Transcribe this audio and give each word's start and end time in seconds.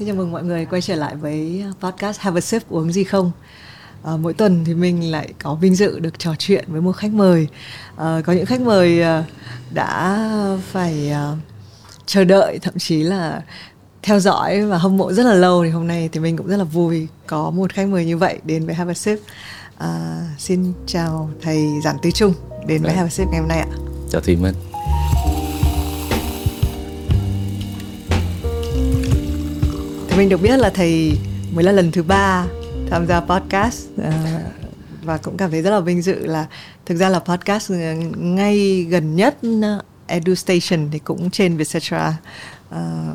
Xin 0.00 0.08
chào 0.08 0.16
mừng 0.16 0.32
mọi 0.32 0.42
người 0.42 0.66
quay 0.66 0.82
trở 0.82 0.94
lại 0.94 1.16
với 1.16 1.64
podcast 1.80 2.20
Have 2.20 2.38
a 2.38 2.40
Sip 2.40 2.68
uống 2.68 2.92
gì 2.92 3.04
không. 3.04 3.32
À, 4.04 4.16
mỗi 4.16 4.34
tuần 4.34 4.64
thì 4.64 4.74
mình 4.74 5.10
lại 5.10 5.32
có 5.42 5.54
vinh 5.54 5.74
dự 5.74 5.98
được 5.98 6.18
trò 6.18 6.34
chuyện 6.38 6.64
với 6.68 6.80
một 6.80 6.92
khách 6.92 7.12
mời. 7.12 7.48
À, 7.96 8.20
có 8.26 8.32
những 8.32 8.46
khách 8.46 8.60
mời 8.60 9.02
đã 9.70 10.28
phải 10.72 11.12
chờ 12.06 12.24
đợi 12.24 12.58
thậm 12.62 12.74
chí 12.78 13.02
là 13.02 13.42
theo 14.02 14.20
dõi 14.20 14.66
và 14.66 14.78
hâm 14.78 14.96
mộ 14.96 15.12
rất 15.12 15.26
là 15.26 15.34
lâu 15.34 15.64
thì 15.64 15.70
hôm 15.70 15.86
nay 15.86 16.08
thì 16.12 16.20
mình 16.20 16.36
cũng 16.36 16.46
rất 16.46 16.56
là 16.56 16.64
vui 16.64 17.08
có 17.26 17.50
một 17.50 17.72
khách 17.72 17.88
mời 17.88 18.04
như 18.04 18.16
vậy 18.16 18.38
đến 18.44 18.66
với 18.66 18.74
Have 18.74 18.90
a 18.90 18.94
Sip. 18.94 19.18
À, 19.78 20.20
xin 20.38 20.72
chào 20.86 21.30
thầy 21.42 21.66
Giản 21.84 21.96
Tư 22.02 22.10
Trung 22.10 22.34
đến 22.66 22.82
với 22.82 22.92
Have 22.92 23.06
a 23.06 23.10
Sip 23.10 23.28
ngày 23.30 23.40
hôm 23.40 23.48
nay 23.48 23.58
ạ. 23.58 23.68
Chào 24.10 24.20
Thùy 24.20 24.36
Minh. 24.36 24.54
Mình 30.20 30.28
được 30.28 30.42
biết 30.42 30.56
là 30.56 30.70
thầy 30.70 31.18
mới 31.54 31.64
là 31.64 31.72
lần 31.72 31.92
thứ 31.92 32.02
ba 32.02 32.46
tham 32.90 33.06
gia 33.06 33.20
podcast. 33.20 33.86
Ờ, 33.96 34.12
và 35.02 35.16
cũng 35.18 35.36
cảm 35.36 35.50
thấy 35.50 35.62
rất 35.62 35.70
là 35.70 35.80
vinh 35.80 36.02
dự 36.02 36.26
là 36.26 36.46
thực 36.86 36.94
ra 36.94 37.08
là 37.08 37.18
podcast 37.18 37.70
ờ, 37.70 37.94
ngay 38.16 38.86
gần 38.90 39.16
nhất 39.16 39.36
ờ, 39.62 39.82
Edu 40.06 40.34
Station 40.34 40.88
thì 40.92 40.98
cũng 40.98 41.30
trên 41.30 41.56
Vietcetera. 41.56 42.16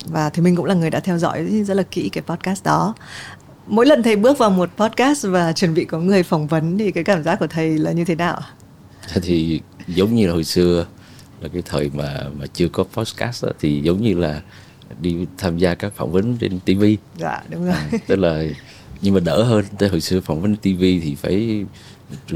Và 0.06 0.30
thì 0.30 0.42
mình 0.42 0.56
cũng 0.56 0.66
là 0.66 0.74
người 0.74 0.90
đã 0.90 1.00
theo 1.00 1.18
dõi 1.18 1.64
rất 1.68 1.74
là 1.74 1.84
kỹ 1.84 2.10
cái 2.10 2.24
podcast 2.28 2.64
đó. 2.64 2.96
Mỗi 3.68 3.86
lần 3.86 4.04
thầy 4.04 4.16
bước 4.16 4.38
vào 4.38 4.50
một 4.50 4.70
podcast 4.78 5.26
và 5.28 5.54
chuẩn 5.54 5.74
bị 5.74 5.86
có 5.86 6.00
người 6.00 6.24
phỏng 6.24 6.48
vấn 6.48 6.78
thì 6.78 6.92
cái 6.92 7.04
cảm 7.04 7.24
giác 7.24 7.40
của 7.40 7.48
thầy 7.48 7.78
là 7.78 7.92
như 7.92 8.06
thế 8.06 8.16
nào? 8.16 8.42
Thì 9.22 9.62
giống 9.88 10.16
như 10.16 10.28
là 10.28 10.34
hồi 10.34 10.44
xưa 10.44 10.86
là 11.42 11.50
cái 11.54 11.62
thời 11.66 11.90
mà 11.94 12.24
mà 12.40 12.46
chưa 12.54 12.68
có 12.68 12.84
podcast 12.84 13.46
đó, 13.46 13.52
thì 13.60 13.82
giống 13.84 14.02
như 14.02 14.14
là 14.14 14.42
đi 15.02 15.16
tham 15.38 15.58
gia 15.58 15.76
các 15.76 15.94
phỏng 15.96 16.12
vấn 16.12 16.38
trên 16.38 16.60
TV. 16.60 16.84
Dạ 17.18 17.44
đúng 17.50 17.66
rồi. 17.66 17.74
À, 17.74 17.90
tức 18.08 18.16
là 18.16 18.44
nhưng 19.02 19.14
mà 19.14 19.20
đỡ 19.20 19.44
hơn. 19.44 19.66
Tới 19.78 19.90
hồi 19.90 20.02
xưa 20.02 20.22
phỏng 20.22 20.42
vấn 20.42 20.56
TV 20.56 20.80
thì 20.80 21.16
phải 21.22 21.66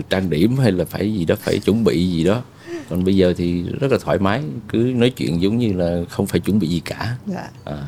trang 0.10 0.30
điểm 0.30 0.58
hay 0.58 0.72
là 0.72 0.86
phải 0.86 1.14
gì 1.14 1.26
đó 1.26 1.36
phải 1.40 1.60
chuẩn 1.60 1.84
bị 1.84 2.12
gì 2.12 2.24
đó. 2.24 2.42
Còn 2.90 3.04
bây 3.04 3.16
giờ 3.16 3.34
thì 3.38 3.64
rất 3.80 3.92
là 3.92 3.98
thoải 4.02 4.20
mái, 4.20 4.44
cứ 4.70 4.78
nói 4.78 5.10
chuyện 5.10 5.42
giống 5.42 5.58
như 5.58 5.74
là 5.74 6.02
không 6.10 6.28
phải 6.28 6.40
chuẩn 6.40 6.60
bị 6.60 6.68
gì 6.68 6.82
cả. 6.86 7.16
Dạ. 7.26 7.50
À. 7.66 7.86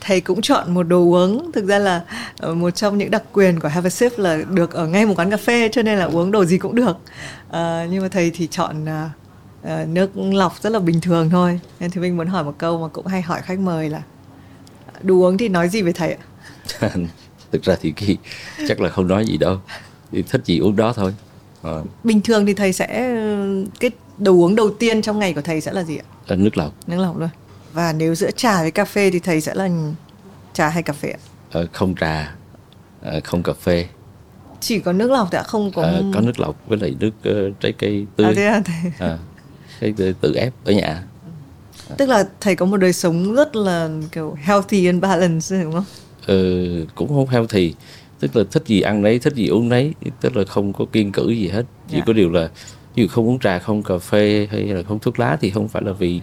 Thầy 0.00 0.20
cũng 0.20 0.40
chọn 0.40 0.74
một 0.74 0.82
đồ 0.82 0.98
uống 0.98 1.52
Thực 1.52 1.64
ra 1.66 1.78
là 1.78 2.02
ờ, 2.38 2.54
một 2.54 2.70
trong 2.70 2.98
những 2.98 3.10
đặc 3.10 3.22
quyền 3.32 3.60
của 3.60 3.68
Have 3.68 3.86
a 3.86 3.90
Sip 3.90 4.18
là 4.18 4.38
được 4.50 4.72
ở 4.72 4.86
ngay 4.86 5.06
một 5.06 5.14
quán 5.18 5.30
cà 5.30 5.36
phê 5.36 5.68
Cho 5.72 5.82
nên 5.82 5.98
là 5.98 6.04
uống 6.04 6.30
đồ 6.30 6.44
gì 6.44 6.58
cũng 6.58 6.74
được 6.74 6.96
à, 7.50 7.86
Nhưng 7.90 8.02
mà 8.02 8.08
thầy 8.08 8.30
thì 8.34 8.46
chọn 8.46 8.86
uh, 9.62 9.82
uh, 9.82 9.88
nước 9.88 10.10
lọc 10.16 10.62
rất 10.62 10.70
là 10.70 10.78
bình 10.78 11.00
thường 11.00 11.30
thôi. 11.30 11.60
Nên 11.80 11.90
thì 11.90 12.00
mình 12.00 12.16
muốn 12.16 12.26
hỏi 12.26 12.44
một 12.44 12.54
câu 12.58 12.80
mà 12.80 12.88
cũng 12.88 13.06
hay 13.06 13.22
hỏi 13.22 13.42
khách 13.42 13.58
mời 13.58 13.88
là 13.88 14.02
đồ 15.02 15.14
uống 15.14 15.38
thì 15.38 15.48
nói 15.48 15.68
gì 15.68 15.82
về 15.82 15.92
thầy 15.92 16.12
ạ? 16.12 16.18
Thực 17.52 17.62
ra 17.62 17.76
thì 17.80 17.92
cái 17.96 18.16
chắc 18.68 18.80
là 18.80 18.88
không 18.88 19.08
nói 19.08 19.26
gì 19.26 19.38
đâu. 19.38 19.58
Thì 20.12 20.22
thích 20.22 20.42
gì 20.44 20.58
uống 20.58 20.76
đó 20.76 20.92
thôi. 20.92 21.14
À. 21.62 21.72
bình 22.04 22.20
thường 22.20 22.46
thì 22.46 22.54
thầy 22.54 22.72
sẽ 22.72 22.86
cái 23.80 23.90
đồ 24.18 24.32
uống 24.32 24.56
đầu 24.56 24.70
tiên 24.70 25.02
trong 25.02 25.18
ngày 25.18 25.34
của 25.34 25.40
thầy 25.40 25.60
sẽ 25.60 25.72
là 25.72 25.82
gì 25.82 25.96
ạ? 25.96 26.04
Là 26.26 26.36
nước 26.36 26.56
lọc. 26.58 26.74
Nước 26.86 26.96
lọc 26.98 27.18
luôn. 27.18 27.28
Và 27.72 27.92
nếu 27.92 28.14
giữa 28.14 28.30
trà 28.30 28.62
với 28.62 28.70
cà 28.70 28.84
phê 28.84 29.10
thì 29.10 29.18
thầy 29.18 29.40
sẽ 29.40 29.54
là 29.54 29.68
trà 30.52 30.68
hay 30.68 30.82
cà 30.82 30.92
phê 30.92 31.08
ạ? 31.10 31.20
À, 31.50 31.60
không 31.72 31.94
trà. 32.00 32.34
À, 33.02 33.12
không 33.24 33.42
cà 33.42 33.52
phê. 33.52 33.86
Chỉ 34.60 34.78
có 34.78 34.92
nước 34.92 35.10
lọc 35.10 35.28
thì 35.32 35.38
ạ 35.38 35.42
không 35.42 35.72
có 35.72 35.82
à, 35.82 36.00
có 36.14 36.20
nước 36.20 36.40
lọc 36.40 36.56
với 36.66 36.78
lại 36.78 36.94
nước 37.00 37.10
uh, 37.48 37.60
trái 37.60 37.72
cây 37.72 38.06
tươi. 38.16 38.26
À, 38.26 38.32
thế 38.36 38.46
à, 38.46 38.62
thầy. 38.64 38.92
À, 39.08 39.18
cái 39.80 39.94
tự, 39.96 40.12
tự 40.20 40.34
ép 40.34 40.52
ở 40.64 40.72
nhà 40.72 41.02
tức 41.96 42.08
là 42.08 42.28
thầy 42.40 42.56
có 42.56 42.66
một 42.66 42.76
đời 42.76 42.92
sống 42.92 43.34
rất 43.34 43.56
là 43.56 43.88
kiểu 44.12 44.36
healthy 44.42 44.86
and 44.86 45.02
balance 45.02 45.62
đúng 45.62 45.72
không 45.72 45.84
ừ, 46.26 46.86
cũng 46.94 47.08
không 47.08 47.28
healthy 47.28 47.74
tức 48.20 48.36
là 48.36 48.44
thích 48.50 48.62
gì 48.66 48.80
ăn 48.80 49.02
đấy 49.02 49.18
thích 49.18 49.34
gì 49.34 49.46
uống 49.46 49.68
đấy 49.68 49.94
tức 50.20 50.36
là 50.36 50.44
không 50.44 50.72
có 50.72 50.84
kiên 50.92 51.12
cử 51.12 51.30
gì 51.30 51.48
hết 51.48 51.64
chỉ 51.88 51.94
yeah. 51.94 52.00
Dạ. 52.00 52.04
có 52.06 52.12
điều 52.12 52.30
là 52.30 52.50
ví 52.94 53.02
dụ 53.02 53.08
không 53.08 53.28
uống 53.28 53.38
trà 53.38 53.58
không 53.58 53.82
cà 53.82 53.98
phê 53.98 54.48
hay 54.50 54.62
là 54.62 54.82
không 54.82 54.98
thuốc 54.98 55.18
lá 55.18 55.38
thì 55.40 55.50
không 55.50 55.68
phải 55.68 55.82
là 55.82 55.92
vì 55.92 56.20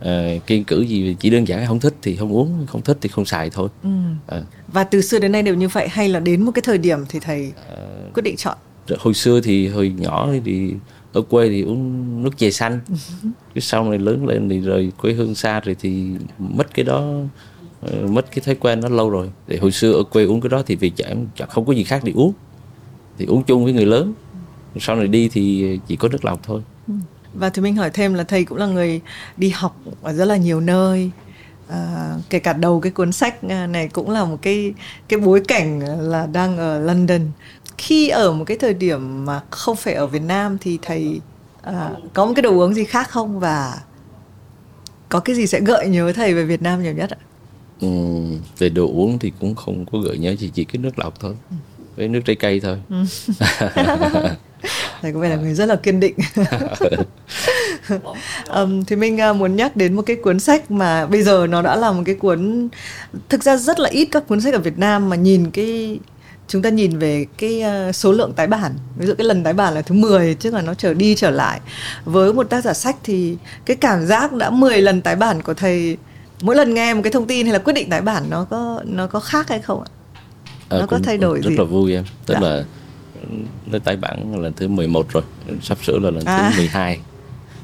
uh, 0.00 0.46
kiên 0.46 0.64
cử 0.64 0.80
gì 0.80 1.16
chỉ 1.20 1.30
đơn 1.30 1.48
giản 1.48 1.66
không 1.66 1.80
thích 1.80 1.94
thì 2.02 2.16
không 2.16 2.32
uống 2.32 2.66
không 2.66 2.82
thích 2.82 2.98
thì 3.00 3.08
không 3.08 3.24
xài 3.24 3.50
thôi 3.50 3.68
ừ. 3.82 3.88
à. 4.26 4.42
và 4.72 4.84
từ 4.84 5.00
xưa 5.00 5.18
đến 5.18 5.32
nay 5.32 5.42
đều 5.42 5.54
như 5.54 5.68
vậy 5.68 5.88
hay 5.88 6.08
là 6.08 6.20
đến 6.20 6.42
một 6.42 6.52
cái 6.54 6.62
thời 6.62 6.78
điểm 6.78 6.98
thì 7.08 7.20
thầy 7.20 7.52
uh, 7.72 8.14
quyết 8.14 8.22
định 8.22 8.36
chọn 8.36 8.56
hồi 8.98 9.14
xưa 9.14 9.40
thì 9.40 9.68
hồi 9.68 9.92
nhỏ 9.98 10.28
thì 10.44 10.72
ở 11.12 11.22
quê 11.22 11.48
thì 11.48 11.62
uống 11.62 12.22
nước 12.22 12.38
chè 12.38 12.50
xanh. 12.50 12.80
Cái 13.54 13.62
sau 13.62 13.90
này 13.90 13.98
lớn 13.98 14.26
lên 14.26 14.48
thì 14.48 14.60
rồi 14.60 14.92
quê 15.02 15.12
hương 15.12 15.34
xa 15.34 15.60
rồi 15.60 15.76
thì 15.80 16.06
mất 16.38 16.74
cái 16.74 16.84
đó 16.84 17.12
ờ, 17.80 18.06
mất 18.06 18.26
cái 18.30 18.42
thói 18.46 18.54
quen 18.54 18.80
đó 18.80 18.88
lâu 18.88 19.10
rồi. 19.10 19.30
Thì 19.48 19.56
hồi 19.56 19.72
xưa 19.72 19.92
ở 19.92 20.02
quê 20.02 20.24
uống 20.24 20.40
cái 20.40 20.50
đó 20.50 20.62
thì 20.66 20.76
vì 20.76 20.90
chẳng, 20.90 21.26
chẳng 21.36 21.48
không 21.48 21.64
có 21.64 21.72
gì 21.72 21.84
khác 21.84 22.00
để 22.04 22.12
uống. 22.12 22.32
Thì 23.18 23.26
uống 23.26 23.42
chung 23.42 23.64
với 23.64 23.72
người 23.72 23.86
lớn. 23.86 24.12
Sau 24.80 24.96
này 24.96 25.08
đi 25.08 25.28
thì 25.28 25.78
chỉ 25.86 25.96
có 25.96 26.08
nước 26.08 26.24
lọc 26.24 26.40
thôi. 26.42 26.62
Ừ. 26.88 26.94
và 27.34 27.50
thì 27.50 27.62
mình 27.62 27.76
hỏi 27.76 27.90
thêm 27.90 28.14
là 28.14 28.24
thầy 28.24 28.44
cũng 28.44 28.58
là 28.58 28.66
người 28.66 29.00
đi 29.36 29.48
học 29.48 29.80
ở 30.02 30.12
rất 30.12 30.24
là 30.24 30.36
nhiều 30.36 30.60
nơi. 30.60 31.10
À, 31.68 32.14
kể 32.30 32.38
cả 32.38 32.52
đầu 32.52 32.80
cái 32.80 32.92
cuốn 32.92 33.12
sách 33.12 33.44
này 33.44 33.88
cũng 33.88 34.10
là 34.10 34.24
một 34.24 34.38
cái 34.42 34.74
cái 35.08 35.20
bối 35.20 35.40
cảnh 35.48 35.80
là 36.00 36.26
đang 36.26 36.58
ở 36.58 36.78
London 36.78 37.20
khi 37.78 38.08
ở 38.08 38.32
một 38.32 38.44
cái 38.44 38.56
thời 38.56 38.74
điểm 38.74 39.24
mà 39.24 39.40
không 39.50 39.76
phải 39.76 39.94
ở 39.94 40.06
Việt 40.06 40.22
Nam 40.22 40.58
thì 40.60 40.78
thầy 40.82 41.20
à, 41.62 41.90
có 42.12 42.26
một 42.26 42.32
cái 42.36 42.42
đồ 42.42 42.50
uống 42.50 42.74
gì 42.74 42.84
khác 42.84 43.10
không 43.10 43.40
và 43.40 43.82
có 45.08 45.20
cái 45.20 45.36
gì 45.36 45.46
sẽ 45.46 45.60
gợi 45.60 45.88
nhớ 45.88 46.12
thầy 46.12 46.34
về 46.34 46.44
Việt 46.44 46.62
Nam 46.62 46.82
nhiều 46.82 46.92
nhất 46.92 47.10
ạ? 47.10 47.18
Ừ, 47.80 47.88
về 48.58 48.68
đồ 48.68 48.86
uống 48.86 49.18
thì 49.18 49.32
cũng 49.40 49.54
không 49.54 49.86
có 49.92 49.98
gợi 49.98 50.18
nhớ 50.18 50.34
chỉ 50.38 50.50
chỉ 50.54 50.64
cái 50.64 50.82
nước 50.82 50.98
lọc 50.98 51.20
thôi 51.20 51.34
ừ. 51.50 51.56
với 51.96 52.08
nước 52.08 52.20
trái 52.24 52.36
cây 52.36 52.60
thôi 52.60 52.78
ừ. 52.88 53.04
thầy 55.02 55.12
có 55.12 55.18
vẻ 55.18 55.28
là 55.28 55.36
người 55.36 55.54
rất 55.54 55.66
là 55.66 55.76
kiên 55.76 56.00
định 56.00 56.14
um, 58.54 58.84
thì 58.84 58.96
mình 58.96 59.18
uh, 59.30 59.36
muốn 59.36 59.56
nhắc 59.56 59.76
đến 59.76 59.94
một 59.94 60.02
cái 60.02 60.16
cuốn 60.16 60.40
sách 60.40 60.70
mà 60.70 61.06
bây 61.06 61.22
giờ 61.22 61.46
nó 61.46 61.62
đã 61.62 61.76
là 61.76 61.92
một 61.92 62.02
cái 62.06 62.14
cuốn 62.14 62.68
thực 63.28 63.42
ra 63.42 63.56
rất 63.56 63.80
là 63.80 63.88
ít 63.88 64.08
các 64.10 64.28
cuốn 64.28 64.40
sách 64.40 64.54
ở 64.54 64.60
Việt 64.60 64.78
Nam 64.78 65.08
mà 65.08 65.16
nhìn 65.16 65.50
cái 65.50 65.98
chúng 66.48 66.62
ta 66.62 66.70
nhìn 66.70 66.98
về 66.98 67.26
cái 67.38 67.60
ờ, 67.60 67.92
số 67.92 68.12
lượng 68.12 68.32
tái 68.32 68.46
bản. 68.46 68.72
Ví 68.96 69.06
dụ 69.06 69.14
cái 69.14 69.26
lần 69.26 69.44
tái 69.44 69.52
bản 69.52 69.74
là 69.74 69.82
thứ 69.82 69.94
10 69.94 70.34
chứ 70.34 70.50
là 70.50 70.62
nó 70.62 70.74
trở 70.74 70.94
đi 70.94 71.14
trở 71.14 71.30
lại. 71.30 71.60
Với 72.04 72.32
một 72.32 72.44
tác 72.50 72.64
giả 72.64 72.74
sách 72.74 72.96
thì 73.04 73.36
cái 73.64 73.76
cảm 73.76 74.06
giác 74.06 74.32
đã 74.32 74.50
10 74.50 74.82
lần 74.82 75.00
tái 75.00 75.16
bản 75.16 75.42
của 75.42 75.54
thầy 75.54 75.96
mỗi 76.42 76.56
lần 76.56 76.74
nghe 76.74 76.94
một 76.94 77.00
cái 77.04 77.12
thông 77.12 77.26
tin 77.26 77.46
hay 77.46 77.52
là 77.52 77.58
quyết 77.58 77.72
định 77.72 77.90
tái 77.90 78.00
bản 78.00 78.30
nó 78.30 78.44
có 78.44 78.82
nó 78.86 79.06
có 79.06 79.20
khác 79.20 79.48
hay 79.48 79.60
không 79.60 79.80
ạ? 79.80 79.88
À, 80.68 80.78
nó 80.78 80.86
có 80.86 80.98
thay 81.04 81.18
đổi 81.18 81.40
rất 81.40 81.50
gì? 81.50 81.56
là 81.56 81.64
vui 81.64 81.94
em. 81.94 82.04
Tức 82.26 82.34
dạ. 82.34 82.40
là 82.40 82.64
lên 83.70 83.82
tái 83.82 83.96
bản 83.96 84.42
lần 84.42 84.52
thứ 84.52 84.68
11 84.68 85.06
rồi. 85.12 85.22
Sắp 85.62 85.78
sửa 85.84 85.98
là 85.98 86.10
lần 86.10 86.24
à. 86.24 86.50
thứ 86.50 86.58
12 86.58 87.00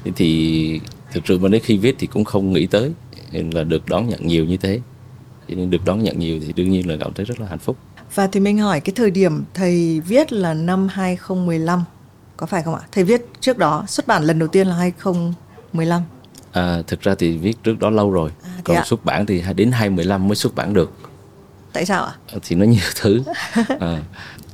thì, 0.03 0.11
thì 0.15 0.79
thực 1.13 1.27
sự 1.27 1.39
mà 1.39 1.49
đến 1.49 1.61
khi 1.65 1.77
viết 1.77 1.95
thì 1.99 2.07
cũng 2.07 2.23
không 2.23 2.53
nghĩ 2.53 2.65
tới 2.65 2.91
là 3.31 3.63
được 3.63 3.89
đón 3.89 4.09
nhận 4.09 4.27
nhiều 4.27 4.45
như 4.45 4.57
thế. 4.57 4.79
Cho 5.49 5.55
nên 5.55 5.69
được 5.69 5.85
đón 5.85 6.03
nhận 6.03 6.19
nhiều 6.19 6.39
thì 6.47 6.53
đương 6.53 6.71
nhiên 6.71 6.89
là 6.89 6.95
cảm 6.99 7.13
thấy 7.13 7.25
rất 7.25 7.39
là 7.39 7.47
hạnh 7.47 7.59
phúc 7.59 7.77
và 8.13 8.27
thì 8.27 8.39
mình 8.39 8.57
hỏi 8.57 8.79
cái 8.79 8.93
thời 8.95 9.11
điểm 9.11 9.43
thầy 9.53 9.99
viết 9.99 10.33
là 10.33 10.53
năm 10.53 10.87
2015 10.91 11.83
có 12.37 12.45
phải 12.45 12.63
không 12.63 12.75
ạ? 12.75 12.81
Thầy 12.91 13.03
viết 13.03 13.25
trước 13.39 13.57
đó 13.57 13.83
xuất 13.87 14.07
bản 14.07 14.23
lần 14.23 14.39
đầu 14.39 14.47
tiên 14.47 14.67
là 14.67 14.75
2015. 14.75 16.01
À, 16.51 16.81
thực 16.87 17.01
ra 17.01 17.15
thì 17.15 17.37
viết 17.37 17.63
trước 17.63 17.79
đó 17.79 17.89
lâu 17.89 18.11
rồi. 18.11 18.31
À, 18.43 18.49
Còn 18.63 18.77
ạ? 18.77 18.83
xuất 18.85 19.05
bản 19.05 19.25
thì 19.25 19.43
đến 19.55 19.71
2015 19.71 20.27
mới 20.27 20.35
xuất 20.35 20.55
bản 20.55 20.73
được. 20.73 20.91
Tại 21.73 21.85
sao 21.85 22.03
ạ? 22.03 22.15
À, 22.33 22.39
thì 22.43 22.55
nó 22.55 22.65
nhiều 22.65 22.89
thứ. 22.95 23.23
À, 23.79 24.03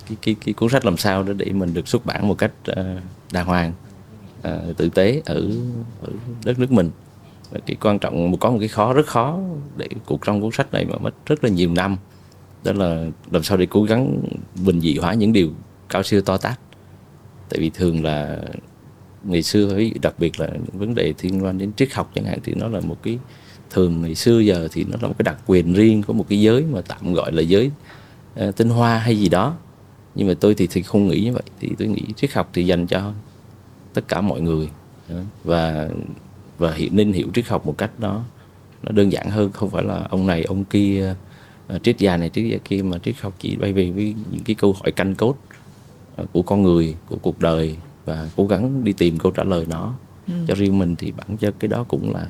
cái, 0.08 0.18
cái, 0.22 0.36
cái 0.46 0.54
cuốn 0.54 0.70
sách 0.70 0.86
làm 0.86 0.98
sao 0.98 1.24
để 1.24 1.34
để 1.34 1.52
mình 1.52 1.74
được 1.74 1.88
xuất 1.88 2.06
bản 2.06 2.28
một 2.28 2.38
cách 2.38 2.52
uh, 2.72 2.78
đàng 3.32 3.46
hoàng, 3.46 3.74
uh, 4.40 4.78
tử 4.78 4.90
tế 4.90 5.22
ở, 5.26 5.42
ở 6.02 6.10
đất 6.46 6.60
nước 6.60 6.72
mình. 6.72 6.92
Cái 7.66 7.76
quan 7.82 8.00
trọng 8.00 8.38
có 8.38 8.50
một 8.50 8.58
cái 8.60 8.68
khó 8.68 8.94
rất 8.94 9.08
khó 9.08 9.40
để 9.78 9.88
cuộc 10.06 10.26
trong 10.26 10.42
cuốn 10.42 10.52
sách 10.52 10.74
này 10.74 10.86
mà 10.86 10.98
mất 10.98 11.12
rất 11.26 11.44
là 11.44 11.50
nhiều 11.50 11.74
năm 11.74 11.98
đó 12.64 12.72
là 12.72 13.06
làm 13.32 13.44
sao 13.44 13.58
để 13.58 13.68
cố 13.70 13.84
gắng 13.84 14.22
bình 14.66 14.82
dị 14.82 14.98
hóa 14.98 15.14
những 15.14 15.34
điều 15.34 15.50
cao 15.90 16.04
siêu 16.04 16.22
to 16.22 16.38
tát. 16.38 16.60
Tại 17.50 17.60
vì 17.60 17.70
thường 17.70 18.04
là 18.04 18.42
ngày 19.24 19.42
xưa 19.42 19.80
đặc 20.02 20.14
biệt 20.20 20.40
là 20.40 20.48
những 20.48 20.80
vấn 20.80 20.96
đề 20.96 21.14
liên 21.22 21.44
quan 21.44 21.58
đến 21.58 21.74
triết 21.74 21.94
học 21.94 22.12
chẳng 22.16 22.26
hạn 22.26 22.40
thì 22.44 22.54
nó 22.54 22.68
là 22.68 22.80
một 22.80 22.98
cái 23.04 23.20
thường 23.70 24.02
ngày 24.02 24.16
xưa 24.16 24.40
giờ 24.40 24.68
thì 24.72 24.84
nó 24.84 24.98
là 25.02 25.08
một 25.08 25.16
cái 25.18 25.24
đặc 25.24 25.38
quyền 25.46 25.74
riêng 25.74 26.04
của 26.04 26.14
một 26.14 26.26
cái 26.30 26.42
giới 26.42 26.64
mà 26.64 26.82
tạm 26.82 27.14
gọi 27.14 27.32
là 27.32 27.42
giới 27.42 27.72
uh, 28.48 28.56
tinh 28.56 28.70
hoa 28.70 28.98
hay 28.98 29.18
gì 29.18 29.30
đó. 29.30 29.56
Nhưng 30.16 30.28
mà 30.28 30.34
tôi 30.40 30.56
thì 30.56 30.68
thì 30.68 30.82
không 30.82 31.08
nghĩ 31.08 31.22
như 31.22 31.34
vậy 31.34 31.44
thì 31.60 31.70
tôi 31.78 31.88
nghĩ 31.88 32.02
triết 32.16 32.34
học 32.34 32.50
thì 32.54 32.66
dành 32.66 32.88
cho 32.88 33.14
tất 33.94 34.08
cả 34.08 34.22
mọi 34.22 34.42
người. 34.42 34.70
Và 35.44 35.90
và 36.58 36.74
hiện 36.74 36.96
nên 36.96 37.14
hiểu 37.14 37.28
triết 37.34 37.48
học 37.48 37.66
một 37.66 37.78
cách 37.78 37.92
nó 38.00 38.24
nó 38.84 38.92
đơn 38.92 39.12
giản 39.12 39.30
hơn. 39.30 39.52
Không 39.52 39.70
phải 39.70 39.84
là 39.84 40.08
ông 40.10 40.28
này 40.28 40.44
ông 40.44 40.64
kia 40.64 41.16
triết 41.80 41.98
gia 41.98 42.18
này 42.18 42.30
triết 42.30 42.46
gia 42.46 42.58
kia 42.58 42.82
mà 42.82 42.98
triết 42.98 43.16
học 43.22 43.34
chỉ 43.40 43.56
bay 43.56 43.74
về 43.74 43.92
với 43.92 44.16
những 44.32 44.44
cái 44.44 44.56
câu 44.56 44.74
hỏi 44.74 44.92
canh 44.92 45.16
cốt 45.16 45.36
ờ, 46.16 46.26
của 46.34 46.42
con 46.42 46.64
người 46.64 46.96
của 47.10 47.18
cuộc 47.22 47.40
đời 47.40 47.76
và 48.06 48.30
cố 48.36 48.48
gắng 48.48 48.84
đi 48.84 48.94
tìm 48.94 49.18
câu 49.18 49.32
trả 49.32 49.44
lời 49.44 49.66
nó. 49.70 49.94
Ừ. 50.28 50.34
cho 50.48 50.56
riêng 50.56 50.80
mình 50.80 50.96
thì 50.96 51.12
bản 51.12 51.38
chất 51.38 51.56
cái 51.60 51.68
đó 51.70 51.86
cũng 51.88 52.14
là 52.14 52.28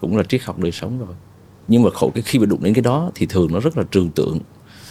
cũng 0.00 0.16
là 0.16 0.22
triết 0.22 0.42
học 0.42 0.58
đời 0.58 0.72
sống 0.72 0.98
rồi. 0.98 1.14
Nhưng 1.68 1.82
mà 1.82 1.90
khổ 1.90 2.10
cái 2.14 2.22
khi 2.22 2.38
mà 2.38 2.46
đụng 2.46 2.62
đến 2.62 2.74
cái 2.74 2.82
đó 2.82 3.10
thì 3.14 3.26
thường 3.26 3.52
nó 3.52 3.60
rất 3.60 3.78
là 3.78 3.84
trừu 3.90 4.08
tượng 4.14 4.38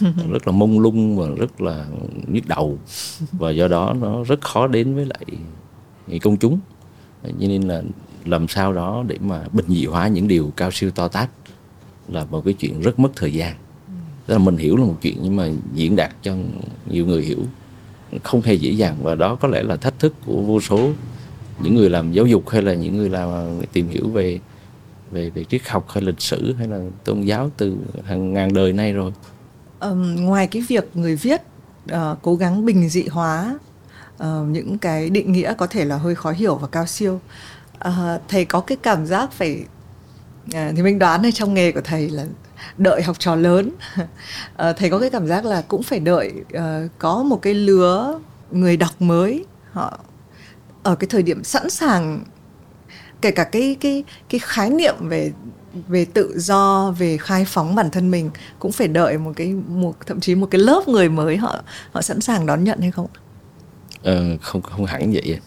rất 0.30 0.46
là 0.46 0.52
mông 0.52 0.80
lung 0.80 1.16
và 1.16 1.26
rất 1.36 1.60
là 1.60 1.86
nhức 2.26 2.48
đầu. 2.48 2.78
Và 3.32 3.50
do 3.50 3.68
đó 3.68 3.94
nó 4.00 4.24
rất 4.24 4.40
khó 4.40 4.66
đến 4.66 4.94
với 4.94 5.06
lại 5.06 5.24
công 6.20 6.36
chúng. 6.36 6.58
Cho 7.22 7.48
nên 7.48 7.62
là 7.62 7.82
làm 8.24 8.48
sao 8.48 8.72
đó 8.72 9.04
để 9.06 9.16
mà 9.20 9.44
bình 9.52 9.66
dị 9.68 9.84
hóa 9.84 10.08
những 10.08 10.28
điều 10.28 10.52
cao 10.56 10.70
siêu 10.70 10.90
to 10.90 11.08
tát 11.08 11.30
là 12.08 12.24
một 12.24 12.44
cái 12.44 12.54
chuyện 12.54 12.80
rất 12.80 12.98
mất 12.98 13.10
thời 13.16 13.32
gian 13.32 13.56
tức 14.26 14.34
là 14.34 14.38
mình 14.38 14.56
hiểu 14.56 14.76
là 14.76 14.84
một 14.84 14.96
chuyện 15.02 15.18
nhưng 15.22 15.36
mà 15.36 15.48
diễn 15.74 15.96
đạt 15.96 16.10
cho 16.22 16.34
nhiều 16.86 17.06
người 17.06 17.22
hiểu 17.22 17.38
không 18.22 18.42
hề 18.42 18.54
dễ 18.54 18.70
dàng. 18.70 18.96
Và 19.02 19.14
đó 19.14 19.34
có 19.34 19.48
lẽ 19.48 19.62
là 19.62 19.76
thách 19.76 19.98
thức 19.98 20.14
của 20.26 20.42
vô 20.42 20.60
số 20.60 20.90
những 21.60 21.74
người 21.74 21.90
làm 21.90 22.12
giáo 22.12 22.26
dục 22.26 22.48
hay 22.48 22.62
là 22.62 22.74
những 22.74 22.96
người 22.96 23.08
làm 23.08 23.28
à, 23.28 23.42
tìm 23.72 23.88
hiểu 23.88 24.08
về 24.08 24.40
về 25.10 25.30
về 25.30 25.44
triết 25.44 25.68
học 25.68 25.86
hay 25.88 26.02
lịch 26.02 26.20
sử 26.20 26.54
hay 26.58 26.68
là 26.68 26.80
tôn 27.04 27.20
giáo 27.20 27.50
từ 27.56 27.76
hàng 28.04 28.32
ngàn 28.32 28.54
đời 28.54 28.72
nay 28.72 28.92
rồi. 28.92 29.12
Um, 29.80 30.16
ngoài 30.16 30.46
cái 30.46 30.62
việc 30.68 30.90
người 30.94 31.16
viết 31.16 31.40
uh, 31.92 31.98
cố 32.22 32.34
gắng 32.34 32.64
bình 32.64 32.88
dị 32.88 33.06
hóa 33.10 33.58
uh, 34.22 34.26
những 34.48 34.78
cái 34.78 35.10
định 35.10 35.32
nghĩa 35.32 35.54
có 35.54 35.66
thể 35.66 35.84
là 35.84 35.96
hơi 35.96 36.14
khó 36.14 36.30
hiểu 36.30 36.54
và 36.54 36.68
cao 36.68 36.86
siêu 36.86 37.20
uh, 37.88 37.92
thầy 38.28 38.44
có 38.44 38.60
cái 38.60 38.78
cảm 38.82 39.06
giác 39.06 39.32
phải 39.32 39.64
uh, 40.48 40.54
thì 40.76 40.82
mình 40.82 40.98
đoán 40.98 41.22
ở 41.22 41.30
trong 41.30 41.54
nghề 41.54 41.72
của 41.72 41.80
thầy 41.84 42.08
là 42.10 42.26
đợi 42.78 43.02
học 43.02 43.16
trò 43.18 43.34
lớn. 43.34 43.70
À, 44.56 44.72
thầy 44.76 44.90
có 44.90 44.98
cái 44.98 45.10
cảm 45.10 45.26
giác 45.26 45.44
là 45.44 45.62
cũng 45.68 45.82
phải 45.82 46.00
đợi 46.00 46.32
uh, 46.56 46.62
có 46.98 47.22
một 47.22 47.42
cái 47.42 47.54
lứa 47.54 48.20
người 48.50 48.76
đọc 48.76 49.02
mới. 49.02 49.44
Họ 49.72 49.98
ở 50.82 50.94
cái 50.94 51.08
thời 51.10 51.22
điểm 51.22 51.44
sẵn 51.44 51.70
sàng 51.70 52.24
kể 53.20 53.30
cả 53.30 53.44
cái 53.44 53.76
cái 53.80 54.04
cái 54.28 54.38
khái 54.38 54.70
niệm 54.70 54.94
về 55.00 55.32
về 55.88 56.04
tự 56.04 56.38
do 56.38 56.94
về 56.98 57.16
khai 57.16 57.44
phóng 57.44 57.74
bản 57.74 57.90
thân 57.90 58.10
mình 58.10 58.30
cũng 58.58 58.72
phải 58.72 58.88
đợi 58.88 59.18
một 59.18 59.32
cái 59.36 59.54
một 59.68 60.06
thậm 60.06 60.20
chí 60.20 60.34
một 60.34 60.48
cái 60.50 60.60
lớp 60.60 60.88
người 60.88 61.08
mới 61.08 61.36
họ 61.36 61.62
họ 61.92 62.02
sẵn 62.02 62.20
sàng 62.20 62.46
đón 62.46 62.64
nhận 62.64 62.80
hay 62.80 62.90
không 62.90 63.06
ờ, 64.02 64.36
không 64.40 64.62
không 64.62 64.84
hẳn 64.84 65.12
vậy. 65.12 65.40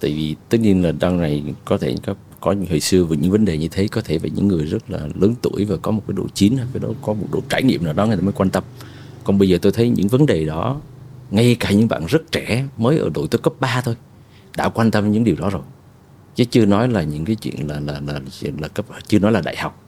Tại 0.00 0.10
vì 0.10 0.36
tất 0.48 0.58
nhiên 0.60 0.82
là 0.82 0.92
đằng 1.00 1.20
này 1.20 1.44
có 1.64 1.78
thể 1.78 1.94
có 2.06 2.14
có 2.40 2.52
những 2.52 2.70
hồi 2.70 2.80
xưa 2.80 3.04
về 3.04 3.16
những 3.16 3.30
vấn 3.30 3.44
đề 3.44 3.58
như 3.58 3.68
thế 3.68 3.88
có 3.88 4.00
thể 4.00 4.18
về 4.18 4.30
những 4.30 4.48
người 4.48 4.66
rất 4.66 4.90
là 4.90 4.98
lớn 5.20 5.34
tuổi 5.42 5.64
và 5.64 5.76
có 5.76 5.90
một 5.90 6.02
cái 6.08 6.14
độ 6.16 6.26
chín 6.34 6.56
hay 6.56 6.66
cái 6.72 6.80
đó 6.80 6.88
có 7.02 7.12
một 7.12 7.26
độ 7.32 7.40
trải 7.48 7.62
nghiệm 7.62 7.84
nào 7.84 7.92
đó 7.92 8.06
người 8.06 8.16
ta 8.16 8.22
mới 8.22 8.32
quan 8.32 8.50
tâm. 8.50 8.64
Còn 9.24 9.38
bây 9.38 9.48
giờ 9.48 9.58
tôi 9.62 9.72
thấy 9.72 9.88
những 9.88 10.08
vấn 10.08 10.26
đề 10.26 10.44
đó 10.44 10.80
ngay 11.30 11.56
cả 11.60 11.70
những 11.70 11.88
bạn 11.88 12.06
rất 12.06 12.32
trẻ 12.32 12.64
mới 12.76 12.98
ở 12.98 13.10
độ 13.14 13.26
tới 13.26 13.38
cấp 13.38 13.52
3 13.60 13.80
thôi 13.84 13.96
đã 14.56 14.68
quan 14.68 14.90
tâm 14.90 15.12
những 15.12 15.24
điều 15.24 15.36
đó 15.36 15.50
rồi. 15.50 15.62
Chứ 16.34 16.44
chưa 16.44 16.66
nói 16.66 16.88
là 16.88 17.02
những 17.02 17.24
cái 17.24 17.36
chuyện 17.36 17.68
là 17.68 17.80
là 17.80 18.00
là 18.06 18.20
là 18.58 18.68
cấp 18.68 18.86
chưa 19.06 19.18
nói 19.18 19.32
là 19.32 19.40
đại 19.40 19.56
học. 19.56 19.84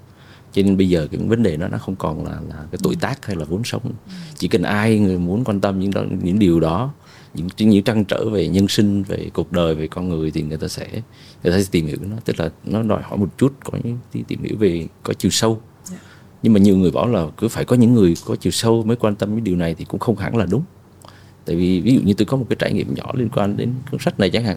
Cho 0.53 0.63
nên 0.63 0.77
bây 0.77 0.89
giờ 0.89 1.09
cái 1.11 1.21
vấn 1.21 1.43
đề 1.43 1.57
đó 1.57 1.69
nó 1.69 1.79
không 1.79 1.97
còn 1.97 2.25
là 2.25 2.33
là 2.33 2.57
cái 2.71 2.79
tuổi 2.83 2.97
tác 3.01 3.27
hay 3.27 3.37
là 3.37 3.45
vốn 3.45 3.65
sống. 3.65 3.93
Chỉ 4.37 4.49
cần 4.49 4.63
ai 4.63 4.99
người 4.99 5.19
muốn 5.19 5.45
quan 5.45 5.61
tâm 5.61 5.81
những 5.81 5.91
đó, 5.91 6.03
những 6.23 6.39
điều 6.39 6.61
đó 6.61 6.93
những 7.35 7.49
những 7.59 7.85
trăn 7.85 8.05
trở 8.05 8.29
về 8.31 8.49
nhân 8.49 8.69
sinh 8.69 9.03
về 9.03 9.31
cuộc 9.35 9.53
đời 9.53 9.75
về 9.75 9.87
con 9.87 10.09
người 10.09 10.31
thì 10.31 10.43
người 10.43 10.59
ta 10.59 10.69
sẽ 10.69 10.89
người 11.43 11.53
ta 11.53 11.61
sẽ 11.61 11.69
tìm 11.71 11.87
hiểu 11.87 11.97
nó. 12.01 12.17
Tức 12.25 12.41
là 12.41 12.51
nó 12.65 12.83
đòi 12.83 13.03
hỏi 13.03 13.19
một 13.19 13.29
chút 13.39 13.55
có 13.65 13.79
những 13.85 13.99
tìm 14.29 14.43
hiểu 14.43 14.57
về 14.59 14.87
có 15.03 15.15
chiều 15.15 15.31
sâu. 15.31 15.61
Dạ. 15.85 15.97
nhưng 16.43 16.53
mà 16.53 16.61
nhiều 16.61 16.77
người 16.77 16.91
bảo 16.91 17.09
là 17.09 17.27
cứ 17.37 17.49
phải 17.49 17.65
có 17.65 17.77
những 17.77 17.95
người 17.95 18.15
có 18.27 18.37
chiều 18.37 18.51
sâu 18.51 18.83
mới 18.83 18.97
quan 18.97 19.15
tâm 19.15 19.37
đến 19.37 19.45
điều 19.45 19.57
này 19.57 19.75
thì 19.75 19.85
cũng 19.85 20.01
không 20.01 20.17
hẳn 20.17 20.37
là 20.37 20.47
đúng. 20.51 20.63
Tại 21.45 21.57
vì 21.57 21.81
ví 21.81 21.95
dụ 21.95 22.01
như 22.05 22.15
tôi 22.15 22.27
có 22.27 22.37
một 22.37 22.47
cái 22.49 22.57
trải 22.57 22.73
nghiệm 22.73 22.95
nhỏ 22.95 23.13
liên 23.15 23.29
quan 23.29 23.57
đến 23.57 23.75
cuốn 23.91 24.01
sách 24.01 24.21
này 24.21 24.31
chẳng 24.31 24.45
hạn. 24.45 24.57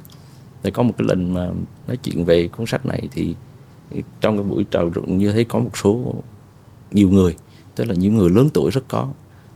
Thì 0.64 0.72
có 0.72 0.84
một 0.84 0.94
cái 0.98 1.08
lần 1.08 1.34
mà 1.34 1.50
nói 1.88 1.98
chuyện 1.98 2.26
về 2.26 2.48
cuốn 2.48 2.66
sách 2.66 2.86
này 2.86 3.08
thì 3.12 3.36
trong 4.22 4.38
cái 4.38 4.44
buổi 4.44 4.66
trò 4.72 4.90
chuyện 4.96 5.18
như 5.18 5.32
thế 5.32 5.44
có 5.44 5.60
một 5.60 5.78
số 5.78 6.14
nhiều 6.92 7.10
người 7.10 7.36
tức 7.76 7.84
là 7.84 7.94
những 7.96 8.18
người 8.18 8.30
lớn 8.30 8.50
tuổi 8.54 8.72
rất 8.72 8.88
có. 8.88 9.10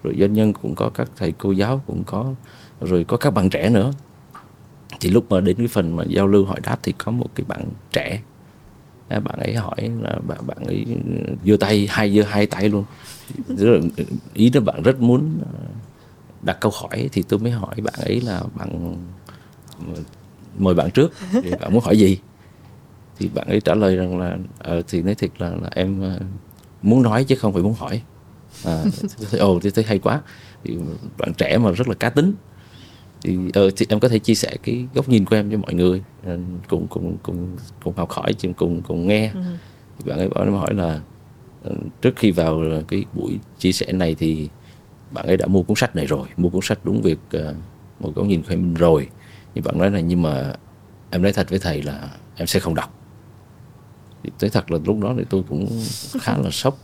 Rồi 0.04 0.16
doanh 0.20 0.34
nhân 0.34 0.54
cũng 0.54 0.76
có 0.76 0.90
các 0.90 1.12
thầy 1.16 1.32
cô 1.32 1.52
giáo 1.52 1.82
cũng 1.88 2.04
có 2.04 2.34
rồi 2.82 3.04
có 3.04 3.18
các 3.18 3.30
bạn 3.30 3.50
trẻ 3.50 3.70
nữa. 3.70 3.92
Thì 5.00 5.10
lúc 5.10 5.32
mà 5.32 5.42
đến 5.42 5.58
cái 5.58 5.68
phần 5.68 5.96
mà 5.96 6.04
giao 6.08 6.28
lưu 6.28 6.46
hỏi 6.46 6.60
đáp 6.64 6.80
thì 6.84 6.94
có 6.98 7.12
một 7.12 7.28
cái 7.36 7.46
bạn 7.48 7.64
trẻ. 7.92 8.22
À, 9.08 9.20
bạn 9.20 9.40
ấy 9.40 9.56
hỏi 9.56 9.92
là 10.02 10.16
bạn 10.28 10.48
bạn 10.48 10.58
ấy 10.66 10.86
giơ 11.46 11.58
tay 11.60 11.88
hai 11.90 12.16
giơ 12.16 12.24
hai 12.24 12.46
tay 12.46 12.70
luôn. 12.70 12.84
Ý 14.34 14.52
là 14.54 14.62
bạn 14.62 14.82
rất 14.84 15.02
muốn 15.02 15.40
à, 15.42 15.52
đặt 16.42 16.58
câu 16.62 16.72
hỏi 16.76 17.10
thì 17.12 17.24
tôi 17.24 17.40
mới 17.40 17.52
hỏi 17.52 17.76
bạn 17.84 17.94
ấy 17.98 18.22
là 18.22 18.44
bạn 18.56 18.98
à, 19.80 20.02
mời 20.58 20.74
bạn 20.74 20.92
trước 20.92 21.14
thì 21.32 21.52
bạn 21.60 21.74
muốn 21.74 21.84
hỏi 21.84 21.98
gì? 21.98 22.20
Thì 23.20 23.30
bạn 23.34 23.48
ấy 23.48 23.62
trả 23.62 23.76
lời 23.76 23.96
rằng 23.96 24.20
là 24.20 24.38
ờ, 24.60 24.82
thì 24.88 25.02
nói 25.02 25.16
thiệt 25.16 25.32
là, 25.38 25.50
là 25.50 25.70
em 25.72 26.18
muốn 26.82 27.02
nói 27.02 27.24
chứ 27.24 27.36
không 27.36 27.54
phải 27.54 27.64
muốn 27.64 27.74
hỏi. 27.74 28.02
À, 28.66 28.84
thấy 29.32 29.40
ồ 29.40 29.60
thì 29.60 29.70
thấy 29.70 29.84
hay 29.84 30.00
quá. 30.00 30.22
Thì 30.64 30.78
bạn 31.18 31.34
trẻ 31.38 31.58
mà 31.58 31.72
rất 31.72 31.88
là 31.88 31.96
cá 31.96 32.10
tính 32.10 32.34
thì, 33.24 33.38
ờ, 33.54 33.70
thì 33.78 33.86
em 33.90 34.00
có 34.00 34.08
thể 34.08 34.20
chia 34.20 34.36
sẻ 34.36 34.56
cái 34.64 34.88
góc 34.94 35.10
nhìn 35.10 35.26
của 35.26 35.36
em 35.36 35.52
cho 35.52 35.58
mọi 35.58 35.74
người 35.74 36.04
ờ, 36.26 36.38
cùng 36.68 36.88
cùng 36.88 37.18
cùng 37.24 37.58
cùng 37.84 37.94
học 37.98 38.12
hỏi 38.12 38.34
cùng 38.58 38.82
cùng 38.82 39.08
nghe. 39.08 39.32
Ừ. 39.34 39.42
thì 40.00 40.10
bạn 40.10 40.20
ấy 40.20 40.30
bảo 40.30 40.44
em 40.44 40.54
hỏi 40.54 40.74
là 40.74 41.02
ờ, 41.64 41.76
trước 42.02 42.16
khi 42.16 42.32
vào 42.32 42.62
cái 42.88 43.06
buổi 43.14 43.40
chia 43.58 43.72
sẻ 43.72 43.92
này 43.92 44.16
thì 44.16 44.50
bạn 45.12 45.26
ấy 45.26 45.38
đã 45.38 45.48
mua 45.48 45.64
cuốn 45.64 45.78
sách 45.78 45.96
này 45.96 46.06
rồi 46.06 46.28
mua 46.38 46.50
cuốn 46.50 46.62
sách 46.64 46.80
đúng 46.84 47.02
việc 47.02 47.20
một 48.00 48.16
góc 48.16 48.26
nhìn 48.26 48.42
của 48.42 48.50
em 48.50 48.74
rồi. 48.74 49.08
Thì 49.56 49.62
bạn 49.62 49.78
nói 49.78 49.92
là 49.92 50.00
nhưng 50.00 50.22
mà 50.22 50.54
em 51.10 51.22
nói 51.22 51.34
thật 51.34 51.50
với 51.50 51.60
thầy 51.60 51.82
là 51.82 52.10
em 52.36 52.48
sẽ 52.48 52.60
không 52.60 52.76
đọc. 52.76 52.94
Thì 54.24 54.30
tới 54.40 54.50
thật 54.50 54.72
là 54.72 54.80
lúc 54.86 55.00
đó 55.00 55.14
thì 55.18 55.24
tôi 55.30 55.44
cũng 55.50 55.82
khá 56.22 56.38
là 56.38 56.50
sốc 56.52 56.78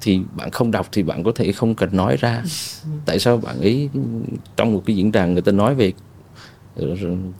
thì 0.00 0.20
bạn 0.36 0.50
không 0.50 0.70
đọc 0.70 0.88
thì 0.92 1.02
bạn 1.02 1.24
có 1.24 1.32
thể 1.34 1.52
không 1.52 1.74
cần 1.74 1.96
nói 1.96 2.16
ra. 2.16 2.44
Tại 3.06 3.18
sao 3.18 3.36
bạn 3.36 3.60
ấy 3.60 3.88
trong 4.56 4.72
một 4.72 4.82
cái 4.86 4.96
diễn 4.96 5.12
đàn 5.12 5.32
người 5.32 5.42
ta 5.42 5.52
nói 5.52 5.74
về 5.74 5.92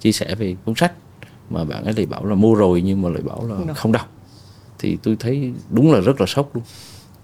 chia 0.00 0.12
sẻ 0.12 0.34
về 0.34 0.56
cuốn 0.64 0.74
sách 0.74 0.92
mà 1.50 1.64
bạn 1.64 1.84
ấy 1.84 1.94
lại 1.96 2.06
bảo 2.06 2.24
là 2.24 2.34
mua 2.34 2.54
rồi 2.54 2.82
nhưng 2.82 3.02
mà 3.02 3.08
lại 3.08 3.22
bảo 3.22 3.46
là 3.48 3.74
không 3.74 3.92
đọc. 3.92 4.10
thì 4.78 4.98
tôi 5.02 5.16
thấy 5.20 5.52
đúng 5.70 5.92
là 5.92 6.00
rất 6.00 6.20
là 6.20 6.26
sốc 6.26 6.56
luôn. 6.56 6.64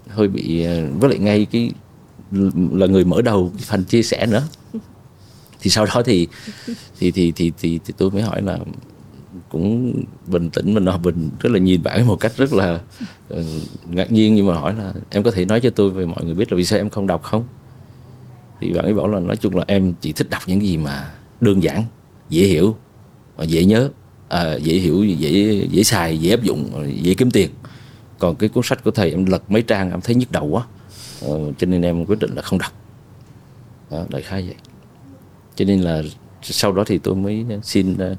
Hơi 0.07 0.27
bị 0.27 0.65
với 0.99 1.09
lại 1.09 1.19
ngay 1.19 1.47
cái 1.51 1.71
là 2.71 2.87
người 2.87 3.05
mở 3.05 3.21
đầu 3.21 3.51
phần 3.59 3.83
chia 3.83 4.03
sẻ 4.03 4.25
nữa. 4.25 4.47
Thì 5.63 5.69
sau 5.69 5.85
đó 5.85 6.01
thì 6.05 6.27
thì 6.99 7.11
thì 7.11 7.31
thì 7.35 7.51
thì, 7.59 7.79
thì 7.85 7.93
tôi 7.97 8.11
mới 8.11 8.21
hỏi 8.21 8.41
là 8.41 8.59
cũng 9.51 9.93
bình 10.27 10.49
tĩnh 10.49 10.73
mình 10.73 10.85
bình 11.03 11.29
rất 11.39 11.51
là 11.51 11.59
nhìn 11.59 11.83
bạn 11.83 12.07
một 12.07 12.15
cách 12.15 12.37
rất 12.37 12.53
là 12.53 12.79
ờ, 13.29 13.43
ngạc 13.89 14.11
nhiên. 14.11 14.35
Nhưng 14.35 14.47
mà 14.47 14.53
hỏi 14.53 14.75
là 14.77 14.93
em 15.09 15.23
có 15.23 15.31
thể 15.31 15.45
nói 15.45 15.59
cho 15.61 15.69
tôi 15.69 15.89
về 15.89 16.05
mọi 16.05 16.25
người 16.25 16.33
biết 16.33 16.51
là 16.51 16.57
vì 16.57 16.65
sao 16.65 16.79
em 16.79 16.89
không 16.89 17.07
đọc 17.07 17.23
không? 17.23 17.43
Thì 18.59 18.73
bạn 18.73 18.85
ấy 18.85 18.93
bảo 18.93 19.07
là 19.07 19.19
nói 19.19 19.37
chung 19.37 19.55
là 19.55 19.63
em 19.67 19.93
chỉ 20.01 20.11
thích 20.11 20.29
đọc 20.29 20.41
những 20.47 20.61
gì 20.61 20.77
mà 20.77 21.11
đơn 21.41 21.63
giản 21.63 21.83
dễ 22.29 22.43
hiểu 22.43 22.75
và 23.35 23.43
dễ 23.43 23.65
nhớ 23.65 23.89
à, 24.29 24.55
dễ 24.55 24.73
hiểu 24.73 25.03
dễ 25.03 25.65
dễ 25.71 25.83
xài 25.83 26.17
dễ 26.17 26.29
áp 26.29 26.43
dụng 26.43 26.87
dễ 27.01 27.13
kiếm 27.13 27.31
tiền. 27.31 27.49
Còn 28.19 28.35
cái 28.35 28.49
cuốn 28.49 28.63
sách 28.63 28.83
của 28.83 28.91
thầy 28.91 29.11
em 29.11 29.25
lật 29.25 29.51
mấy 29.51 29.61
trang 29.61 29.91
em 29.91 30.01
thấy 30.01 30.15
nhức 30.15 30.31
đầu 30.31 30.45
quá 30.45 30.65
ờ, 31.21 31.51
cho 31.57 31.67
nên 31.67 31.81
em 31.81 32.05
quyết 32.05 32.19
định 32.19 32.35
là 32.35 32.41
không 32.41 32.59
đọc. 32.59 32.71
Đó, 33.91 34.05
đại 34.09 34.21
khái 34.21 34.41
vậy. 34.41 34.55
Cho 35.55 35.65
nên 35.65 35.81
là 35.81 36.01
sau 36.41 36.71
đó 36.71 36.83
thì 36.87 36.97
tôi 36.97 37.15
mới 37.15 37.45
xin 37.63 37.93
uh, 37.93 38.17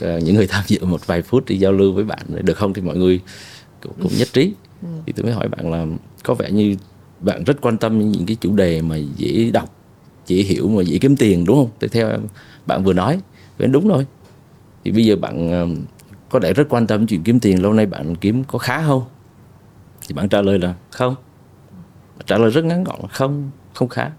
những 0.00 0.34
người 0.34 0.46
tham 0.46 0.64
dự 0.66 0.84
một 0.84 1.06
vài 1.06 1.22
phút 1.22 1.44
đi 1.46 1.58
giao 1.58 1.72
lưu 1.72 1.92
với 1.92 2.04
bạn 2.04 2.26
được 2.28 2.56
không? 2.56 2.74
Thì 2.74 2.82
mọi 2.82 2.96
người 2.96 3.20
cũng, 3.82 3.92
cũng 4.02 4.12
nhất 4.18 4.28
trí. 4.32 4.54
Ừ. 4.82 4.88
thì 5.06 5.12
tôi 5.12 5.24
mới 5.24 5.32
hỏi 5.32 5.48
bạn 5.48 5.70
là 5.70 5.86
có 6.24 6.34
vẻ 6.34 6.50
như 6.50 6.76
bạn 7.20 7.44
rất 7.44 7.60
quan 7.60 7.78
tâm 7.78 8.10
những 8.10 8.26
cái 8.26 8.36
chủ 8.40 8.56
đề 8.56 8.82
mà 8.82 8.96
dễ 8.96 9.50
đọc 9.52 9.74
dễ 10.26 10.36
hiểu 10.36 10.68
mà 10.68 10.82
dễ 10.82 10.98
kiếm 10.98 11.16
tiền 11.16 11.44
đúng 11.44 11.56
không? 11.56 11.70
Thì 11.80 11.88
theo 11.88 12.10
bạn 12.66 12.84
vừa 12.84 12.92
nói 12.92 13.20
vậy 13.58 13.68
đúng 13.68 13.88
rồi. 13.88 14.06
Thì 14.84 14.90
bây 14.90 15.04
giờ 15.04 15.16
bạn 15.16 15.48
có 16.30 16.40
thể 16.40 16.52
rất 16.52 16.68
quan 16.68 16.86
tâm 16.86 17.06
chuyện 17.06 17.22
kiếm 17.22 17.40
tiền 17.40 17.62
lâu 17.62 17.72
nay 17.72 17.86
bạn 17.86 18.16
kiếm 18.16 18.44
có 18.44 18.58
khá 18.58 18.86
không? 18.86 19.04
Thì 20.08 20.14
bạn 20.14 20.28
trả 20.28 20.42
lời 20.42 20.58
là 20.58 20.74
không. 20.90 21.14
Trả 22.26 22.38
lời 22.38 22.50
rất 22.50 22.64
ngắn 22.64 22.84
gọn 22.84 22.98
là 23.02 23.08
không 23.08 23.50
không 23.74 23.88
khá. 23.88 24.10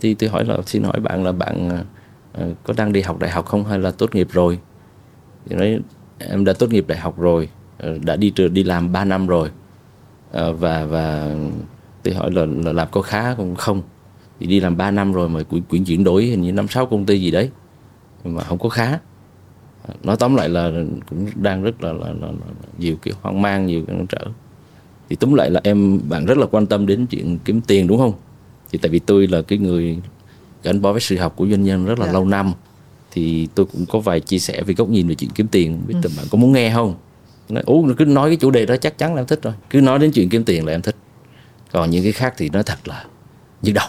Thì 0.00 0.14
tôi 0.14 0.30
hỏi 0.30 0.44
là 0.44 0.58
xin 0.66 0.82
hỏi 0.82 1.00
bạn 1.00 1.24
là 1.24 1.32
bạn 1.32 1.68
uh, 1.68 1.86
Ờ, 2.32 2.54
có 2.64 2.74
đang 2.76 2.92
đi 2.92 3.00
học 3.00 3.18
đại 3.18 3.30
học 3.30 3.46
không 3.46 3.64
hay 3.64 3.78
là 3.78 3.90
tốt 3.90 4.14
nghiệp 4.14 4.28
rồi? 4.32 4.58
Thì 5.46 5.56
nói 5.56 5.78
em 6.18 6.44
đã 6.44 6.52
tốt 6.52 6.72
nghiệp 6.72 6.84
đại 6.88 6.98
học 6.98 7.18
rồi 7.18 7.48
ờ, 7.78 7.98
đã 8.04 8.16
đi 8.16 8.30
trường 8.30 8.54
đi 8.54 8.64
làm 8.64 8.92
3 8.92 9.04
năm 9.04 9.26
rồi. 9.26 9.50
Ờ, 10.32 10.52
và 10.52 10.84
và 10.84 11.34
tôi 12.02 12.14
hỏi 12.14 12.30
là, 12.32 12.46
là 12.64 12.72
làm 12.72 12.88
có 12.90 13.02
khá 13.02 13.34
không? 13.34 13.56
Không. 13.56 13.82
Thì 14.40 14.46
đi 14.46 14.60
làm 14.60 14.76
3 14.76 14.90
năm 14.90 15.12
rồi 15.12 15.28
mà 15.28 15.42
quyển, 15.42 15.62
quyển 15.62 15.84
chuyển 15.84 16.04
đổi 16.04 16.24
hình 16.24 16.42
như 16.42 16.52
năm 16.52 16.68
sáu 16.68 16.86
công 16.86 17.06
ty 17.06 17.20
gì 17.20 17.30
đấy 17.30 17.50
mà 18.24 18.42
không 18.42 18.58
có 18.58 18.68
khá. 18.68 18.98
Nói 20.02 20.16
tóm 20.16 20.34
lại 20.34 20.48
là 20.48 20.70
cũng 21.10 21.26
đang 21.34 21.62
rất 21.62 21.82
là, 21.82 21.92
là, 21.92 22.06
là, 22.06 22.26
là 22.26 22.46
nhiều 22.78 22.96
kiểu 23.02 23.14
hoang 23.22 23.42
mang 23.42 23.66
nhiều 23.66 23.82
cái 23.86 23.96
trở. 24.08 24.26
Thì 25.08 25.16
túm 25.16 25.34
lại 25.34 25.50
là 25.50 25.60
em 25.64 26.00
bạn 26.08 26.26
rất 26.26 26.38
là 26.38 26.46
quan 26.46 26.66
tâm 26.66 26.86
đến 26.86 27.06
chuyện 27.06 27.38
kiếm 27.44 27.60
tiền 27.60 27.86
đúng 27.86 27.98
không? 27.98 28.12
Thì 28.72 28.78
tại 28.82 28.90
vì 28.90 28.98
tôi 28.98 29.26
là 29.26 29.42
cái 29.42 29.58
người 29.58 29.98
gắn 30.62 30.82
bó 30.82 30.92
với 30.92 31.00
sự 31.00 31.16
học 31.16 31.36
của 31.36 31.46
doanh 31.46 31.64
nhân 31.64 31.86
rất 31.86 31.98
là. 31.98 32.06
Dạ. 32.06 32.12
lâu 32.12 32.24
năm. 32.24 32.52
Thì 33.10 33.48
tôi 33.54 33.66
cũng 33.66 33.86
có 33.86 33.98
vài 33.98 34.20
chia 34.20 34.38
sẻ 34.38 34.62
về 34.62 34.74
góc 34.74 34.88
nhìn 34.88 35.08
về 35.08 35.14
chuyện 35.14 35.30
kiếm 35.30 35.48
tiền. 35.48 35.82
Biết 35.86 35.94
ừ. 36.02 36.10
bạn 36.16 36.26
có 36.30 36.38
muốn 36.38 36.52
nghe 36.52 36.70
không? 36.74 36.94
Nói 37.48 37.62
ú 37.66 37.88
cứ 37.98 38.04
nói 38.04 38.30
cái 38.30 38.36
chủ 38.36 38.50
đề 38.50 38.66
đó 38.66 38.76
chắc 38.76 38.98
chắn 38.98 39.14
là 39.14 39.20
em 39.20 39.26
thích 39.26 39.42
rồi. 39.42 39.54
Cứ 39.70 39.80
nói 39.80 39.98
đến 39.98 40.10
chuyện 40.12 40.28
kiếm 40.28 40.44
tiền 40.44 40.66
là 40.66 40.72
em 40.72 40.82
thích. 40.82 40.96
Còn 41.72 41.90
những 41.90 42.02
cái 42.02 42.12
khác 42.12 42.34
thì 42.36 42.48
nói 42.48 42.62
thật 42.62 42.88
là 42.88 43.04
nhức 43.62 43.74
đầu. 43.74 43.88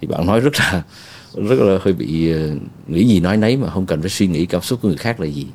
Thì 0.00 0.06
bạn 0.06 0.26
nói 0.26 0.40
rất 0.40 0.52
là 0.58 0.82
rất 1.34 1.58
là 1.58 1.78
hơi 1.82 1.94
bị 1.94 2.32
ờ, 2.32 2.50
nghĩ 2.86 3.06
gì 3.06 3.20
nói 3.20 3.36
nấy 3.36 3.56
mà 3.56 3.70
không 3.70 3.86
cần 3.86 4.00
phải 4.00 4.10
suy 4.10 4.26
nghĩ 4.26 4.46
cảm 4.46 4.62
xúc 4.62 4.78
của 4.82 4.88
người 4.88 4.96
khác 4.96 5.20
là 5.20 5.26
gì. 5.26 5.46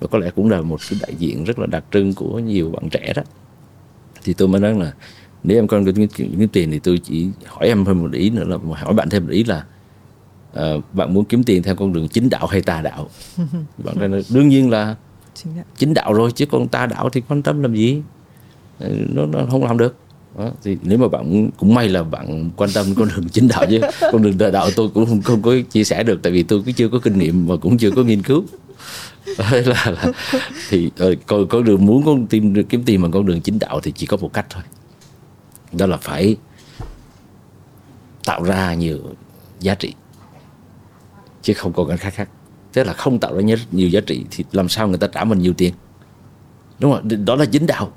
Và 0.00 0.06
có 0.06 0.18
lẽ 0.18 0.30
cũng 0.36 0.50
là 0.50 0.60
một 0.60 0.80
cái 0.90 0.98
đại 1.02 1.14
diện 1.18 1.44
rất 1.44 1.58
là 1.58 1.66
đặc 1.66 1.84
trưng 1.92 2.14
của 2.14 2.38
nhiều 2.38 2.70
bạn 2.70 2.88
trẻ 2.90 3.12
đó. 3.16 3.22
Thì 4.24 4.32
tôi 4.32 4.48
mới 4.48 4.60
nói 4.60 4.74
là 4.74 4.92
nếu 5.44 5.58
em 5.58 5.66
con 5.66 5.92
kiếm, 5.92 6.08
kiếm 6.16 6.48
tiền 6.48 6.70
thì 6.70 6.78
tôi 6.78 6.98
chỉ 6.98 7.28
hỏi 7.46 7.68
em 7.68 7.84
thêm 7.84 8.02
một 8.02 8.12
ý 8.12 8.30
nữa 8.30 8.44
là 8.44 8.56
hỏi 8.74 8.94
bạn 8.94 9.08
thêm 9.10 9.24
một 9.24 9.30
ý 9.30 9.44
là 9.44 9.64
uh, 10.58 10.94
bạn 10.94 11.14
muốn 11.14 11.24
kiếm 11.24 11.44
tiền 11.44 11.62
theo 11.62 11.74
con 11.74 11.92
đường 11.92 12.08
chính 12.08 12.30
đạo 12.30 12.46
hay 12.46 12.62
tà 12.62 12.80
đạo? 12.82 13.08
Bạn 13.84 14.10
nói 14.10 14.22
đương 14.28 14.48
nhiên 14.48 14.70
là 14.70 14.96
chính 15.76 15.94
đạo. 15.94 16.12
rồi 16.12 16.32
chứ 16.32 16.46
còn 16.46 16.68
tà 16.68 16.86
đạo 16.86 17.08
thì 17.08 17.22
quan 17.28 17.42
tâm 17.42 17.62
làm 17.62 17.74
gì? 17.74 18.02
Ờ, 18.78 18.90
nó, 19.14 19.26
nó 19.26 19.46
không 19.50 19.64
làm 19.64 19.78
được. 19.78 19.96
Đó. 20.38 20.50
thì 20.62 20.76
nếu 20.82 20.98
mà 20.98 21.08
bạn 21.08 21.50
cũng 21.58 21.74
may 21.74 21.88
là 21.88 22.02
bạn 22.02 22.50
quan 22.56 22.70
tâm 22.74 22.86
con 22.96 23.08
đường 23.16 23.28
chính 23.28 23.48
đạo 23.48 23.66
chứ. 23.70 23.80
Con 24.12 24.22
đường 24.22 24.38
tà 24.38 24.50
đạo 24.50 24.70
tôi 24.76 24.88
cũng 24.94 25.06
không, 25.06 25.22
không 25.22 25.42
có 25.42 25.54
chia 25.70 25.84
sẻ 25.84 26.02
được 26.02 26.20
tại 26.22 26.32
vì 26.32 26.42
tôi 26.42 26.62
cũng 26.64 26.74
chưa 26.74 26.88
có 26.88 26.98
kinh 26.98 27.18
nghiệm 27.18 27.46
và 27.46 27.56
cũng 27.56 27.78
chưa 27.78 27.90
có 27.90 28.02
nghiên 28.02 28.22
cứu. 28.22 28.44
Là, 29.38 29.62
là 29.66 30.12
thì 30.68 30.90
con 30.96 31.38
ờ, 31.38 31.44
con 31.48 31.64
đường 31.64 31.86
muốn 31.86 32.04
con 32.04 32.26
tìm 32.26 32.64
kiếm 32.64 32.82
tiền 32.86 33.02
bằng 33.02 33.10
con 33.10 33.26
đường 33.26 33.40
chính 33.40 33.58
đạo 33.58 33.80
thì 33.80 33.92
chỉ 33.96 34.06
có 34.06 34.16
một 34.16 34.32
cách 34.32 34.46
thôi 34.50 34.62
đó 35.78 35.86
là 35.86 35.96
phải 35.96 36.36
tạo 38.24 38.42
ra 38.42 38.74
nhiều 38.74 38.98
giá 39.60 39.74
trị, 39.74 39.94
chứ 41.42 41.54
không 41.54 41.72
còn 41.72 41.88
cái 41.88 41.96
khác. 41.96 42.10
Khác 42.14 42.28
thế 42.72 42.84
là 42.84 42.92
không 42.92 43.18
tạo 43.18 43.34
ra 43.34 43.40
nhiều 43.72 43.88
giá 43.88 44.00
trị 44.06 44.24
thì 44.30 44.44
làm 44.52 44.68
sao 44.68 44.88
người 44.88 44.98
ta 44.98 45.06
trả 45.06 45.24
mình 45.24 45.38
nhiều 45.38 45.52
tiền? 45.56 45.74
Đúng 46.78 46.92
không? 46.92 47.24
Đó 47.24 47.34
là 47.34 47.44
chính 47.44 47.66
đạo. 47.66 47.92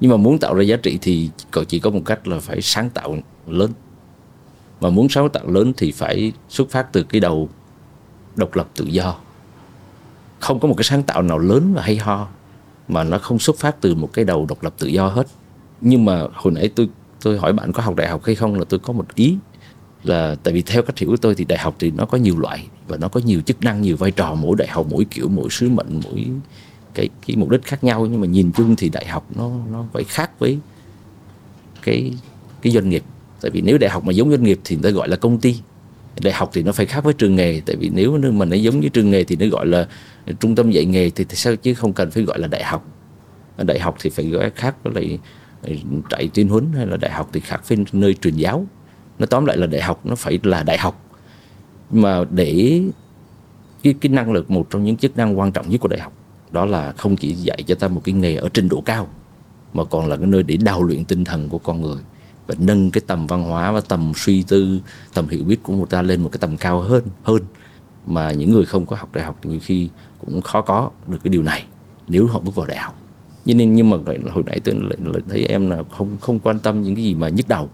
Nhưng 0.00 0.10
mà 0.10 0.16
muốn 0.16 0.38
tạo 0.38 0.54
ra 0.54 0.62
giá 0.62 0.76
trị 0.76 0.98
thì 1.02 1.30
còn 1.50 1.66
chỉ 1.66 1.78
có 1.78 1.90
một 1.90 2.00
cách 2.04 2.28
là 2.28 2.38
phải 2.40 2.62
sáng 2.62 2.90
tạo 2.90 3.16
lớn. 3.46 3.70
Mà 4.80 4.90
muốn 4.90 5.08
sáng 5.08 5.28
tạo 5.28 5.46
lớn 5.46 5.72
thì 5.76 5.92
phải 5.92 6.32
xuất 6.48 6.70
phát 6.70 6.92
từ 6.92 7.02
cái 7.02 7.20
đầu 7.20 7.48
độc 8.36 8.56
lập 8.56 8.68
tự 8.76 8.84
do. 8.84 9.16
Không 10.40 10.60
có 10.60 10.68
một 10.68 10.74
cái 10.76 10.84
sáng 10.84 11.02
tạo 11.02 11.22
nào 11.22 11.38
lớn 11.38 11.74
và 11.74 11.82
hay 11.82 11.96
ho 11.96 12.28
mà 12.88 13.04
nó 13.04 13.18
không 13.18 13.38
xuất 13.38 13.56
phát 13.56 13.80
từ 13.80 13.94
một 13.94 14.10
cái 14.12 14.24
đầu 14.24 14.46
độc 14.48 14.62
lập 14.62 14.74
tự 14.78 14.86
do 14.86 15.08
hết 15.08 15.26
nhưng 15.80 16.04
mà 16.04 16.26
hồi 16.32 16.52
nãy 16.52 16.70
tôi 16.74 16.88
tôi 17.22 17.38
hỏi 17.38 17.52
bạn 17.52 17.72
có 17.72 17.82
học 17.82 17.96
đại 17.96 18.08
học 18.08 18.24
hay 18.24 18.34
không 18.34 18.54
là 18.54 18.64
tôi 18.68 18.80
có 18.80 18.92
một 18.92 19.14
ý 19.14 19.36
là 20.02 20.36
tại 20.42 20.54
vì 20.54 20.62
theo 20.62 20.82
cách 20.82 20.98
hiểu 20.98 21.10
của 21.10 21.16
tôi 21.16 21.34
thì 21.34 21.44
đại 21.44 21.58
học 21.58 21.76
thì 21.78 21.90
nó 21.90 22.06
có 22.06 22.18
nhiều 22.18 22.38
loại 22.38 22.68
và 22.88 22.96
nó 22.96 23.08
có 23.08 23.20
nhiều 23.24 23.40
chức 23.40 23.62
năng 23.64 23.82
nhiều 23.82 23.96
vai 23.96 24.10
trò. 24.10 24.34
Mỗi 24.34 24.56
đại 24.58 24.68
học 24.68 24.86
mỗi 24.90 25.04
kiểu 25.04 25.28
mỗi 25.28 25.48
sứ 25.50 25.68
mệnh 25.68 26.00
mỗi 26.04 26.26
cái 26.94 27.08
cái 27.26 27.36
mục 27.36 27.50
đích 27.50 27.62
khác 27.62 27.84
nhau. 27.84 28.06
Nhưng 28.06 28.20
mà 28.20 28.26
nhìn 28.26 28.52
chung 28.52 28.76
thì 28.76 28.88
đại 28.88 29.06
học 29.06 29.26
nó 29.34 29.50
nó 29.72 29.86
phải 29.92 30.04
khác 30.04 30.38
với 30.38 30.58
cái 31.82 32.12
cái 32.62 32.72
doanh 32.72 32.88
nghiệp. 32.88 33.02
Tại 33.40 33.50
vì 33.50 33.60
nếu 33.60 33.78
đại 33.78 33.90
học 33.90 34.04
mà 34.04 34.12
giống 34.12 34.30
doanh 34.30 34.42
nghiệp 34.42 34.60
thì 34.64 34.76
người 34.76 34.82
ta 34.82 34.90
gọi 34.90 35.08
là 35.08 35.16
công 35.16 35.40
ty. 35.40 35.56
Đại 36.20 36.32
học 36.32 36.50
thì 36.52 36.62
nó 36.62 36.72
phải 36.72 36.86
khác 36.86 37.04
với 37.04 37.14
trường 37.14 37.36
nghề. 37.36 37.60
Tại 37.66 37.76
vì 37.76 37.90
nếu 37.94 38.18
mà 38.32 38.44
nó 38.44 38.56
giống 38.56 38.80
như 38.80 38.88
trường 38.88 39.10
nghề 39.10 39.24
thì 39.24 39.36
nó 39.36 39.46
gọi 39.46 39.66
là 39.66 39.88
trung 40.40 40.54
tâm 40.54 40.70
dạy 40.70 40.84
nghề 40.84 41.10
thì, 41.10 41.24
thì 41.24 41.36
sao 41.36 41.56
chứ 41.56 41.74
không 41.74 41.92
cần 41.92 42.10
phải 42.10 42.22
gọi 42.22 42.38
là 42.38 42.48
đại 42.48 42.64
học. 42.64 42.86
Đại 43.58 43.80
học 43.80 43.96
thì 44.00 44.10
phải 44.10 44.26
gọi 44.26 44.50
khác 44.50 44.76
với 44.82 44.94
lại 44.94 45.18
trại 46.10 46.28
tuyên 46.34 46.48
huấn 46.48 46.72
hay 46.72 46.86
là 46.86 46.96
đại 46.96 47.10
học 47.10 47.28
thì 47.32 47.40
khác 47.40 47.68
với 47.68 47.78
nơi 47.92 48.14
truyền 48.14 48.36
giáo. 48.36 48.66
Nó 49.18 49.26
tóm 49.26 49.44
lại 49.44 49.56
là 49.56 49.66
đại 49.66 49.82
học 49.82 50.06
nó 50.06 50.14
phải 50.14 50.38
là 50.42 50.62
đại 50.62 50.78
học. 50.78 51.04
Mà 51.90 52.24
để 52.30 52.82
cái, 53.82 53.94
cái 54.00 54.12
năng 54.12 54.32
lực 54.32 54.50
một 54.50 54.66
trong 54.70 54.84
những 54.84 54.96
chức 54.96 55.16
năng 55.16 55.38
quan 55.38 55.52
trọng 55.52 55.70
nhất 55.70 55.80
của 55.80 55.88
đại 55.88 56.00
học 56.00 56.12
đó 56.50 56.64
là 56.64 56.92
không 56.92 57.16
chỉ 57.16 57.32
dạy 57.32 57.62
cho 57.66 57.74
ta 57.74 57.88
một 57.88 58.00
cái 58.04 58.12
nghề 58.12 58.36
ở 58.36 58.48
trình 58.48 58.68
độ 58.68 58.82
cao 58.84 59.08
mà 59.74 59.84
còn 59.84 60.06
là 60.06 60.16
cái 60.16 60.26
nơi 60.26 60.42
để 60.42 60.56
đào 60.56 60.82
luyện 60.82 61.04
tinh 61.04 61.24
thần 61.24 61.48
của 61.48 61.58
con 61.58 61.80
người 61.80 61.98
và 62.46 62.54
nâng 62.58 62.90
cái 62.90 63.02
tầm 63.06 63.26
văn 63.26 63.42
hóa 63.42 63.72
và 63.72 63.80
tầm 63.80 64.12
suy 64.16 64.42
tư 64.42 64.80
tầm 65.14 65.28
hiểu 65.28 65.44
biết 65.44 65.62
của 65.62 65.72
người 65.72 65.86
ta 65.90 66.02
lên 66.02 66.22
một 66.22 66.28
cái 66.32 66.38
tầm 66.38 66.56
cao 66.56 66.80
hơn 66.80 67.04
hơn. 67.22 67.42
Mà 68.06 68.32
những 68.32 68.52
người 68.52 68.64
không 68.64 68.86
có 68.86 68.96
học 68.96 69.08
đại 69.12 69.24
học 69.24 69.38
thì 69.42 69.50
nhiều 69.50 69.60
khi 69.62 69.88
cũng 70.18 70.42
khó 70.42 70.60
có 70.60 70.90
được 71.06 71.18
cái 71.24 71.30
điều 71.30 71.42
này 71.42 71.64
nếu 72.08 72.26
họ 72.26 72.40
bước 72.40 72.54
vào 72.54 72.66
đại 72.66 72.78
học 72.78 73.03
cho 73.46 73.54
nên 73.54 73.74
nhưng 73.74 73.90
mà 73.90 73.96
hồi 74.30 74.44
nãy 74.46 74.60
tôi 74.64 74.74
lại, 74.74 75.22
thấy 75.28 75.44
em 75.44 75.70
là 75.70 75.82
không 75.90 76.16
không 76.20 76.38
quan 76.38 76.58
tâm 76.58 76.82
những 76.82 76.94
cái 76.94 77.04
gì 77.04 77.14
mà 77.14 77.28
nhức 77.28 77.48
đầu 77.48 77.70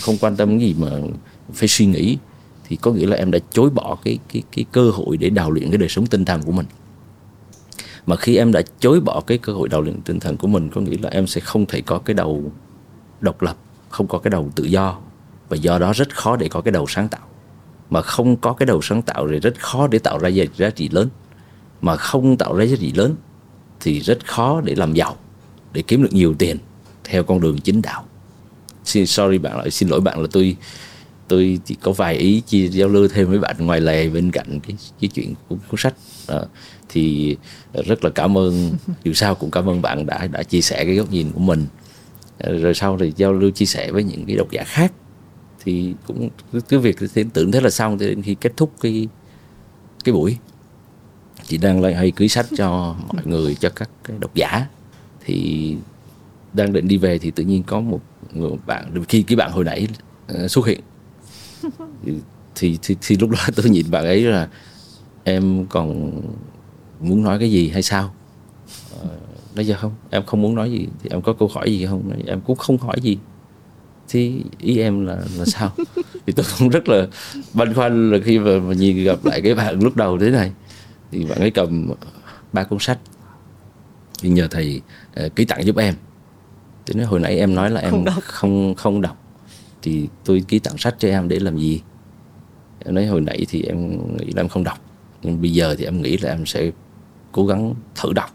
không 0.00 0.16
quan 0.20 0.36
tâm 0.36 0.50
những 0.50 0.60
gì 0.60 0.74
mà 0.78 0.90
phải 1.52 1.68
suy 1.68 1.86
nghĩ 1.86 2.18
thì 2.68 2.76
có 2.76 2.92
nghĩa 2.92 3.06
là 3.06 3.16
em 3.16 3.30
đã 3.30 3.38
chối 3.50 3.70
bỏ 3.70 3.96
cái 4.04 4.18
cái 4.32 4.42
cái 4.52 4.64
cơ 4.72 4.90
hội 4.90 5.16
để 5.16 5.30
đào 5.30 5.50
luyện 5.50 5.70
cái 5.70 5.78
đời 5.78 5.88
sống 5.88 6.06
tinh 6.06 6.24
thần 6.24 6.42
của 6.42 6.52
mình. 6.52 6.66
Mà 8.06 8.16
khi 8.16 8.36
em 8.36 8.52
đã 8.52 8.62
chối 8.80 9.00
bỏ 9.00 9.20
cái 9.26 9.38
cơ 9.38 9.52
hội 9.52 9.68
đào 9.68 9.80
luyện 9.80 10.00
tinh 10.00 10.20
thần 10.20 10.36
của 10.36 10.46
mình 10.46 10.70
có 10.70 10.80
nghĩa 10.80 10.96
là 11.00 11.10
em 11.10 11.26
sẽ 11.26 11.40
không 11.40 11.66
thể 11.66 11.80
có 11.80 11.98
cái 11.98 12.14
đầu 12.14 12.52
độc 13.20 13.42
lập 13.42 13.56
không 13.88 14.06
có 14.06 14.18
cái 14.18 14.30
đầu 14.30 14.50
tự 14.54 14.64
do 14.64 14.98
và 15.48 15.56
do 15.56 15.78
đó 15.78 15.92
rất 15.92 16.16
khó 16.16 16.36
để 16.36 16.48
có 16.48 16.60
cái 16.60 16.72
đầu 16.72 16.86
sáng 16.88 17.08
tạo. 17.08 17.20
Mà 17.90 18.02
không 18.02 18.36
có 18.36 18.52
cái 18.52 18.66
đầu 18.66 18.82
sáng 18.82 19.02
tạo 19.02 19.28
thì 19.28 19.40
rất 19.40 19.60
khó 19.60 19.86
để 19.86 19.98
tạo 19.98 20.18
ra 20.18 20.28
giá 20.28 20.70
trị 20.70 20.88
lớn. 20.92 21.08
Mà 21.82 21.96
không 21.96 22.36
tạo 22.36 22.56
ra 22.56 22.64
giá 22.64 22.76
trị 22.80 22.92
lớn 22.92 23.14
thì 23.80 24.00
rất 24.00 24.26
khó 24.26 24.60
để 24.60 24.74
làm 24.74 24.94
giàu 24.94 25.16
để 25.72 25.82
kiếm 25.82 26.02
được 26.02 26.12
nhiều 26.12 26.34
tiền 26.38 26.56
theo 27.04 27.22
con 27.22 27.40
đường 27.40 27.60
chính 27.60 27.82
đạo. 27.82 28.04
Xin 28.84 29.06
sorry 29.06 29.38
bạn 29.38 29.58
lại 29.58 29.70
xin 29.70 29.88
lỗi 29.88 30.00
bạn 30.00 30.20
là 30.20 30.28
tôi 30.32 30.56
tôi 31.28 31.58
chỉ 31.64 31.74
có 31.74 31.92
vài 31.92 32.14
ý 32.14 32.40
chia 32.40 32.68
giao 32.68 32.88
lưu 32.88 33.08
thêm 33.08 33.28
với 33.30 33.38
bạn 33.38 33.56
ngoài 33.58 33.80
lề 33.80 34.08
bên 34.08 34.30
cạnh 34.30 34.60
cái 34.60 34.76
cái 35.00 35.08
chuyện 35.08 35.34
của 35.48 35.56
cuốn 35.68 35.80
sách. 35.80 35.94
Đó. 36.28 36.44
thì 36.88 37.36
rất 37.86 38.04
là 38.04 38.10
cảm 38.10 38.38
ơn 38.38 38.72
dù 39.04 39.12
sao 39.12 39.34
cũng 39.34 39.50
cảm 39.50 39.68
ơn 39.68 39.82
bạn 39.82 40.06
đã 40.06 40.26
đã 40.26 40.42
chia 40.42 40.60
sẻ 40.60 40.84
cái 40.84 40.94
góc 40.94 41.10
nhìn 41.10 41.30
của 41.32 41.40
mình. 41.40 41.66
Rồi 42.38 42.74
sau 42.74 42.98
thì 42.98 43.12
giao 43.16 43.32
lưu 43.32 43.50
chia 43.50 43.66
sẻ 43.66 43.92
với 43.92 44.04
những 44.04 44.24
cái 44.26 44.36
độc 44.36 44.50
giả 44.50 44.64
khác. 44.66 44.92
Thì 45.64 45.94
cũng 46.06 46.28
cái 46.68 46.80
việc 46.80 46.96
thì 47.14 47.24
tưởng 47.32 47.52
thế 47.52 47.60
là 47.60 47.70
xong 47.70 47.98
đến 47.98 48.22
khi 48.22 48.34
kết 48.34 48.52
thúc 48.56 48.72
cái 48.80 49.08
cái 50.04 50.12
buổi 50.12 50.38
chị 51.48 51.58
đang 51.58 51.80
lại 51.80 51.94
hay 51.94 52.10
cưới 52.10 52.28
sách 52.28 52.46
cho 52.56 52.96
mọi 53.12 53.22
người 53.26 53.54
cho 53.54 53.68
các 53.68 53.90
cái 54.04 54.16
độc 54.20 54.34
giả. 54.34 54.66
Thì 55.24 55.76
đang 56.52 56.72
định 56.72 56.88
đi 56.88 56.96
về 56.96 57.18
thì 57.18 57.30
tự 57.30 57.44
nhiên 57.44 57.62
có 57.62 57.80
một 57.80 58.00
người 58.32 58.50
bạn 58.66 59.04
khi 59.08 59.22
cái 59.22 59.36
bạn 59.36 59.50
hồi 59.50 59.64
nãy 59.64 59.88
uh, 60.44 60.50
xuất 60.50 60.66
hiện. 60.66 60.80
Thì, 62.04 62.12
thì, 62.54 62.78
thì 62.82 62.96
thì 63.00 63.16
lúc 63.16 63.30
đó 63.30 63.38
tôi 63.56 63.70
nhìn 63.70 63.90
bạn 63.90 64.04
ấy 64.04 64.20
là 64.20 64.48
em 65.24 65.66
còn 65.66 66.12
muốn 67.00 67.22
nói 67.22 67.38
cái 67.38 67.50
gì 67.50 67.68
hay 67.68 67.82
sao? 67.82 68.14
Uh, 69.04 69.10
nói 69.54 69.66
giờ 69.66 69.76
không 69.80 69.92
em 70.10 70.22
không 70.26 70.42
muốn 70.42 70.54
nói 70.54 70.70
gì 70.70 70.86
thì 71.02 71.10
em 71.12 71.22
có 71.22 71.32
câu 71.32 71.48
hỏi 71.54 71.70
gì 71.78 71.86
không? 71.86 72.10
Em 72.26 72.40
cũng 72.40 72.56
không 72.56 72.78
hỏi 72.78 72.96
gì. 73.02 73.18
Thì 74.08 74.42
ý 74.58 74.78
em 74.78 75.06
là 75.06 75.16
là 75.38 75.44
sao? 75.44 75.70
Thì 76.26 76.32
tôi 76.32 76.46
cũng 76.58 76.68
rất 76.68 76.88
là 76.88 77.06
băn 77.54 77.74
khoăn 77.74 78.10
là 78.10 78.18
khi 78.24 78.38
mà, 78.38 78.58
mà 78.58 78.74
nhìn 78.74 79.04
gặp 79.04 79.24
lại 79.24 79.40
cái 79.40 79.54
bạn 79.54 79.80
lúc 79.80 79.96
đầu 79.96 80.18
thế 80.18 80.30
này 80.30 80.52
thì 81.10 81.24
bạn 81.24 81.38
ấy 81.38 81.50
cầm 81.50 81.90
ba 82.52 82.64
cuốn 82.64 82.78
sách. 82.78 82.98
Thì 84.22 84.28
nhờ 84.28 84.48
thầy 84.50 84.80
uh, 85.26 85.36
ký 85.36 85.44
tặng 85.44 85.64
giúp 85.64 85.76
em. 85.76 85.94
Thì 86.86 86.94
nói 86.94 87.06
hồi 87.06 87.20
nãy 87.20 87.38
em 87.38 87.54
nói 87.54 87.70
là 87.70 87.80
em 87.80 87.90
không 87.90 88.04
đọc. 88.04 88.14
không 88.22 88.74
không 88.74 89.00
đọc. 89.00 89.16
Thì 89.82 90.08
tôi 90.24 90.44
ký 90.48 90.58
tặng 90.58 90.78
sách 90.78 90.94
cho 90.98 91.08
em 91.08 91.28
để 91.28 91.38
làm 91.38 91.58
gì? 91.58 91.82
Em 92.84 92.94
nói 92.94 93.06
hồi 93.06 93.20
nãy 93.20 93.46
thì 93.48 93.62
em 93.62 93.90
nghĩ 94.16 94.32
là 94.32 94.42
em 94.42 94.48
không 94.48 94.64
đọc. 94.64 94.78
Nhưng 95.22 95.40
bây 95.40 95.52
giờ 95.52 95.74
thì 95.78 95.84
em 95.84 96.02
nghĩ 96.02 96.16
là 96.16 96.30
em 96.30 96.46
sẽ 96.46 96.70
cố 97.32 97.46
gắng 97.46 97.74
thử 98.02 98.12
đọc. 98.12 98.30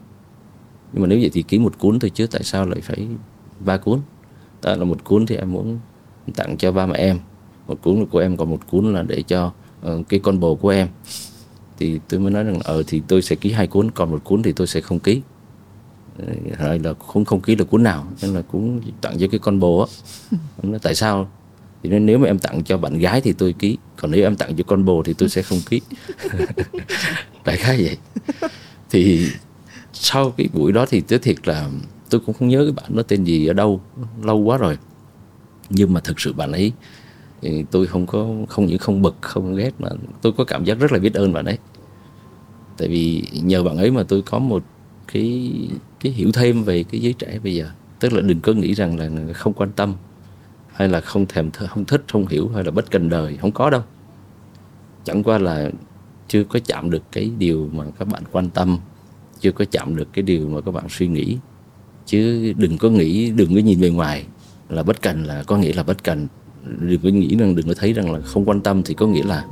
Nhưng 0.93 1.01
mà 1.01 1.07
nếu 1.07 1.19
vậy 1.21 1.29
thì 1.33 1.41
ký 1.41 1.59
một 1.59 1.79
cuốn 1.79 1.99
thôi 1.99 2.11
chứ 2.13 2.27
tại 2.27 2.43
sao 2.43 2.65
lại 2.65 2.81
phải 2.81 3.07
ba 3.59 3.77
cuốn? 3.77 3.99
Đó 4.61 4.75
là 4.75 4.83
một 4.83 5.03
cuốn 5.03 5.25
thì 5.25 5.35
em 5.35 5.51
muốn 5.51 5.79
tặng 6.35 6.57
cho 6.57 6.71
ba 6.71 6.85
mẹ 6.85 6.97
em. 6.97 7.19
Một 7.67 7.81
cuốn 7.81 7.99
là 7.99 8.05
của 8.11 8.19
em 8.19 8.37
còn 8.37 8.49
một 8.49 8.59
cuốn 8.69 8.93
là 8.93 9.03
để 9.03 9.23
cho 9.27 9.51
uh, 9.87 10.09
cái 10.09 10.19
con 10.23 10.39
bồ 10.39 10.55
của 10.55 10.69
em 10.69 10.87
thì 11.77 11.99
tôi 12.09 12.19
mới 12.19 12.31
nói 12.31 12.43
rằng 12.43 12.59
ờ 12.63 12.83
thì 12.87 13.01
tôi 13.07 13.21
sẽ 13.21 13.35
ký 13.35 13.51
hai 13.51 13.67
cuốn 13.67 13.91
còn 13.91 14.11
một 14.11 14.23
cuốn 14.23 14.43
thì 14.43 14.51
tôi 14.51 14.67
sẽ 14.67 14.81
không 14.81 14.99
ký. 14.99 15.21
Hay 16.57 16.79
là 16.79 16.93
không 16.93 17.25
không 17.25 17.41
ký 17.41 17.55
được 17.55 17.69
cuốn 17.69 17.83
nào 17.83 18.07
nên 18.21 18.33
là 18.33 18.41
cũng 18.41 18.81
tặng 19.01 19.17
cho 19.19 19.27
cái 19.31 19.39
con 19.39 19.59
bồ 19.59 19.79
á. 19.79 19.87
Nói 20.63 20.79
tại 20.79 20.95
sao. 20.95 21.29
Thì 21.83 21.89
nên 21.89 22.05
nếu 22.05 22.17
mà 22.17 22.27
em 22.27 22.39
tặng 22.39 22.63
cho 22.63 22.77
bạn 22.77 22.99
gái 22.99 23.21
thì 23.21 23.33
tôi 23.33 23.53
ký 23.53 23.77
còn 23.97 24.11
nếu 24.11 24.23
em 24.23 24.35
tặng 24.35 24.55
cho 24.55 24.63
con 24.67 24.85
bồ 24.85 25.03
thì 25.03 25.13
tôi 25.13 25.29
sẽ 25.29 25.41
không 25.41 25.59
ký. 25.69 25.81
Đại 27.45 27.57
khái 27.57 27.83
vậy. 27.83 27.97
Thì 28.89 29.27
sau 29.93 30.31
cái 30.31 30.49
buổi 30.53 30.71
đó 30.71 30.85
thì 30.89 31.01
tới 31.01 31.19
thiệt 31.19 31.47
là 31.47 31.69
tôi 32.09 32.21
cũng 32.25 32.35
không 32.35 32.47
nhớ 32.47 32.63
cái 32.63 32.71
bạn 32.71 32.95
đó 32.95 33.03
tên 33.07 33.23
gì 33.23 33.47
ở 33.47 33.53
đâu 33.53 33.81
lâu 34.21 34.37
quá 34.37 34.57
rồi. 34.57 34.77
Nhưng 35.69 35.93
mà 35.93 35.99
thực 35.99 36.19
sự 36.19 36.33
bạn 36.33 36.51
ấy 36.51 36.71
thì 37.43 37.65
tôi 37.71 37.87
không 37.87 38.05
có, 38.07 38.27
không 38.49 38.65
những 38.65 38.77
không 38.77 39.01
bực, 39.01 39.15
không 39.21 39.55
ghét, 39.55 39.71
mà 39.79 39.89
tôi 40.21 40.33
có 40.37 40.43
cảm 40.43 40.65
giác 40.65 40.79
rất 40.79 40.91
là 40.91 40.99
biết 40.99 41.13
ơn 41.13 41.33
bạn 41.33 41.45
ấy. 41.45 41.57
Tại 42.77 42.87
vì 42.87 43.23
nhờ 43.33 43.63
bạn 43.63 43.77
ấy 43.77 43.91
mà 43.91 44.03
tôi 44.03 44.21
có 44.21 44.39
một 44.39 44.63
cái 45.13 45.51
cái 45.99 46.11
hiểu 46.11 46.31
thêm 46.31 46.63
về 46.63 46.83
cái 46.83 47.01
giới 47.01 47.13
trẻ 47.13 47.39
bây 47.43 47.55
giờ. 47.55 47.69
Tức 47.99 48.13
là 48.13 48.21
đừng 48.21 48.39
có 48.39 48.53
nghĩ 48.53 48.73
rằng 48.73 48.99
là 48.99 49.33
không 49.33 49.53
quan 49.53 49.71
tâm, 49.71 49.93
hay 50.73 50.89
là 50.89 51.01
không 51.01 51.25
thèm 51.25 51.51
không 51.51 51.85
thích, 51.85 52.03
không 52.11 52.27
hiểu, 52.27 52.49
hay 52.55 52.63
là 52.63 52.71
bất 52.71 52.91
cần 52.91 53.09
đời, 53.09 53.37
không 53.37 53.51
có 53.51 53.69
đâu. 53.69 53.81
Chẳng 55.03 55.23
qua 55.23 55.37
là 55.37 55.71
chưa 56.27 56.43
có 56.43 56.59
chạm 56.65 56.89
được 56.89 57.03
cái 57.11 57.31
điều 57.37 57.69
mà 57.73 57.85
các 57.99 58.07
bạn 58.07 58.23
quan 58.31 58.49
tâm, 58.49 58.77
chưa 59.39 59.51
có 59.51 59.65
chạm 59.71 59.95
được 59.95 60.07
cái 60.13 60.23
điều 60.23 60.49
mà 60.49 60.61
các 60.61 60.71
bạn 60.71 60.85
suy 60.89 61.07
nghĩ. 61.07 61.37
Chứ 62.05 62.53
đừng 62.57 62.77
có 62.77 62.89
nghĩ, 62.89 63.31
đừng 63.31 63.55
có 63.55 63.61
nhìn 63.61 63.81
bề 63.81 63.89
ngoài 63.89 64.25
là 64.69 64.83
bất 64.83 65.01
cần, 65.01 65.23
là 65.23 65.43
có 65.47 65.57
nghĩa 65.57 65.73
là 65.73 65.83
bất 65.83 66.03
cần 66.03 66.27
đừng 66.65 66.99
có 67.03 67.09
nghĩ 67.09 67.35
rằng 67.35 67.55
đừng 67.55 67.67
có 67.67 67.73
thấy 67.77 67.93
rằng 67.93 68.13
là 68.13 68.19
không 68.19 68.45
quan 68.45 68.61
tâm 68.61 68.83
thì 68.83 68.93
có 68.93 69.07
nghĩa 69.07 69.23
là 69.23 69.45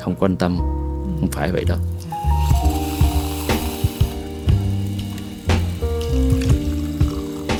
không 0.00 0.14
quan 0.18 0.36
tâm. 0.36 0.58
Không 1.20 1.28
phải 1.32 1.52
vậy 1.52 1.64
đâu. 1.64 1.78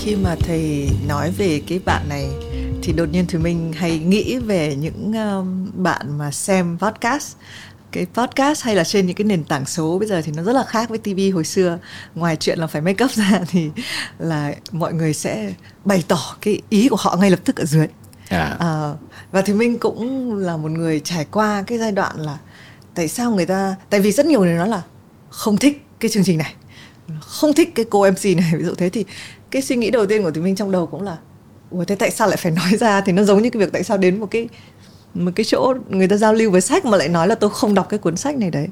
Khi 0.00 0.16
mà 0.16 0.35
thầy 0.35 0.90
nói 1.09 1.30
về 1.30 1.62
cái 1.66 1.80
bạn 1.85 2.09
này 2.09 2.28
thì 2.83 2.92
đột 2.92 3.09
nhiên 3.12 3.25
thì 3.28 3.38
mình 3.38 3.73
hay 3.73 3.99
nghĩ 3.99 4.38
về 4.38 4.76
những 4.76 5.12
um, 5.12 5.71
bạn 5.83 6.19
mà 6.19 6.30
xem 6.30 6.78
podcast. 6.78 7.37
Cái 7.92 8.07
podcast 8.14 8.62
hay 8.62 8.75
là 8.76 8.85
trên 8.85 9.07
những 9.07 9.16
cái 9.16 9.25
nền 9.25 9.45
tảng 9.45 9.66
số 9.66 9.99
bây 9.99 10.09
giờ 10.09 10.23
thì 10.25 10.33
nó 10.37 10.42
rất 10.42 10.52
là 10.52 10.64
khác 10.64 10.88
với 10.88 10.99
TV 10.99 11.35
hồi 11.35 11.45
xưa. 11.45 11.78
Ngoài 12.14 12.37
chuyện 12.37 12.59
là 12.59 12.66
phải 12.66 12.83
make 12.83 13.04
up 13.04 13.11
ra 13.11 13.40
thì 13.50 13.71
là 14.19 14.54
mọi 14.73 14.92
người 14.92 15.14
sẽ 15.14 15.54
bày 15.85 16.04
tỏ 16.09 16.37
cái 16.40 16.62
ý 16.69 16.88
của 16.88 16.97
họ 16.99 17.16
ngay 17.21 17.30
lập 17.30 17.40
tức 17.45 17.57
ở 17.57 17.64
dưới 17.64 17.87
à. 18.31 18.57
À, 18.61 18.95
và 19.33 19.43
thì 19.43 19.53
mình 19.53 19.79
cũng 19.79 20.35
là 20.37 20.57
một 20.57 20.71
người 20.71 21.01
trải 21.01 21.27
qua 21.31 21.65
cái 21.67 21.79
giai 21.79 21.93
đoạn 21.93 22.21
là 22.21 22.39
tại 22.95 23.09
sao 23.09 23.31
người 23.31 23.47
ta 23.47 23.77
tại 23.91 24.01
vì 24.01 24.13
rất 24.13 24.27
nhiều 24.27 24.41
người 24.41 24.55
nói 24.55 24.69
là 24.69 24.83
không 25.31 25.57
thích 25.57 25.87
cái 26.01 26.11
chương 26.11 26.25
trình 26.25 26.39
này 26.39 26.55
không 27.21 27.53
thích 27.53 27.75
cái 27.75 27.85
cô 27.91 28.11
MC 28.11 28.25
này. 28.25 28.53
Ví 28.59 28.65
dụ 28.65 28.75
thế 28.75 28.91
thì 28.91 29.05
cái 29.51 29.63
suy 29.63 29.77
nghĩ 29.77 29.91
đầu 29.91 30.07
tiên 30.07 30.23
của 30.23 30.31
thì 30.31 30.41
mình 30.41 30.57
trong 30.57 30.71
đầu 30.71 30.87
cũng 30.87 31.03
là 31.03 31.17
ủa 31.71 31.85
thế 31.85 31.95
tại 31.95 32.11
sao 32.11 32.29
lại 32.29 32.37
phải 32.37 32.53
nói 32.57 32.77
ra? 32.81 33.01
Thì 33.01 33.13
nó 33.13 33.23
giống 33.23 33.43
như 33.43 33.51
cái 33.51 33.61
việc 33.61 33.73
tại 33.73 33.85
sao 33.85 33.99
đến 33.99 34.21
một 34.21 34.27
cái 34.31 34.49
một 35.15 35.31
cái 35.35 35.45
chỗ 35.45 35.75
người 35.89 36.09
ta 36.09 36.17
giao 36.17 36.33
lưu 36.35 36.51
với 36.51 36.61
sách 36.61 36.85
mà 36.85 36.97
lại 36.97 37.09
nói 37.09 37.29
là 37.29 37.35
tôi 37.35 37.51
không 37.51 37.75
đọc 37.75 37.87
cái 37.89 37.99
cuốn 37.99 38.17
sách 38.17 38.37
này 38.37 38.51
đấy 38.51 38.69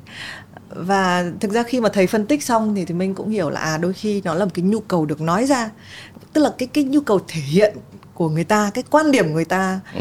và 0.71 1.25
thực 1.41 1.53
ra 1.53 1.63
khi 1.63 1.81
mà 1.81 1.89
thầy 1.89 2.07
phân 2.07 2.27
tích 2.27 2.45
xong 2.45 2.75
thì 2.75 2.85
thì 2.85 2.95
mình 2.95 3.15
cũng 3.15 3.31
hiểu 3.31 3.51
là 3.51 3.61
à 3.61 3.79
đôi 3.79 3.93
khi 3.93 4.23
nó 4.25 4.35
là 4.35 4.45
một 4.45 4.51
cái 4.55 4.63
nhu 4.63 4.81
cầu 4.81 5.07
được 5.07 5.21
nói 5.21 5.47
ra. 5.47 5.71
Tức 6.33 6.41
là 6.41 6.53
cái 6.59 6.69
cái 6.73 6.85
nhu 6.85 7.01
cầu 7.01 7.21
thể 7.29 7.41
hiện 7.41 7.77
của 8.15 8.29
người 8.29 8.45
ta 8.45 8.71
cái 8.75 8.85
quan 8.91 9.11
điểm 9.11 9.29
của 9.29 9.35
người 9.35 9.45
ta 9.45 9.81
ừ. 9.95 10.01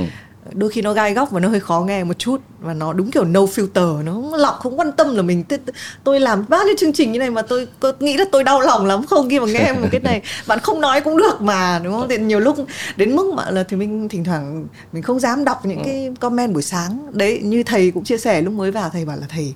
đôi 0.54 0.70
khi 0.70 0.82
nó 0.82 0.94
gai 0.94 1.14
góc 1.14 1.32
và 1.32 1.40
nó 1.40 1.50
hơi 1.50 1.60
khó 1.60 1.82
nghe 1.82 2.04
một 2.04 2.20
chút. 2.20 2.42
Và 2.60 2.74
nó 2.74 2.94
đúng 2.94 3.12
kiểu 3.12 3.24
no 3.24 3.40
filter 3.40 4.04
nó 4.04 4.38
lọc 4.38 4.60
không 4.60 4.80
quan 4.80 4.92
tâm 4.92 5.16
là 5.16 5.22
mình 5.22 5.44
tôi, 5.44 5.60
tôi 6.04 6.20
làm 6.20 6.46
bao 6.50 6.64
nhiêu 6.66 6.76
chương 6.78 6.94
trình 6.94 7.12
như 7.12 7.20
này 7.20 7.30
mà 7.30 7.42
tôi, 7.42 7.68
tôi 7.80 7.94
nghĩ 8.00 8.18
là 8.18 8.26
tôi 8.32 8.44
đau 8.44 8.62
lòng 8.62 8.86
lắm 8.86 9.06
không 9.06 9.30
khi 9.30 9.40
mà 9.40 9.46
nghe 9.46 9.74
một 9.74 9.88
cái 9.92 10.02
này. 10.02 10.22
Bạn 10.48 10.60
không 10.60 10.82
nói 10.82 11.02
cũng 11.02 11.18
được 11.18 11.42
mà 11.42 11.82
đúng 11.84 11.94
không? 11.94 12.10
Thì 12.10 12.18
nhiều 12.18 12.40
lúc 12.40 12.58
đến 12.96 13.16
mức 13.16 13.34
mà 13.34 13.52
là 13.52 13.64
thì 13.64 13.78
mình 13.78 14.10
thỉnh 14.10 14.24
thoảng 14.24 14.68
mình 14.92 15.04
không 15.04 15.20
dám 15.20 15.44
đọc 15.44 15.66
những 15.66 15.82
cái 15.86 16.12
comment 16.20 16.54
buổi 16.54 16.64
sáng. 16.64 17.08
Đấy 17.12 17.42
như 17.44 17.64
thầy 17.64 17.92
cũng 17.92 18.04
chia 18.04 18.18
sẻ 18.18 18.42
lúc 18.42 18.54
mới 18.54 18.72
vào 18.72 18.90
thầy 18.90 19.06
bảo 19.06 19.18
là 19.18 19.28
thầy 19.30 19.54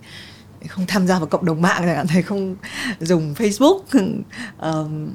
không 0.67 0.85
tham 0.87 1.07
gia 1.07 1.19
vào 1.19 1.27
cộng 1.27 1.45
đồng 1.45 1.61
mạng 1.61 1.85
này 1.85 2.05
thầy 2.07 2.21
không 2.21 2.55
dùng 2.99 3.33
facebook. 3.33 3.79
Um, 4.61 5.09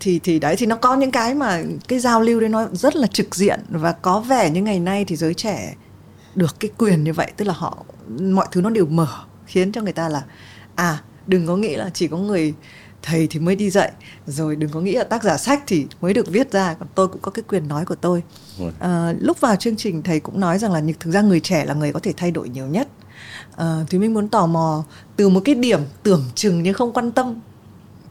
thì 0.00 0.20
thì 0.22 0.38
đấy 0.38 0.56
thì 0.58 0.66
nó 0.66 0.76
có 0.76 0.96
những 0.96 1.10
cái 1.10 1.34
mà 1.34 1.62
cái 1.88 1.98
giao 1.98 2.20
lưu 2.20 2.40
đấy 2.40 2.48
nó 2.48 2.68
rất 2.72 2.96
là 2.96 3.06
trực 3.06 3.34
diện 3.34 3.60
và 3.68 3.92
có 3.92 4.20
vẻ 4.20 4.50
như 4.50 4.62
ngày 4.62 4.80
nay 4.80 5.04
thì 5.04 5.16
giới 5.16 5.34
trẻ 5.34 5.74
được 6.34 6.60
cái 6.60 6.70
quyền 6.78 7.04
như 7.04 7.12
vậy 7.12 7.32
tức 7.36 7.44
là 7.44 7.54
họ 7.54 7.84
mọi 8.20 8.46
thứ 8.52 8.60
nó 8.60 8.70
đều 8.70 8.86
mở 8.86 9.08
khiến 9.46 9.72
cho 9.72 9.82
người 9.82 9.92
ta 9.92 10.08
là 10.08 10.22
à 10.74 11.02
đừng 11.26 11.46
có 11.46 11.56
nghĩ 11.56 11.76
là 11.76 11.90
chỉ 11.94 12.08
có 12.08 12.16
người 12.16 12.54
thầy 13.02 13.26
thì 13.26 13.40
mới 13.40 13.56
đi 13.56 13.70
dạy 13.70 13.92
rồi 14.26 14.56
đừng 14.56 14.70
có 14.70 14.80
nghĩ 14.80 14.92
là 14.92 15.04
tác 15.04 15.22
giả 15.22 15.36
sách 15.36 15.62
thì 15.66 15.86
mới 16.00 16.14
được 16.14 16.28
viết 16.28 16.52
ra 16.52 16.74
còn 16.74 16.88
tôi 16.94 17.08
cũng 17.08 17.20
có 17.20 17.30
cái 17.30 17.42
quyền 17.48 17.68
nói 17.68 17.84
của 17.84 17.94
tôi. 17.94 18.22
À, 18.78 19.14
lúc 19.20 19.40
vào 19.40 19.56
chương 19.56 19.76
trình 19.76 20.02
thầy 20.02 20.20
cũng 20.20 20.40
nói 20.40 20.58
rằng 20.58 20.72
là 20.72 20.82
thực 21.00 21.10
ra 21.10 21.20
người 21.20 21.40
trẻ 21.40 21.64
là 21.64 21.74
người 21.74 21.92
có 21.92 22.00
thể 22.00 22.12
thay 22.16 22.30
đổi 22.30 22.48
nhiều 22.48 22.66
nhất 22.66 22.88
Ờ, 23.56 23.80
à, 23.80 23.84
thúy 23.90 24.00
minh 24.00 24.14
muốn 24.14 24.28
tò 24.28 24.46
mò 24.46 24.84
từ 25.16 25.28
một 25.28 25.40
cái 25.44 25.54
điểm 25.54 25.80
tưởng 26.02 26.24
chừng 26.34 26.62
như 26.62 26.72
không 26.72 26.92
quan 26.92 27.12
tâm. 27.12 27.40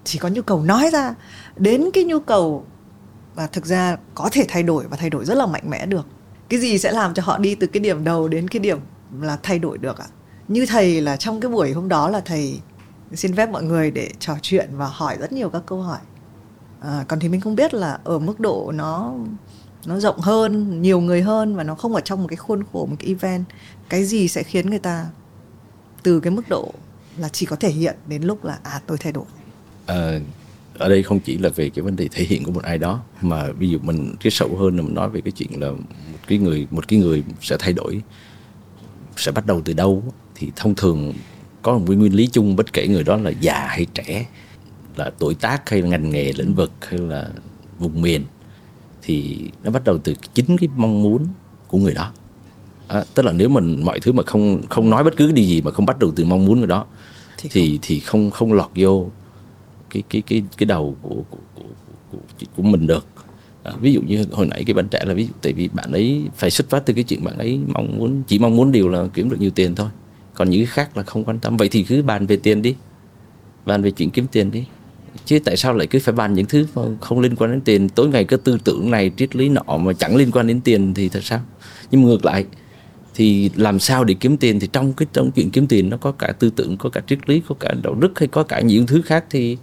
Chỉ 0.04 0.20
có 0.20 0.30
nhu 0.30 0.42
cầu 0.42 0.64
nói 0.64 0.90
ra. 0.94 1.16
Đến 1.56 1.90
cái 1.94 2.04
nhu 2.04 2.20
cầu 2.20 2.66
và 3.36 3.48
thực 3.48 3.66
ra 3.66 3.98
có 4.16 4.30
thể 4.32 4.46
thay 4.48 4.64
đổi 4.64 4.86
và 4.90 4.98
thay 4.98 5.10
đổi 5.10 5.26
rất 5.26 5.38
là 5.38 5.46
mạnh 5.46 5.70
mẽ 5.70 5.86
được. 5.86 6.06
Cái 6.50 6.60
gì 6.60 6.78
sẽ 6.78 6.92
làm 6.92 7.14
cho 7.14 7.24
họ 7.26 7.38
đi 7.38 7.56
từ 7.56 7.68
cái 7.68 7.80
điểm 7.80 8.04
đầu 8.04 8.28
đến 8.28 8.48
cái 8.48 8.60
điểm 8.60 8.80
là 9.22 9.38
thay 9.44 9.60
đổi 9.60 9.78
được 9.78 9.98
ạ? 9.98 10.06
Như 10.48 10.66
thầy 10.66 11.02
là 11.02 11.18
trong 11.18 11.42
cái 11.42 11.52
buổi 11.52 11.72
hôm 11.72 11.88
đó 11.88 12.10
là 12.10 12.20
thầy 12.20 12.60
xin 13.14 13.36
phép 13.36 13.50
mọi 13.50 13.64
người 13.64 13.92
để 13.92 14.10
trò 14.20 14.34
chuyện 14.42 14.70
và 14.72 14.88
hỏi 14.88 15.18
rất 15.20 15.32
nhiều 15.32 15.50
các 15.50 15.64
câu 15.66 15.82
hỏi. 15.82 16.00
À, 16.82 17.06
còn 17.08 17.20
thì 17.20 17.30
mình 17.30 17.42
không 17.42 17.56
biết 17.56 17.74
là 17.74 18.00
ở 18.04 18.20
mức 18.20 18.40
độ 18.40 18.72
nó 18.76 19.14
nó 19.88 20.00
rộng 20.00 20.20
hơn 20.20 20.82
nhiều 20.82 21.02
người 21.02 21.22
hơn 21.22 21.56
và 21.56 21.64
nó 21.64 21.76
không 21.76 21.96
ở 21.96 22.02
trong 22.02 22.22
một 22.22 22.28
cái 22.28 22.38
khuôn 22.38 22.64
khổ 22.74 22.86
một 22.86 22.96
cái 23.00 23.08
event. 23.08 23.46
Cái 23.90 24.04
gì 24.04 24.28
sẽ 24.28 24.44
khiến 24.44 24.70
người 24.70 24.80
ta 24.80 25.06
từ 26.04 26.20
cái 26.20 26.32
mức 26.32 26.50
độ 26.50 26.74
là 27.18 27.30
chỉ 27.30 27.46
có 27.46 27.56
thể 27.56 27.70
hiện 27.70 27.96
đến 28.08 28.24
lúc 28.24 28.46
là 28.46 28.60
à 28.64 28.82
tôi 28.86 28.98
thay 28.98 29.12
đổi? 29.12 29.26
À, 29.86 30.20
ở 30.78 30.90
đây 30.90 31.04
không 31.04 31.20
chỉ 31.20 31.38
là 31.38 31.50
về 31.50 31.70
cái 31.70 31.84
vấn 31.84 31.96
đề 31.96 32.08
thể 32.12 32.24
hiện 32.24 32.44
của 32.44 32.52
một 32.52 32.64
ai 32.64 32.78
đó 32.78 33.02
mà 33.22 33.52
ví 33.52 33.70
dụ 33.70 33.80
mình 33.82 34.16
cái 34.20 34.32
sâu 34.32 34.58
hơn 34.60 34.78
là 34.78 34.82
mình 34.82 34.94
nói 34.94 35.10
về 35.10 35.22
cái 35.22 35.32
chuyện 35.32 35.62
là 35.62 35.72
một 36.12 36.20
cái 36.28 36.38
người 36.38 36.68
một 36.72 36.88
cái 36.88 37.00
người 37.00 37.24
sẽ 37.42 37.58
thay 37.60 37.74
đổi 37.74 38.02
sẽ 39.18 39.32
bắt 39.32 39.46
đầu 39.46 39.62
từ 39.66 39.74
đâu 39.74 40.04
thì 40.36 40.52
thông 40.56 40.76
thường 40.76 41.14
có 41.62 41.78
một 41.78 41.86
nguyên 41.88 42.16
lý 42.16 42.28
chung 42.28 42.56
bất 42.56 42.74
kể 42.74 42.88
người 42.88 43.04
đó 43.04 43.18
là 43.18 43.30
già 43.30 43.68
hay 43.68 43.86
trẻ 43.94 44.26
là 44.96 45.12
tuổi 45.20 45.36
tác 45.36 45.70
hay 45.70 45.82
là 45.82 45.88
ngành 45.88 46.10
nghề 46.10 46.34
lĩnh 46.34 46.56
vực 46.56 46.72
hay 46.82 47.00
là 47.00 47.30
vùng 47.80 48.02
miền 48.02 48.26
thì 49.08 49.50
nó 49.64 49.72
bắt 49.72 49.84
đầu 49.84 49.98
từ 49.98 50.14
chính 50.34 50.58
cái 50.58 50.70
mong 50.76 51.04
muốn 51.04 51.28
của 51.68 51.78
người 51.78 51.94
đó. 51.94 52.12
À, 52.88 53.04
tức 53.14 53.26
là 53.26 53.32
nếu 53.32 53.50
mình 53.50 53.86
mọi 53.86 54.00
thứ 54.00 54.12
mà 54.12 54.24
không 54.24 54.62
không 54.70 54.90
nói 54.90 55.04
bất 55.04 55.18
cứ 55.18 55.32
điều 55.32 55.46
gì 55.46 55.62
mà 55.62 55.72
không 55.72 55.86
bắt 55.86 56.00
đầu 56.00 56.12
từ 56.16 56.26
mong 56.26 56.46
muốn 56.46 56.58
người 56.58 56.68
đó 56.68 56.86
thì 57.38 57.50
thì 57.52 57.70
không, 57.70 57.80
thì 57.82 58.00
không, 58.00 58.32
không 58.32 58.54
lọt 58.54 58.70
vô 58.76 59.10
cái 59.90 60.04
cái 60.10 60.22
cái 60.22 60.44
cái 60.58 60.66
đầu 60.66 60.96
của 61.02 61.16
của 61.30 61.38
của, 61.56 61.64
của, 62.12 62.18
của 62.56 62.64
mình 62.64 62.88
được. 62.88 63.06
À, 63.64 63.74
ví 63.82 63.94
dụ 63.94 64.02
như 64.02 64.26
hồi 64.32 64.48
nãy 64.48 64.64
cái 64.64 64.74
bạn 64.74 64.88
trẻ 64.88 65.04
là 65.06 65.14
ví 65.14 65.24
dụ 65.28 65.34
tại 65.42 65.54
vì 65.54 65.68
bạn 65.74 65.92
ấy 65.92 66.24
phải 66.36 66.52
xuất 66.52 66.70
phát 66.70 66.86
từ 66.86 66.94
cái 66.94 67.04
chuyện 67.04 67.24
bạn 67.24 67.38
ấy 67.38 67.60
mong 67.68 67.98
muốn 67.98 68.24
chỉ 68.28 68.40
mong 68.40 68.56
muốn 68.56 68.72
điều 68.72 68.90
là 68.90 69.08
kiếm 69.14 69.30
được 69.30 69.40
nhiều 69.40 69.52
tiền 69.52 69.76
thôi. 69.76 69.90
Còn 70.34 70.50
những 70.50 70.60
cái 70.60 70.68
khác 70.68 70.98
là 70.98 71.04
không 71.04 71.24
quan 71.24 71.40
tâm. 71.40 71.58
Vậy 71.58 71.70
thì 71.70 71.84
cứ 71.84 72.04
bàn 72.04 72.28
về 72.28 72.38
tiền 72.38 72.62
đi. 72.62 72.76
Bàn 73.66 73.82
về 73.82 73.92
chuyện 73.92 74.10
kiếm 74.10 74.28
tiền 74.32 74.52
đi 74.52 74.66
chứ 75.26 75.40
tại 75.40 75.58
sao 75.58 75.74
lại 75.74 75.88
cứ 75.88 76.00
phải 76.00 76.14
bàn 76.14 76.34
những 76.34 76.46
thứ 76.46 76.66
mà 76.76 76.82
không 77.02 77.20
liên 77.20 77.36
quan 77.36 77.52
đến 77.52 77.62
tiền? 77.62 77.90
Tối 77.90 78.08
ngày 78.08 78.24
cứ 78.24 78.38
tư 78.38 78.58
tưởng 78.64 78.92
này 78.92 79.12
triết 79.18 79.36
lý 79.36 79.50
nọ 79.50 79.78
mà 79.78 79.94
chẳng 79.94 80.16
liên 80.16 80.32
quan 80.32 80.48
đến 80.48 80.62
tiền 80.62 80.94
thì 80.94 81.10
thật 81.10 81.24
sao? 81.24 81.42
Nhưng 81.92 82.02
ngược 82.02 82.26
lại 82.26 82.46
thì 83.16 83.50
làm 83.56 83.80
sao 83.80 84.04
để 84.04 84.14
kiếm 84.14 84.38
tiền 84.38 84.60
thì 84.60 84.68
trong 84.74 84.94
cái 84.94 85.08
trong 85.14 85.32
chuyện 85.32 85.52
kiếm 85.52 85.68
tiền 85.68 85.90
nó 85.90 85.98
có 85.98 86.12
cả 86.12 86.34
tư 86.40 86.50
tưởng 86.50 86.78
có 86.78 86.90
cả 86.90 87.02
triết 87.08 87.30
lý 87.30 87.42
có 87.48 87.56
cả 87.60 87.74
đạo 87.84 87.96
đức 87.96 88.20
hay 88.20 88.28
có 88.28 88.44
cả 88.44 88.60
những 88.60 88.88
thứ 88.88 89.02
khác 89.02 89.26
thì 89.30 89.58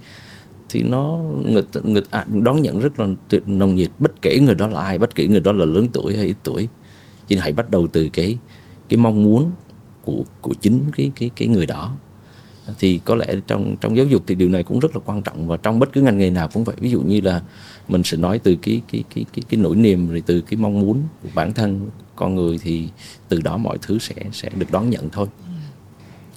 thì 0.69 0.83
nó 0.83 1.19
người, 1.45 1.63
người 1.83 2.03
à, 2.11 2.27
đón 2.43 2.63
nhận 2.63 2.81
rất 2.81 3.01
là 3.01 3.07
nồng 3.47 3.75
nhiệt. 3.75 3.91
Bất 3.99 4.23
kể 4.23 4.39
người 4.41 4.55
đó 4.55 4.67
là 4.67 4.81
ai 4.81 4.99
bất 4.99 5.15
kể 5.15 5.27
người 5.27 5.41
đó 5.41 5.53
là 5.53 5.65
lớn 5.65 5.89
tuổi 5.93 6.17
hay 6.17 6.27
ít 6.27 6.37
tuổi 6.43 6.69
nhưng 7.29 7.41
hãy 7.41 7.53
bắt 7.53 7.71
đầu 7.71 7.87
từ 7.87 8.09
cái 8.13 8.39
cái 8.89 8.99
mong 8.99 9.23
muốn 9.23 9.51
của 10.03 10.25
của 10.41 10.55
chính 10.61 10.81
cái 10.97 11.13
cái 11.17 11.31
cái 11.37 11.49
người 11.49 11.67
đó 11.67 11.97
thì 12.79 13.01
có 13.05 13.15
lẽ 13.15 13.27
trong 13.47 13.77
trong 13.81 13.97
giáo 13.97 14.07
dục 14.07 14.23
thì 14.27 14.35
điều 14.35 14.49
này 14.49 14.63
cũng 14.63 14.79
rất 14.79 14.97
là 14.97 15.01
quan 15.05 15.23
trọng 15.23 15.49
và 15.49 15.57
trong 15.57 15.79
bất 15.79 15.93
cứ 15.93 16.01
ngành 16.01 16.19
nghề 16.19 16.31
nào 16.31 16.49
cũng 16.53 16.65
vậy. 16.65 16.77
Ví 16.79 16.91
dụ 16.91 17.01
như 17.01 17.21
là 17.21 17.43
mình 17.89 18.03
sẽ 18.05 18.17
nói 18.17 18.39
từ 18.39 18.57
cái 18.63 18.83
cái 18.93 19.05
cái 19.15 19.25
cái 19.35 19.43
cái 19.49 19.61
nỗi 19.61 19.77
niềm 19.77 20.11
rồi 20.11 20.23
từ 20.27 20.41
cái 20.41 20.57
mong 20.57 20.81
muốn 20.81 21.03
của 21.23 21.29
bản 21.35 21.53
thân, 21.53 21.89
con 22.17 22.35
người 22.35 22.59
thì 22.63 22.89
từ 23.29 23.41
đó 23.41 23.57
mọi 23.57 23.79
thứ 23.83 23.99
sẽ 23.99 24.15
sẽ 24.33 24.49
được 24.57 24.71
đón 24.71 24.91
nhận 24.91 25.09
thôi. 25.11 25.27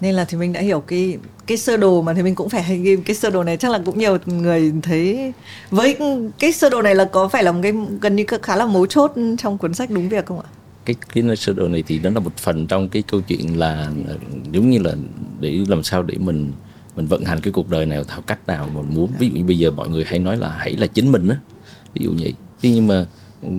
Nên 0.02 0.16
là 0.16 0.26
thì 0.26 0.38
mình 0.38 0.54
đã 0.54 0.62
hiểu 0.62 0.80
cái 0.80 1.18
cái 1.48 1.58
sơ 1.58 1.78
đồ 1.78 2.02
mà 2.02 2.14
thì 2.14 2.24
mình 2.24 2.36
cũng 2.36 2.50
phải 2.50 2.80
ghi 2.80 2.96
cái 3.06 3.16
sơ 3.16 3.30
đồ 3.30 3.44
này. 3.44 3.58
Chắc 3.58 3.72
là 3.72 3.82
cũng 3.86 4.00
nhiều 4.00 4.18
người 4.26 4.74
thấy 4.84 5.34
với 5.72 5.98
cái 6.40 6.52
sơ 6.52 6.70
đồ 6.70 6.82
này 6.82 6.96
là 6.96 7.06
có 7.06 7.28
phải 7.28 7.44
là 7.44 7.52
một 7.52 7.60
cái, 7.64 7.74
gần 8.02 8.16
như 8.16 8.26
khá 8.42 8.56
là 8.56 8.66
mấu 8.66 8.86
chốt 8.86 9.12
trong 9.38 9.58
cuốn 9.58 9.74
sách 9.74 9.90
đúng 9.90 10.10
việc 10.10 10.26
không 10.26 10.40
ạ? 10.40 10.50
Cái 10.88 10.96
cái 11.14 11.36
sơ 11.36 11.54
đồ 11.54 11.68
này 11.68 11.84
thì 11.88 12.00
nó 12.00 12.10
là 12.10 12.20
một 12.20 12.38
phần 12.38 12.68
trong 12.68 12.90
cái 12.90 13.02
câu 13.02 13.22
chuyện 13.22 13.60
là 13.60 13.92
ờ, 14.08 14.18
giống 14.52 14.70
như 14.70 14.80
là 14.80 14.96
để 15.40 15.60
làm 15.68 15.84
sao 15.84 16.04
để 16.04 16.18
mình 16.18 16.52
mình 16.96 17.06
vận 17.06 17.24
hành 17.26 17.42
cái 17.42 17.54
cuộc 17.54 17.70
đời 17.70 17.86
này 17.86 18.04
theo 18.08 18.22
cách 18.22 18.48
nào 18.48 18.70
mình 18.74 18.96
muốn. 18.96 19.12
Ví 19.20 19.30
dụ 19.30 19.36
như 19.36 19.44
bây 19.44 19.58
giờ 19.58 19.72
mọi 19.72 19.90
người 19.90 20.04
hay 20.08 20.20
nói 20.20 20.38
là 20.38 20.50
hãy 20.58 20.74
là 20.74 20.88
chính 20.88 21.12
mình 21.12 21.28
á, 21.28 21.38
ví 21.94 22.06
dụ 22.06 22.14
vậy. 22.20 22.34
Thế 22.62 22.72
nhưng 22.72 22.88
mà 22.88 23.06
ừ, 23.42 23.50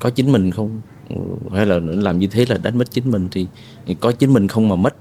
có 0.00 0.10
chính 0.10 0.32
mình 0.32 0.50
không? 0.50 0.80
Ừ, 1.08 1.16
hay 1.54 1.66
là 1.66 1.78
làm 1.78 2.18
như 2.18 2.26
thế 2.26 2.44
là 2.48 2.58
đánh 2.58 2.78
mất 2.78 2.90
chính 2.90 3.10
mình 3.10 3.28
thì 3.30 3.46
có 4.00 4.12
chính 4.12 4.32
mình 4.32 4.48
không 4.48 4.68
mà 4.68 4.76
mất. 4.76 4.94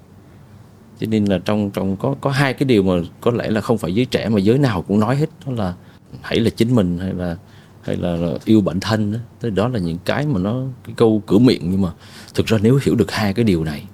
Cho 1.00 1.08
nên 1.08 1.26
là 1.26 1.40
trong 1.46 1.72
trong 1.72 1.98
có 1.98 2.16
có 2.22 2.30
hai 2.30 2.54
cái 2.54 2.66
điều 2.66 2.84
mà 2.84 2.94
có 3.22 3.32
lẽ 3.32 3.50
là 3.50 3.62
không 3.62 3.78
phải 3.78 3.96
giới 3.96 4.06
trẻ 4.06 4.30
mà 4.30 4.40
giới 4.40 4.58
nào 4.58 4.82
cũng 4.82 5.00
nói 5.00 5.16
hết, 5.16 5.30
đó 5.46 5.54
là 5.54 5.74
hãy 6.22 6.40
là 6.40 6.50
chính 6.50 6.76
mình 6.76 6.98
hay 6.98 7.14
là 7.14 7.38
hay 7.84 7.96
là, 7.96 8.16
là 8.16 8.32
yêu 8.46 8.62
bản 8.62 8.80
thân 8.80 9.12
đó. 9.12 9.20
Thế 9.42 9.50
đó 9.50 9.68
là 9.68 9.80
những 9.80 9.98
cái 10.06 10.26
mà 10.26 10.40
nó 10.40 10.62
cái 10.84 10.94
câu 10.98 11.24
cửa 11.26 11.40
miệng. 11.40 11.72
Nhưng 11.72 11.82
mà 11.82 11.90
thực 12.34 12.46
ra 12.46 12.58
nếu 12.62 12.80
hiểu 12.84 12.96
được 12.96 13.12
hai 13.12 13.34
cái 13.34 13.46
điều 13.46 13.64
này 13.64 13.86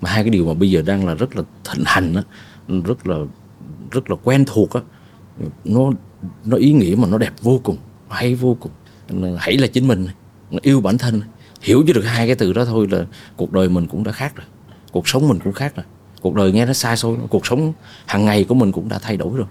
mà 0.00 0.10
hai 0.10 0.24
cái 0.24 0.30
điều 0.30 0.46
mà 0.46 0.54
bây 0.54 0.70
giờ 0.70 0.82
đang 0.82 1.06
là 1.06 1.14
rất 1.14 1.36
là 1.36 1.42
thịnh 1.72 1.84
hành 1.86 2.14
đó, 2.14 2.22
rất 2.84 3.06
là 3.06 3.16
rất 3.90 4.10
là 4.10 4.16
quen 4.24 4.44
thuộc 4.46 4.70
á 4.72 4.80
nó 5.64 5.90
nó 6.44 6.56
ý 6.56 6.72
nghĩa 6.72 6.94
mà 6.98 7.08
nó 7.08 7.18
đẹp 7.18 7.32
vô 7.42 7.60
cùng 7.62 7.76
hay 8.08 8.34
vô 8.34 8.56
cùng. 8.60 8.72
Hãy 9.38 9.56
là 9.58 9.66
chính 9.66 9.88
mình 9.88 10.06
yêu 10.62 10.80
bản 10.80 10.98
thân 10.98 11.20
hiểu 11.62 11.84
cho 11.86 11.92
được 11.92 12.04
hai 12.04 12.26
cái 12.26 12.36
từ 12.36 12.52
đó 12.52 12.64
thôi 12.64 12.86
là 12.90 13.04
cuộc 13.36 13.52
đời 13.52 13.68
mình 13.68 13.86
cũng 13.86 14.04
đã 14.04 14.12
khác 14.12 14.36
rồi 14.36 14.46
cuộc 14.92 15.08
sống 15.08 15.28
mình 15.28 15.38
cũng 15.44 15.52
khác 15.52 15.76
rồi. 15.76 15.84
Cuộc 16.20 16.34
đời 16.34 16.52
nghe 16.52 16.66
nó 16.66 16.72
xa 16.72 16.96
xôi 16.96 17.16
cuộc 17.30 17.46
sống 17.46 17.72
hàng 18.06 18.24
ngày 18.24 18.44
của 18.44 18.54
mình 18.54 18.72
cũng 18.72 18.88
đã 18.88 18.98
thay 18.98 19.16
đổi 19.16 19.36
rồi 19.36 19.46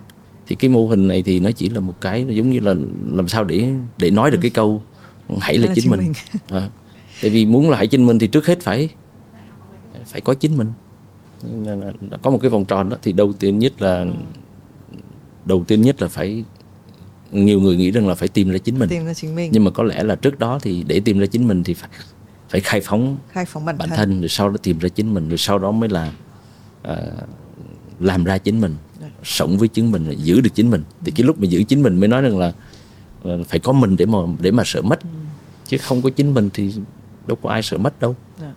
thì 0.49 0.55
cái 0.55 0.69
mô 0.69 0.87
hình 0.87 1.07
này 1.07 1.23
thì 1.23 1.39
nó 1.39 1.51
chỉ 1.51 1.69
là 1.69 1.79
một 1.79 1.93
cái 2.01 2.25
giống 2.29 2.49
như 2.49 2.59
là 2.59 2.75
làm 3.11 3.27
sao 3.27 3.43
để 3.43 3.69
để 3.97 4.11
nói 4.11 4.31
được 4.31 4.39
cái 4.41 4.51
câu 4.51 4.83
hãy 5.39 5.57
là, 5.57 5.67
là 5.67 5.73
chính, 5.75 5.83
chính 5.83 5.91
mình, 5.91 5.99
mình. 5.99 6.13
À, 6.61 6.69
tại 7.21 7.31
vì 7.31 7.45
muốn 7.45 7.69
là 7.69 7.77
hãy 7.77 7.87
chính 7.87 8.05
mình 8.05 8.19
thì 8.19 8.27
trước 8.27 8.45
hết 8.45 8.61
phải 8.61 8.89
phải 10.05 10.21
có 10.21 10.33
chính 10.33 10.57
mình 10.57 10.71
có 12.21 12.31
một 12.31 12.37
cái 12.41 12.49
vòng 12.49 12.65
tròn 12.65 12.89
đó 12.89 12.97
thì 13.01 13.11
đầu 13.11 13.33
tiên 13.33 13.59
nhất 13.59 13.81
là 13.81 14.05
đầu 15.45 15.63
tiên 15.67 15.81
nhất 15.81 16.01
là 16.01 16.07
phải 16.07 16.43
nhiều 17.31 17.61
người 17.61 17.75
nghĩ 17.75 17.91
rằng 17.91 18.07
là 18.07 18.15
phải 18.15 18.27
tìm 18.27 18.49
ra 18.49 18.57
chính 18.57 18.79
mình 18.79 18.89
tìm 18.89 19.05
ra 19.05 19.13
chính 19.13 19.35
mình 19.35 19.51
nhưng 19.53 19.63
mà 19.63 19.71
có 19.71 19.83
lẽ 19.83 20.03
là 20.03 20.15
trước 20.15 20.39
đó 20.39 20.59
thì 20.61 20.83
để 20.87 20.99
tìm 20.99 21.19
ra 21.19 21.25
chính 21.25 21.47
mình 21.47 21.63
thì 21.63 21.73
phải 21.73 21.89
phải 22.49 22.61
khai 22.61 22.81
phóng 22.81 23.17
khai 23.31 23.45
phóng 23.45 23.65
bản, 23.65 23.77
bản 23.77 23.89
thân. 23.89 23.97
thân 23.97 24.19
rồi 24.19 24.29
sau 24.29 24.49
đó 24.49 24.55
tìm 24.63 24.79
ra 24.79 24.89
chính 24.89 25.13
mình 25.13 25.29
rồi 25.29 25.37
sau 25.37 25.59
đó 25.59 25.71
mới 25.71 25.89
là 25.89 26.11
uh, 26.91 26.97
làm 27.99 28.23
ra 28.23 28.37
chính 28.37 28.61
mình. 28.61 28.75
Sống 29.23 29.57
với 29.57 29.67
chính 29.67 29.91
mình 29.91 30.15
giữ 30.17 30.41
được 30.41 30.49
chính 30.55 30.69
mình 30.69 30.83
thì 31.05 31.11
cái 31.11 31.23
lúc 31.23 31.39
mà 31.39 31.45
giữ 31.45 31.63
chính 31.63 31.83
mình 31.83 31.99
mới 31.99 32.09
nói 32.09 32.21
rằng 32.21 32.37
là, 32.37 32.53
là 33.23 33.37
phải 33.47 33.59
có 33.59 33.71
mình 33.71 33.97
để 33.97 34.05
mà 34.05 34.17
để 34.39 34.51
mà 34.51 34.63
sợ 34.65 34.81
mất 34.81 34.99
chứ 35.67 35.77
không 35.77 36.01
có 36.01 36.09
chính 36.09 36.33
mình 36.33 36.49
thì 36.53 36.73
đâu 37.27 37.37
có 37.41 37.49
ai 37.49 37.63
sợ 37.63 37.77
mất 37.77 37.99
đâu. 37.99 38.15
Dạ. 38.41 38.53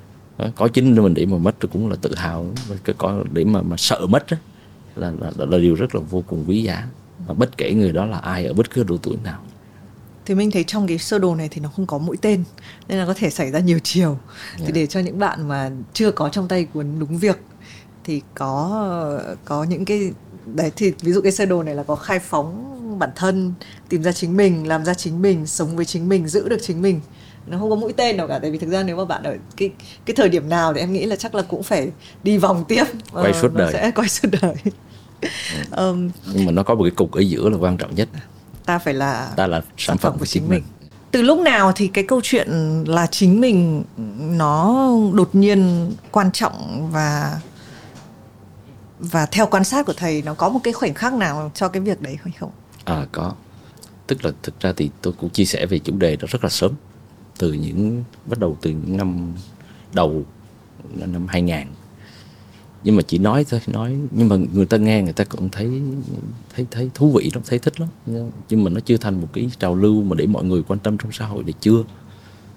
có 0.57 0.69
chính 0.69 0.95
mình 0.95 1.15
để 1.15 1.27
mà 1.27 1.39
mất 1.39 1.55
thì 1.61 1.69
cũng 1.73 1.91
là 1.91 1.97
tự 1.97 2.15
hào 2.15 2.47
có 2.99 3.25
để 3.33 3.45
mà 3.45 3.63
mà 3.63 3.77
sợ 3.77 4.07
mất 4.07 4.31
đó, 4.31 4.37
là, 4.97 5.11
là, 5.21 5.31
là 5.37 5.47
là 5.47 5.59
điều 5.59 5.75
rất 5.75 5.95
là 5.95 6.01
vô 6.11 6.25
cùng 6.27 6.45
quý 6.49 6.63
giá 6.63 6.87
và 7.27 7.35
bất 7.35 7.57
kể 7.57 7.73
người 7.73 7.93
đó 7.93 8.07
là 8.07 8.19
ai 8.19 8.47
ở 8.47 8.53
bất 8.53 8.71
cứ 8.71 8.85
độ 8.85 8.97
tuổi 8.97 9.17
nào 9.25 9.41
thì 10.27 10.35
mình 10.35 10.51
thấy 10.51 10.65
trong 10.65 10.87
cái 10.87 10.99
sơ 10.99 11.19
đồ 11.19 11.35
này 11.35 11.49
thì 11.49 11.61
nó 11.61 11.69
không 11.69 11.87
có 11.87 11.99
mũi 11.99 12.17
tên 12.17 12.45
nên 12.89 12.99
là 12.99 13.07
có 13.07 13.15
thể 13.15 13.31
xảy 13.31 13.51
ra 13.51 13.59
nhiều 13.59 13.79
chiều 13.83 14.09
yeah. 14.09 14.59
thì 14.59 14.65
dạ. 14.65 14.73
để 14.75 14.87
cho 14.87 15.01
những 15.01 15.19
bạn 15.19 15.49
mà 15.49 15.71
chưa 15.93 16.11
có 16.11 16.29
trong 16.29 16.49
tay 16.49 16.65
cuốn 16.65 16.99
đúng 16.99 17.19
việc 17.19 17.41
thì 18.05 18.23
có 18.35 19.21
có 19.45 19.65
những 19.65 19.85
cái 19.85 20.13
đấy 20.47 20.73
thì 20.77 20.93
ví 21.01 21.13
dụ 21.13 21.21
cái 21.21 21.33
sơ 21.33 21.47
đồ 21.47 21.63
này 21.63 21.75
là 21.75 21.83
có 21.83 21.97
khai 21.97 22.19
phóng 22.19 22.69
bản 22.99 23.11
thân 23.17 23.55
tìm 23.89 24.03
ra 24.03 24.13
chính 24.13 24.37
mình 24.37 24.69
làm 24.69 24.85
ra 24.85 24.95
chính 24.95 25.23
mình 25.23 25.47
sống 25.47 25.77
với 25.77 25.85
chính 25.85 26.09
mình 26.09 26.29
giữ 26.29 26.49
được 26.49 26.59
chính 26.63 26.83
mình. 26.83 27.01
Nó 27.47 27.59
không 27.59 27.71
có 27.71 27.77
mũi 27.77 27.93
tên 27.93 28.17
đâu 28.17 28.29
cả 28.29 28.39
tại 28.39 28.51
vì 28.51 28.59
thực 28.59 28.71
ra 28.71 28.83
nếu 28.83 28.97
mà 28.97 29.05
bạn 29.05 29.23
ở 29.23 29.37
cái 29.57 29.71
cái 30.05 30.17
thời 30.17 30.29
điểm 30.29 30.49
nào 30.49 30.75
thì 30.75 30.81
em 30.81 30.93
nghĩ 30.93 31.07
là 31.07 31.17
chắc 31.17 31.35
là 31.35 31.43
cũng 31.43 31.63
phải 31.63 31.91
đi 32.23 32.39
vòng 32.39 32.65
tiếp. 32.69 32.85
Quay 33.13 33.33
suốt 33.33 33.55
đời. 33.55 33.73
sẽ 33.73 33.91
quay 33.95 34.09
suốt 34.09 34.29
đời. 34.43 34.55
Um, 35.77 36.11
nhưng 36.35 36.47
mà 36.47 36.53
nó 36.53 36.63
có 36.63 36.75
một 36.75 36.85
cái 36.85 36.91
cục 36.91 37.13
ở 37.13 37.21
giữa 37.21 37.49
là 37.49 37.57
quan 37.61 37.77
trọng 37.77 37.95
nhất. 37.95 38.09
Ta 38.67 38.79
phải 38.79 38.95
là 38.95 39.33
ta 39.37 39.47
là 39.47 39.61
sản, 39.61 39.71
sản 39.79 39.99
phẩm, 39.99 40.13
phẩm 40.13 40.19
của 40.19 40.27
chính 40.27 40.43
mình. 40.43 40.51
mình. 40.51 40.91
Từ 41.11 41.23
lúc 41.23 41.39
nào 41.39 41.73
thì 41.75 41.89
cái 41.89 42.05
câu 42.05 42.21
chuyện 42.23 42.49
là 42.87 43.07
chính 43.07 43.41
mình 43.41 43.85
nó 44.19 44.89
đột 45.15 45.35
nhiên 45.35 45.91
quan 46.11 46.33
trọng 46.33 46.89
và 46.93 47.41
và 49.03 49.27
theo 49.27 49.47
quan 49.47 49.65
sát 49.65 49.87
của 49.87 49.93
thầy 49.97 50.23
nó 50.23 50.35
có 50.35 50.49
một 50.49 50.61
cái 50.65 50.73
khoảnh 50.73 50.95
khắc 50.95 51.15
nào 51.15 51.51
cho 51.55 51.69
cái 51.69 51.83
việc 51.83 52.03
đấy 52.03 52.19
hay 52.23 52.33
không? 52.39 52.51
À 52.85 53.07
có. 53.13 53.35
Tức 54.07 54.25
là 54.25 54.31
thực 54.43 54.61
ra 54.61 54.73
thì 54.77 54.91
tôi 55.03 55.13
cũng 55.21 55.31
chia 55.31 55.45
sẻ 55.45 55.67
về 55.67 55.79
chủ 55.79 55.97
đề 55.97 56.17
đó 56.17 56.27
rất 56.31 56.45
là 56.45 56.51
sớm. 56.51 56.73
Từ 57.39 57.53
những 57.53 58.05
bắt 58.27 58.39
đầu 58.39 58.57
từ 58.61 58.71
những 58.71 58.97
năm 58.97 59.33
đầu 59.93 60.25
năm 60.95 61.27
2000 61.29 61.67
nhưng 62.85 62.97
mà 62.97 63.03
chỉ 63.03 63.19
nói 63.19 63.45
thôi 63.51 63.61
nói 63.67 63.97
nhưng 64.11 64.29
mà 64.29 64.37
người 64.53 64.67
ta 64.67 64.77
nghe 64.77 65.03
người 65.03 65.13
ta 65.13 65.25
cũng 65.25 65.49
thấy 65.49 65.83
thấy 66.55 66.67
thấy 66.71 66.91
thú 66.95 67.11
vị 67.11 67.31
lắm 67.35 67.43
thấy 67.47 67.59
thích 67.59 67.81
lắm 67.81 67.89
nhưng 68.49 68.65
mà 68.65 68.71
nó 68.71 68.81
chưa 68.81 68.97
thành 68.97 69.21
một 69.21 69.29
cái 69.33 69.51
trào 69.59 69.75
lưu 69.75 70.03
mà 70.03 70.17
để 70.17 70.27
mọi 70.27 70.45
người 70.45 70.63
quan 70.63 70.79
tâm 70.79 70.99
trong 70.99 71.13
xã 71.13 71.27
hội 71.27 71.43
thì 71.47 71.55
chưa 71.61 71.85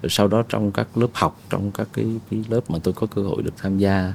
rồi 0.02 0.10
sau 0.10 0.28
đó 0.28 0.42
trong 0.48 0.72
các 0.72 0.98
lớp 0.98 1.08
học 1.12 1.40
trong 1.50 1.70
các 1.70 1.88
cái, 1.92 2.04
cái 2.30 2.44
lớp 2.48 2.70
mà 2.70 2.78
tôi 2.82 2.94
có 2.94 3.06
cơ 3.06 3.22
hội 3.22 3.42
được 3.42 3.54
tham 3.56 3.78
gia 3.78 4.14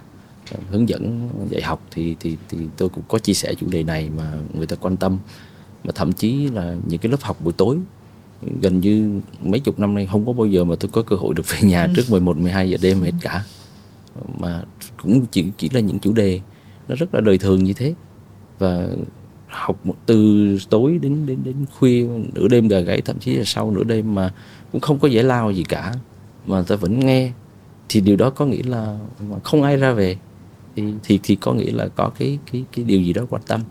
hướng 0.70 0.90
dẫn 0.90 1.30
dạy 1.50 1.62
học 1.62 1.82
thì 1.92 2.16
thì 2.20 2.38
thì 2.50 2.58
tôi 2.78 2.90
cũng 2.90 3.04
có 3.08 3.20
chia 3.20 3.34
sẻ 3.34 3.54
chủ 3.54 3.68
đề 3.70 3.84
này 3.84 4.10
mà 4.18 4.34
người 4.54 4.68
ta 4.68 4.76
quan 4.76 4.98
tâm. 4.98 5.18
Mà 5.84 5.92
thậm 5.96 6.14
chí 6.14 6.48
là 6.48 6.76
những 6.88 7.00
cái 7.00 7.12
lớp 7.12 7.22
học 7.22 7.38
buổi 7.44 7.54
tối 7.54 7.78
gần 8.62 8.80
như 8.80 9.22
mấy 9.44 9.60
chục 9.60 9.80
năm 9.80 9.96
nay 9.96 10.08
không 10.12 10.26
có 10.26 10.34
bao 10.34 10.46
giờ 10.46 10.64
mà 10.64 10.76
tôi 10.80 10.92
có 10.94 11.02
cơ 11.02 11.16
hội 11.16 11.34
được 11.34 11.44
về 11.50 11.58
nhà 11.62 11.84
ừ. 11.84 11.94
trước 11.96 12.04
11 12.10 12.38
12 12.38 12.70
giờ 12.70 12.78
đêm 12.82 13.02
hết 13.02 13.12
cả. 13.22 13.44
Mà 14.40 14.64
cũng 15.04 15.26
chỉ 15.26 15.46
chỉ 15.58 15.70
là 15.70 15.80
những 15.80 16.00
chủ 16.00 16.14
đề 16.14 16.40
nó 16.88 16.96
rất 16.96 17.16
là 17.16 17.22
đời 17.22 17.38
thường 17.38 17.64
như 17.64 17.74
thế. 17.74 17.94
Và 18.60 18.88
học 19.52 19.80
từ 20.06 20.58
tối 20.70 21.00
đến 21.02 21.26
đến 21.26 21.40
đến 21.44 21.56
khuya 21.80 22.08
nửa 22.34 22.48
đêm 22.48 22.68
gà 22.68 22.80
gáy 22.80 23.02
thậm 23.02 23.20
chí 23.20 23.36
là 23.36 23.44
sau 23.46 23.72
nửa 23.72 23.84
đêm 23.84 24.16
mà 24.16 24.34
cũng 24.72 24.82
không 24.82 25.00
có 25.00 25.08
giải 25.08 25.24
lao 25.24 25.52
gì 25.52 25.64
cả 25.64 25.94
mà 26.46 26.62
ta 26.68 26.76
vẫn 26.76 27.00
nghe 27.00 27.32
thì 27.90 28.02
điều 28.02 28.16
đó 28.16 28.30
có 28.30 28.46
nghĩa 28.46 28.64
là 28.64 29.00
không 29.44 29.64
ai 29.64 29.78
ra 29.78 29.92
về 29.94 30.18
thì 30.76 30.84
thì 31.04 31.20
thì 31.24 31.36
có 31.36 31.54
nghĩa 31.54 31.72
là 31.72 31.88
có 31.88 32.12
cái 32.20 32.40
cái 32.52 32.64
cái 32.72 32.86
điều 32.86 33.02
gì 33.02 33.14
đó 33.14 33.26
quan 33.30 33.42
tâm. 33.48 33.62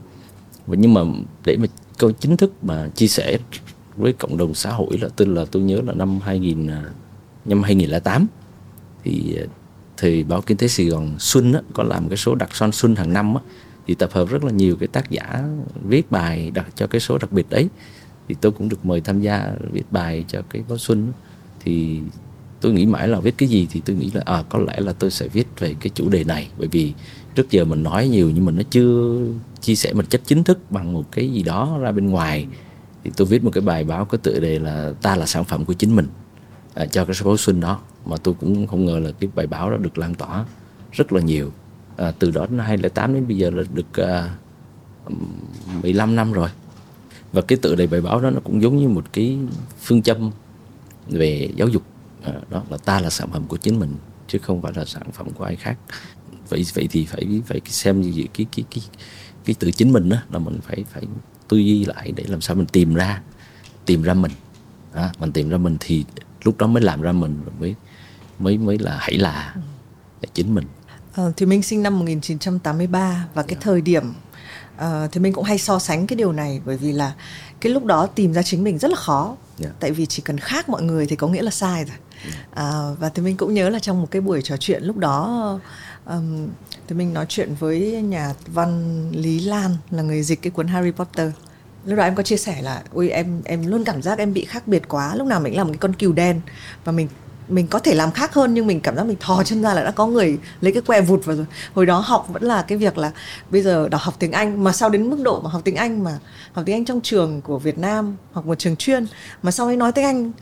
Và 0.66 0.76
nhưng 0.78 0.94
mà 0.94 1.00
để 1.44 1.56
mà 1.56 1.66
câu 1.98 2.12
chính 2.12 2.36
thức 2.36 2.64
mà 2.64 2.88
chia 2.94 3.06
sẻ 3.06 3.38
với 3.96 4.12
cộng 4.12 4.36
đồng 4.36 4.54
xã 4.54 4.70
hội 4.70 4.98
là 5.00 5.08
tên 5.16 5.34
là 5.34 5.44
tôi 5.50 5.62
nhớ 5.62 5.80
là 5.86 5.92
năm 5.92 6.20
2000 6.20 6.66
à, 6.66 6.84
năm 7.44 7.62
2008 7.62 8.26
thì 9.04 9.36
à, 9.36 9.44
thì 9.96 10.24
báo 10.24 10.42
kinh 10.42 10.56
tế 10.56 10.68
Sài 10.68 10.86
Gòn 10.86 11.14
Xuân 11.18 11.52
á, 11.52 11.60
có 11.72 11.82
làm 11.82 12.08
cái 12.08 12.16
số 12.16 12.34
đặc 12.34 12.54
son 12.54 12.72
Xuân 12.72 12.96
hàng 12.96 13.12
năm 13.12 13.34
á, 13.34 13.40
thì 13.86 13.94
tập 13.94 14.10
hợp 14.12 14.28
rất 14.30 14.44
là 14.44 14.50
nhiều 14.50 14.76
cái 14.76 14.88
tác 14.88 15.10
giả 15.10 15.44
viết 15.88 16.10
bài 16.10 16.50
đặt 16.50 16.66
cho 16.74 16.86
cái 16.86 17.00
số 17.00 17.18
đặc 17.18 17.32
biệt 17.32 17.46
đấy. 17.50 17.68
Thì 18.28 18.34
tôi 18.40 18.52
cũng 18.52 18.68
được 18.68 18.86
mời 18.86 19.00
tham 19.00 19.20
gia 19.20 19.52
viết 19.72 19.84
bài 19.90 20.24
cho 20.28 20.42
cái 20.50 20.62
báo 20.68 20.78
Xuân 20.78 21.12
thì 21.64 22.00
tôi 22.60 22.72
nghĩ 22.72 22.86
mãi 22.86 23.08
là 23.08 23.20
viết 23.20 23.38
cái 23.38 23.48
gì 23.48 23.66
thì 23.70 23.82
tôi 23.84 23.96
nghĩ 23.96 24.10
là 24.14 24.22
à 24.24 24.44
có 24.48 24.58
lẽ 24.58 24.80
là 24.80 24.92
tôi 24.92 25.10
sẽ 25.10 25.28
viết 25.28 25.46
về 25.58 25.74
cái 25.80 25.90
chủ 25.94 26.08
đề 26.08 26.24
này. 26.24 26.48
Bởi 26.58 26.68
vì 26.68 26.92
trước 27.34 27.50
giờ 27.50 27.64
mình 27.64 27.82
nói 27.82 28.08
nhiều 28.08 28.30
nhưng 28.34 28.44
mà 28.44 28.52
nó 28.52 28.62
chưa 28.70 29.20
chia 29.60 29.74
sẻ 29.74 29.92
một 29.92 30.10
chất 30.10 30.20
chính 30.24 30.44
thức 30.44 30.70
bằng 30.70 30.92
một 30.92 31.04
cái 31.12 31.32
gì 31.32 31.42
đó 31.42 31.78
ra 31.80 31.92
bên 31.92 32.06
ngoài. 32.06 32.46
Thì 33.04 33.10
tôi 33.16 33.26
viết 33.26 33.44
một 33.44 33.50
cái 33.50 33.62
bài 33.62 33.84
báo 33.84 34.04
có 34.04 34.18
tựa 34.18 34.40
đề 34.40 34.58
là 34.58 34.92
ta 35.02 35.16
là 35.16 35.26
sản 35.26 35.44
phẩm 35.44 35.64
của 35.64 35.72
chính 35.72 35.96
mình 35.96 36.06
à, 36.74 36.86
cho 36.86 37.04
cái 37.04 37.14
số 37.14 37.26
báo 37.26 37.36
Xuân 37.36 37.60
đó. 37.60 37.80
Mà 38.06 38.16
tôi 38.16 38.34
cũng 38.40 38.66
không 38.66 38.86
ngờ 38.86 38.98
là 38.98 39.10
cái 39.20 39.30
bài 39.34 39.46
báo 39.46 39.70
đó 39.70 39.76
được 39.76 39.98
lan 39.98 40.14
tỏa 40.14 40.44
rất 40.92 41.12
là 41.12 41.20
nhiều. 41.20 41.52
À, 41.96 42.12
từ 42.18 42.30
đó 42.30 42.46
đến 42.46 42.58
2008 42.58 43.14
đến 43.14 43.26
bây 43.26 43.36
giờ 43.36 43.50
là 43.50 43.62
được 43.74 43.96
à, 43.96 44.36
15 45.82 46.16
năm 46.16 46.32
rồi. 46.32 46.48
Và 47.32 47.42
cái 47.42 47.58
tự 47.62 47.74
đề 47.74 47.86
bài 47.86 48.00
báo 48.00 48.20
đó 48.20 48.30
nó 48.30 48.40
cũng 48.44 48.62
giống 48.62 48.76
như 48.76 48.88
một 48.88 49.04
cái 49.12 49.38
phương 49.80 50.02
châm 50.02 50.30
về 51.08 51.50
giáo 51.56 51.68
dục 51.68 51.82
à, 52.24 52.32
đó 52.50 52.62
là 52.70 52.76
ta 52.76 53.00
là 53.00 53.10
sản 53.10 53.30
phẩm 53.32 53.46
của 53.46 53.56
chính 53.56 53.80
mình 53.80 53.96
chứ 54.28 54.38
không 54.42 54.62
phải 54.62 54.72
là 54.74 54.84
sản 54.84 55.02
phẩm 55.12 55.30
của 55.30 55.44
ai 55.44 55.56
khác. 55.56 55.78
Vậy 56.48 56.66
vậy 56.74 56.88
thì 56.90 57.06
phải 57.06 57.42
phải 57.46 57.60
xem 57.64 58.00
như 58.00 58.12
cái 58.34 58.46
cái 58.56 58.64
cái 58.70 58.84
cái 59.44 59.54
tự 59.58 59.70
chính 59.70 59.92
mình 59.92 60.08
đó 60.08 60.16
là 60.30 60.38
mình 60.38 60.60
phải 60.62 60.84
phải 60.92 61.02
tư 61.48 61.56
duy 61.56 61.84
lại 61.84 62.12
để 62.16 62.24
làm 62.28 62.40
sao 62.40 62.56
mình 62.56 62.66
tìm 62.66 62.94
ra 62.94 63.22
tìm 63.86 64.02
ra 64.02 64.14
mình. 64.14 64.32
À, 64.92 65.12
mình 65.18 65.32
tìm 65.32 65.48
ra 65.48 65.56
mình 65.56 65.76
thì 65.80 66.04
lúc 66.42 66.58
đó 66.58 66.66
mới 66.66 66.82
làm 66.82 67.00
ra 67.02 67.12
mình 67.12 67.40
mới 67.60 67.74
mới 68.38 68.58
mới 68.58 68.78
là 68.78 68.98
hãy 69.00 69.14
là 69.14 69.54
chính 70.34 70.54
mình. 70.54 70.64
À, 71.14 71.24
thì 71.36 71.46
mình 71.46 71.62
sinh 71.62 71.82
năm 71.82 71.98
1983 71.98 73.28
và 73.34 73.42
cái 73.42 73.54
yeah. 73.54 73.62
thời 73.62 73.80
điểm 73.80 74.12
uh, 74.76 75.12
thì 75.12 75.20
mình 75.20 75.32
cũng 75.32 75.44
hay 75.44 75.58
so 75.58 75.78
sánh 75.78 76.06
cái 76.06 76.16
điều 76.16 76.32
này 76.32 76.60
bởi 76.64 76.76
vì 76.76 76.92
là 76.92 77.12
cái 77.60 77.72
lúc 77.72 77.84
đó 77.84 78.06
tìm 78.06 78.32
ra 78.32 78.42
chính 78.42 78.64
mình 78.64 78.78
rất 78.78 78.90
là 78.90 78.96
khó. 78.96 79.36
Yeah. 79.62 79.74
tại 79.80 79.90
vì 79.90 80.06
chỉ 80.06 80.22
cần 80.22 80.38
khác 80.38 80.68
mọi 80.68 80.82
người 80.82 81.06
thì 81.06 81.16
có 81.16 81.28
nghĩa 81.28 81.42
là 81.42 81.50
sai 81.50 81.84
rồi 81.84 81.96
à, 82.50 82.82
và 83.00 83.08
thì 83.08 83.22
mình 83.22 83.36
cũng 83.36 83.54
nhớ 83.54 83.68
là 83.68 83.78
trong 83.78 84.00
một 84.00 84.08
cái 84.10 84.22
buổi 84.22 84.42
trò 84.42 84.56
chuyện 84.56 84.82
lúc 84.84 84.96
đó 84.96 85.58
um, 86.06 86.48
thì 86.88 86.96
mình 86.96 87.14
nói 87.14 87.26
chuyện 87.28 87.54
với 87.58 88.02
nhà 88.02 88.34
văn 88.46 89.10
Lý 89.12 89.40
Lan 89.40 89.76
là 89.90 90.02
người 90.02 90.22
dịch 90.22 90.42
cái 90.42 90.50
cuốn 90.50 90.68
Harry 90.68 90.90
Potter. 90.90 91.30
Lúc 91.84 91.98
đó 91.98 92.04
em 92.04 92.14
có 92.14 92.22
chia 92.22 92.36
sẻ 92.36 92.62
là 92.62 92.82
ui 92.92 93.08
em 93.08 93.42
em 93.44 93.66
luôn 93.66 93.84
cảm 93.84 94.02
giác 94.02 94.18
em 94.18 94.32
bị 94.32 94.44
khác 94.44 94.66
biệt 94.66 94.88
quá 94.88 95.14
lúc 95.14 95.26
nào 95.26 95.40
mình 95.40 95.56
làm 95.56 95.66
một 95.66 95.72
cái 95.72 95.78
con 95.78 95.92
cừu 95.92 96.12
đen 96.12 96.40
và 96.84 96.92
mình 96.92 97.08
mình 97.48 97.66
có 97.66 97.78
thể 97.78 97.94
làm 97.94 98.10
khác 98.10 98.34
hơn 98.34 98.54
nhưng 98.54 98.66
mình 98.66 98.80
cảm 98.80 98.96
giác 98.96 99.06
mình 99.06 99.16
thò 99.20 99.44
chân 99.44 99.62
ra 99.62 99.74
là 99.74 99.84
đã 99.84 99.90
có 99.90 100.06
người 100.06 100.38
lấy 100.60 100.72
cái 100.72 100.82
que 100.82 101.00
vụt 101.00 101.24
vào 101.24 101.36
rồi. 101.36 101.46
Hồi 101.74 101.86
đó 101.86 101.98
học 101.98 102.26
vẫn 102.32 102.42
là 102.42 102.62
cái 102.62 102.78
việc 102.78 102.98
là 102.98 103.12
bây 103.50 103.62
giờ 103.62 103.88
đọc 103.88 104.00
học 104.00 104.14
tiếng 104.18 104.32
anh 104.32 104.64
mà 104.64 104.72
sau 104.72 104.90
đến 104.90 105.10
mức 105.10 105.20
độ 105.22 105.40
mà 105.40 105.50
học 105.50 105.62
tiếng 105.64 105.76
anh 105.76 106.04
mà 106.04 106.18
học 106.52 106.64
tiếng 106.66 106.76
anh 106.76 106.84
trong 106.84 107.00
trường 107.00 107.40
của 107.40 107.58
việt 107.58 107.78
nam 107.78 108.16
hoặc 108.32 108.46
một 108.46 108.54
trường 108.54 108.76
chuyên 108.76 109.06
mà 109.42 109.50
sau 109.50 109.66
ấy 109.66 109.76
nói 109.76 109.92
tiếng 109.92 110.04
anh 110.04 110.32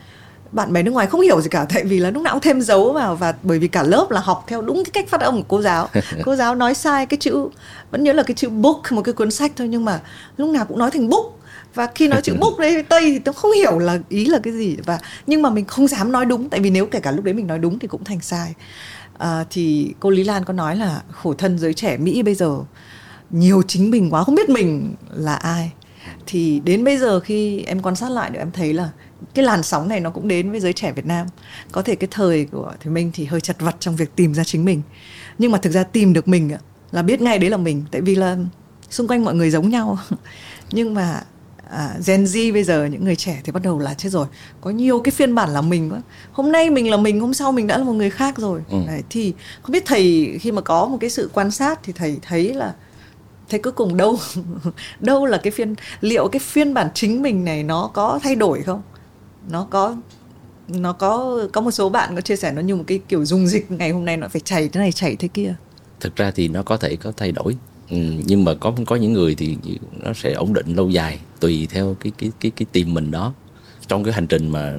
bạn 0.52 0.72
bè 0.72 0.82
nước 0.82 0.90
ngoài 0.90 1.06
không 1.06 1.20
hiểu 1.20 1.40
gì 1.40 1.48
cả 1.48 1.66
tại 1.74 1.84
vì 1.84 1.98
là 1.98 2.10
lúc 2.10 2.22
nào 2.22 2.34
cũng 2.34 2.40
thêm 2.40 2.60
dấu 2.60 2.92
vào 2.92 3.16
và 3.16 3.34
bởi 3.42 3.58
vì 3.58 3.68
cả 3.68 3.82
lớp 3.82 4.06
là 4.10 4.20
học 4.20 4.44
theo 4.46 4.62
đúng 4.62 4.84
cái 4.84 4.90
cách 4.92 5.08
phát 5.08 5.20
âm 5.20 5.36
của 5.36 5.44
cô 5.48 5.62
giáo. 5.62 5.88
Cô 6.24 6.36
giáo 6.36 6.54
nói 6.54 6.74
sai 6.74 7.06
cái 7.06 7.18
chữ 7.18 7.48
vẫn 7.90 8.04
nhớ 8.04 8.12
là 8.12 8.22
cái 8.22 8.34
chữ 8.34 8.48
book 8.48 8.92
một 8.92 9.02
cái 9.02 9.12
cuốn 9.12 9.30
sách 9.30 9.52
thôi 9.56 9.68
nhưng 9.68 9.84
mà 9.84 10.00
lúc 10.36 10.50
nào 10.50 10.64
cũng 10.64 10.78
nói 10.78 10.90
thành 10.90 11.08
book. 11.08 11.38
Và 11.74 11.88
khi 11.94 12.08
nói 12.08 12.20
chữ 12.22 12.34
book 12.40 12.58
đấy 12.58 12.82
tây 12.82 13.00
thì 13.00 13.18
tôi 13.18 13.34
không 13.34 13.52
hiểu 13.52 13.78
là 13.78 13.98
ý 14.08 14.24
là 14.24 14.38
cái 14.42 14.52
gì. 14.52 14.76
Và 14.84 14.98
nhưng 15.26 15.42
mà 15.42 15.50
mình 15.50 15.64
không 15.64 15.88
dám 15.88 16.12
nói 16.12 16.24
đúng 16.24 16.48
tại 16.48 16.60
vì 16.60 16.70
nếu 16.70 16.86
kể 16.86 17.00
cả 17.00 17.10
lúc 17.10 17.24
đấy 17.24 17.34
mình 17.34 17.46
nói 17.46 17.58
đúng 17.58 17.78
thì 17.78 17.88
cũng 17.88 18.04
thành 18.04 18.20
sai. 18.20 18.54
À, 19.18 19.44
thì 19.50 19.94
cô 20.00 20.10
lý 20.10 20.24
lan 20.24 20.44
có 20.44 20.52
nói 20.52 20.76
là 20.76 21.02
khổ 21.12 21.34
thân 21.34 21.58
giới 21.58 21.74
trẻ 21.74 21.96
mỹ 21.96 22.22
bây 22.22 22.34
giờ 22.34 22.58
nhiều 23.30 23.62
chính 23.68 23.90
mình 23.90 24.10
quá 24.10 24.24
không 24.24 24.34
biết 24.34 24.48
mình 24.48 24.94
là 25.10 25.34
ai. 25.34 25.72
Thì 26.26 26.60
đến 26.64 26.84
bây 26.84 26.98
giờ 26.98 27.20
khi 27.20 27.62
em 27.62 27.82
quan 27.82 27.96
sát 27.96 28.10
lại 28.10 28.30
được 28.30 28.38
em 28.38 28.50
thấy 28.52 28.72
là 28.72 28.88
cái 29.34 29.44
làn 29.44 29.62
sóng 29.62 29.88
này 29.88 30.00
nó 30.00 30.10
cũng 30.10 30.28
đến 30.28 30.50
với 30.50 30.60
giới 30.60 30.72
trẻ 30.72 30.92
Việt 30.92 31.06
Nam. 31.06 31.26
Có 31.72 31.82
thể 31.82 31.94
cái 31.94 32.08
thời 32.10 32.44
của 32.44 32.72
thì 32.80 32.90
mình 32.90 33.10
thì 33.14 33.24
hơi 33.24 33.40
chật 33.40 33.60
vật 33.60 33.76
trong 33.80 33.96
việc 33.96 34.16
tìm 34.16 34.34
ra 34.34 34.44
chính 34.44 34.64
mình. 34.64 34.82
Nhưng 35.38 35.52
mà 35.52 35.58
thực 35.58 35.70
ra 35.70 35.82
tìm 35.82 36.12
được 36.12 36.28
mình 36.28 36.50
là 36.90 37.02
biết 37.02 37.20
ngay 37.20 37.38
đấy 37.38 37.50
là 37.50 37.56
mình. 37.56 37.84
Tại 37.90 38.00
vì 38.00 38.14
là 38.14 38.36
xung 38.90 39.08
quanh 39.08 39.24
mọi 39.24 39.34
người 39.34 39.50
giống 39.50 39.68
nhau. 39.68 39.98
Nhưng 40.70 40.94
mà 40.94 41.22
à, 41.70 41.94
Gen 42.06 42.24
Z 42.24 42.52
bây 42.52 42.64
giờ 42.64 42.84
những 42.84 43.04
người 43.04 43.16
trẻ 43.16 43.40
thì 43.44 43.52
bắt 43.52 43.62
đầu 43.62 43.78
là 43.78 43.94
chết 43.94 44.08
rồi. 44.08 44.26
Có 44.60 44.70
nhiều 44.70 45.00
cái 45.00 45.12
phiên 45.12 45.34
bản 45.34 45.50
là 45.50 45.60
mình 45.60 45.90
quá. 45.90 46.00
Hôm 46.32 46.52
nay 46.52 46.70
mình 46.70 46.90
là 46.90 46.96
mình 46.96 47.20
hôm 47.20 47.34
sau 47.34 47.52
mình 47.52 47.66
đã 47.66 47.78
là 47.78 47.84
một 47.84 47.92
người 47.92 48.10
khác 48.10 48.38
rồi. 48.38 48.60
Ừ. 48.70 48.78
Đấy, 48.86 49.02
thì 49.10 49.34
không 49.62 49.72
biết 49.72 49.82
thầy 49.86 50.36
khi 50.40 50.52
mà 50.52 50.60
có 50.60 50.88
một 50.88 50.98
cái 51.00 51.10
sự 51.10 51.30
quan 51.34 51.50
sát 51.50 51.80
thì 51.82 51.92
thầy 51.92 52.18
thấy 52.22 52.54
là 52.54 52.74
thế 53.48 53.58
cuối 53.58 53.72
cùng 53.72 53.96
đâu 53.96 54.18
đâu 55.00 55.26
là 55.26 55.38
cái 55.38 55.50
phiên 55.50 55.74
liệu 56.00 56.28
cái 56.28 56.40
phiên 56.40 56.74
bản 56.74 56.88
chính 56.94 57.22
mình 57.22 57.44
này 57.44 57.62
nó 57.62 57.90
có 57.94 58.20
thay 58.22 58.34
đổi 58.34 58.62
không 58.62 58.82
nó 59.50 59.66
có 59.70 59.96
nó 60.68 60.92
có 60.92 61.38
có 61.52 61.60
một 61.60 61.70
số 61.70 61.88
bạn 61.88 62.14
có 62.14 62.20
chia 62.20 62.36
sẻ 62.36 62.52
nó 62.52 62.60
như 62.60 62.76
một 62.76 62.84
cái 62.86 63.00
kiểu 63.08 63.24
dung 63.24 63.46
dịch 63.46 63.70
ngày 63.70 63.90
hôm 63.90 64.04
nay 64.04 64.16
nó 64.16 64.28
phải 64.28 64.40
chảy 64.40 64.68
thế 64.68 64.80
này 64.80 64.92
chảy 64.92 65.16
thế 65.16 65.28
kia. 65.28 65.54
Thực 66.00 66.16
ra 66.16 66.30
thì 66.30 66.48
nó 66.48 66.62
có 66.62 66.76
thể 66.76 66.96
có 66.96 67.12
thay 67.16 67.32
đổi. 67.32 67.56
Ừ, 67.90 67.96
nhưng 68.26 68.44
mà 68.44 68.54
có 68.54 68.72
có 68.86 68.96
những 68.96 69.12
người 69.12 69.34
thì 69.34 69.56
nó 70.02 70.12
sẽ 70.12 70.32
ổn 70.32 70.52
định 70.52 70.74
lâu 70.76 70.90
dài 70.90 71.18
tùy 71.40 71.68
theo 71.70 71.96
cái 72.00 72.12
cái 72.18 72.30
cái 72.40 72.52
cái 72.56 72.66
tìm 72.72 72.94
mình 72.94 73.10
đó. 73.10 73.32
Trong 73.86 74.04
cái 74.04 74.12
hành 74.12 74.26
trình 74.26 74.48
mà 74.48 74.76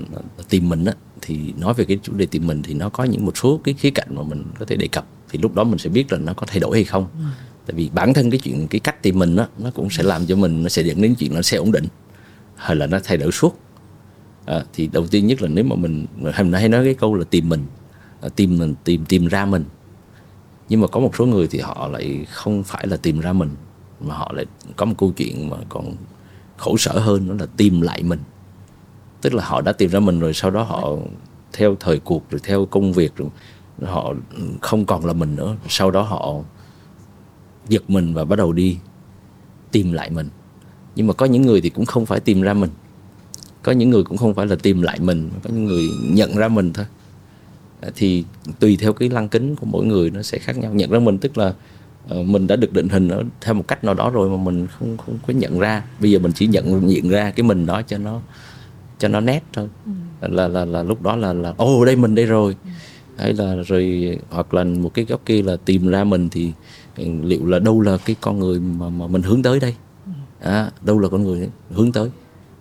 tìm 0.50 0.70
mình 0.70 0.86
á 0.86 0.94
thì 1.22 1.54
nói 1.58 1.74
về 1.74 1.86
cái 1.86 2.00
chủ 2.04 2.14
đề 2.14 2.26
tìm 2.26 2.48
mình 2.48 2.62
thì 2.64 2.74
nó 2.74 2.90
có 2.90 3.04
những 3.04 3.26
một 3.26 3.38
số 3.38 3.60
cái 3.64 3.74
khía 3.74 3.90
cạnh 3.90 4.08
mà 4.10 4.24
mình 4.24 4.44
có 4.60 4.66
thể 4.66 4.76
đề 4.76 4.88
cập. 4.88 5.06
Thì 5.30 5.40
lúc 5.42 5.56
đó 5.56 5.64
mình 5.64 5.78
sẽ 5.78 5.90
biết 5.90 6.12
là 6.12 6.18
nó 6.18 6.34
có 6.34 6.48
thay 6.48 6.60
đổi 6.60 6.78
hay 6.78 6.84
không. 6.84 7.08
Ừ. 7.14 7.26
tại 7.68 7.76
vì 7.76 7.90
bản 7.94 8.14
thân 8.14 8.32
cái 8.32 8.40
chuyện 8.44 8.68
cái 8.68 8.80
cách 8.80 9.04
tìm 9.04 9.20
mình 9.20 9.36
á 9.36 9.48
nó 9.58 9.72
cũng 9.72 9.90
sẽ 9.90 10.04
làm 10.04 10.26
cho 10.26 10.36
mình 10.36 10.64
nó 10.64 10.70
sẽ 10.70 10.82
dẫn 10.82 11.02
đến 11.02 11.16
chuyện 11.16 11.34
nó 11.36 11.42
sẽ 11.42 11.58
ổn 11.58 11.72
định 11.72 11.86
hay 12.56 12.76
là 12.76 12.88
nó 12.88 13.00
thay 13.04 13.18
đổi 13.18 13.32
suốt 13.32 13.60
à, 14.50 14.64
thì 14.74 14.88
đầu 14.88 15.08
tiên 15.08 15.28
nhất 15.28 15.42
là 15.42 15.48
nếu 15.48 15.64
mà 15.64 15.76
mình 15.76 16.06
hôm 16.36 16.52
nay 16.52 16.62
hay 16.62 16.70
nói 16.70 16.86
cái 16.86 16.94
câu 16.94 17.16
là 17.16 17.24
tìm 17.30 17.50
mình 17.50 17.66
à, 18.22 18.30
tìm 18.36 18.58
mình 18.58 18.76
tìm 18.84 19.06
tìm 19.06 19.28
ra 19.28 19.46
mình. 19.46 19.64
Nhưng 20.70 20.82
mà 20.82 20.88
có 20.88 21.00
một 21.00 21.16
số 21.16 21.26
người 21.26 21.48
thì 21.48 21.60
họ 21.60 21.88
lại 21.88 22.26
không 22.30 22.64
phải 22.64 22.88
là 22.88 22.98
tìm 22.98 23.20
ra 23.20 23.34
mình 23.34 23.50
mà 24.02 24.16
họ 24.16 24.32
lại 24.36 24.46
có 24.76 24.86
một 24.86 24.96
câu 24.98 25.14
chuyện 25.18 25.50
mà 25.50 25.58
còn 25.70 25.96
khổ 26.58 26.78
sở 26.78 27.00
hơn 27.00 27.28
đó 27.28 27.36
là 27.40 27.46
tìm 27.58 27.82
lại 27.82 28.04
mình. 28.04 28.20
Tức 29.22 29.34
là 29.34 29.46
họ 29.46 29.62
đã 29.62 29.72
tìm 29.72 29.90
ra 29.90 30.00
mình 30.00 30.20
rồi 30.20 30.34
sau 30.34 30.52
đó 30.52 30.64
họ 30.64 30.96
theo 31.54 31.76
thời 31.80 32.00
cuộc 32.00 32.30
rồi 32.30 32.42
theo 32.44 32.66
công 32.66 32.94
việc 32.94 33.16
rồi 33.16 33.30
họ 33.84 34.14
không 34.62 34.86
còn 34.86 35.06
là 35.06 35.14
mình 35.14 35.36
nữa. 35.36 35.56
Sau 35.68 35.92
đó 35.92 36.02
họ 36.02 36.36
giật 37.68 37.90
mình 37.90 38.14
và 38.14 38.26
bắt 38.26 38.36
đầu 38.36 38.54
đi 38.54 38.78
tìm 39.72 39.94
lại 39.94 40.10
mình. 40.10 40.30
Nhưng 40.96 41.08
mà 41.08 41.14
có 41.14 41.26
những 41.26 41.42
người 41.42 41.62
thì 41.62 41.70
cũng 41.70 41.86
không 41.86 42.06
phải 42.06 42.20
tìm 42.20 42.42
ra 42.42 42.54
mình 42.54 42.70
có 43.64 43.72
những 43.72 43.90
người 43.90 44.04
cũng 44.04 44.18
không 44.18 44.34
phải 44.34 44.48
là 44.48 44.56
tìm 44.56 44.82
lại 44.82 45.00
mình 45.00 45.30
có 45.44 45.50
những 45.54 45.66
người 45.66 45.90
nhận 46.04 46.36
ra 46.36 46.48
mình 46.48 46.74
thôi. 46.74 46.86
Thì 47.96 48.24
tùy 48.60 48.78
theo 48.82 48.94
cái 48.94 49.10
lăng 49.10 49.30
kính 49.30 49.56
của 49.56 49.66
mỗi 49.66 49.86
người 49.86 50.10
nó 50.10 50.22
sẽ 50.22 50.38
khác 50.38 50.58
nhau. 50.58 50.74
Nhận 50.74 50.92
ra 50.92 51.00
mình 51.00 51.18
tức 51.18 51.38
là 51.38 51.54
uh, 52.16 52.26
mình 52.26 52.48
đã 52.48 52.56
được 52.56 52.74
định 52.74 52.90
hình 52.90 53.10
ở 53.10 53.24
theo 53.42 53.54
một 53.54 53.68
cách 53.68 53.84
nào 53.84 53.94
đó 53.94 54.10
rồi 54.10 54.30
mà 54.30 54.44
mình 54.44 54.68
không 54.68 54.98
không 54.98 55.18
có 55.28 55.34
nhận 55.34 55.60
ra. 55.60 55.84
Bây 56.00 56.12
giờ 56.12 56.20
mình 56.20 56.32
chỉ 56.36 56.48
nhận 56.48 56.90
diện 56.90 57.10
ra 57.10 57.32
cái 57.32 57.44
mình 57.44 57.66
đó 57.66 57.82
cho 57.82 57.98
nó 57.98 58.22
cho 59.00 59.08
nó 59.08 59.20
nét 59.20 59.44
thôi. 59.54 59.68
Ừ. 59.86 60.28
là 60.28 60.48
là 60.48 60.66
là 60.66 60.84
lúc 60.84 61.02
đó 61.02 61.16
là 61.16 61.34
là 61.34 61.54
ồ 61.58 61.86
đây 61.86 61.96
mình 61.96 62.16
đây 62.16 62.26
rồi. 62.26 62.56
Ừ. 62.64 62.70
hay 63.18 63.34
là 63.34 63.56
rồi 63.56 64.18
hoặc 64.30 64.54
là 64.54 64.64
một 64.64 64.94
cái 64.94 65.06
góc 65.06 65.22
kia 65.26 65.42
là 65.42 65.56
tìm 65.66 65.88
ra 65.88 66.04
mình 66.04 66.30
thì 66.30 66.52
ừ, 66.98 67.06
liệu 67.24 67.46
là 67.46 67.60
đâu 67.60 67.82
là 67.82 67.98
cái 68.06 68.16
con 68.22 68.40
người 68.40 68.60
mà 68.60 68.90
mà 68.90 69.08
mình 69.08 69.22
hướng 69.22 69.44
tới 69.44 69.60
đây? 69.60 69.76
Ừ. 70.06 70.12
à, 70.40 70.72
đâu 70.82 71.00
là 71.00 71.10
con 71.10 71.24
người 71.24 71.50
hướng 71.72 71.92
tới 71.92 72.10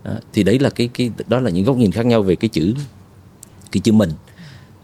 à, 0.02 0.12
thì 0.32 0.42
đấy 0.42 0.58
là 0.58 0.70
cái 0.70 0.88
cái 0.88 1.10
đó 1.28 1.40
là 1.40 1.50
những 1.50 1.64
góc 1.64 1.76
nhìn 1.76 1.92
khác 1.92 2.06
nhau 2.06 2.22
về 2.22 2.36
cái 2.36 2.48
chữ 2.48 2.74
cái 3.72 3.80
chữ 3.80 3.92
mình. 3.92 4.10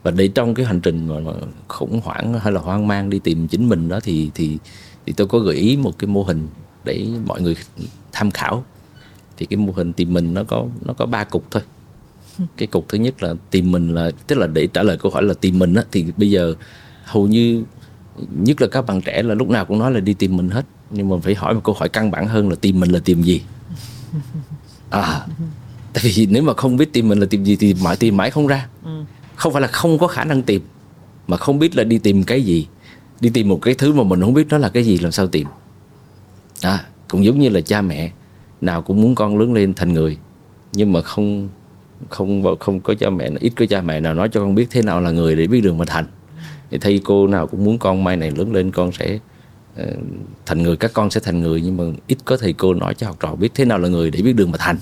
Và 0.02 0.10
để 0.10 0.28
trong 0.28 0.54
cái 0.54 0.66
hành 0.66 0.80
trình 0.80 1.08
mà, 1.08 1.20
mà 1.20 1.32
khủng 1.68 2.00
hoảng 2.04 2.40
hay 2.40 2.52
là 2.52 2.60
hoang 2.60 2.88
mang 2.88 3.10
đi 3.10 3.18
tìm 3.18 3.48
chính 3.48 3.68
mình 3.68 3.88
đó 3.88 4.00
thì 4.02 4.30
thì 4.34 4.58
thì 5.06 5.12
tôi 5.12 5.26
có 5.26 5.38
gợi 5.38 5.56
ý 5.56 5.76
một 5.76 5.98
cái 5.98 6.08
mô 6.08 6.22
hình 6.22 6.48
để 6.84 7.06
mọi 7.26 7.40
người 7.40 7.56
tham 8.12 8.30
khảo. 8.30 8.64
Thì 9.36 9.46
cái 9.46 9.56
mô 9.56 9.72
hình 9.72 9.92
tìm 9.92 10.12
mình 10.12 10.34
nó 10.34 10.44
có 10.44 10.66
nó 10.84 10.92
có 10.92 11.06
ba 11.06 11.24
cục 11.24 11.50
thôi. 11.50 11.62
Cái 12.56 12.66
cục 12.66 12.88
thứ 12.88 12.98
nhất 12.98 13.22
là 13.22 13.34
tìm 13.50 13.72
mình 13.72 13.94
là 13.94 14.10
tức 14.26 14.38
là 14.38 14.46
để 14.46 14.66
trả 14.66 14.82
lời 14.82 14.98
câu 14.98 15.12
hỏi 15.12 15.22
là 15.22 15.34
tìm 15.34 15.58
mình 15.58 15.74
á 15.74 15.84
thì 15.92 16.06
bây 16.16 16.30
giờ 16.30 16.54
hầu 17.04 17.26
như 17.26 17.64
nhất 18.30 18.60
là 18.60 18.68
các 18.68 18.86
bạn 18.86 19.00
trẻ 19.00 19.22
là 19.22 19.34
lúc 19.34 19.48
nào 19.48 19.64
cũng 19.64 19.78
nói 19.78 19.92
là 19.92 20.00
đi 20.00 20.14
tìm 20.14 20.36
mình 20.36 20.50
hết. 20.50 20.66
Nhưng 20.90 21.08
mà 21.08 21.16
phải 21.22 21.34
hỏi 21.34 21.54
một 21.54 21.60
câu 21.64 21.74
hỏi 21.78 21.88
căn 21.88 22.10
bản 22.10 22.26
hơn 22.26 22.48
là 22.48 22.56
tìm 22.60 22.80
mình 22.80 22.90
là 22.90 23.00
tìm 23.04 23.22
gì 23.22 23.42
à 25.00 25.26
tại 25.94 26.12
vì 26.14 26.26
nếu 26.26 26.42
mà 26.42 26.54
không 26.54 26.76
biết 26.76 26.92
tìm 26.92 27.08
mình 27.08 27.18
là 27.18 27.26
tìm 27.30 27.44
gì 27.44 27.56
thì 27.56 27.74
mãi 27.84 27.96
tìm 27.96 28.16
mãi 28.16 28.30
không 28.30 28.46
ra. 28.46 28.68
Ừ. 28.84 29.04
Không 29.36 29.52
phải 29.52 29.62
là 29.62 29.68
không 29.68 29.98
có 29.98 30.06
khả 30.06 30.24
năng 30.24 30.42
tìm 30.42 30.62
mà 31.26 31.36
không 31.36 31.58
biết 31.58 31.76
là 31.76 31.84
đi 31.84 31.98
tìm 31.98 32.24
cái 32.24 32.42
gì. 32.42 32.66
Đi 33.20 33.30
tìm 33.30 33.48
một 33.48 33.58
cái 33.62 33.74
thứ 33.74 33.92
mà 33.92 34.02
mình 34.02 34.20
không 34.20 34.34
biết 34.34 34.46
nó 34.50 34.58
là 34.58 34.68
cái 34.68 34.84
gì 34.84 34.98
làm 34.98 35.12
sao 35.12 35.26
tìm? 35.26 35.46
À, 36.62 36.84
cũng 37.08 37.24
giống 37.24 37.38
như 37.38 37.48
là 37.48 37.60
cha 37.60 37.82
mẹ 37.82 38.12
nào 38.60 38.82
cũng 38.82 39.02
muốn 39.02 39.14
con 39.14 39.38
lớn 39.38 39.52
lên 39.52 39.74
thành 39.74 39.92
người 39.92 40.18
nhưng 40.72 40.92
mà 40.92 41.02
không 41.02 41.48
không 42.08 42.56
không 42.60 42.80
có 42.80 42.94
cha 42.94 43.10
mẹ 43.10 43.30
ít 43.40 43.52
có 43.56 43.66
cha 43.66 43.80
mẹ 43.80 44.00
nào 44.00 44.14
nói 44.14 44.28
cho 44.28 44.40
con 44.40 44.54
biết 44.54 44.66
thế 44.70 44.82
nào 44.82 45.00
là 45.00 45.10
người 45.10 45.36
để 45.36 45.46
biết 45.46 45.60
đường 45.60 45.78
mà 45.78 45.84
thành. 45.84 46.06
Thì 46.70 46.78
thầy 46.78 47.00
cô 47.04 47.26
nào 47.26 47.46
cũng 47.46 47.64
muốn 47.64 47.78
con 47.78 48.04
mai 48.04 48.16
này 48.16 48.30
lớn 48.30 48.52
lên 48.52 48.70
con 48.70 48.92
sẽ 48.92 49.18
Ờ, 49.76 49.86
thành 50.46 50.62
người 50.62 50.76
các 50.76 50.92
con 50.94 51.10
sẽ 51.10 51.20
thành 51.20 51.40
người 51.40 51.60
nhưng 51.60 51.76
mà 51.76 51.84
ít 52.06 52.18
có 52.24 52.36
thầy 52.36 52.52
cô 52.52 52.74
nói 52.74 52.94
cho 52.94 53.06
học 53.06 53.16
trò 53.20 53.34
biết 53.34 53.48
thế 53.54 53.64
nào 53.64 53.78
là 53.78 53.88
người 53.88 54.10
để 54.10 54.22
biết 54.22 54.32
đường 54.32 54.50
mà 54.50 54.58
thành. 54.58 54.78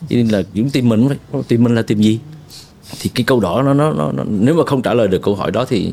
Cho 0.00 0.16
nên 0.16 0.28
là 0.28 0.42
chúng 0.54 0.70
tìm 0.70 0.88
mình 0.88 1.08
tìm 1.48 1.64
mình 1.64 1.74
là 1.74 1.82
tìm 1.82 2.00
gì? 2.00 2.20
Thì 3.00 3.10
cái 3.14 3.24
câu 3.24 3.40
đó 3.40 3.62
nó, 3.62 3.74
nó 3.74 3.92
nó 3.92 4.24
nếu 4.24 4.54
mà 4.54 4.64
không 4.66 4.82
trả 4.82 4.94
lời 4.94 5.08
được 5.08 5.22
câu 5.22 5.34
hỏi 5.34 5.50
đó 5.50 5.64
thì 5.64 5.92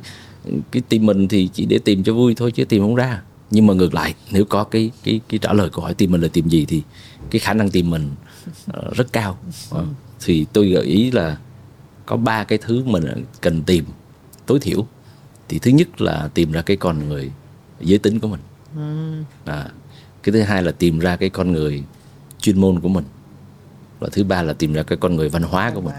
cái 0.71 0.81
tìm 0.89 1.05
mình 1.05 1.27
thì 1.27 1.49
chỉ 1.53 1.65
để 1.65 1.79
tìm 1.79 2.03
cho 2.03 2.13
vui 2.13 2.35
thôi 2.35 2.51
chứ 2.51 2.65
tìm 2.65 2.81
không 2.81 2.95
ra. 2.95 3.21
Nhưng 3.51 3.67
mà 3.67 3.73
ngược 3.73 3.93
lại 3.93 4.15
nếu 4.31 4.45
có 4.45 4.63
cái 4.63 4.91
cái 5.03 5.19
cái 5.29 5.39
trả 5.39 5.53
lời 5.53 5.69
câu 5.73 5.83
hỏi 5.83 5.93
tìm 5.93 6.11
mình 6.11 6.21
là 6.21 6.27
tìm 6.33 6.49
gì 6.49 6.65
thì 6.65 6.81
cái 7.29 7.39
khả 7.39 7.53
năng 7.53 7.69
tìm 7.69 7.89
mình 7.89 8.09
ờ, 8.67 8.91
rất 8.95 9.13
cao. 9.13 9.37
Ờ, 9.69 9.85
thì 10.19 10.45
tôi 10.53 10.69
gợi 10.69 10.83
ý 10.83 11.11
là 11.11 11.37
có 12.05 12.17
ba 12.17 12.43
cái 12.43 12.59
thứ 12.61 12.83
mình 12.85 13.03
cần 13.41 13.63
tìm 13.63 13.85
tối 14.45 14.59
thiểu. 14.59 14.85
Thì 15.49 15.59
thứ 15.59 15.71
nhất 15.71 16.01
là 16.01 16.29
tìm 16.33 16.51
ra 16.51 16.61
cái 16.61 16.77
con 16.77 17.09
người 17.09 17.31
giới 17.81 17.99
tính 17.99 18.19
của 18.19 18.27
mình. 18.27 18.39
À, 19.45 19.65
cái 20.23 20.33
thứ 20.33 20.41
hai 20.41 20.63
là 20.63 20.71
tìm 20.71 20.99
ra 20.99 21.15
cái 21.15 21.29
con 21.29 21.51
người 21.51 21.83
chuyên 22.39 22.61
môn 22.61 22.79
của 22.79 22.89
mình. 22.89 23.05
Và 23.99 24.07
thứ 24.11 24.23
ba 24.23 24.41
là 24.43 24.53
tìm 24.53 24.73
ra 24.73 24.83
cái 24.83 24.97
con 24.97 25.15
người 25.15 25.29
văn 25.29 25.43
hóa 25.43 25.71
của 25.75 25.81
mình. 25.81 25.95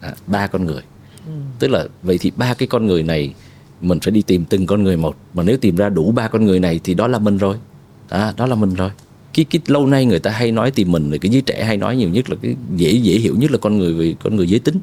À, 0.00 0.14
ba 0.26 0.46
con 0.46 0.64
người. 0.64 0.82
Ừ. 1.26 1.32
tức 1.58 1.68
là 1.68 1.86
vậy 2.02 2.18
thì 2.18 2.32
ba 2.36 2.54
cái 2.54 2.66
con 2.66 2.86
người 2.86 3.02
này 3.02 3.34
mình 3.80 4.00
phải 4.00 4.10
đi 4.12 4.22
tìm 4.22 4.44
từng 4.44 4.66
con 4.66 4.82
người 4.82 4.96
một. 4.96 5.16
Mà 5.34 5.42
nếu 5.42 5.56
tìm 5.56 5.76
ra 5.76 5.88
đủ 5.88 6.12
ba 6.12 6.28
con 6.28 6.44
người 6.44 6.60
này 6.60 6.80
thì 6.84 6.94
đó 6.94 7.06
là 7.08 7.18
mình 7.18 7.38
rồi. 7.38 7.56
À, 8.08 8.34
đó 8.36 8.46
là 8.46 8.54
mình 8.54 8.74
rồi. 8.74 8.90
Cái 9.34 9.44
cái 9.44 9.60
lâu 9.66 9.86
nay 9.86 10.04
người 10.04 10.18
ta 10.18 10.30
hay 10.30 10.52
nói 10.52 10.70
tìm 10.70 10.92
mình 10.92 11.10
là 11.10 11.16
cái 11.18 11.30
giới 11.32 11.42
trẻ 11.42 11.64
hay 11.64 11.76
nói 11.76 11.96
nhiều 11.96 12.08
nhất 12.08 12.30
là 12.30 12.36
cái 12.42 12.56
dễ 12.76 12.92
dễ 12.92 13.18
hiểu 13.18 13.36
nhất 13.36 13.50
là 13.50 13.58
con 13.58 13.78
người 13.78 13.94
về 13.94 14.14
con 14.24 14.36
người 14.36 14.48
giới 14.48 14.60
tính 14.60 14.80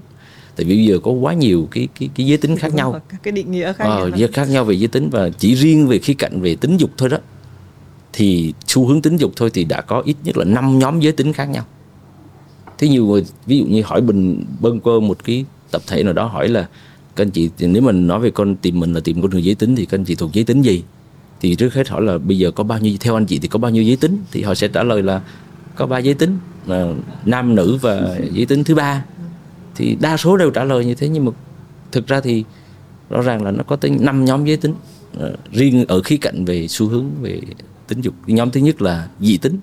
tại 0.55 0.65
vì 0.65 0.75
bây 0.75 0.85
giờ 0.85 0.99
có 1.03 1.11
quá 1.11 1.33
nhiều 1.33 1.67
cái 1.71 1.87
cái 1.99 2.09
cái 2.15 2.25
giới 2.25 2.37
tính 2.37 2.57
khác 2.57 2.73
nhau. 2.73 3.01
Cái 3.23 3.31
định 3.31 3.51
nghĩa 3.51 3.73
khác 3.73 3.85
ờ, 3.85 4.09
nhau 4.09 4.29
khác 4.33 4.49
nhau 4.49 4.63
về 4.63 4.75
giới 4.75 4.87
tính 4.87 5.09
và 5.09 5.29
chỉ 5.29 5.55
riêng 5.55 5.87
về 5.87 5.99
khía 5.99 6.13
cạnh 6.13 6.41
về 6.41 6.55
tính 6.55 6.77
dục 6.77 6.89
thôi 6.97 7.09
đó. 7.09 7.17
Thì 8.13 8.53
xu 8.67 8.87
hướng 8.87 9.01
tính 9.01 9.17
dục 9.17 9.31
thôi 9.35 9.49
thì 9.53 9.63
đã 9.63 9.81
có 9.81 10.01
ít 10.05 10.15
nhất 10.23 10.37
là 10.37 10.45
năm 10.45 10.79
nhóm 10.79 10.99
giới 10.99 11.11
tính 11.11 11.33
khác 11.33 11.45
nhau. 11.45 11.65
Thế 12.77 12.87
nhiều 12.87 13.05
người 13.05 13.25
ví 13.45 13.57
dụ 13.57 13.65
như 13.65 13.81
hỏi 13.85 14.01
bình 14.01 14.45
bâng 14.59 14.79
quơ 14.79 14.99
một 14.99 15.23
cái 15.23 15.45
tập 15.71 15.81
thể 15.87 16.03
nào 16.03 16.13
đó 16.13 16.25
hỏi 16.25 16.47
là 16.47 16.67
các 17.15 17.23
anh 17.25 17.31
chị 17.31 17.49
nếu 17.59 17.81
mình 17.81 18.07
nói 18.07 18.19
về 18.19 18.31
con 18.31 18.55
tìm 18.55 18.79
mình 18.79 18.93
là 18.93 18.99
tìm 18.99 19.21
con 19.21 19.31
người 19.31 19.43
giới 19.43 19.55
tính 19.55 19.75
thì 19.75 19.85
các 19.85 19.97
anh 19.97 20.05
chị 20.05 20.15
thuộc 20.15 20.33
giới 20.33 20.43
tính 20.43 20.61
gì? 20.61 20.83
Thì 21.41 21.55
trước 21.55 21.73
hết 21.73 21.89
hỏi 21.89 22.01
là 22.01 22.17
bây 22.17 22.37
giờ 22.37 22.51
có 22.51 22.63
bao 22.63 22.79
nhiêu 22.79 22.97
theo 22.99 23.17
anh 23.17 23.25
chị 23.25 23.39
thì 23.39 23.47
có 23.47 23.59
bao 23.59 23.71
nhiêu 23.71 23.83
giới 23.83 23.95
tính? 23.95 24.17
Thì 24.31 24.41
họ 24.41 24.55
sẽ 24.55 24.67
trả 24.67 24.83
lời 24.83 25.03
là 25.03 25.21
có 25.75 25.85
ba 25.85 25.97
giới 25.97 26.13
tính 26.13 26.37
là 26.65 26.93
nam 27.25 27.55
nữ 27.55 27.77
và 27.81 28.17
giới 28.31 28.45
tính 28.45 28.63
thứ 28.63 28.75
ba 28.75 29.03
thì 29.75 29.97
đa 29.99 30.17
số 30.17 30.37
đều 30.37 30.51
trả 30.51 30.63
lời 30.63 30.85
như 30.85 30.95
thế 30.95 31.09
nhưng 31.09 31.25
mà 31.25 31.31
thực 31.91 32.07
ra 32.07 32.21
thì 32.21 32.43
rõ 33.09 33.21
ràng 33.21 33.43
là 33.43 33.51
nó 33.51 33.63
có 33.63 33.75
tới 33.75 33.91
năm 33.91 34.25
nhóm 34.25 34.45
giới 34.45 34.57
tính 34.57 34.73
à, 35.19 35.27
riêng 35.51 35.85
ở 35.87 36.01
khía 36.01 36.17
cạnh 36.17 36.45
về 36.45 36.67
xu 36.67 36.87
hướng 36.87 37.05
về 37.21 37.41
tính 37.87 38.01
dục. 38.01 38.13
Nhóm 38.27 38.51
thứ 38.51 38.59
nhất 38.59 38.81
là 38.81 39.07
dị 39.19 39.37
tính 39.37 39.59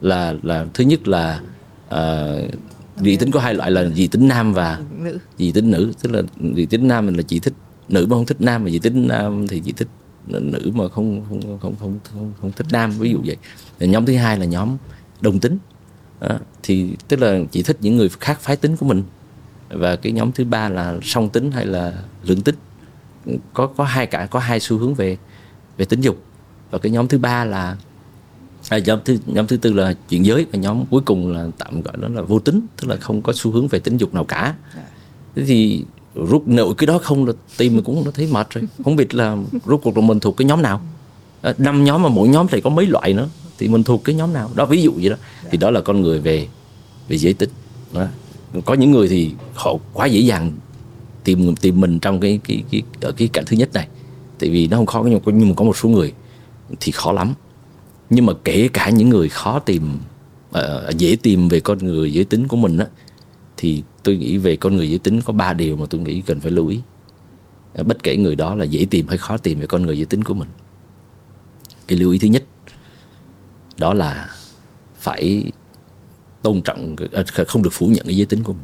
là 0.00 0.34
là 0.42 0.66
thứ 0.74 0.84
nhất 0.84 1.08
là 1.08 1.40
uh, 1.94 2.54
dị 3.00 3.16
tính 3.16 3.30
có 3.30 3.40
hai 3.40 3.54
loại 3.54 3.70
là 3.70 3.84
dị 3.84 4.06
tính 4.06 4.28
nam 4.28 4.52
và 4.52 4.80
nữ. 4.98 5.18
dị 5.38 5.52
tính 5.52 5.70
nữ. 5.70 5.92
Tức 6.02 6.12
là 6.12 6.22
dị 6.56 6.66
tính 6.66 6.88
nam 6.88 7.06
mình 7.06 7.14
là 7.14 7.22
chỉ 7.22 7.38
thích 7.38 7.54
nữ 7.88 8.06
mà 8.06 8.16
không 8.16 8.26
thích 8.26 8.40
nam 8.40 8.64
mà 8.64 8.70
dị 8.70 8.78
tính 8.78 9.08
nam 9.08 9.48
thì 9.48 9.62
chỉ 9.64 9.72
thích 9.72 9.88
nữ 10.26 10.70
mà 10.74 10.88
không 10.88 11.24
không 11.28 11.58
không 11.60 11.74
không 11.80 11.98
không, 12.12 12.32
không 12.40 12.52
thích 12.52 12.66
nam 12.70 12.90
ví 12.90 13.10
dụ 13.10 13.18
vậy. 13.24 13.36
Nhóm 13.80 14.06
thứ 14.06 14.16
hai 14.16 14.38
là 14.38 14.44
nhóm 14.44 14.76
đồng 15.20 15.40
tính. 15.40 15.58
Đó. 16.20 16.38
thì 16.62 16.96
tức 17.08 17.20
là 17.20 17.40
chỉ 17.50 17.62
thích 17.62 17.76
những 17.80 17.96
người 17.96 18.08
khác 18.08 18.40
phái 18.40 18.56
tính 18.56 18.76
của 18.76 18.86
mình 18.86 19.02
và 19.76 19.96
cái 19.96 20.12
nhóm 20.12 20.32
thứ 20.32 20.44
ba 20.44 20.68
là 20.68 20.96
song 21.02 21.28
tính 21.28 21.50
hay 21.50 21.66
là 21.66 21.92
lượng 22.24 22.40
tính. 22.42 22.54
Có 23.52 23.66
có 23.66 23.84
hai 23.84 24.06
cả 24.06 24.26
có 24.26 24.38
hai 24.38 24.60
xu 24.60 24.78
hướng 24.78 24.94
về 24.94 25.16
về 25.76 25.84
tính 25.84 26.00
dục. 26.00 26.22
Và 26.70 26.78
cái 26.78 26.92
nhóm 26.92 27.08
thứ 27.08 27.18
ba 27.18 27.44
là 27.44 27.76
à, 28.68 28.78
nhóm 28.78 28.98
thứ 29.04 29.18
nhóm 29.26 29.46
thứ 29.46 29.56
tư 29.56 29.72
là 29.72 29.94
chuyện 30.08 30.24
giới. 30.24 30.46
Và 30.52 30.58
nhóm 30.58 30.84
cuối 30.90 31.02
cùng 31.04 31.32
là 31.32 31.46
tạm 31.58 31.82
gọi 31.82 31.94
đó 32.00 32.08
là 32.08 32.22
vô 32.22 32.38
tính 32.38 32.66
tức 32.76 32.88
là 32.88 32.96
không 32.96 33.22
có 33.22 33.32
xu 33.36 33.50
hướng 33.50 33.68
về 33.68 33.78
tính 33.78 33.96
dục 33.96 34.14
nào 34.14 34.24
cả. 34.24 34.54
Thế 35.36 35.42
thì 35.46 35.84
rút 36.14 36.48
nội 36.48 36.74
cái 36.78 36.86
đó 36.86 36.98
không 36.98 37.26
là 37.26 37.32
tim 37.56 37.74
mình 37.74 37.84
cũng 37.84 38.04
nó 38.04 38.10
thấy 38.10 38.28
mệt 38.32 38.50
rồi. 38.50 38.64
Không 38.84 38.96
biết 38.96 39.14
là 39.14 39.36
rút 39.64 39.80
cuộc 39.84 39.96
là 39.96 40.06
mình 40.06 40.20
thuộc 40.20 40.36
cái 40.36 40.46
nhóm 40.46 40.62
nào. 40.62 40.80
Năm 41.42 41.54
năm 41.58 41.84
nhóm 41.84 42.02
mà 42.02 42.08
mỗi 42.08 42.28
nhóm 42.28 42.48
thì 42.48 42.60
có 42.60 42.70
mấy 42.70 42.86
loại 42.86 43.12
nữa 43.12 43.28
thì 43.58 43.68
mình 43.68 43.84
thuộc 43.84 44.04
cái 44.04 44.14
nhóm 44.14 44.32
nào. 44.32 44.50
Đó 44.54 44.66
ví 44.66 44.82
dụ 44.82 44.92
vậy 44.96 45.10
đó. 45.10 45.16
Thì 45.50 45.58
đó 45.58 45.70
là 45.70 45.80
con 45.80 46.02
người 46.02 46.20
về 46.20 46.48
về 47.08 47.18
giới 47.18 47.34
tính. 47.34 47.50
Đó 47.92 48.06
có 48.60 48.74
những 48.74 48.90
người 48.90 49.08
thì 49.08 49.34
họ 49.54 49.74
quá 49.92 50.06
dễ 50.06 50.20
dàng 50.20 50.52
tìm 51.24 51.54
tìm 51.56 51.80
mình 51.80 51.98
trong 51.98 52.20
cái 52.20 52.40
cái 52.44 52.62
cái 52.70 52.82
ở 53.00 53.12
cái 53.12 53.28
cảnh 53.28 53.44
thứ 53.46 53.56
nhất 53.56 53.72
này. 53.74 53.88
Tại 54.38 54.50
vì 54.50 54.68
nó 54.68 54.76
không 54.76 54.86
khó 54.86 55.02
nhưng 55.04 55.14
mà, 55.14 55.32
nhưng 55.32 55.48
mà 55.48 55.54
có 55.54 55.64
một 55.64 55.76
số 55.76 55.88
người 55.88 56.12
thì 56.80 56.92
khó 56.92 57.12
lắm. 57.12 57.34
Nhưng 58.10 58.26
mà 58.26 58.32
kể 58.44 58.68
cả 58.72 58.90
những 58.90 59.08
người 59.08 59.28
khó 59.28 59.58
tìm 59.58 59.98
uh, 60.50 60.96
dễ 60.96 61.16
tìm 61.22 61.48
về 61.48 61.60
con 61.60 61.78
người 61.78 62.12
giới 62.12 62.24
tính 62.24 62.48
của 62.48 62.56
mình 62.56 62.78
á 62.78 62.86
thì 63.56 63.82
tôi 64.02 64.16
nghĩ 64.16 64.36
về 64.36 64.56
con 64.56 64.76
người 64.76 64.90
giới 64.90 64.98
tính 64.98 65.20
có 65.20 65.32
ba 65.32 65.52
điều 65.52 65.76
mà 65.76 65.86
tôi 65.90 66.00
nghĩ 66.00 66.20
cần 66.20 66.40
phải 66.40 66.50
lưu 66.50 66.68
ý. 66.68 66.80
Ờ, 67.74 67.84
bất 67.84 68.02
kể 68.02 68.16
người 68.16 68.36
đó 68.36 68.54
là 68.54 68.64
dễ 68.64 68.86
tìm 68.90 69.08
hay 69.08 69.18
khó 69.18 69.36
tìm 69.36 69.60
về 69.60 69.66
con 69.66 69.82
người 69.82 69.96
giới 69.96 70.06
tính 70.06 70.24
của 70.24 70.34
mình. 70.34 70.48
Cái 71.88 71.98
lưu 71.98 72.10
ý 72.10 72.18
thứ 72.18 72.28
nhất 72.28 72.44
đó 73.76 73.94
là 73.94 74.28
phải 74.98 75.44
tôn 76.44 76.62
trọng 76.62 76.96
à, 77.12 77.24
không 77.48 77.62
được 77.62 77.72
phủ 77.72 77.86
nhận 77.86 78.06
cái 78.06 78.16
giới 78.16 78.26
tính 78.26 78.42
của 78.42 78.52
mình. 78.52 78.62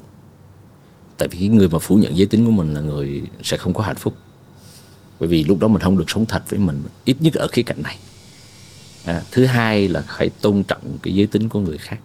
Tại 1.18 1.28
vì 1.28 1.38
cái 1.38 1.48
người 1.48 1.68
mà 1.68 1.78
phủ 1.78 1.96
nhận 1.96 2.16
giới 2.16 2.26
tính 2.26 2.44
của 2.44 2.50
mình 2.50 2.74
là 2.74 2.80
người 2.80 3.22
sẽ 3.42 3.56
không 3.56 3.74
có 3.74 3.82
hạnh 3.82 3.96
phúc. 3.96 4.14
Bởi 5.20 5.28
vì 5.28 5.44
lúc 5.44 5.58
đó 5.58 5.68
mình 5.68 5.82
không 5.82 5.98
được 5.98 6.10
sống 6.10 6.26
thật 6.26 6.42
với 6.48 6.58
mình 6.58 6.82
ít 7.04 7.16
nhất 7.20 7.34
ở 7.34 7.48
khía 7.52 7.62
cạnh 7.62 7.82
này. 7.82 7.98
À, 9.04 9.22
thứ 9.30 9.44
hai 9.44 9.88
là 9.88 10.04
phải 10.18 10.30
tôn 10.40 10.62
trọng 10.62 10.98
cái 11.02 11.14
giới 11.14 11.26
tính 11.26 11.48
của 11.48 11.60
người 11.60 11.78
khác. 11.78 11.98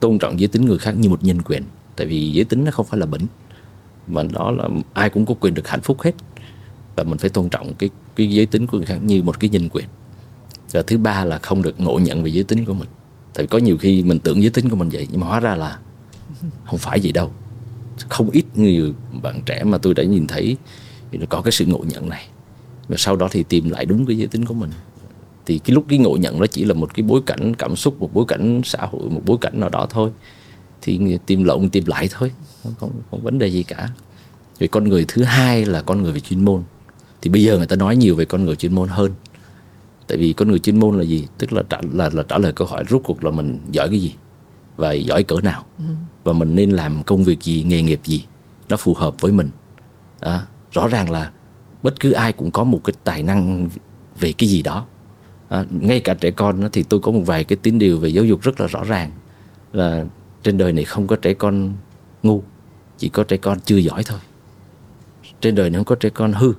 Tôn 0.00 0.18
trọng 0.18 0.40
giới 0.40 0.48
tính 0.48 0.64
người 0.66 0.78
khác 0.78 0.92
như 0.92 1.08
một 1.08 1.24
nhân 1.24 1.42
quyền 1.42 1.62
tại 1.96 2.06
vì 2.06 2.30
giới 2.30 2.44
tính 2.44 2.64
nó 2.64 2.70
không 2.70 2.86
phải 2.86 3.00
là 3.00 3.06
bệnh. 3.06 3.26
Mà 4.06 4.22
đó 4.22 4.50
là 4.50 4.68
ai 4.92 5.10
cũng 5.10 5.26
có 5.26 5.34
quyền 5.40 5.54
được 5.54 5.68
hạnh 5.68 5.80
phúc 5.82 6.02
hết. 6.02 6.12
Và 6.96 7.04
mình 7.04 7.18
phải 7.18 7.30
tôn 7.30 7.48
trọng 7.48 7.74
cái 7.74 7.90
cái 8.16 8.30
giới 8.30 8.46
tính 8.46 8.66
của 8.66 8.76
người 8.76 8.86
khác 8.86 8.98
như 9.02 9.22
một 9.22 9.40
cái 9.40 9.50
nhân 9.50 9.68
quyền. 9.68 9.86
Và 10.72 10.82
thứ 10.82 10.98
ba 10.98 11.24
là 11.24 11.38
không 11.38 11.62
được 11.62 11.80
ngộ 11.80 11.98
nhận 11.98 12.22
về 12.22 12.30
giới 12.30 12.44
tính 12.44 12.64
của 12.64 12.74
mình 12.74 12.88
tại 13.36 13.46
có 13.46 13.58
nhiều 13.58 13.76
khi 13.76 14.02
mình 14.02 14.18
tưởng 14.18 14.42
giới 14.42 14.50
tính 14.50 14.68
của 14.68 14.76
mình 14.76 14.88
vậy 14.88 15.06
nhưng 15.10 15.20
mà 15.20 15.26
hóa 15.26 15.40
ra 15.40 15.54
là 15.54 15.78
không 16.64 16.78
phải 16.78 17.00
vậy 17.02 17.12
đâu. 17.12 17.32
Không 18.08 18.30
ít 18.30 18.44
người 18.54 18.92
bạn 19.22 19.40
trẻ 19.46 19.64
mà 19.64 19.78
tôi 19.78 19.94
đã 19.94 20.02
nhìn 20.02 20.26
thấy 20.26 20.56
thì 21.12 21.18
nó 21.18 21.26
có 21.28 21.42
cái 21.42 21.52
sự 21.52 21.66
ngộ 21.66 21.84
nhận 21.88 22.08
này. 22.08 22.28
Và 22.88 22.96
sau 22.98 23.16
đó 23.16 23.28
thì 23.30 23.42
tìm 23.42 23.70
lại 23.70 23.86
đúng 23.86 24.06
cái 24.06 24.18
giới 24.18 24.26
tính 24.26 24.44
của 24.44 24.54
mình. 24.54 24.70
Thì 25.46 25.58
cái 25.58 25.74
lúc 25.74 25.84
cái 25.88 25.98
ngộ 25.98 26.16
nhận 26.16 26.40
nó 26.40 26.46
chỉ 26.46 26.64
là 26.64 26.74
một 26.74 26.94
cái 26.94 27.02
bối 27.02 27.20
cảnh 27.26 27.54
cảm 27.54 27.76
xúc 27.76 28.00
một 28.00 28.10
bối 28.14 28.24
cảnh 28.28 28.60
xã 28.64 28.86
hội 28.90 29.10
một 29.10 29.22
bối 29.24 29.38
cảnh 29.40 29.60
nào 29.60 29.68
đó 29.68 29.86
thôi. 29.90 30.10
Thì 30.82 31.18
tìm 31.26 31.44
lộn 31.44 31.70
tìm 31.70 31.84
lại 31.86 32.08
thôi. 32.10 32.32
Không, 32.62 32.74
không, 32.80 32.90
không 33.10 33.22
vấn 33.22 33.38
đề 33.38 33.46
gì 33.46 33.62
cả. 33.62 33.88
Vì 34.58 34.66
con 34.66 34.88
người 34.88 35.04
thứ 35.08 35.22
hai 35.22 35.64
là 35.64 35.82
con 35.82 36.02
người 36.02 36.12
về 36.12 36.20
chuyên 36.20 36.44
môn. 36.44 36.62
Thì 37.22 37.30
bây 37.30 37.42
giờ 37.42 37.56
người 37.56 37.66
ta 37.66 37.76
nói 37.76 37.96
nhiều 37.96 38.14
về 38.14 38.24
con 38.24 38.44
người 38.44 38.56
chuyên 38.56 38.74
môn 38.74 38.88
hơn 38.88 39.12
tại 40.08 40.18
vì 40.18 40.32
con 40.32 40.48
người 40.48 40.58
chuyên 40.58 40.80
môn 40.80 40.98
là 40.98 41.04
gì? 41.04 41.26
Tức 41.38 41.52
là 41.52 41.62
trả, 41.68 41.78
là, 41.92 42.10
là 42.12 42.22
trả 42.22 42.38
lời 42.38 42.52
câu 42.52 42.68
hỏi 42.68 42.84
rốt 42.90 43.00
cuộc 43.04 43.24
là 43.24 43.30
mình 43.30 43.60
giỏi 43.70 43.88
cái 43.88 44.00
gì 44.00 44.14
và 44.76 44.92
giỏi 44.92 45.22
cỡ 45.22 45.36
nào? 45.42 45.64
Ừ. 45.78 45.84
và 46.24 46.32
mình 46.32 46.54
nên 46.54 46.70
làm 46.70 47.02
công 47.02 47.24
việc 47.24 47.42
gì 47.42 47.62
nghề 47.62 47.82
nghiệp 47.82 48.00
gì 48.04 48.24
nó 48.68 48.76
phù 48.76 48.94
hợp 48.94 49.20
với 49.20 49.32
mình? 49.32 49.50
À, 50.20 50.46
rõ 50.72 50.88
ràng 50.88 51.10
là 51.10 51.30
bất 51.82 52.00
cứ 52.00 52.12
ai 52.12 52.32
cũng 52.32 52.50
có 52.50 52.64
một 52.64 52.80
cái 52.84 52.94
tài 53.04 53.22
năng 53.22 53.68
về 54.20 54.32
cái 54.32 54.48
gì 54.48 54.62
đó. 54.62 54.86
À, 55.48 55.64
ngay 55.70 56.00
cả 56.00 56.14
trẻ 56.14 56.30
con 56.30 56.68
thì 56.72 56.82
tôi 56.82 57.00
có 57.00 57.12
một 57.12 57.22
vài 57.26 57.44
cái 57.44 57.56
tín 57.62 57.78
điều 57.78 57.98
về 57.98 58.08
giáo 58.08 58.24
dục 58.24 58.42
rất 58.42 58.60
là 58.60 58.66
rõ 58.66 58.84
ràng 58.84 59.10
là 59.72 60.04
trên 60.42 60.58
đời 60.58 60.72
này 60.72 60.84
không 60.84 61.06
có 61.06 61.16
trẻ 61.16 61.34
con 61.34 61.72
ngu 62.22 62.42
chỉ 62.98 63.08
có 63.08 63.24
trẻ 63.24 63.36
con 63.36 63.60
chưa 63.60 63.76
giỏi 63.76 64.02
thôi. 64.06 64.18
Trên 65.40 65.54
đời 65.54 65.70
này 65.70 65.78
không 65.78 65.84
có 65.84 65.94
trẻ 65.94 66.08
con 66.08 66.32
hư 66.32 66.52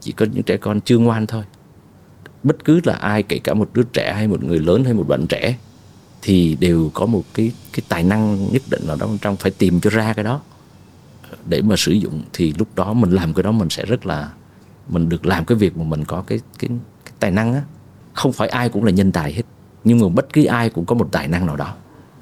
chỉ 0.00 0.12
có 0.12 0.26
những 0.32 0.42
trẻ 0.42 0.56
con 0.56 0.80
chưa 0.80 0.98
ngoan 0.98 1.26
thôi 1.26 1.44
bất 2.42 2.64
cứ 2.64 2.80
là 2.84 2.94
ai 2.94 3.22
kể 3.22 3.38
cả 3.38 3.54
một 3.54 3.70
đứa 3.74 3.82
trẻ 3.82 4.12
hay 4.12 4.28
một 4.28 4.44
người 4.44 4.58
lớn 4.58 4.84
hay 4.84 4.94
một 4.94 5.08
bạn 5.08 5.26
trẻ 5.26 5.56
thì 6.22 6.56
đều 6.60 6.90
có 6.94 7.06
một 7.06 7.22
cái 7.34 7.52
cái 7.72 7.82
tài 7.88 8.02
năng 8.02 8.52
nhất 8.52 8.62
định 8.70 8.86
nào 8.86 8.96
đó 8.96 9.08
trong 9.20 9.36
phải 9.36 9.50
tìm 9.50 9.80
cho 9.80 9.90
ra 9.90 10.12
cái 10.12 10.24
đó. 10.24 10.40
Để 11.46 11.62
mà 11.62 11.76
sử 11.76 11.92
dụng 11.92 12.22
thì 12.32 12.54
lúc 12.58 12.68
đó 12.74 12.92
mình 12.92 13.10
làm 13.10 13.34
cái 13.34 13.42
đó 13.42 13.52
mình 13.52 13.70
sẽ 13.70 13.84
rất 13.84 14.06
là 14.06 14.32
mình 14.88 15.08
được 15.08 15.26
làm 15.26 15.44
cái 15.44 15.58
việc 15.58 15.76
mà 15.76 15.84
mình 15.84 16.04
có 16.04 16.24
cái 16.26 16.40
cái, 16.58 16.70
cái 17.04 17.14
tài 17.20 17.30
năng 17.30 17.54
á. 17.54 17.62
Không 18.12 18.32
phải 18.32 18.48
ai 18.48 18.68
cũng 18.68 18.84
là 18.84 18.90
nhân 18.90 19.12
tài 19.12 19.32
hết 19.32 19.42
nhưng 19.84 20.00
mà 20.00 20.08
bất 20.08 20.32
cứ 20.32 20.44
ai 20.44 20.70
cũng 20.70 20.84
có 20.84 20.94
một 20.94 21.08
tài 21.12 21.28
năng 21.28 21.46
nào 21.46 21.56
đó. 21.56 21.74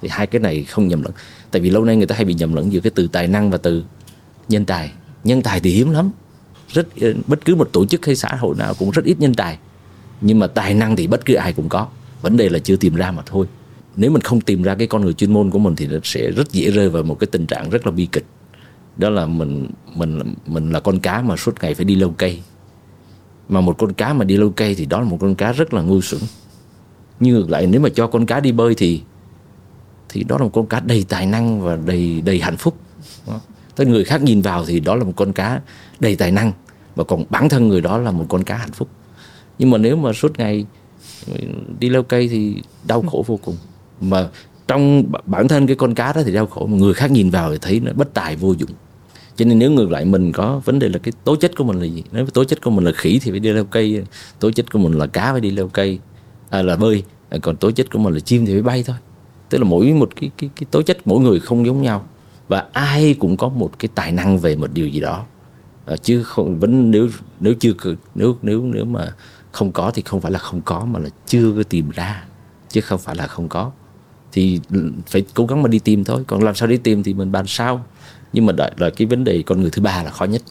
Thì 0.02 0.08
hai 0.12 0.26
cái 0.26 0.40
này 0.40 0.64
không 0.64 0.88
nhầm 0.88 1.02
lẫn. 1.02 1.12
Tại 1.50 1.62
vì 1.62 1.70
lâu 1.70 1.84
nay 1.84 1.96
người 1.96 2.06
ta 2.06 2.14
hay 2.16 2.24
bị 2.24 2.34
nhầm 2.34 2.54
lẫn 2.54 2.72
giữa 2.72 2.80
cái 2.80 2.92
từ 2.94 3.08
tài 3.08 3.28
năng 3.28 3.50
và 3.50 3.58
từ 3.58 3.84
nhân 4.48 4.64
tài. 4.64 4.92
Nhân 5.24 5.42
tài 5.42 5.60
thì 5.60 5.70
hiếm 5.70 5.90
lắm. 5.90 6.10
Rất 6.68 6.86
bất 7.26 7.44
cứ 7.44 7.54
một 7.54 7.68
tổ 7.72 7.86
chức 7.86 8.06
hay 8.06 8.16
xã 8.16 8.34
hội 8.34 8.54
nào 8.58 8.74
cũng 8.74 8.90
rất 8.90 9.04
ít 9.04 9.20
nhân 9.20 9.34
tài 9.34 9.58
nhưng 10.20 10.38
mà 10.38 10.46
tài 10.46 10.74
năng 10.74 10.96
thì 10.96 11.06
bất 11.06 11.24
cứ 11.24 11.34
ai 11.34 11.52
cũng 11.52 11.68
có. 11.68 11.86
Vấn 12.22 12.36
đề 12.36 12.48
là 12.48 12.58
chưa 12.58 12.76
tìm 12.76 12.94
ra 12.94 13.10
mà 13.10 13.22
thôi. 13.26 13.46
Nếu 13.96 14.10
mình 14.10 14.22
không 14.22 14.40
tìm 14.40 14.62
ra 14.62 14.74
cái 14.74 14.86
con 14.86 15.02
người 15.02 15.12
chuyên 15.12 15.32
môn 15.32 15.50
của 15.50 15.58
mình 15.58 15.76
thì 15.76 15.88
sẽ 16.04 16.30
rất 16.30 16.52
dễ 16.52 16.70
rơi 16.70 16.88
vào 16.88 17.02
một 17.02 17.18
cái 17.18 17.26
tình 17.26 17.46
trạng 17.46 17.70
rất 17.70 17.86
là 17.86 17.92
bi 17.92 18.08
kịch. 18.12 18.24
Đó 18.96 19.10
là 19.10 19.26
mình 19.26 19.68
mình 19.94 20.34
mình 20.46 20.70
là 20.70 20.80
con 20.80 20.98
cá 20.98 21.22
mà 21.22 21.36
suốt 21.36 21.54
ngày 21.62 21.74
phải 21.74 21.84
đi 21.84 21.94
lâu 21.94 22.14
cây. 22.18 22.42
Mà 23.48 23.60
một 23.60 23.78
con 23.78 23.92
cá 23.92 24.12
mà 24.12 24.24
đi 24.24 24.36
lâu 24.36 24.50
cây 24.50 24.74
thì 24.74 24.86
đó 24.86 25.00
là 25.00 25.08
một 25.08 25.16
con 25.20 25.34
cá 25.34 25.52
rất 25.52 25.74
là 25.74 25.82
ngu 25.82 26.00
xuẩn. 26.00 26.22
Nhưng 27.20 27.34
ngược 27.34 27.50
lại, 27.50 27.66
nếu 27.66 27.80
mà 27.80 27.88
cho 27.94 28.06
con 28.06 28.26
cá 28.26 28.40
đi 28.40 28.52
bơi 28.52 28.74
thì 28.74 29.02
thì 30.08 30.24
đó 30.24 30.38
là 30.38 30.44
một 30.44 30.50
con 30.52 30.66
cá 30.66 30.80
đầy 30.80 31.04
tài 31.08 31.26
năng 31.26 31.60
và 31.62 31.76
đầy 31.76 32.20
đầy 32.20 32.40
hạnh 32.40 32.56
phúc. 32.56 32.76
Tới 33.76 33.86
người 33.86 34.04
khác 34.04 34.22
nhìn 34.22 34.42
vào 34.42 34.64
thì 34.64 34.80
đó 34.80 34.94
là 34.94 35.04
một 35.04 35.12
con 35.16 35.32
cá 35.32 35.60
đầy 36.00 36.16
tài 36.16 36.32
năng. 36.32 36.52
Và 36.94 37.04
còn 37.04 37.24
bản 37.30 37.48
thân 37.48 37.68
người 37.68 37.80
đó 37.80 37.98
là 37.98 38.10
một 38.10 38.26
con 38.28 38.44
cá 38.44 38.56
hạnh 38.56 38.72
phúc 38.72 38.88
nhưng 39.60 39.70
mà 39.70 39.78
nếu 39.78 39.96
mà 39.96 40.12
suốt 40.12 40.38
ngày 40.38 40.66
ờ, 41.32 41.38
đi 41.78 41.88
leo 41.88 42.02
cây 42.02 42.28
thì 42.28 42.62
đau 42.86 43.02
khổ 43.02 43.24
vô 43.26 43.38
cùng. 43.44 43.56
Mà 44.00 44.28
trong 44.68 45.04
bản 45.26 45.48
thân 45.48 45.66
cái 45.66 45.76
con 45.76 45.94
cá 45.94 46.12
đó 46.12 46.22
thì 46.24 46.32
đau 46.32 46.46
khổ 46.46 46.66
mà 46.66 46.76
người 46.76 46.94
khác 46.94 47.10
nhìn 47.10 47.30
vào 47.30 47.52
thì 47.52 47.58
thấy 47.60 47.80
nó 47.80 47.92
bất 47.92 48.14
tài 48.14 48.36
vô 48.36 48.52
dụng. 48.52 48.70
Cho 49.36 49.44
nên 49.44 49.58
nếu 49.58 49.70
ngược 49.70 49.90
lại 49.90 50.04
mình 50.04 50.32
có 50.32 50.60
vấn 50.64 50.78
đề 50.78 50.88
là 50.88 50.98
cái 50.98 51.12
tố 51.24 51.36
chất 51.36 51.56
của 51.56 51.64
mình 51.64 51.78
là 51.78 51.84
gì? 51.84 52.02
Nếu 52.12 52.26
tố 52.26 52.44
chất 52.44 52.62
của 52.62 52.70
mình 52.70 52.84
là 52.84 52.92
khỉ 52.92 53.20
thì 53.22 53.30
phải 53.30 53.40
đi 53.40 53.52
leo 53.52 53.64
cây 53.64 54.02
tố 54.38 54.50
chất 54.50 54.72
của 54.72 54.78
mình 54.78 54.92
là 54.92 55.06
cá 55.06 55.32
phải 55.32 55.40
đi 55.40 55.50
leo 55.50 55.68
cây 55.68 55.98
à, 56.50 56.62
là 56.62 56.76
bơi 56.76 57.02
à, 57.30 57.38
còn 57.42 57.56
tố 57.56 57.70
chất 57.70 57.90
của 57.90 57.98
mình 57.98 58.14
là 58.14 58.20
chim 58.20 58.46
thì 58.46 58.52
phải 58.52 58.62
bay 58.62 58.82
thôi. 58.86 58.96
Tức 59.48 59.58
là 59.58 59.64
mỗi 59.64 59.92
một 59.92 60.10
cái 60.20 60.30
cái 60.38 60.50
cái 60.56 60.66
tố 60.70 60.82
chất 60.82 60.98
mỗi 61.04 61.20
người 61.20 61.40
không 61.40 61.66
giống 61.66 61.82
nhau 61.82 62.06
và 62.48 62.66
ai 62.72 63.14
cũng 63.18 63.36
có 63.36 63.48
một 63.48 63.78
cái 63.78 63.88
tài 63.94 64.12
năng 64.12 64.38
về 64.38 64.56
một 64.56 64.70
điều 64.72 64.88
gì 64.88 65.00
đó. 65.00 65.24
À, 65.86 65.96
chứ 65.96 66.22
không 66.22 66.58
vẫn 66.58 66.90
nếu 66.90 67.08
nếu 67.40 67.54
chưa 67.54 67.72
nếu 68.14 68.36
nếu 68.42 68.62
nếu 68.62 68.84
mà 68.84 69.14
không 69.52 69.72
có 69.72 69.90
thì 69.94 70.02
không 70.02 70.20
phải 70.20 70.32
là 70.32 70.38
không 70.38 70.60
có 70.60 70.84
mà 70.84 70.98
là 70.98 71.08
chưa 71.26 71.52
có 71.56 71.62
tìm 71.62 71.90
ra 71.90 72.24
chứ 72.68 72.80
không 72.80 72.98
phải 72.98 73.16
là 73.16 73.26
không 73.26 73.48
có. 73.48 73.70
Thì 74.32 74.60
phải 75.06 75.24
cố 75.34 75.46
gắng 75.46 75.62
mà 75.62 75.68
đi 75.68 75.78
tìm 75.78 76.04
thôi. 76.04 76.24
Còn 76.26 76.42
làm 76.42 76.54
sao 76.54 76.68
đi 76.68 76.76
tìm 76.76 77.02
thì 77.02 77.14
mình 77.14 77.32
bàn 77.32 77.44
sau 77.46 77.84
nhưng 78.32 78.46
mà 78.46 78.52
đợi 78.52 78.72
là 78.76 78.90
cái 78.90 79.06
vấn 79.06 79.24
đề 79.24 79.42
con 79.46 79.60
người 79.60 79.70
thứ 79.70 79.82
ba 79.82 80.02
là 80.02 80.10
khó 80.10 80.24
nhất. 80.24 80.42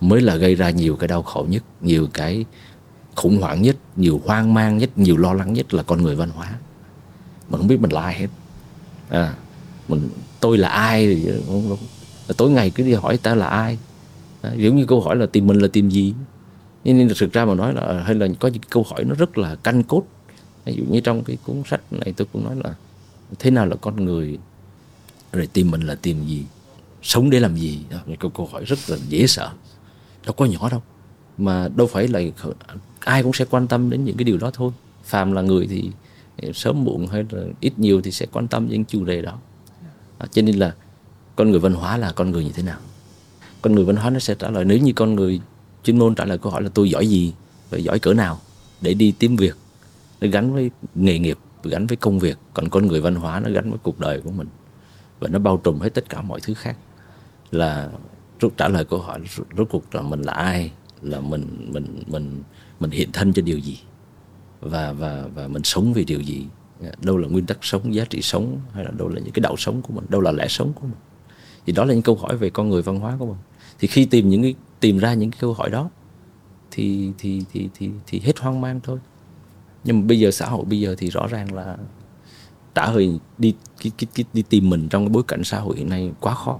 Mới 0.00 0.20
là 0.20 0.36
gây 0.36 0.54
ra 0.54 0.70
nhiều 0.70 0.96
cái 0.96 1.08
đau 1.08 1.22
khổ 1.22 1.46
nhất 1.48 1.62
nhiều 1.80 2.08
cái 2.12 2.44
khủng 3.14 3.40
hoảng 3.40 3.62
nhất 3.62 3.76
nhiều 3.96 4.20
hoang 4.24 4.54
mang 4.54 4.78
nhất 4.78 4.90
nhiều 4.96 5.16
lo 5.16 5.32
lắng 5.32 5.52
nhất 5.52 5.74
là 5.74 5.82
con 5.82 6.02
người 6.02 6.16
văn 6.16 6.30
hóa. 6.30 6.54
Mình 7.48 7.60
không 7.60 7.68
biết 7.68 7.80
mình 7.80 7.92
là 7.92 8.02
ai 8.02 8.14
hết. 8.14 8.28
À 9.08 9.34
mình 9.88 10.08
tôi 10.40 10.58
là 10.58 10.68
ai 10.68 11.06
thì 11.06 11.30
không, 11.46 11.68
không. 11.68 11.78
tối 12.36 12.50
ngày 12.50 12.70
cứ 12.70 12.84
đi 12.84 12.92
hỏi 12.92 13.16
ta 13.16 13.34
là 13.34 13.46
ai. 13.46 13.78
À, 14.42 14.52
giống 14.56 14.76
như 14.76 14.86
câu 14.86 15.00
hỏi 15.00 15.16
là 15.16 15.26
tìm 15.26 15.46
mình 15.46 15.58
là 15.58 15.68
tìm 15.72 15.88
gì? 15.88 16.14
Nên 16.84 17.08
thực 17.18 17.32
ra 17.32 17.44
mà 17.44 17.54
nói 17.54 17.74
là 17.74 17.80
ờ, 17.80 18.02
hay 18.02 18.14
là 18.14 18.28
có 18.40 18.48
những 18.48 18.62
câu 18.70 18.82
hỏi 18.82 19.04
nó 19.04 19.14
rất 19.14 19.38
là 19.38 19.56
căn 19.62 19.82
cốt. 19.82 20.02
Ví 20.64 20.74
dụ 20.74 20.84
như 20.84 21.00
trong 21.00 21.24
cái 21.24 21.38
cuốn 21.46 21.62
sách 21.66 21.80
này 21.92 22.14
tôi 22.16 22.26
cũng 22.32 22.44
nói 22.44 22.56
là 22.64 22.74
thế 23.38 23.50
nào 23.50 23.66
là 23.66 23.76
con 23.76 24.04
người? 24.04 24.38
Rồi 25.32 25.46
tìm 25.46 25.70
mình 25.70 25.80
là 25.80 25.94
tìm 25.94 26.26
gì? 26.26 26.44
Sống 27.02 27.30
để 27.30 27.40
làm 27.40 27.56
gì? 27.56 27.78
Đó 27.90 27.98
câu 28.18 28.30
câu 28.30 28.48
hỏi 28.52 28.64
rất 28.64 28.78
là 28.88 28.96
dễ 29.08 29.26
sợ. 29.26 29.50
Đâu 30.24 30.32
có 30.32 30.44
nhỏ 30.44 30.68
đâu. 30.70 30.82
Mà 31.38 31.68
đâu 31.76 31.86
phải 31.86 32.08
là 32.08 32.20
ai 33.00 33.22
cũng 33.22 33.32
sẽ 33.32 33.44
quan 33.50 33.66
tâm 33.66 33.90
đến 33.90 34.04
những 34.04 34.16
cái 34.16 34.24
điều 34.24 34.38
đó 34.38 34.50
thôi. 34.54 34.72
Phàm 35.04 35.32
là 35.32 35.42
người 35.42 35.66
thì 35.66 35.90
ờ, 36.42 36.52
sớm 36.52 36.84
muộn 36.84 37.06
hay 37.06 37.24
là 37.30 37.42
ít 37.60 37.78
nhiều 37.78 38.00
thì 38.00 38.10
sẽ 38.10 38.26
quan 38.32 38.48
tâm 38.48 38.68
những 38.68 38.84
chủ 38.84 39.04
đề 39.04 39.22
đó. 39.22 39.38
À, 40.18 40.26
cho 40.30 40.42
nên 40.42 40.56
là 40.56 40.74
con 41.36 41.50
người 41.50 41.60
văn 41.60 41.72
hóa 41.72 41.96
là 41.96 42.12
con 42.12 42.30
người 42.30 42.44
như 42.44 42.52
thế 42.54 42.62
nào? 42.62 42.78
Con 43.62 43.74
người 43.74 43.84
văn 43.84 43.96
hóa 43.96 44.10
nó 44.10 44.18
sẽ 44.18 44.34
trả 44.34 44.50
lời 44.50 44.64
nếu 44.64 44.78
như 44.78 44.92
con 44.92 45.14
người 45.14 45.40
chuyên 45.84 45.98
môn 45.98 46.14
trả 46.14 46.24
lời 46.24 46.38
câu 46.38 46.52
hỏi 46.52 46.62
là 46.62 46.68
tôi 46.74 46.90
giỏi 46.90 47.06
gì 47.06 47.32
và 47.70 47.78
giỏi 47.78 47.98
cỡ 47.98 48.14
nào 48.14 48.40
để 48.80 48.94
đi 48.94 49.12
tìm 49.18 49.36
việc. 49.36 49.56
Nó 50.20 50.28
gắn 50.32 50.52
với 50.52 50.70
nghề 50.94 51.18
nghiệp, 51.18 51.38
gắn 51.64 51.86
với 51.86 51.96
công 51.96 52.18
việc, 52.18 52.38
còn 52.54 52.68
con 52.68 52.86
người 52.86 53.00
văn 53.00 53.14
hóa 53.14 53.40
nó 53.40 53.50
gắn 53.50 53.70
với 53.70 53.78
cuộc 53.82 54.00
đời 54.00 54.20
của 54.20 54.30
mình. 54.30 54.48
Và 55.20 55.28
nó 55.28 55.38
bao 55.38 55.56
trùm 55.56 55.80
hết 55.80 55.94
tất 55.94 56.08
cả 56.08 56.22
mọi 56.22 56.40
thứ 56.40 56.54
khác. 56.54 56.76
Là 57.50 57.90
rút 58.40 58.56
trả 58.56 58.68
lời 58.68 58.84
câu 58.84 58.98
hỏi, 58.98 59.20
rốt 59.56 59.68
cuộc 59.70 59.94
là 59.94 60.02
mình 60.02 60.22
là 60.22 60.32
ai? 60.32 60.72
Là 61.02 61.20
mình 61.20 61.68
mình 61.72 62.02
mình 62.06 62.42
mình 62.80 62.90
hiện 62.90 63.12
thân 63.12 63.32
cho 63.32 63.42
điều 63.42 63.58
gì? 63.58 63.80
Và 64.60 64.92
và 64.92 65.24
và 65.34 65.48
mình 65.48 65.62
sống 65.62 65.92
vì 65.92 66.04
điều 66.04 66.20
gì? 66.20 66.46
Đâu 67.02 67.16
là 67.16 67.28
nguyên 67.28 67.46
tắc 67.46 67.58
sống, 67.62 67.94
giá 67.94 68.04
trị 68.04 68.22
sống, 68.22 68.60
hay 68.72 68.84
là 68.84 68.90
đâu 68.90 69.08
là 69.08 69.20
những 69.20 69.32
cái 69.32 69.40
đạo 69.40 69.56
sống 69.56 69.82
của 69.82 69.92
mình? 69.92 70.04
Đâu 70.08 70.20
là 70.20 70.32
lẽ 70.32 70.48
sống 70.48 70.72
của 70.72 70.82
mình? 70.82 70.98
Thì 71.66 71.72
đó 71.72 71.84
là 71.84 71.94
những 71.94 72.02
câu 72.02 72.14
hỏi 72.16 72.36
về 72.36 72.50
con 72.50 72.68
người 72.68 72.82
văn 72.82 73.00
hóa 73.00 73.16
của 73.18 73.26
mình 73.26 73.36
thì 73.80 73.88
khi 73.88 74.04
tìm 74.04 74.28
những 74.28 74.42
cái 74.42 74.54
tìm 74.80 74.98
ra 74.98 75.14
những 75.14 75.30
cái 75.30 75.38
câu 75.40 75.54
hỏi 75.54 75.70
đó 75.70 75.90
thì 76.70 77.12
thì 77.18 77.42
thì 77.52 77.68
thì 77.74 77.90
thì 78.06 78.20
hết 78.20 78.38
hoang 78.38 78.60
mang 78.60 78.80
thôi. 78.82 78.98
Nhưng 79.84 80.00
mà 80.00 80.06
bây 80.06 80.18
giờ 80.18 80.30
xã 80.30 80.46
hội 80.46 80.64
bây 80.64 80.80
giờ 80.80 80.94
thì 80.98 81.10
rõ 81.10 81.26
ràng 81.26 81.54
là 81.54 81.76
đã 82.74 82.86
hơi 82.86 83.18
đi 83.38 83.54
cái, 83.82 83.92
cái, 83.98 84.06
cái, 84.14 84.24
đi 84.32 84.42
tìm 84.42 84.70
mình 84.70 84.88
trong 84.88 85.04
cái 85.04 85.08
bối 85.12 85.22
cảnh 85.28 85.44
xã 85.44 85.60
hội 85.60 85.76
hiện 85.76 85.88
nay 85.88 86.12
quá 86.20 86.34
khó. 86.34 86.58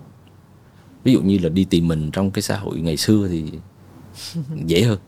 Ví 1.04 1.12
dụ 1.12 1.20
như 1.20 1.38
là 1.38 1.48
đi 1.48 1.64
tìm 1.64 1.88
mình 1.88 2.10
trong 2.10 2.30
cái 2.30 2.42
xã 2.42 2.56
hội 2.56 2.80
ngày 2.80 2.96
xưa 2.96 3.28
thì 3.28 3.44
dễ 4.66 4.82
hơn. 4.82 4.98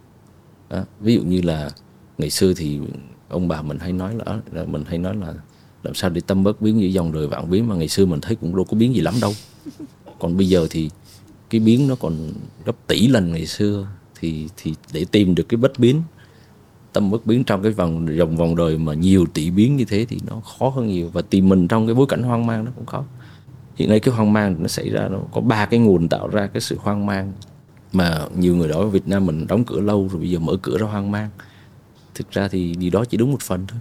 Đó. 0.71 0.85
ví 1.01 1.15
dụ 1.15 1.23
như 1.23 1.41
là 1.43 1.71
ngày 2.19 2.31
xưa 2.31 2.53
thì 2.57 2.81
ông 3.29 3.49
bà 3.49 3.63
mình 3.63 3.79
hay 3.79 3.93
nói 3.93 4.15
là, 4.15 4.41
là 4.53 4.65
mình 4.65 4.85
hay 4.87 4.99
nói 4.99 5.17
là 5.17 5.35
làm 5.83 5.95
sao 5.95 6.11
để 6.11 6.21
tâm 6.27 6.45
bất 6.45 6.61
biến 6.61 6.77
như 6.77 6.87
dòng 6.87 7.13
đời 7.13 7.27
vạn 7.27 7.51
biến 7.51 7.69
mà 7.69 7.75
ngày 7.75 7.89
xưa 7.89 8.07
mình 8.07 8.21
thấy 8.21 8.37
cũng 8.37 8.57
đâu 8.57 8.65
có 8.65 8.77
biến 8.77 8.95
gì 8.95 9.01
lắm 9.01 9.15
đâu. 9.21 9.33
Còn 10.19 10.37
bây 10.37 10.49
giờ 10.49 10.67
thì 10.71 10.91
cái 11.53 11.61
biến 11.61 11.89
nó 11.89 11.95
còn 11.95 12.33
gấp 12.65 12.77
tỷ 12.87 13.09
lần 13.09 13.33
ngày 13.33 13.47
xưa, 13.47 13.87
thì 14.21 14.49
thì 14.57 14.75
để 14.93 15.05
tìm 15.11 15.35
được 15.35 15.49
cái 15.49 15.57
bất 15.57 15.79
biến, 15.79 16.03
tâm 16.93 17.11
bất 17.11 17.27
biến 17.27 17.45
trong 17.45 17.63
cái 17.63 17.73
vòng, 17.73 18.17
dòng 18.17 18.37
vòng 18.37 18.57
đời 18.57 18.79
mà 18.79 18.95
nhiều 18.95 19.27
tỷ 19.35 19.51
biến 19.51 19.77
như 19.77 19.85
thế 19.85 20.07
thì 20.09 20.19
nó 20.27 20.41
khó 20.41 20.69
hơn 20.69 20.87
nhiều. 20.87 21.11
Và 21.13 21.23
tìm 21.23 21.49
mình 21.49 21.69
trong 21.69 21.87
cái 21.87 21.95
bối 21.95 22.07
cảnh 22.09 22.23
hoang 22.23 22.47
mang 22.47 22.65
nó 22.65 22.71
cũng 22.77 22.87
khó. 22.87 23.05
Hiện 23.77 23.89
nay 23.89 24.01
cái 24.01 24.15
hoang 24.15 24.33
mang 24.33 24.57
nó 24.59 24.69
xảy 24.69 24.91
ra, 24.91 25.09
nó 25.09 25.19
có 25.33 25.41
ba 25.41 25.67
cái 25.67 25.81
nguồn 25.81 26.09
tạo 26.09 26.29
ra 26.29 26.47
cái 26.47 26.61
sự 26.61 26.77
hoang 26.81 27.07
mang 27.07 27.33
mà 27.93 28.21
nhiều 28.37 28.57
người 28.57 28.69
nói 28.69 28.91
Việt 28.91 29.09
Nam 29.09 29.27
mình 29.27 29.47
đóng 29.47 29.65
cửa 29.65 29.81
lâu 29.81 30.09
rồi 30.13 30.21
bây 30.21 30.31
giờ 30.31 30.39
mở 30.39 30.57
cửa 30.63 30.79
ra 30.79 30.87
hoang 30.87 31.11
mang. 31.11 31.31
Thực 32.15 32.31
ra 32.31 32.49
thì 32.49 32.75
điều 32.75 32.91
đó 32.91 33.05
chỉ 33.05 33.17
đúng 33.17 33.31
một 33.31 33.43
phần 33.43 33.67
thôi. 33.69 33.81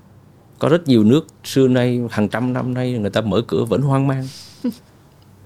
Có 0.60 0.70
rất 0.70 0.88
nhiều 0.88 1.04
nước 1.04 1.28
xưa 1.44 1.68
nay, 1.68 2.02
hàng 2.10 2.30
trăm 2.30 2.54
năm 2.54 2.74
nay 2.74 2.92
người 2.92 3.10
ta 3.10 3.22
mở 3.22 3.42
cửa 3.48 3.66
vẫn 3.66 3.82
hoang 3.82 4.08
mang 4.08 4.28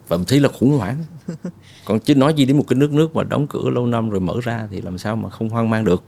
và 0.08 0.18
mình 0.18 0.26
thấy 0.26 0.40
là 0.40 0.50
khủng 0.50 0.78
hoảng. 0.78 1.04
Còn 1.86 2.00
chứ 2.00 2.16
nói 2.16 2.34
gì 2.34 2.46
đến 2.46 2.58
một 2.58 2.66
cái 2.68 2.80
nước 2.80 2.92
nước 2.92 3.16
mà 3.16 3.24
đóng 3.24 3.48
cửa 3.48 3.70
lâu 3.70 3.88
năm 3.88 4.10
rồi 4.10 4.20
mở 4.20 4.40
ra 4.44 4.68
thì 4.72 4.82
làm 4.82 4.98
sao 4.98 5.16
mà 5.16 5.30
không 5.30 5.50
hoang 5.50 5.70
mang 5.70 5.86
được. 5.86 6.04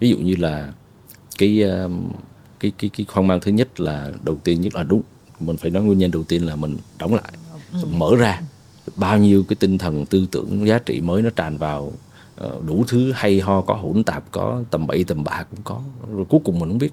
Ví 0.00 0.10
dụ 0.10 0.16
như 0.16 0.36
là 0.38 0.72
cái 1.38 1.62
um, 1.62 2.08
cái 2.60 2.72
cái 2.78 2.90
cái 2.96 3.06
hoang 3.08 3.26
mang 3.26 3.40
thứ 3.40 3.52
nhất 3.52 3.80
là 3.80 4.12
đầu 4.24 4.36
tiên 4.44 4.60
nhất 4.60 4.74
là 4.74 4.82
đúng 4.82 5.02
mình 5.40 5.56
phải 5.56 5.70
nói 5.70 5.82
nguyên 5.82 5.98
nhân 5.98 6.10
đầu 6.10 6.22
tiên 6.22 6.46
là 6.46 6.56
mình 6.56 6.76
đóng 6.98 7.14
lại 7.14 7.32
mở 7.90 8.16
ra. 8.18 8.40
Bao 8.96 9.18
nhiêu 9.18 9.44
cái 9.48 9.56
tinh 9.60 9.78
thần 9.78 10.06
tư 10.06 10.26
tưởng 10.30 10.66
giá 10.66 10.78
trị 10.78 11.00
mới 11.00 11.22
nó 11.22 11.30
tràn 11.30 11.58
vào 11.58 11.92
ờ, 12.36 12.60
đủ 12.66 12.84
thứ 12.88 13.12
hay 13.12 13.40
ho 13.40 13.60
có 13.60 13.74
hỗn 13.74 14.04
tạp 14.04 14.24
có 14.30 14.62
tầm 14.70 14.86
bậy 14.86 15.04
tầm 15.04 15.24
bạ 15.24 15.44
cũng 15.50 15.60
có. 15.64 15.82
Rồi 16.14 16.24
cuối 16.28 16.40
cùng 16.44 16.58
mình 16.58 16.68
không 16.68 16.78
biết 16.78 16.92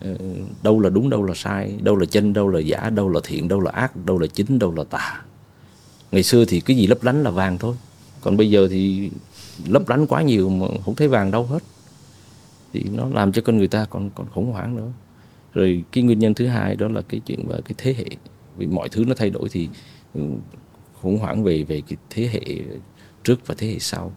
Ờ, 0.00 0.16
đâu 0.62 0.80
là 0.80 0.90
đúng 0.90 1.10
đâu 1.10 1.22
là 1.22 1.34
sai 1.34 1.78
đâu 1.82 1.96
là 1.96 2.06
chân 2.06 2.32
đâu 2.32 2.48
là 2.48 2.60
giả 2.60 2.90
đâu 2.90 3.08
là 3.08 3.20
thiện 3.24 3.48
đâu 3.48 3.60
là 3.60 3.70
ác 3.70 4.06
đâu 4.06 4.18
là 4.18 4.26
chính 4.26 4.58
đâu 4.58 4.74
là 4.74 4.84
tà. 4.84 5.22
Ngày 6.12 6.22
xưa 6.22 6.44
thì 6.44 6.60
cái 6.60 6.76
gì 6.76 6.86
lấp 6.86 7.02
lánh 7.02 7.22
là 7.22 7.30
vàng 7.30 7.58
thôi. 7.58 7.76
Còn 8.20 8.36
bây 8.36 8.50
giờ 8.50 8.68
thì 8.70 9.10
lấp 9.68 9.88
lánh 9.88 10.06
quá 10.06 10.22
nhiều 10.22 10.48
mà 10.48 10.66
không 10.84 10.94
thấy 10.94 11.08
vàng 11.08 11.30
đâu 11.30 11.44
hết. 11.44 11.58
Thì 12.72 12.84
nó 12.92 13.08
làm 13.08 13.32
cho 13.32 13.42
con 13.42 13.58
người 13.58 13.68
ta 13.68 13.84
còn 13.90 14.10
còn 14.10 14.26
khủng 14.30 14.52
hoảng 14.52 14.76
nữa. 14.76 14.88
Rồi 15.54 15.84
cái 15.92 16.04
nguyên 16.04 16.18
nhân 16.18 16.34
thứ 16.34 16.46
hai 16.46 16.76
đó 16.76 16.88
là 16.88 17.02
cái 17.08 17.20
chuyện 17.26 17.46
về 17.48 17.60
cái 17.64 17.74
thế 17.78 17.94
hệ. 17.98 18.06
Vì 18.56 18.66
mọi 18.66 18.88
thứ 18.88 19.04
nó 19.04 19.14
thay 19.14 19.30
đổi 19.30 19.48
thì 19.48 19.68
ừ, 20.14 20.20
khủng 21.00 21.18
hoảng 21.18 21.44
về 21.44 21.62
về 21.62 21.82
cái 21.88 21.96
thế 22.10 22.28
hệ 22.32 22.40
trước 23.24 23.46
và 23.46 23.54
thế 23.58 23.66
hệ 23.66 23.78
sau. 23.78 24.12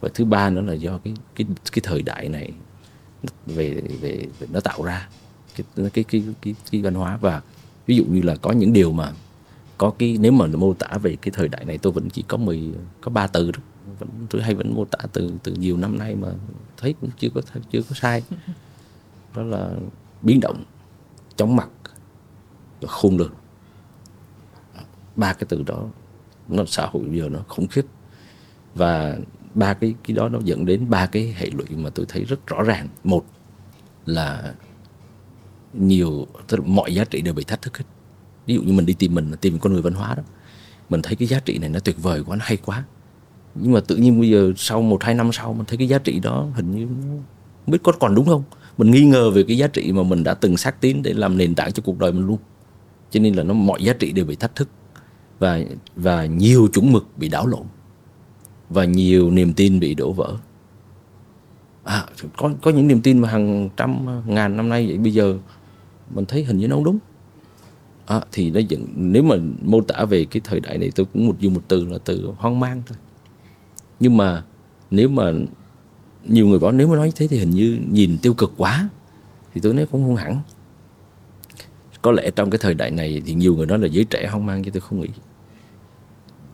Và 0.00 0.08
thứ 0.14 0.24
ba 0.24 0.50
nữa 0.50 0.60
là 0.60 0.74
do 0.74 0.98
cái 1.04 1.14
cái 1.34 1.46
cái 1.72 1.80
thời 1.82 2.02
đại 2.02 2.28
này 2.28 2.50
về 3.46 3.82
về, 4.00 4.26
về 4.38 4.46
nó 4.52 4.60
tạo 4.60 4.82
ra 4.82 5.08
cái 5.76 5.90
cái 5.90 6.04
cái 6.04 6.22
cái, 6.42 6.54
cái 6.70 6.82
văn 6.82 6.94
hóa. 6.94 7.16
Và 7.16 7.42
ví 7.86 7.96
dụ 7.96 8.04
như 8.04 8.22
là 8.22 8.36
có 8.36 8.52
những 8.52 8.72
điều 8.72 8.92
mà 8.92 9.12
có 9.78 9.92
cái 9.98 10.16
nếu 10.20 10.32
mà 10.32 10.46
mô 10.46 10.74
tả 10.74 10.98
về 11.02 11.16
cái 11.22 11.32
thời 11.36 11.48
đại 11.48 11.64
này 11.64 11.78
tôi 11.78 11.92
vẫn 11.92 12.10
chỉ 12.10 12.24
có 12.28 12.36
10 12.36 12.70
có 13.00 13.10
ba 13.10 13.26
từ 13.26 13.50
đó 13.50 13.60
vẫn 13.98 14.08
tôi 14.30 14.42
hay 14.42 14.54
vẫn 14.54 14.74
mô 14.74 14.84
tả 14.84 14.98
từ 15.12 15.32
từ 15.42 15.52
nhiều 15.52 15.76
năm 15.76 15.98
nay 15.98 16.14
mà 16.14 16.28
thấy 16.76 16.94
cũng 17.00 17.10
chưa 17.18 17.28
có 17.34 17.40
chưa 17.70 17.82
có 17.82 17.94
sai. 17.94 18.22
Đó 19.34 19.42
là 19.42 19.70
biến 20.22 20.40
động 20.40 20.64
chóng 21.36 21.56
mặt 21.56 21.68
và 22.80 22.88
khôn 22.88 23.16
lường. 23.16 23.32
Ba 25.16 25.32
cái 25.32 25.44
từ 25.48 25.62
đó 25.62 25.88
nó 26.48 26.64
xã 26.66 26.86
hội 26.86 27.02
bây 27.02 27.18
giờ 27.18 27.28
nó 27.28 27.38
khủng 27.48 27.66
khiếp. 27.66 27.84
Và 28.74 29.16
ba 29.54 29.74
cái 29.74 29.94
cái 30.04 30.16
đó 30.16 30.28
nó 30.28 30.38
dẫn 30.44 30.66
đến 30.66 30.90
ba 30.90 31.06
cái 31.06 31.34
hệ 31.38 31.46
lụy 31.50 31.66
mà 31.76 31.90
tôi 31.90 32.06
thấy 32.08 32.24
rất 32.24 32.46
rõ 32.46 32.62
ràng. 32.62 32.88
Một 33.04 33.24
là 34.06 34.54
nhiều 35.74 36.26
tức 36.48 36.60
là 36.60 36.66
mọi 36.66 36.94
giá 36.94 37.04
trị 37.04 37.20
đều 37.20 37.34
bị 37.34 37.44
thách 37.44 37.62
thức 37.62 37.78
hết. 37.78 37.84
Ví 38.46 38.54
dụ 38.54 38.62
như 38.62 38.72
mình 38.72 38.86
đi 38.86 38.94
tìm 38.94 39.14
mình 39.14 39.32
tìm 39.40 39.58
con 39.58 39.72
người 39.72 39.82
văn 39.82 39.92
hóa 39.92 40.14
đó 40.14 40.22
mình 40.90 41.02
thấy 41.02 41.16
cái 41.16 41.28
giá 41.28 41.40
trị 41.40 41.58
này 41.58 41.68
nó 41.68 41.80
tuyệt 41.80 42.02
vời 42.02 42.22
quá 42.26 42.36
nó 42.36 42.44
hay 42.44 42.56
quá. 42.56 42.84
Nhưng 43.54 43.72
mà 43.72 43.80
tự 43.80 43.96
nhiên 43.96 44.20
bây 44.20 44.30
giờ 44.30 44.52
sau 44.56 44.82
một 44.82 45.02
hai 45.02 45.14
năm 45.14 45.30
sau 45.32 45.52
mình 45.52 45.64
thấy 45.66 45.78
cái 45.78 45.88
giá 45.88 45.98
trị 45.98 46.20
đó 46.20 46.48
hình 46.54 46.70
như 46.70 46.86
không 46.86 47.72
biết 47.72 47.78
có 47.82 47.92
còn 47.92 48.14
đúng 48.14 48.26
không? 48.26 48.42
Mình 48.78 48.90
nghi 48.90 49.04
ngờ 49.04 49.30
về 49.30 49.42
cái 49.42 49.58
giá 49.58 49.66
trị 49.66 49.92
mà 49.92 50.02
mình 50.02 50.24
đã 50.24 50.34
từng 50.34 50.56
xác 50.56 50.80
tín 50.80 51.02
để 51.02 51.12
làm 51.12 51.38
nền 51.38 51.54
tảng 51.54 51.72
cho 51.72 51.82
cuộc 51.86 51.98
đời 51.98 52.12
mình 52.12 52.26
luôn. 52.26 52.38
Cho 53.10 53.20
nên 53.20 53.34
là 53.34 53.42
nó 53.42 53.54
mọi 53.54 53.84
giá 53.84 53.92
trị 53.92 54.12
đều 54.12 54.24
bị 54.24 54.36
thách 54.36 54.54
thức. 54.54 54.68
Và 55.38 55.60
và 55.96 56.26
nhiều 56.26 56.68
chuẩn 56.72 56.92
mực 56.92 57.06
bị 57.16 57.28
đảo 57.28 57.46
lộn. 57.46 57.62
Và 58.70 58.84
nhiều 58.84 59.30
niềm 59.30 59.52
tin 59.52 59.80
bị 59.80 59.94
đổ 59.94 60.12
vỡ. 60.12 60.36
À, 61.84 62.06
có 62.36 62.50
có 62.62 62.70
những 62.70 62.88
niềm 62.88 63.00
tin 63.00 63.18
mà 63.18 63.28
hàng 63.28 63.68
trăm 63.76 64.06
ngàn 64.26 64.56
năm 64.56 64.68
nay 64.68 64.86
vậy 64.86 64.98
bây 64.98 65.12
giờ 65.12 65.38
mình 66.14 66.24
thấy 66.24 66.44
hình 66.44 66.58
như 66.58 66.68
nó 66.68 66.76
không 66.76 66.84
đúng. 66.84 66.98
À, 68.06 68.20
thì 68.32 68.50
nó 68.50 68.60
dẫn 68.60 68.86
nếu 68.96 69.22
mà 69.22 69.36
mô 69.62 69.80
tả 69.80 70.04
về 70.04 70.24
cái 70.24 70.40
thời 70.44 70.60
đại 70.60 70.78
này 70.78 70.90
tôi 70.94 71.06
cũng 71.12 71.26
một 71.26 71.40
dùng 71.40 71.54
một 71.54 71.62
từ 71.68 71.84
là 71.84 71.98
từ 72.04 72.30
hoang 72.36 72.60
mang 72.60 72.82
thôi. 72.86 72.98
Nhưng 74.00 74.16
mà 74.16 74.44
nếu 74.90 75.08
mà 75.08 75.32
nhiều 76.24 76.46
người 76.46 76.58
bảo 76.58 76.72
nếu 76.72 76.88
mà 76.88 76.96
nói 76.96 77.06
như 77.06 77.12
thế 77.16 77.26
thì 77.26 77.38
hình 77.38 77.50
như 77.50 77.78
nhìn 77.90 78.18
tiêu 78.22 78.34
cực 78.34 78.52
quá 78.56 78.88
thì 79.54 79.60
tôi 79.60 79.74
nói 79.74 79.86
cũng 79.86 80.04
không 80.04 80.16
hẳn. 80.16 80.40
Có 82.02 82.12
lẽ 82.12 82.30
trong 82.36 82.50
cái 82.50 82.58
thời 82.62 82.74
đại 82.74 82.90
này 82.90 83.22
thì 83.26 83.34
nhiều 83.34 83.56
người 83.56 83.66
nói 83.66 83.78
là 83.78 83.86
giới 83.86 84.04
trẻ 84.04 84.28
hoang 84.30 84.46
mang 84.46 84.64
chứ 84.64 84.70
tôi 84.70 84.80
không 84.80 85.00
nghĩ. 85.00 85.08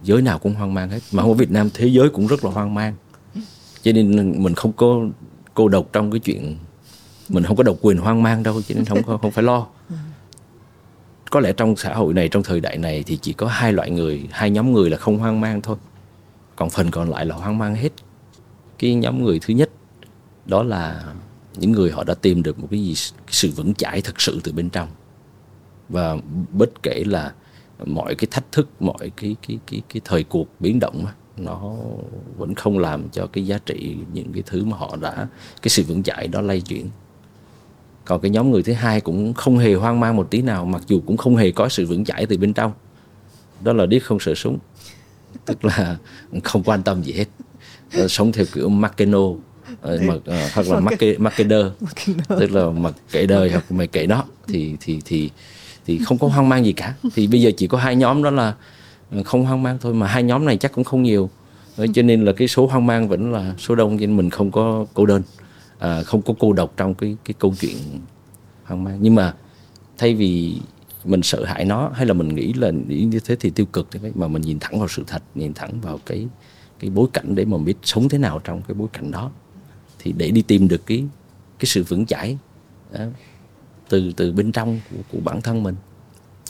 Giới 0.03 0.23
nào 0.23 0.39
cũng 0.39 0.55
hoang 0.55 0.75
mang 0.75 0.91
hết 0.91 1.01
mà 1.13 1.23
ở 1.23 1.33
Việt 1.33 1.51
Nam 1.51 1.69
thế 1.75 1.87
giới 1.87 2.09
cũng 2.09 2.27
rất 2.27 2.45
là 2.45 2.51
hoang 2.51 2.75
mang. 2.75 2.95
Cho 3.83 3.93
nên 3.93 4.43
mình 4.43 4.55
không 4.55 4.73
có 4.73 5.01
cô 5.55 5.69
độc 5.69 5.93
trong 5.93 6.11
cái 6.11 6.21
chuyện 6.21 6.57
mình 7.29 7.45
không 7.45 7.57
có 7.57 7.63
độc 7.63 7.77
quyền 7.81 7.99
hoang 7.99 8.23
mang 8.23 8.43
đâu, 8.43 8.63
cho 8.63 8.75
nên 8.75 8.85
không 8.85 9.19
không 9.19 9.31
phải 9.31 9.45
lo. 9.45 9.67
Có 11.31 11.41
lẽ 11.41 11.53
trong 11.53 11.77
xã 11.77 11.95
hội 11.95 12.15
này, 12.15 12.29
trong 12.29 12.43
thời 12.43 12.61
đại 12.61 12.79
này 12.79 13.03
thì 13.07 13.19
chỉ 13.23 13.33
có 13.33 13.47
hai 13.47 13.73
loại 13.73 13.91
người, 13.91 14.29
hai 14.31 14.51
nhóm 14.51 14.73
người 14.73 14.91
là 14.91 14.97
không 14.97 15.19
hoang 15.19 15.41
mang 15.41 15.61
thôi. 15.61 15.77
Còn 16.57 16.71
phần 16.71 16.91
còn 16.91 17.11
lại 17.11 17.27
là 17.27 17.35
hoang 17.35 17.59
mang 17.59 17.75
hết. 17.75 17.91
Cái 18.79 18.95
nhóm 18.95 19.25
người 19.25 19.39
thứ 19.39 19.55
nhất, 19.55 19.71
đó 20.47 20.63
là 20.63 21.05
những 21.57 21.73
người 21.73 21.91
họ 21.91 22.05
đã 22.05 22.15
tìm 22.15 22.43
được 22.43 22.59
một 22.59 22.69
cái 22.71 22.85
gì 22.85 22.95
sự 23.29 23.51
vững 23.51 23.75
chãi 23.75 24.01
thực 24.01 24.21
sự 24.21 24.41
từ 24.45 24.53
bên 24.53 24.71
trong. 24.71 24.89
Và 25.89 26.17
bất 26.53 26.83
kể 26.83 27.05
là 27.07 27.33
mọi 27.87 28.15
cái 28.15 28.29
thách 28.31 28.53
thức, 28.53 28.69
mọi 28.81 29.11
cái 29.17 29.37
cái 29.49 29.59
cái 29.67 29.83
cái 29.89 30.01
thời 30.05 30.25
cuộc 30.25 30.47
biến 30.61 30.81
động 30.81 31.05
nó 31.37 31.75
vẫn 32.37 32.55
không 32.55 32.79
làm 32.79 33.09
cho 33.09 33.27
cái 33.27 33.47
giá 33.47 33.59
trị, 33.67 33.97
những 34.13 34.33
cái 34.33 34.43
thứ 34.47 34.65
mà 34.65 34.77
họ 34.77 34.97
đã, 34.97 35.27
cái 35.63 35.69
sự 35.69 35.83
vững 35.83 36.03
chãi 36.03 36.29
đó 36.29 36.41
lay 36.41 36.61
chuyển 36.61 36.89
còn 38.07 38.21
cái 38.21 38.31
nhóm 38.31 38.51
người 38.51 38.63
thứ 38.63 38.73
hai 38.73 39.01
cũng 39.01 39.35
không 39.35 39.59
hề 39.59 39.75
hoang 39.75 40.01
mang 40.01 40.17
một 40.17 40.31
tí 40.31 40.43
nào 40.43 40.65
mặc 40.65 40.83
dù 40.87 41.03
cũng 41.07 41.17
không 41.17 41.37
hề 41.37 41.51
có 41.51 41.69
sự 41.69 41.87
vững 41.87 42.05
chãi 42.05 42.27
từ 42.27 42.37
bên 42.39 42.53
trong. 42.53 42.73
Đó 43.61 43.73
là 43.73 43.87
điếc 43.87 44.05
không 44.05 44.21
sợ 44.21 44.35
súng. 44.35 44.59
Tức 45.45 45.65
là 45.65 45.97
không 46.45 46.63
quan 46.63 46.83
tâm 46.83 47.03
gì 47.03 47.13
hết. 47.13 47.25
Ờ, 47.93 48.09
sống 48.09 48.33
theo 48.33 48.45
kiểu 48.55 48.69
Makeno 48.69 49.29
ờ, 49.81 49.99
mà 50.03 50.15
uh, 50.15 50.25
hoặc 50.55 50.69
là 50.69 50.81
Make 50.81 51.19
Makeder 51.19 51.67
tức 52.29 52.53
là 52.53 52.71
mặc 52.71 52.95
kệ 53.11 53.27
đời 53.27 53.51
hoặc 53.51 53.73
mày 53.73 53.87
kệ 53.87 54.07
nó 54.07 54.25
thì 54.49 54.77
thì 54.81 55.01
thì 55.05 55.31
thì 55.87 55.99
không 55.99 56.19
có 56.19 56.29
hoang 56.29 56.49
mang 56.49 56.65
gì 56.65 56.73
cả. 56.73 56.95
Thì 57.15 57.27
bây 57.27 57.41
giờ 57.41 57.51
chỉ 57.57 57.67
có 57.67 57.79
hai 57.79 57.97
nhóm 57.97 58.23
đó 58.23 58.31
là 58.31 58.55
không 59.25 59.45
hoang 59.45 59.63
mang 59.63 59.79
thôi 59.81 59.95
mà 59.95 60.07
hai 60.07 60.23
nhóm 60.23 60.45
này 60.45 60.57
chắc 60.57 60.73
cũng 60.73 60.85
không 60.85 61.03
nhiều. 61.03 61.31
Cho 61.95 62.03
nên 62.03 62.25
là 62.25 62.33
cái 62.33 62.49
số 62.49 62.67
hoang 62.67 62.87
mang 62.87 63.09
vẫn 63.09 63.33
là 63.33 63.55
số 63.59 63.75
đông 63.75 63.97
nên 63.97 64.17
mình 64.17 64.31
không 64.31 64.51
có 64.51 64.87
cô 64.95 65.07
đơn 65.07 65.23
à, 65.79 66.03
không 66.03 66.23
có 66.23 66.35
cô 66.39 66.53
độc 66.53 66.73
trong 66.77 66.95
cái 66.95 67.17
cái 67.25 67.35
câu 67.39 67.55
chuyện 67.61 67.77
hoang 68.65 68.85
mang. 68.85 68.99
Nhưng 69.01 69.15
mà 69.15 69.35
thay 69.99 70.15
vì 70.15 70.61
mình 71.05 71.23
sợ 71.23 71.45
hãi 71.45 71.65
nó 71.65 71.91
hay 71.95 72.07
là 72.07 72.13
mình 72.13 72.29
nghĩ 72.29 72.53
là 72.53 72.71
nghĩ 72.71 73.05
như 73.05 73.21
thế 73.21 73.37
thì 73.41 73.51
tiêu 73.51 73.67
cực 73.67 73.91
thế 73.91 74.13
mà 74.15 74.29
mình 74.29 74.43
nhìn 74.43 74.59
thẳng 74.61 74.79
vào 74.79 74.89
sự 74.89 75.05
thật 75.07 75.23
nhìn 75.35 75.55
thẳng 75.55 75.81
vào 75.81 75.99
cái 76.07 76.29
cái 76.79 76.91
bối 76.91 77.09
cảnh 77.13 77.35
để 77.35 77.45
mà 77.45 77.59
biết 77.59 77.75
sống 77.83 78.09
thế 78.09 78.19
nào 78.19 78.41
trong 78.45 78.63
cái 78.63 78.75
bối 78.75 78.89
cảnh 78.93 79.11
đó 79.11 79.31
thì 79.99 80.13
để 80.13 80.31
đi 80.31 80.43
tìm 80.43 80.69
được 80.69 80.87
cái 80.87 81.05
cái 81.59 81.67
sự 81.67 81.85
vững 81.85 82.07
chãi 82.07 82.39
đó, 82.93 83.01
từ 83.89 84.13
từ 84.17 84.33
bên 84.33 84.53
trong 84.53 84.81
của, 84.91 85.03
của 85.13 85.19
bản 85.25 85.41
thân 85.41 85.63
mình 85.63 85.75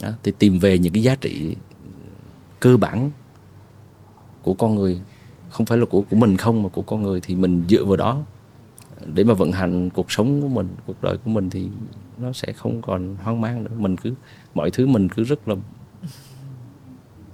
đó, 0.01 0.09
thì 0.23 0.33
tìm 0.39 0.59
về 0.59 0.77
những 0.77 0.93
cái 0.93 1.03
giá 1.03 1.15
trị 1.15 1.55
cơ 2.59 2.77
bản 2.77 3.11
của 4.41 4.53
con 4.53 4.75
người. 4.75 5.01
Không 5.49 5.65
phải 5.65 5.77
là 5.77 5.85
của 5.85 6.01
của 6.01 6.15
mình 6.15 6.37
không 6.37 6.63
mà 6.63 6.69
của 6.69 6.81
con 6.81 7.03
người 7.03 7.21
thì 7.21 7.35
mình 7.35 7.63
dựa 7.69 7.85
vào 7.85 7.95
đó 7.95 8.23
để 9.13 9.23
mà 9.23 9.33
vận 9.33 9.51
hành 9.51 9.89
cuộc 9.89 10.11
sống 10.11 10.41
của 10.41 10.47
mình 10.47 10.67
cuộc 10.87 11.03
đời 11.03 11.17
của 11.17 11.29
mình 11.29 11.49
thì 11.49 11.67
nó 12.17 12.33
sẽ 12.33 12.53
không 12.53 12.81
còn 12.81 13.15
hoang 13.23 13.41
mang 13.41 13.63
nữa. 13.63 13.71
Mình 13.77 13.97
cứ 13.97 14.13
mọi 14.53 14.71
thứ 14.71 14.87
mình 14.87 15.09
cứ 15.09 15.23
rất 15.23 15.47
là 15.47 15.55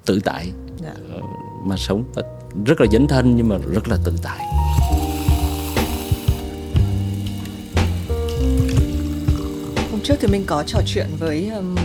tự 0.06 0.20
tại. 0.24 0.52
Dạ. 0.82 0.94
Ờ, 1.10 1.22
mà 1.66 1.78
sống 1.78 2.04
rất 2.66 2.82
là 2.82 2.88
dấn 2.92 3.08
thân 3.08 3.36
nhưng 3.36 3.50
mà 3.50 3.58
rất 3.58 3.88
là 3.88 3.98
tự 4.06 4.14
tại. 4.24 4.46
Hôm 9.92 10.02
trước 10.04 10.16
thì 10.20 10.28
mình 10.28 10.44
có 10.48 10.64
trò 10.68 10.80
chuyện 10.86 11.08
với 11.20 11.50
um, 11.50 11.76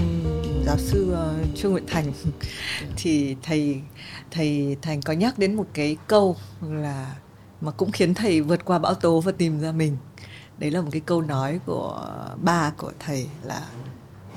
giáo 0.66 0.78
sư 0.78 1.12
uh, 1.12 1.56
trương 1.56 1.72
nguyễn 1.72 1.84
thành. 1.86 2.12
Thì 2.96 3.36
thầy 3.42 3.80
thầy 4.30 4.76
thành 4.82 5.02
có 5.02 5.12
nhắc 5.12 5.38
đến 5.38 5.54
một 5.54 5.66
cái 5.74 5.96
câu 6.06 6.36
là 6.62 7.16
mà 7.60 7.70
cũng 7.70 7.92
khiến 7.92 8.14
thầy 8.14 8.40
vượt 8.40 8.64
qua 8.64 8.78
bão 8.78 8.94
tố 8.94 9.20
và 9.20 9.32
tìm 9.32 9.60
ra 9.60 9.72
mình. 9.72 9.96
Đấy 10.58 10.70
là 10.70 10.80
một 10.80 10.88
cái 10.92 11.00
câu 11.00 11.22
nói 11.22 11.60
của 11.66 12.08
ba 12.42 12.72
của 12.76 12.92
thầy 12.98 13.28
là 13.44 13.62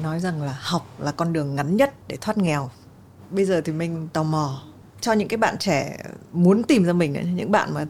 nói 0.04 0.20
rằng 0.20 0.44
là 0.44 0.58
học 0.60 0.88
là 1.00 1.12
con 1.12 1.34
đường 1.34 1.56
ngắn 1.56 1.76
nhất 1.78 1.94
để 2.08 2.18
thoát 2.22 2.38
nghèo. 2.38 2.70
Bây 3.30 3.46
giờ 3.46 3.62
thì 3.62 3.74
mình 3.74 4.08
tò 4.14 4.24
mò 4.24 4.64
cho 5.02 5.14
những 5.14 5.28
cái 5.28 5.38
bạn 5.38 5.58
trẻ 5.58 5.98
muốn 6.32 6.64
tìm 6.64 6.84
ra 6.84 6.94
mình 6.94 7.36
những 7.36 7.52
bạn 7.52 7.74
mà 7.74 7.86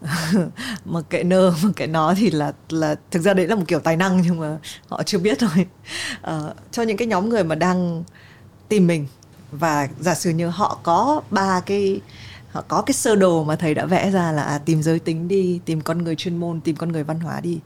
mà 0.84 1.00
kệ 1.10 1.22
nơ 1.22 1.54
mà 1.62 1.70
kệ 1.76 1.86
nó 1.86 2.14
thì 2.16 2.30
là 2.30 2.52
là 2.68 2.96
thực 3.10 3.20
ra 3.22 3.34
đấy 3.34 3.46
là 3.46 3.54
một 3.54 3.64
kiểu 3.68 3.80
tài 3.80 3.96
năng 3.96 4.22
nhưng 4.22 4.40
mà 4.40 4.58
họ 4.88 5.02
chưa 5.02 5.18
biết 5.18 5.38
thôi 5.38 5.66
à, 6.22 6.40
cho 6.70 6.82
những 6.82 6.96
cái 6.96 7.08
nhóm 7.08 7.28
người 7.28 7.44
mà 7.44 7.54
đang 7.54 8.04
tìm 8.68 8.86
mình 8.86 9.06
và 9.52 9.88
giả 10.00 10.14
sử 10.14 10.30
như 10.30 10.48
họ 10.48 10.78
có 10.82 11.22
ba 11.30 11.60
cái 11.60 12.00
họ 12.50 12.64
có 12.68 12.82
cái 12.82 12.94
sơ 12.94 13.16
đồ 13.16 13.44
mà 13.44 13.56
thầy 13.56 13.74
đã 13.74 13.86
vẽ 13.86 14.10
ra 14.10 14.32
là 14.32 14.42
à, 14.42 14.58
tìm 14.58 14.82
giới 14.82 14.98
tính 14.98 15.28
đi 15.28 15.60
tìm 15.64 15.80
con 15.80 16.04
người 16.04 16.16
chuyên 16.16 16.36
môn 16.36 16.60
tìm 16.60 16.76
con 16.76 16.92
người 16.92 17.04
văn 17.04 17.20
hóa 17.20 17.40
đi. 17.40 17.60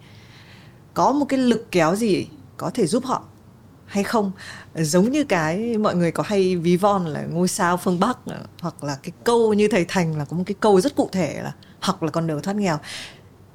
Có 0.95 1.12
một 1.12 1.26
cái 1.28 1.39
lực 1.39 1.66
kéo 1.70 1.97
gì 1.97 2.26
có 2.57 2.70
thể 2.70 2.87
giúp 2.87 3.05
họ 3.05 3.24
hay 3.87 4.05
không? 4.05 4.32
Giống 4.74 5.11
như 5.11 5.24
cái 5.24 5.78
mọi 5.78 5.97
người 5.97 6.12
có 6.12 6.22
hay 6.22 6.57
ví 6.57 6.76
von 6.76 7.05
là 7.05 7.22
ngôi 7.22 7.49
sao 7.49 7.76
phương 7.76 8.01
bắc 8.01 8.18
ờ, 8.26 8.41
hoặc 8.61 8.85
là 8.85 8.99
cái 9.03 9.12
câu 9.24 9.55
như 9.55 9.68
thầy 9.68 9.85
thành 9.89 10.18
là 10.18 10.24
có 10.24 10.37
một 10.37 10.43
cái 10.47 10.55
câu 10.61 10.80
rất 10.80 10.97
cụ 10.97 11.09
thể 11.12 11.41
là 11.43 11.53
học 11.80 12.03
là 12.03 12.11
con 12.11 12.26
đường 12.26 12.43
thoát 12.43 12.57
nghèo. 12.57 12.78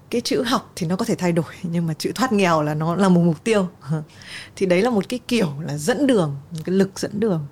Cái 0.09 0.21
chữ 0.21 0.43
học 0.43 0.71
thì 0.75 0.87
nó 0.87 0.95
có 0.95 1.05
thể 1.05 1.15
thay 1.15 1.31
đổi 1.31 1.53
nhưng 1.63 1.87
mà 1.87 1.93
chữ 1.93 2.11
thoát 2.15 2.31
nghèo 2.31 2.61
là 2.61 2.73
nó 2.73 2.95
là 2.95 3.09
một 3.09 3.21
mục 3.21 3.43
tiêu. 3.43 3.67
Thì 4.55 4.65
đấy 4.65 4.81
là 4.81 4.89
một 4.89 5.09
cái 5.09 5.19
kiểu 5.27 5.53
là 5.61 5.77
dẫn 5.77 6.07
đường 6.07 6.35
một 6.51 6.59
cái 6.65 6.75
lực 6.75 6.99
dẫn 6.99 7.19
đường. 7.19 7.45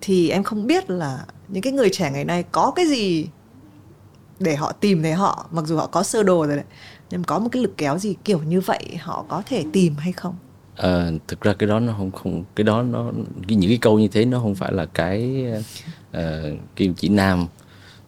Thì 0.00 0.28
em 0.28 0.42
không 0.42 0.66
biết 0.66 0.90
là 0.90 1.24
những 1.52 1.62
cái 1.62 1.72
người 1.72 1.90
trẻ 1.90 2.10
ngày 2.10 2.24
nay 2.24 2.44
có 2.52 2.72
cái 2.76 2.86
gì 2.86 3.28
để 4.40 4.56
họ 4.56 4.72
tìm 4.72 5.02
thấy 5.02 5.12
họ? 5.12 5.46
Mặc 5.50 5.64
dù 5.66 5.76
họ 5.76 5.86
có 5.86 6.02
sơ 6.02 6.22
đồ 6.22 6.46
rồi 6.46 6.56
đấy 6.56 6.64
nhưng 7.10 7.24
có 7.24 7.38
một 7.38 7.48
cái 7.52 7.62
lực 7.62 7.76
kéo 7.76 7.98
gì 7.98 8.14
kiểu 8.24 8.38
như 8.38 8.60
vậy 8.60 8.96
họ 9.00 9.24
có 9.28 9.42
thể 9.46 9.64
tìm 9.72 9.94
hay 9.96 10.12
không? 10.12 10.34
À, 10.76 11.10
thực 11.28 11.40
ra 11.40 11.54
cái 11.54 11.68
đó 11.68 11.80
nó 11.80 11.94
không 11.96 12.10
không 12.10 12.44
cái 12.54 12.64
đó 12.64 12.82
nó 12.82 13.10
cái, 13.48 13.56
những 13.56 13.70
cái 13.70 13.78
câu 13.78 13.98
như 13.98 14.08
thế 14.08 14.24
nó 14.24 14.38
không 14.38 14.54
phải 14.54 14.72
là 14.72 14.86
cái 14.86 15.44
uh, 16.16 16.22
kim 16.76 16.94
chỉ 16.94 17.08
nam 17.08 17.46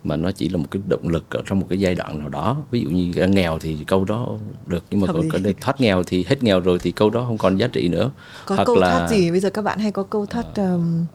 mà 0.05 0.17
nó 0.17 0.31
chỉ 0.33 0.49
là 0.49 0.57
một 0.57 0.67
cái 0.71 0.83
động 0.89 1.09
lực 1.09 1.31
ở 1.31 1.43
trong 1.47 1.61
một 1.61 1.67
cái 1.69 1.81
giai 1.81 1.95
đoạn 1.95 2.19
nào 2.19 2.29
đó. 2.29 2.57
Ví 2.71 2.81
dụ 2.81 2.91
như 2.91 3.27
nghèo 3.27 3.59
thì 3.59 3.79
câu 3.87 4.05
đó 4.05 4.29
được 4.67 4.85
nhưng 4.91 5.01
mà 5.01 5.07
còn 5.13 5.29
có 5.31 5.39
thoát 5.61 5.81
nghèo 5.81 6.03
thì 6.03 6.25
hết 6.29 6.43
nghèo 6.43 6.61
rồi 6.61 6.79
thì 6.79 6.93
câu 6.93 7.11
đó 7.11 7.25
không 7.27 7.39
còn 7.39 7.57
giá 7.57 7.67
trị 7.67 7.89
nữa. 7.89 8.11
Có 8.47 8.55
Hoặc 8.55 8.65
câu 8.65 8.77
là... 8.77 8.99
thoát 8.99 9.09
gì? 9.11 9.31
Bây 9.31 9.41
giờ 9.41 9.51
các 9.51 9.63
bạn 9.63 9.79
hay 9.79 9.93
có 9.93 10.03
câu 10.03 10.27
thoát 10.27 10.45
um, 10.45 10.55
thoát 10.55 11.07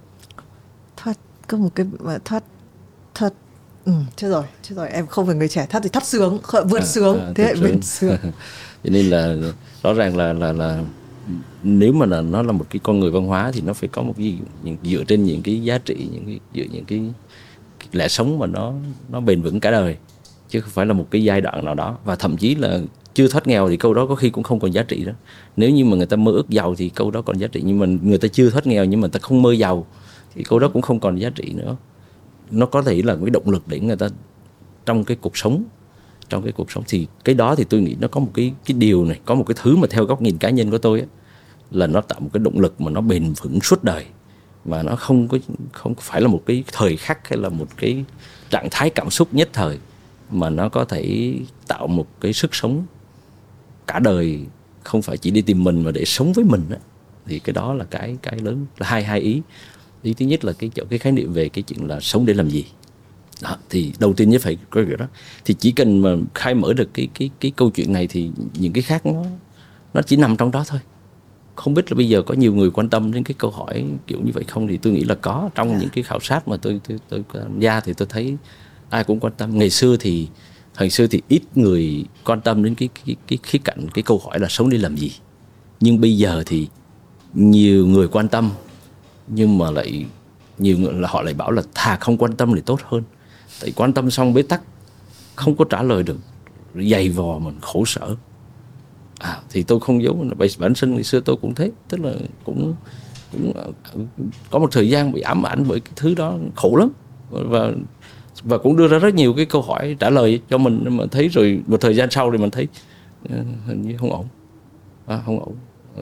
có 1.50 1.58
một 1.58 1.70
cái 1.76 1.86
thoát 2.26 2.44
thoát 3.16 3.34
ừ, 3.86 3.92
chết 4.16 4.28
rồi 4.30 4.44
chết 4.62 4.76
rồi 4.76 4.90
em 4.90 5.08
không 5.08 5.26
phải 5.26 5.36
người 5.36 5.48
trẻ 5.48 5.68
thoát 5.70 5.82
thì 5.84 5.90
thoát 5.90 6.06
sướng 6.06 6.40
vượt 6.70 6.82
à, 6.82 6.86
sướng 6.86 7.20
à, 7.20 7.32
thế 7.36 7.44
hệ 7.44 7.54
vượt 7.54 7.84
sướng. 7.84 8.18
cho 8.84 8.90
nên 8.90 9.10
là 9.10 9.36
rõ 9.84 9.94
ràng 9.94 10.18
là 10.18 10.34
là 10.34 10.52
là 10.52 10.84
nếu 11.64 11.94
mà 11.94 12.06
là 12.06 12.22
nó 12.22 12.42
là 12.42 12.52
một 12.52 12.66
cái 12.70 12.80
con 12.84 13.00
người 13.00 13.12
văn 13.12 13.26
hóa 13.26 13.52
thì 13.54 13.62
nó 13.62 13.74
phải 13.74 13.90
có 13.90 14.02
một 14.02 14.14
cái 14.18 14.26
gì 14.26 14.40
dựa 14.84 15.04
trên 15.04 15.24
những 15.24 15.42
cái 15.42 15.62
giá 15.62 15.78
trị 15.78 16.08
những 16.12 16.26
cái 16.26 16.40
dựa 16.56 16.74
những 16.74 16.86
cái 16.86 17.02
lẽ 17.92 18.08
sống 18.08 18.40
mà 18.40 18.48
nó 18.48 18.74
nó 19.10 19.20
bền 19.20 19.42
vững 19.42 19.60
cả 19.60 19.72
đời 19.72 19.98
chứ 20.50 20.62
không 20.62 20.72
phải 20.72 20.86
là 20.86 20.94
một 20.94 21.08
cái 21.12 21.24
giai 21.24 21.42
đoạn 21.42 21.66
nào 21.66 21.76
đó. 21.76 21.98
Và 22.06 22.16
thậm 22.16 22.38
chí 22.38 22.56
là 22.56 22.80
chưa 23.14 23.28
thoát 23.28 23.48
nghèo 23.48 23.70
thì 23.70 23.78
câu 23.78 23.94
đó 23.94 24.06
có 24.06 24.16
khi 24.16 24.30
cũng 24.30 24.44
không 24.44 24.60
còn 24.60 24.74
giá 24.74 24.84
trị 24.84 25.06
đó. 25.06 25.12
Nếu 25.58 25.70
như 25.70 25.86
mà 25.86 25.98
người 25.98 26.06
ta 26.06 26.18
mơ 26.18 26.32
ước 26.32 26.50
giàu 26.50 26.76
thì 26.76 26.90
câu 26.90 27.12
đó 27.12 27.22
còn 27.22 27.38
giá 27.38 27.48
trị 27.48 27.62
nhưng 27.66 27.80
mà 27.80 27.86
người 28.02 28.18
ta 28.18 28.28
chưa 28.28 28.50
thoát 28.50 28.68
nghèo 28.68 28.86
nhưng 28.86 29.02
mà 29.02 29.08
ta 29.08 29.20
không 29.20 29.42
mơ 29.42 29.54
giàu 29.54 29.88
thì 30.36 30.44
câu 30.44 30.60
đó 30.60 30.70
cũng 30.74 30.82
không 30.82 31.00
còn 31.00 31.16
giá 31.16 31.30
trị 31.30 31.54
nữa. 31.54 31.76
Nó 32.52 32.66
có 32.66 32.82
thể 32.82 33.02
là 33.02 33.16
cái 33.16 33.30
động 33.30 33.50
lực 33.50 33.64
để 33.68 33.80
người 33.80 33.96
ta 33.96 34.08
trong 34.86 35.04
cái 35.04 35.18
cuộc 35.22 35.38
sống 35.38 35.64
trong 36.30 36.44
cái 36.44 36.52
cuộc 36.52 36.72
sống. 36.72 36.84
Thì 36.88 37.08
cái 37.24 37.36
đó 37.36 37.56
thì 37.56 37.64
tôi 37.64 37.82
nghĩ 37.82 37.96
nó 38.00 38.08
có 38.08 38.20
một 38.20 38.32
cái 38.34 38.54
cái 38.66 38.78
điều 38.78 39.06
này 39.06 39.20
có 39.26 39.36
một 39.36 39.44
cái 39.48 39.56
thứ 39.62 39.76
mà 39.76 39.88
theo 39.90 40.06
góc 40.06 40.22
nhìn 40.22 40.38
cá 40.38 40.50
nhân 40.50 40.72
của 40.72 40.78
tôi 40.78 41.00
ấy, 41.00 41.08
là 41.72 41.88
nó 41.88 42.02
tạo 42.02 42.20
một 42.20 42.30
cái 42.34 42.44
động 42.44 42.60
lực 42.60 42.82
mà 42.82 42.92
nó 42.92 43.02
bền 43.02 43.34
vững 43.42 43.62
suốt 43.62 43.84
đời. 43.84 44.06
Và 44.66 44.84
nó 44.84 44.96
không 44.96 45.28
có 45.28 45.38
không 45.72 45.94
phải 46.00 46.22
là 46.22 46.28
một 46.28 46.44
cái 46.46 46.64
thời 46.72 46.98
khắc 46.98 47.28
hay 47.28 47.40
là 47.40 47.50
một 47.50 47.68
cái 47.78 48.06
trạng 48.50 48.68
thái 48.72 48.90
cảm 48.90 49.10
xúc 49.10 49.28
nhất 49.32 49.50
thời 49.54 49.78
mà 50.30 50.50
nó 50.50 50.70
có 50.70 50.86
thể 50.86 51.34
tạo 51.68 51.88
một 51.88 52.08
cái 52.22 52.34
sức 52.34 52.56
sống 52.56 52.86
cả 53.88 54.00
đời. 54.00 54.40
Không 54.84 55.02
phải 55.02 55.18
chỉ 55.18 55.32
đi 55.32 55.42
tìm 55.42 55.64
mình 55.64 55.84
mà 55.84 55.92
để 55.92 56.06
sống 56.06 56.34
với 56.34 56.46
mình 56.46 56.62
á. 56.72 56.78
Thì 57.26 57.40
cái 57.40 57.54
đó 57.54 57.74
là 57.74 57.86
cái 57.86 58.18
cái 58.22 58.40
lớn 58.40 58.66
là 58.78 58.88
hai 58.88 59.04
hai 59.04 59.20
ý 59.20 59.42
ý 60.04 60.14
thứ 60.14 60.26
nhất 60.26 60.46
là 60.46 60.54
cái 60.54 60.72
cái 60.90 61.00
khái 61.00 61.14
niệm 61.14 61.34
về 61.34 61.50
cái 61.50 61.64
chuyện 61.64 61.88
là 61.88 62.00
sống 62.00 62.26
để 62.26 62.34
làm 62.34 62.50
gì. 62.50 62.66
Đó, 63.42 63.58
thì 63.70 63.94
đầu 64.00 64.14
tiên 64.14 64.30
nhất 64.30 64.42
phải 64.42 64.58
có 64.70 64.82
cái 64.88 64.98
đó. 64.98 65.08
Thì 65.46 65.54
chỉ 65.60 65.72
cần 65.72 66.02
mà 66.02 66.16
khai 66.36 66.56
mở 66.56 66.74
được 66.74 66.90
cái 66.94 67.08
cái 67.20 67.30
cái 67.40 67.52
câu 67.56 67.70
chuyện 67.70 67.94
này 67.94 68.08
thì 68.08 68.30
những 68.60 68.74
cái 68.74 68.82
khác 68.82 69.06
nó 69.06 69.24
nó 69.94 70.02
chỉ 70.02 70.16
nằm 70.16 70.38
trong 70.38 70.52
đó 70.52 70.64
thôi. 70.68 70.80
Không 71.56 71.74
biết 71.74 71.92
là 71.92 71.96
bây 71.96 72.10
giờ 72.10 72.22
có 72.22 72.34
nhiều 72.34 72.54
người 72.54 72.72
quan 72.72 72.90
tâm 72.90 73.12
đến 73.12 73.24
cái 73.24 73.36
câu 73.38 73.52
hỏi 73.52 73.86
kiểu 74.08 74.20
như 74.24 74.32
vậy 74.32 74.44
không? 74.48 74.68
Thì 74.68 74.78
tôi 74.78 74.94
nghĩ 74.94 75.04
là 75.04 75.16
có. 75.16 75.50
Trong 75.56 75.70
yeah. 75.70 75.82
những 75.82 75.90
cái 75.90 76.04
khảo 76.04 76.20
sát 76.20 76.48
mà 76.48 76.58
tôi 76.58 76.82
tôi 76.88 76.98
tôi 77.10 77.24
tham 77.34 77.60
gia 77.60 77.80
thì 77.80 77.94
tôi 77.94 78.08
thấy 78.12 78.38
ai 78.90 79.04
cũng 79.04 79.20
quan 79.20 79.34
tâm. 79.38 79.58
Ngày 79.58 79.70
xưa 79.70 79.98
thì 80.00 80.28
hồi 80.76 80.90
xưa 80.90 81.08
thì 81.08 81.22
ít 81.28 81.42
người 81.56 82.06
quan 82.26 82.42
tâm 82.42 82.64
đến 82.64 82.76
cái 82.76 82.90
cái 83.06 83.16
cái 83.28 83.40
khía 83.44 83.60
cạnh 83.64 83.88
cái 83.94 84.04
câu 84.04 84.22
hỏi 84.26 84.40
là 84.40 84.48
sống 84.50 84.70
đi 84.70 84.78
làm 84.78 84.98
gì. 84.98 85.12
Nhưng 85.80 86.02
bây 86.02 86.18
giờ 86.18 86.44
thì 86.46 86.68
nhiều 87.34 87.88
người 87.88 88.08
quan 88.08 88.28
tâm 88.28 88.52
nhưng 89.30 89.58
mà 89.58 89.72
lại 89.72 90.06
nhiều 90.58 90.78
người 90.78 90.94
là 90.94 91.08
họ 91.12 91.22
lại 91.22 91.34
bảo 91.34 91.52
là 91.52 91.62
thà 91.76 91.96
không 91.96 92.18
quan 92.18 92.36
tâm 92.36 92.56
thì 92.56 92.62
tốt 92.66 92.80
hơn. 92.84 93.04
Tại 93.62 93.72
quan 93.76 93.94
tâm 93.94 94.12
xong 94.12 94.34
bế 94.34 94.42
tắc 94.42 94.62
không 95.36 95.56
có 95.56 95.66
trả 95.70 95.84
lời 95.84 96.04
được. 96.04 96.18
Dày 96.76 97.10
vò 97.10 97.40
mình 97.40 97.58
khổ 97.62 97.86
sở. 97.86 98.16
À, 99.20 99.40
thì 99.50 99.64
tôi 99.64 99.80
không 99.80 100.04
giấu 100.04 100.26
bản 100.60 100.74
thân 100.76 100.94
ngày 100.94 101.04
xưa 101.04 101.20
tôi 101.20 101.36
cũng 101.42 101.56
thế. 101.56 101.72
Tức 101.90 102.00
là 102.02 102.14
cũng 102.44 102.74
cũng 103.32 103.54
ờ, 103.56 103.72
có 104.50 104.60
một 104.60 104.72
thời 104.72 104.90
gian 104.90 105.12
bị 105.12 105.22
ám 105.22 105.46
ảnh 105.46 105.64
bởi 105.68 105.80
cái 105.80 105.94
thứ 105.96 106.16
đó 106.16 106.38
khổ 106.56 106.76
lắm. 106.76 106.90
Và 107.30 107.72
và 108.44 108.58
cũng 108.58 108.78
đưa 108.78 108.88
ra 108.88 109.00
rất 109.00 109.14
nhiều 109.14 109.34
cái 109.34 109.46
câu 109.46 109.62
hỏi 109.62 109.96
trả 110.00 110.10
lời 110.10 110.42
cho 110.50 110.58
mình 110.58 110.98
mà 110.98 111.04
thấy 111.12 111.28
rồi 111.28 111.62
một 111.68 111.82
thời 111.82 111.96
gian 111.96 112.10
sau 112.12 112.32
thì 112.32 112.38
mình 112.38 112.52
thấy 112.52 112.68
ờ, 113.30 113.38
hình 113.66 113.82
như 113.82 113.98
không 113.98 114.12
ổn. 114.12 114.26
À, 115.06 115.22
không 115.26 115.40
ổn. 115.40 115.56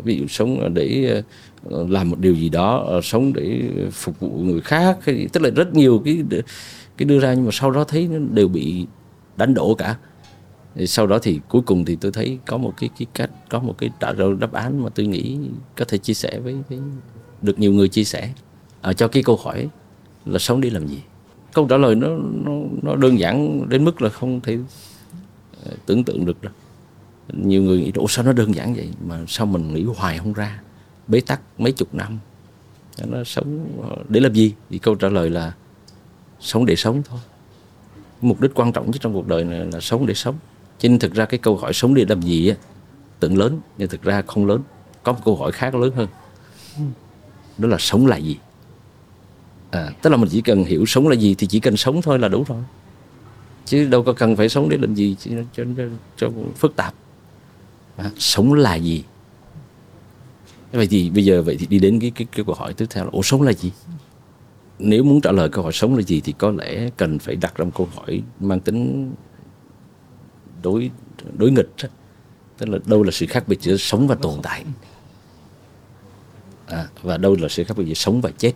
Ví 0.03 0.17
dụ 0.19 0.27
sống 0.27 0.73
để 0.73 1.15
uh, 1.19 1.25
làm 1.69 2.09
một 2.09 2.19
điều 2.19 2.33
gì 2.33 2.49
đó 2.49 2.83
ờ, 2.87 3.01
sống 3.01 3.33
để 3.33 3.69
phục 3.91 4.19
vụ 4.19 4.29
người 4.29 4.61
khác. 4.61 4.97
Tức 5.05 5.43
là 5.43 5.49
rất 5.49 5.73
nhiều 5.73 6.01
cái 6.05 6.23
cái 6.97 7.05
đưa 7.05 7.19
ra 7.19 7.33
nhưng 7.33 7.45
mà 7.45 7.51
sau 7.53 7.71
đó 7.71 7.83
thấy 7.83 8.07
nó 8.07 8.19
đều 8.31 8.47
bị 8.47 8.85
đánh 9.37 9.53
đổ 9.53 9.75
cả. 9.75 9.97
Sau 10.85 11.07
đó 11.07 11.19
thì 11.21 11.39
cuối 11.49 11.61
cùng 11.61 11.85
thì 11.85 11.95
tôi 11.95 12.11
thấy 12.11 12.37
có 12.45 12.57
một 12.57 12.73
cái 12.77 12.89
cái 12.99 13.05
cách 13.13 13.29
có 13.49 13.59
một 13.59 13.75
cái 13.77 13.89
trả 13.99 14.11
lời 14.11 14.35
đáp 14.39 14.51
án 14.51 14.83
mà 14.83 14.89
tôi 14.89 15.05
nghĩ 15.05 15.37
có 15.75 15.85
thể 15.85 15.97
chia 15.97 16.13
sẻ 16.13 16.39
với, 16.39 16.55
với 16.69 16.79
được 17.41 17.59
nhiều 17.59 17.73
người 17.73 17.87
chia 17.87 18.03
sẻ. 18.03 18.33
À, 18.81 18.93
cho 18.93 19.07
cái 19.07 19.23
câu 19.23 19.39
hỏi 19.43 19.67
là 20.25 20.39
sống 20.39 20.61
đi 20.61 20.69
làm 20.69 20.87
gì? 20.87 21.01
Câu 21.53 21.67
trả 21.69 21.77
lời 21.77 21.95
nó 21.95 22.07
nó 22.45 22.51
nó 22.81 22.95
đơn 22.95 23.19
giản 23.19 23.69
đến 23.69 23.85
mức 23.85 24.01
là 24.01 24.09
không 24.09 24.41
thể 24.41 24.57
ờ, 25.65 25.71
tưởng 25.85 26.03
tượng 26.03 26.25
được 26.25 26.41
đâu. 26.41 26.53
Nhiều 27.33 27.63
người 27.63 27.79
nghĩ 27.79 27.91
ủa 27.95 28.07
sao 28.07 28.25
nó 28.25 28.33
đơn 28.33 28.55
giản 28.55 28.73
vậy? 28.73 28.89
Mà 29.07 29.19
sao 29.27 29.45
mình 29.45 29.73
nghĩ 29.73 29.83
hoài 29.83 30.17
không 30.17 30.33
ra? 30.33 30.59
Bế 31.07 31.19
tắc 31.19 31.41
mấy 31.57 31.71
chục 31.71 31.93
năm. 31.93 32.19
Nó 33.05 33.23
sống 33.23 33.67
để 34.09 34.19
làm 34.19 34.33
gì? 34.33 34.53
Thì 34.69 34.77
câu 34.77 34.95
trả 34.95 35.09
lời 35.09 35.29
là 35.29 35.53
sống 36.39 36.65
để 36.65 36.75
sống 36.75 37.01
thôi. 37.05 37.19
Mục 38.21 38.41
đích 38.41 38.51
quan 38.53 38.71
trọng 38.71 38.91
nhất 38.91 39.01
trong 39.01 39.13
cuộc 39.13 39.27
đời 39.27 39.43
này 39.43 39.65
là 39.73 39.79
sống 39.79 40.05
để 40.05 40.13
sống. 40.13 40.35
Cho 40.79 40.89
nên 40.89 40.99
thực 40.99 41.13
ra 41.13 41.25
cái 41.25 41.37
câu 41.37 41.57
hỏi 41.57 41.73
sống 41.73 41.93
để 41.93 42.05
làm 42.09 42.21
gì 42.21 42.49
á 42.49 42.55
tưởng 43.19 43.37
lớn 43.37 43.59
nhưng 43.77 43.89
thực 43.89 44.03
ra 44.03 44.21
không 44.27 44.45
lớn. 44.45 44.61
Có 45.03 45.13
một 45.13 45.19
câu 45.25 45.35
hỏi 45.35 45.51
khác 45.51 45.75
lớn 45.75 45.91
hơn. 45.95 46.07
Đó 47.57 47.67
là 47.67 47.77
sống 47.79 48.07
là 48.07 48.17
gì? 48.17 48.37
À, 49.71 49.89
tức 50.01 50.09
là 50.09 50.17
mình 50.17 50.29
chỉ 50.29 50.41
cần 50.41 50.63
hiểu 50.63 50.85
sống 50.85 51.07
là 51.07 51.15
gì 51.15 51.35
thì 51.37 51.47
chỉ 51.47 51.59
cần 51.59 51.77
sống 51.77 52.01
thôi 52.01 52.19
là 52.19 52.27
đủ 52.27 52.43
rồi. 52.47 52.63
Chứ 53.65 53.85
đâu 53.85 54.03
có 54.03 54.13
cần 54.13 54.35
phải 54.35 54.49
sống 54.49 54.69
để 54.69 54.77
làm 54.77 54.95
gì 54.95 55.15
cho, 55.19 55.31
cho, 55.53 55.63
cho, 56.17 56.29
phức 56.55 56.75
tạp. 56.75 56.93
À, 57.97 58.11
sống 58.17 58.53
là 58.53 58.75
gì? 58.75 59.03
Vậy 60.71 60.87
thì 60.87 61.09
bây 61.09 61.25
giờ 61.25 61.41
vậy 61.41 61.57
thì 61.59 61.67
đi 61.67 61.79
đến 61.79 61.99
cái 61.99 62.11
cái, 62.11 62.27
cái 62.31 62.45
câu 62.45 62.55
hỏi 62.55 62.73
tiếp 62.73 62.85
theo 62.89 63.03
là 63.03 63.09
ủa 63.13 63.21
sống 63.21 63.41
là 63.41 63.53
gì? 63.53 63.71
Nếu 64.79 65.03
muốn 65.03 65.21
trả 65.21 65.31
lời 65.31 65.49
câu 65.49 65.63
hỏi 65.63 65.73
sống 65.73 65.95
là 65.95 66.01
gì? 66.01 66.21
thì 66.21 66.33
có 66.37 66.51
lẽ 66.51 66.89
cần 66.97 67.19
phải 67.19 67.35
đặt 67.35 67.57
ra 67.57 67.65
một 67.65 67.71
câu 67.75 67.89
hỏi 67.95 68.21
mang 68.39 68.59
tính 68.59 69.11
đối 70.63 70.91
đối 71.37 71.51
nghịch 71.51 71.69
tức 72.57 72.69
là 72.69 72.77
đâu 72.85 73.03
là 73.03 73.11
sự 73.11 73.25
khác 73.29 73.47
biệt 73.47 73.61
giữa 73.61 73.77
sống 73.77 74.07
và 74.07 74.15
tồn 74.15 74.39
tại? 74.43 74.63
À, 76.67 76.87
và 77.01 77.17
đâu 77.17 77.35
là 77.41 77.47
sự 77.47 77.63
khác 77.63 77.77
biệt 77.77 77.85
giữa 77.85 77.93
sống 77.93 78.21
và 78.21 78.31
chết? 78.37 78.53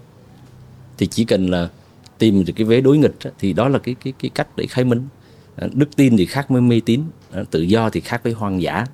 Thì 0.98 1.08
chỉ 1.08 1.26
cần 1.26 1.50
là 1.50 1.70
tìm 2.18 2.46
được 2.46 2.54
cái 2.56 2.66
vế 2.66 2.82
đối 2.82 2.98
nghịch 2.98 3.16
thì 3.40 3.54
đó 3.54 3.68
là 3.68 3.80
cái 3.80 3.96
cái 4.04 4.14
cái 4.20 4.32
cách 4.36 4.48
để 4.56 4.68
khai 4.68 4.86
minh. 4.86 5.08
À, 5.56 5.68
đức 5.74 5.96
tin 5.96 6.18
thì 6.18 6.26
khác 6.26 6.50
với 6.50 6.62
mê 6.62 6.82
tín 6.86 7.04
à, 7.32 7.44
tự 7.52 7.62
do 7.62 7.90
thì 7.90 8.00
khác 8.00 8.24
với 8.24 8.34
hoang 8.34 8.62
dã 8.62 8.86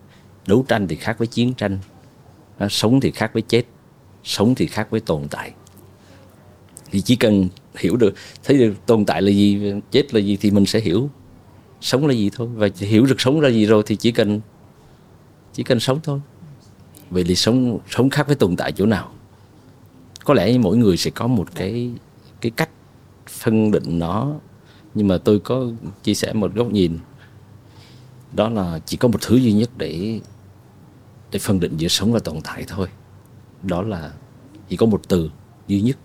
đấu 0.47 0.65
tranh 0.67 0.87
thì 0.87 0.95
khác 0.95 1.17
với 1.17 1.27
chiến 1.27 1.53
tranh 1.53 1.79
à, 2.57 2.67
sống 2.69 2.99
thì 2.99 3.11
khác 3.11 3.33
với 3.33 3.41
chết 3.41 3.63
sống 4.23 4.55
thì 4.55 4.67
khác 4.67 4.87
với 4.91 4.99
tồn 4.99 5.27
tại. 5.27 5.51
Thì 6.91 7.01
chỉ 7.01 7.15
cần 7.15 7.49
hiểu 7.77 7.95
được 7.95 8.13
thấy 8.43 8.57
được 8.57 8.73
tồn 8.85 9.05
tại 9.05 9.21
là 9.21 9.31
gì 9.31 9.73
chết 9.91 10.13
là 10.13 10.19
gì 10.19 10.37
thì 10.41 10.51
mình 10.51 10.65
sẽ 10.65 10.79
hiểu. 10.79 11.09
Sống 11.81 12.07
là 12.07 12.13
gì 12.13 12.29
thôi 12.33 12.47
và 12.55 12.69
hiểu 12.77 13.05
được 13.05 13.21
sống 13.21 13.41
là 13.41 13.49
gì 13.49 13.65
rồi 13.65 13.83
thì 13.85 13.95
chỉ 13.95 14.11
cần 14.11 14.41
chỉ 15.53 15.63
cần 15.63 15.79
sống 15.79 15.99
thôi. 16.03 16.19
Vậy 17.09 17.23
thì 17.27 17.35
sống 17.35 17.79
sống 17.89 18.09
khác 18.09 18.27
với 18.27 18.35
tồn 18.35 18.55
tại 18.55 18.71
chỗ 18.71 18.85
nào? 18.85 19.11
Có 20.23 20.33
lẽ 20.33 20.57
mỗi 20.57 20.77
người 20.77 20.97
sẽ 20.97 21.11
có 21.11 21.27
một 21.27 21.55
cái 21.55 21.91
cái 22.41 22.51
cách 22.51 22.69
phân 23.27 23.71
định 23.71 23.99
nó 23.99 24.35
nhưng 24.95 25.07
mà 25.07 25.17
tôi 25.17 25.39
có 25.39 25.65
chia 26.03 26.13
sẻ 26.13 26.33
một 26.33 26.55
góc 26.55 26.71
nhìn. 26.71 26.97
Đó 28.33 28.49
là 28.49 28.79
chỉ 28.85 28.97
có 28.97 29.07
một 29.07 29.21
thứ 29.21 29.35
duy 29.35 29.53
nhất 29.53 29.69
để 29.77 30.19
để 31.31 31.39
phân 31.39 31.59
định 31.59 31.77
giữa 31.77 31.87
sống 31.87 32.13
và 32.13 32.19
tồn 32.19 32.41
tại 32.43 32.65
thôi. 32.67 32.87
Đó 33.63 33.81
là 33.81 34.11
chỉ 34.69 34.77
có 34.77 34.85
một 34.85 35.01
từ 35.07 35.29
duy 35.67 35.81
nhất. 35.81 35.97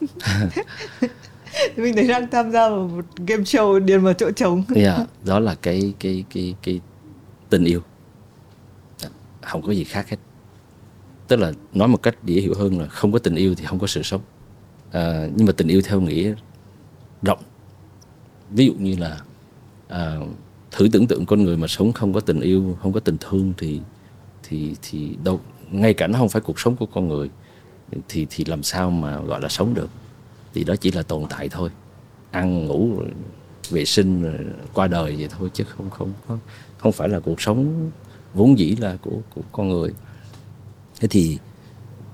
Mình 1.76 1.94
thấy 1.94 2.08
đang 2.08 2.30
tham 2.30 2.50
gia 2.52 2.68
vào 2.68 2.88
một 2.88 3.04
game 3.26 3.42
show 3.42 3.78
điền 3.78 4.00
vào 4.00 4.14
chỗ 4.14 4.30
trống. 4.30 4.64
Yeah, 4.74 4.98
dạ, 4.98 5.06
đó 5.24 5.38
là 5.40 5.54
cái 5.54 5.94
cái 5.98 6.24
cái 6.34 6.54
cái 6.62 6.80
tình 7.50 7.64
yêu. 7.64 7.80
Không 9.40 9.62
có 9.62 9.72
gì 9.72 9.84
khác 9.84 10.08
hết. 10.08 10.16
Tức 11.28 11.36
là 11.36 11.52
nói 11.72 11.88
một 11.88 12.02
cách 12.02 12.16
dễ 12.24 12.40
hiểu 12.40 12.54
hơn 12.56 12.80
là 12.80 12.86
không 12.86 13.12
có 13.12 13.18
tình 13.18 13.34
yêu 13.34 13.54
thì 13.54 13.64
không 13.64 13.78
có 13.78 13.86
sự 13.86 14.02
sống. 14.02 14.20
À, 14.92 15.28
nhưng 15.36 15.46
mà 15.46 15.52
tình 15.52 15.68
yêu 15.68 15.82
theo 15.84 16.00
nghĩa 16.00 16.34
rộng. 17.22 17.38
Ví 18.50 18.66
dụ 18.66 18.72
như 18.78 18.96
là 18.96 19.20
à, 19.88 20.16
thử 20.70 20.88
tưởng 20.92 21.06
tượng 21.06 21.26
con 21.26 21.42
người 21.42 21.56
mà 21.56 21.66
sống 21.66 21.92
không 21.92 22.12
có 22.12 22.20
tình 22.20 22.40
yêu 22.40 22.76
không 22.82 22.92
có 22.92 23.00
tình 23.00 23.16
thương 23.20 23.52
thì 23.58 23.80
thì 24.50 24.74
thì 24.82 25.16
đâu, 25.24 25.40
ngay 25.70 25.94
cả 25.94 26.06
nó 26.06 26.18
không 26.18 26.28
phải 26.28 26.42
cuộc 26.42 26.60
sống 26.60 26.76
của 26.76 26.86
con 26.86 27.08
người, 27.08 27.30
thì 28.08 28.26
thì 28.30 28.44
làm 28.44 28.62
sao 28.62 28.90
mà 28.90 29.20
gọi 29.20 29.40
là 29.40 29.48
sống 29.48 29.74
được? 29.74 29.90
Thì 30.54 30.64
đó 30.64 30.76
chỉ 30.76 30.90
là 30.92 31.02
tồn 31.02 31.24
tại 31.30 31.48
thôi. 31.48 31.70
Ăn, 32.30 32.66
ngủ, 32.66 33.02
vệ 33.70 33.84
sinh 33.84 34.38
qua 34.74 34.86
đời 34.86 35.16
vậy 35.16 35.28
thôi 35.38 35.50
chứ 35.54 35.64
không 35.64 35.90
không 35.90 36.12
không 36.28 36.38
không 36.78 36.92
phải 36.92 37.08
là 37.08 37.20
cuộc 37.20 37.40
sống 37.40 37.90
vốn 38.34 38.58
dĩ 38.58 38.76
là 38.76 38.96
của 39.02 39.18
của 39.34 39.42
con 39.52 39.68
người. 39.68 39.90
Thế 41.00 41.08
thì 41.10 41.38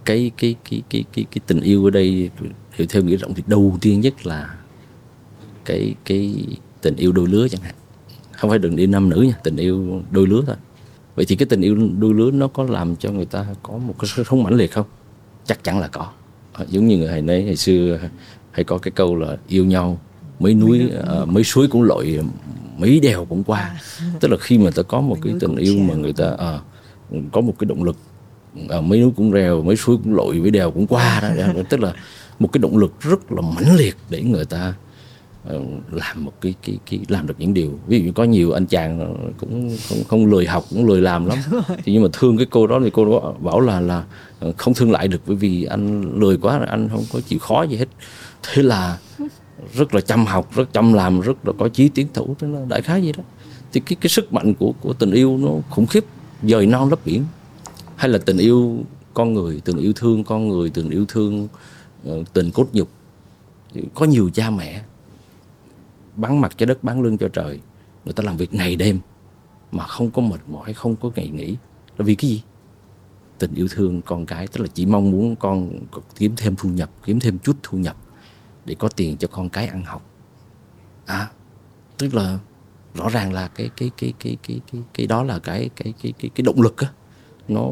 cái 0.05 0.31
cái 0.37 0.55
cái 0.71 0.83
cái 0.91 1.05
cái 1.13 1.25
cái 1.31 1.41
tình 1.47 1.61
yêu 1.61 1.85
ở 1.85 1.91
đây 1.91 2.31
hiểu 2.73 2.87
theo 2.91 3.03
nghĩa 3.03 3.17
rộng 3.17 3.35
thì 3.35 3.43
đầu 3.47 3.79
tiên 3.81 4.01
nhất 4.01 4.27
là 4.27 4.59
cái 5.65 5.95
cái 6.05 6.47
tình 6.81 6.97
yêu 6.97 7.13
đôi 7.13 7.29
lứa 7.29 7.49
chẳng 7.49 7.63
hạn. 7.63 7.75
Không 8.33 8.51
phải 8.51 8.59
đừng 8.59 8.77
đi 8.77 8.87
nam 8.87 9.09
nữ 9.09 9.23
nha, 9.23 9.35
tình 9.45 9.57
yêu 9.57 10.03
đôi 10.11 10.27
lứa 10.27 10.43
thôi 10.47 10.57
vậy 11.17 11.25
thì 11.29 11.37
cái 11.37 11.47
tình 11.47 11.61
yêu 11.61 11.77
đôi 11.99 12.15
lứa 12.15 12.31
nó 12.31 12.49
có 12.49 12.65
làm 12.65 12.97
cho 12.97 13.11
người 13.11 13.25
ta 13.25 13.47
có 13.63 13.79
một 13.79 13.95
cái 13.99 14.25
sống 14.31 14.43
mãnh 14.43 14.55
liệt 14.55 14.73
không? 14.73 14.87
Chắc 15.45 15.65
chắn 15.65 15.81
là 15.81 15.89
có. 15.89 16.07
Ờ, 16.53 16.67
giống 16.69 16.87
như 16.87 16.99
người 16.99 17.09
hay 17.09 17.23
nấy 17.23 17.45
ngày 17.45 17.57
xưa 17.57 17.99
hay 18.51 18.65
có 18.65 18.79
cái 18.79 18.91
câu 18.91 19.17
là 19.17 19.37
yêu 19.49 19.65
nhau 19.65 19.99
mấy 20.39 20.55
núi 20.55 20.91
uh, 21.23 21.29
mấy 21.29 21.45
suối 21.45 21.69
cũng 21.69 21.83
lội 21.83 22.21
mấy 22.79 23.01
đèo 23.01 23.25
cũng 23.25 23.45
qua. 23.45 23.61
À. 23.61 23.81
tức 24.21 24.29
là 24.29 24.37
khi 24.41 24.59
mà 24.59 24.71
ta 24.71 24.83
có 24.83 25.01
một 25.01 25.17
cái 25.23 25.35
tình 25.41 25.57
yêu 25.57 25.79
mà 25.79 25.95
người 25.95 26.13
ta 26.13 26.31
uh, 26.33 27.23
có 27.33 27.41
một 27.41 27.55
cái 27.59 27.67
động 27.67 27.85
lực 27.85 27.97
uh, 28.65 28.85
mấy 28.85 29.01
núi 29.01 29.11
cũng 29.17 29.33
rèo 29.33 29.63
mấy 29.63 29.77
suối 29.77 29.97
cũng 30.05 30.15
lội 30.15 30.35
mấy 30.35 30.51
đèo 30.51 30.71
cũng 30.71 30.87
qua 30.87 31.21
đó 31.23 31.63
tức 31.71 31.81
là 31.81 31.93
một 32.39 32.53
cái 32.53 32.59
động 32.59 32.77
lực 32.77 33.01
rất 33.01 33.33
là 33.33 33.41
mãnh 33.41 33.77
liệt 33.77 33.97
để 34.11 34.23
người 34.23 34.45
ta 34.45 34.75
làm 35.91 36.25
một 36.25 36.33
cái 36.41 36.55
cái 36.63 36.79
cái 36.91 37.01
làm 37.09 37.27
được 37.27 37.35
những 37.39 37.55
điều. 37.55 37.79
Ví 37.87 37.99
dụ 37.99 38.05
như 38.05 38.13
có 38.13 38.25
nhiều 38.25 38.53
anh 38.53 38.67
chàng 38.67 39.17
cũng 39.39 39.77
không 39.89 40.05
không 40.09 40.27
lười 40.27 40.47
học 40.47 40.65
cũng 40.71 40.87
lười 40.87 41.01
làm 41.01 41.27
lắm. 41.27 41.39
Thì 41.85 41.93
nhưng 41.93 42.03
mà 42.03 42.09
thương 42.13 42.37
cái 42.37 42.47
cô 42.51 42.67
đó 42.67 42.81
thì 42.85 42.91
cô 42.91 43.05
đó 43.05 43.35
bảo 43.41 43.61
là 43.61 43.81
là 43.81 44.05
không 44.57 44.75
thương 44.75 44.91
lại 44.91 45.09
được 45.09 45.21
bởi 45.27 45.37
vì 45.37 45.65
anh 45.65 46.13
lười 46.21 46.37
quá 46.37 46.61
anh 46.69 46.89
không 46.89 47.05
có 47.13 47.21
chịu 47.21 47.39
khó 47.39 47.63
gì 47.63 47.77
hết. 47.77 47.89
Thế 48.43 48.63
là 48.63 48.99
rất 49.75 49.95
là 49.95 50.01
chăm 50.01 50.27
học 50.27 50.55
rất 50.55 50.73
chăm 50.73 50.93
làm 50.93 51.21
rất 51.21 51.47
là 51.47 51.53
có 51.59 51.69
chí 51.69 51.89
tiến 51.89 52.07
thủ 52.15 52.37
thế 52.39 52.49
là 52.49 52.61
đại 52.69 52.83
khái 52.83 53.03
gì 53.03 53.13
đó. 53.13 53.23
Thì 53.73 53.81
cái 53.81 53.97
cái 54.01 54.09
sức 54.09 54.33
mạnh 54.33 54.55
của 54.55 54.73
của 54.81 54.93
tình 54.93 55.11
yêu 55.11 55.39
nó 55.39 55.51
khủng 55.71 55.87
khiếp 55.87 56.05
dời 56.43 56.67
non 56.67 56.89
lấp 56.91 56.99
biển. 57.05 57.25
Hay 57.97 58.09
là 58.09 58.19
tình 58.19 58.39
yêu 58.39 58.79
con 59.15 59.35
người 59.35 59.61
tình 59.65 59.77
yêu 59.77 59.93
thương 59.97 60.25
con 60.25 60.49
người 60.49 60.71
tình 60.71 60.91
yêu 60.91 61.05
thương 61.09 61.49
uh, 62.09 62.33
tình 62.33 62.51
cốt 62.51 62.67
nhục. 62.73 62.89
Có 63.95 64.07
nhiều 64.07 64.31
cha 64.35 64.51
mẹ 64.51 64.83
bán 66.17 66.41
mặt 66.41 66.53
cho 66.57 66.67
đất, 66.67 66.85
bán 66.85 67.03
lưng 67.03 67.19
cho 67.19 67.29
trời. 67.29 67.61
Người 68.05 68.13
ta 68.13 68.23
làm 68.25 68.37
việc 68.37 68.55
ngày 68.55 68.77
đêm 68.77 68.99
mà 69.73 69.87
không 69.87 70.11
có 70.11 70.23
mệt 70.23 70.41
mỏi, 70.47 70.73
không 70.73 70.97
có 70.97 71.11
ngày 71.17 71.29
nghỉ. 71.29 71.57
Là 71.99 72.05
vì 72.05 72.15
cái 72.15 72.31
gì? 72.31 72.43
Tình 73.39 73.55
yêu 73.55 73.69
thương 73.71 74.03
con 74.03 74.27
cái, 74.27 74.47
tức 74.47 74.61
là 74.61 74.69
chỉ 74.75 74.87
mong 74.87 75.11
muốn 75.11 75.37
con 75.37 75.71
kiếm 76.17 76.33
thêm 76.37 76.55
thu 76.57 76.69
nhập, 76.69 76.91
kiếm 77.05 77.21
thêm 77.21 77.39
chút 77.39 77.57
thu 77.63 77.79
nhập 77.79 77.97
để 78.65 78.75
có 78.75 78.89
tiền 78.89 79.17
cho 79.17 79.29
con 79.29 79.49
cái 79.49 79.67
ăn 79.67 79.85
học. 79.85 80.11
À 81.07 81.29
tức 81.99 82.15
là 82.15 82.39
rõ 82.95 83.09
ràng 83.09 83.33
là 83.33 83.49
cái 83.49 83.71
cái 83.77 83.91
cái 83.97 84.13
cái 84.19 84.37
cái 84.43 84.61
cái 84.73 84.83
cái 84.95 85.07
đó 85.07 85.23
là 85.23 85.39
cái 85.39 85.71
cái 85.77 85.95
cái 86.03 86.13
cái 86.19 86.31
cái 86.35 86.43
động 86.43 86.63
lực 86.63 86.77
á. 86.77 86.89
Nó, 87.49 87.71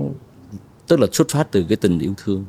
tức 0.88 1.00
là 1.00 1.06
xuất 1.12 1.28
phát 1.28 1.48
từ 1.50 1.64
cái 1.68 1.76
tình 1.76 1.98
yêu 1.98 2.14
thương. 2.16 2.44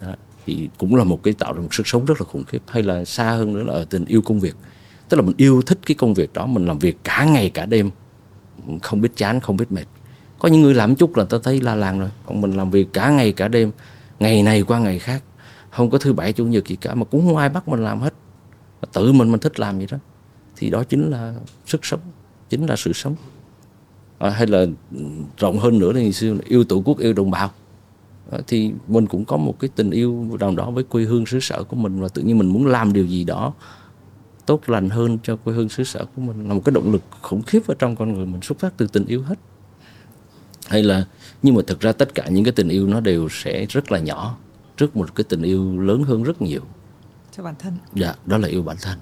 Đó. 0.00 0.14
thì 0.46 0.68
cũng 0.78 0.94
là 0.94 1.04
một 1.04 1.22
cái 1.22 1.34
tạo 1.34 1.52
ra 1.52 1.60
một 1.60 1.74
sức 1.74 1.86
sống 1.86 2.04
rất 2.04 2.20
là 2.20 2.26
khủng 2.26 2.44
khiếp. 2.44 2.62
Hay 2.66 2.82
là 2.82 3.04
xa 3.04 3.30
hơn 3.30 3.52
nữa 3.52 3.62
là 3.62 3.72
ở 3.72 3.84
tình 3.84 4.04
yêu 4.04 4.22
công 4.22 4.40
việc 4.40 4.54
tức 5.14 5.20
là 5.20 5.26
mình 5.26 5.36
yêu 5.36 5.62
thích 5.62 5.78
cái 5.86 5.94
công 5.94 6.14
việc 6.14 6.32
đó 6.32 6.46
mình 6.46 6.66
làm 6.66 6.78
việc 6.78 6.98
cả 7.04 7.24
ngày 7.24 7.50
cả 7.50 7.66
đêm. 7.66 7.90
Không 8.82 9.00
biết 9.00 9.16
chán 9.16 9.40
không 9.40 9.56
biết 9.56 9.72
mệt. 9.72 9.84
Có 10.38 10.48
những 10.48 10.62
người 10.62 10.74
làm 10.74 10.94
chút 10.94 11.16
là 11.16 11.24
ta 11.24 11.38
thấy 11.42 11.60
la 11.60 11.74
làng 11.74 12.00
rồi. 12.00 12.10
Còn 12.26 12.40
mình 12.40 12.52
làm 12.52 12.70
việc 12.70 12.92
cả 12.92 13.10
ngày 13.10 13.32
cả 13.32 13.48
đêm 13.48 13.70
ngày 14.20 14.42
này 14.42 14.62
qua 14.62 14.78
ngày 14.78 14.98
khác. 14.98 15.22
Không 15.70 15.90
có 15.90 15.98
thứ 15.98 16.12
bảy 16.12 16.32
chủ 16.32 16.46
nhật 16.46 16.68
gì 16.68 16.76
cả 16.76 16.94
mà 16.94 17.04
cũng 17.04 17.26
không 17.26 17.36
ai 17.36 17.48
bắt 17.48 17.68
mình 17.68 17.84
làm 17.84 18.00
hết. 18.00 18.14
Tự 18.92 19.12
mình 19.12 19.30
mình 19.30 19.40
thích 19.40 19.60
làm 19.60 19.80
gì 19.80 19.86
đó. 19.90 19.98
Thì 20.56 20.70
đó 20.70 20.84
chính 20.84 21.10
là 21.10 21.34
sức 21.66 21.84
sống 21.84 22.00
chính 22.50 22.66
là 22.66 22.76
sự 22.76 22.92
sống. 22.92 23.14
À, 24.18 24.30
hay 24.30 24.46
là 24.46 24.66
rộng 25.36 25.58
hơn 25.58 25.78
nữa 25.78 25.92
thì 25.94 26.12
xưa 26.12 26.34
yêu 26.44 26.64
tổ 26.64 26.82
quốc 26.84 26.98
yêu 26.98 27.12
đồng 27.12 27.30
bào. 27.30 27.50
À, 28.30 28.38
thì 28.46 28.72
mình 28.88 29.06
cũng 29.06 29.24
có 29.24 29.36
một 29.36 29.60
cái 29.60 29.70
tình 29.76 29.90
yêu 29.90 30.36
đồng 30.40 30.56
đó 30.56 30.70
với 30.70 30.84
quê 30.84 31.04
hương 31.04 31.26
xứ 31.26 31.40
sở 31.40 31.64
của 31.64 31.76
mình 31.76 32.00
và 32.00 32.08
tự 32.08 32.22
nhiên 32.22 32.38
mình 32.38 32.48
muốn 32.48 32.66
làm 32.66 32.92
điều 32.92 33.06
gì 33.06 33.24
đó 33.24 33.54
tốt 34.46 34.68
lành 34.68 34.90
hơn 34.90 35.18
cho 35.22 35.36
quê 35.36 35.54
hương 35.54 35.68
xứ 35.68 35.84
sở 35.84 36.04
của 36.16 36.22
mình 36.22 36.48
là 36.48 36.54
một 36.54 36.62
cái 36.64 36.72
động 36.72 36.92
lực 36.92 37.02
khủng 37.20 37.42
khiếp 37.42 37.66
ở 37.66 37.74
trong 37.78 37.96
con 37.96 38.12
người 38.12 38.26
mình 38.26 38.40
xuất 38.42 38.58
phát 38.58 38.74
từ 38.76 38.86
tình 38.86 39.06
yêu 39.06 39.22
hết. 39.22 39.38
Hay 40.68 40.82
là 40.82 41.06
nhưng 41.42 41.54
mà 41.54 41.62
thực 41.66 41.80
ra 41.80 41.92
tất 41.92 42.14
cả 42.14 42.28
những 42.28 42.44
cái 42.44 42.52
tình 42.52 42.68
yêu 42.68 42.86
nó 42.86 43.00
đều 43.00 43.28
sẽ 43.28 43.66
rất 43.68 43.92
là 43.92 43.98
nhỏ 43.98 44.36
trước 44.76 44.96
một 44.96 45.14
cái 45.14 45.24
tình 45.28 45.42
yêu 45.42 45.80
lớn 45.80 46.02
hơn 46.02 46.22
rất 46.22 46.42
nhiều. 46.42 46.60
Cho 47.36 47.42
bản 47.42 47.54
thân. 47.58 47.72
Dạ 47.94 48.14
đó 48.26 48.38
là 48.38 48.48
yêu 48.48 48.62
bản 48.62 48.76
thân. 48.82 48.98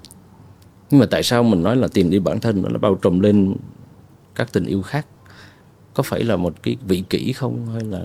Nhưng 0.89 0.99
mà 0.99 1.05
tại 1.05 1.23
sao 1.23 1.43
mình 1.43 1.63
nói 1.63 1.75
là 1.75 1.87
tìm 1.87 2.09
đi 2.09 2.19
bản 2.19 2.39
thân 2.39 2.63
nó 2.71 2.79
bao 2.79 2.95
trùm 2.95 3.19
lên 3.19 3.55
các 4.35 4.53
tình 4.53 4.65
yêu 4.65 4.81
khác? 4.81 5.07
Có 5.93 6.03
phải 6.03 6.23
là 6.23 6.35
một 6.35 6.53
cái 6.63 6.77
vị 6.87 7.03
kỷ 7.09 7.33
không? 7.33 7.67
Hay 7.73 7.83
là 7.83 7.99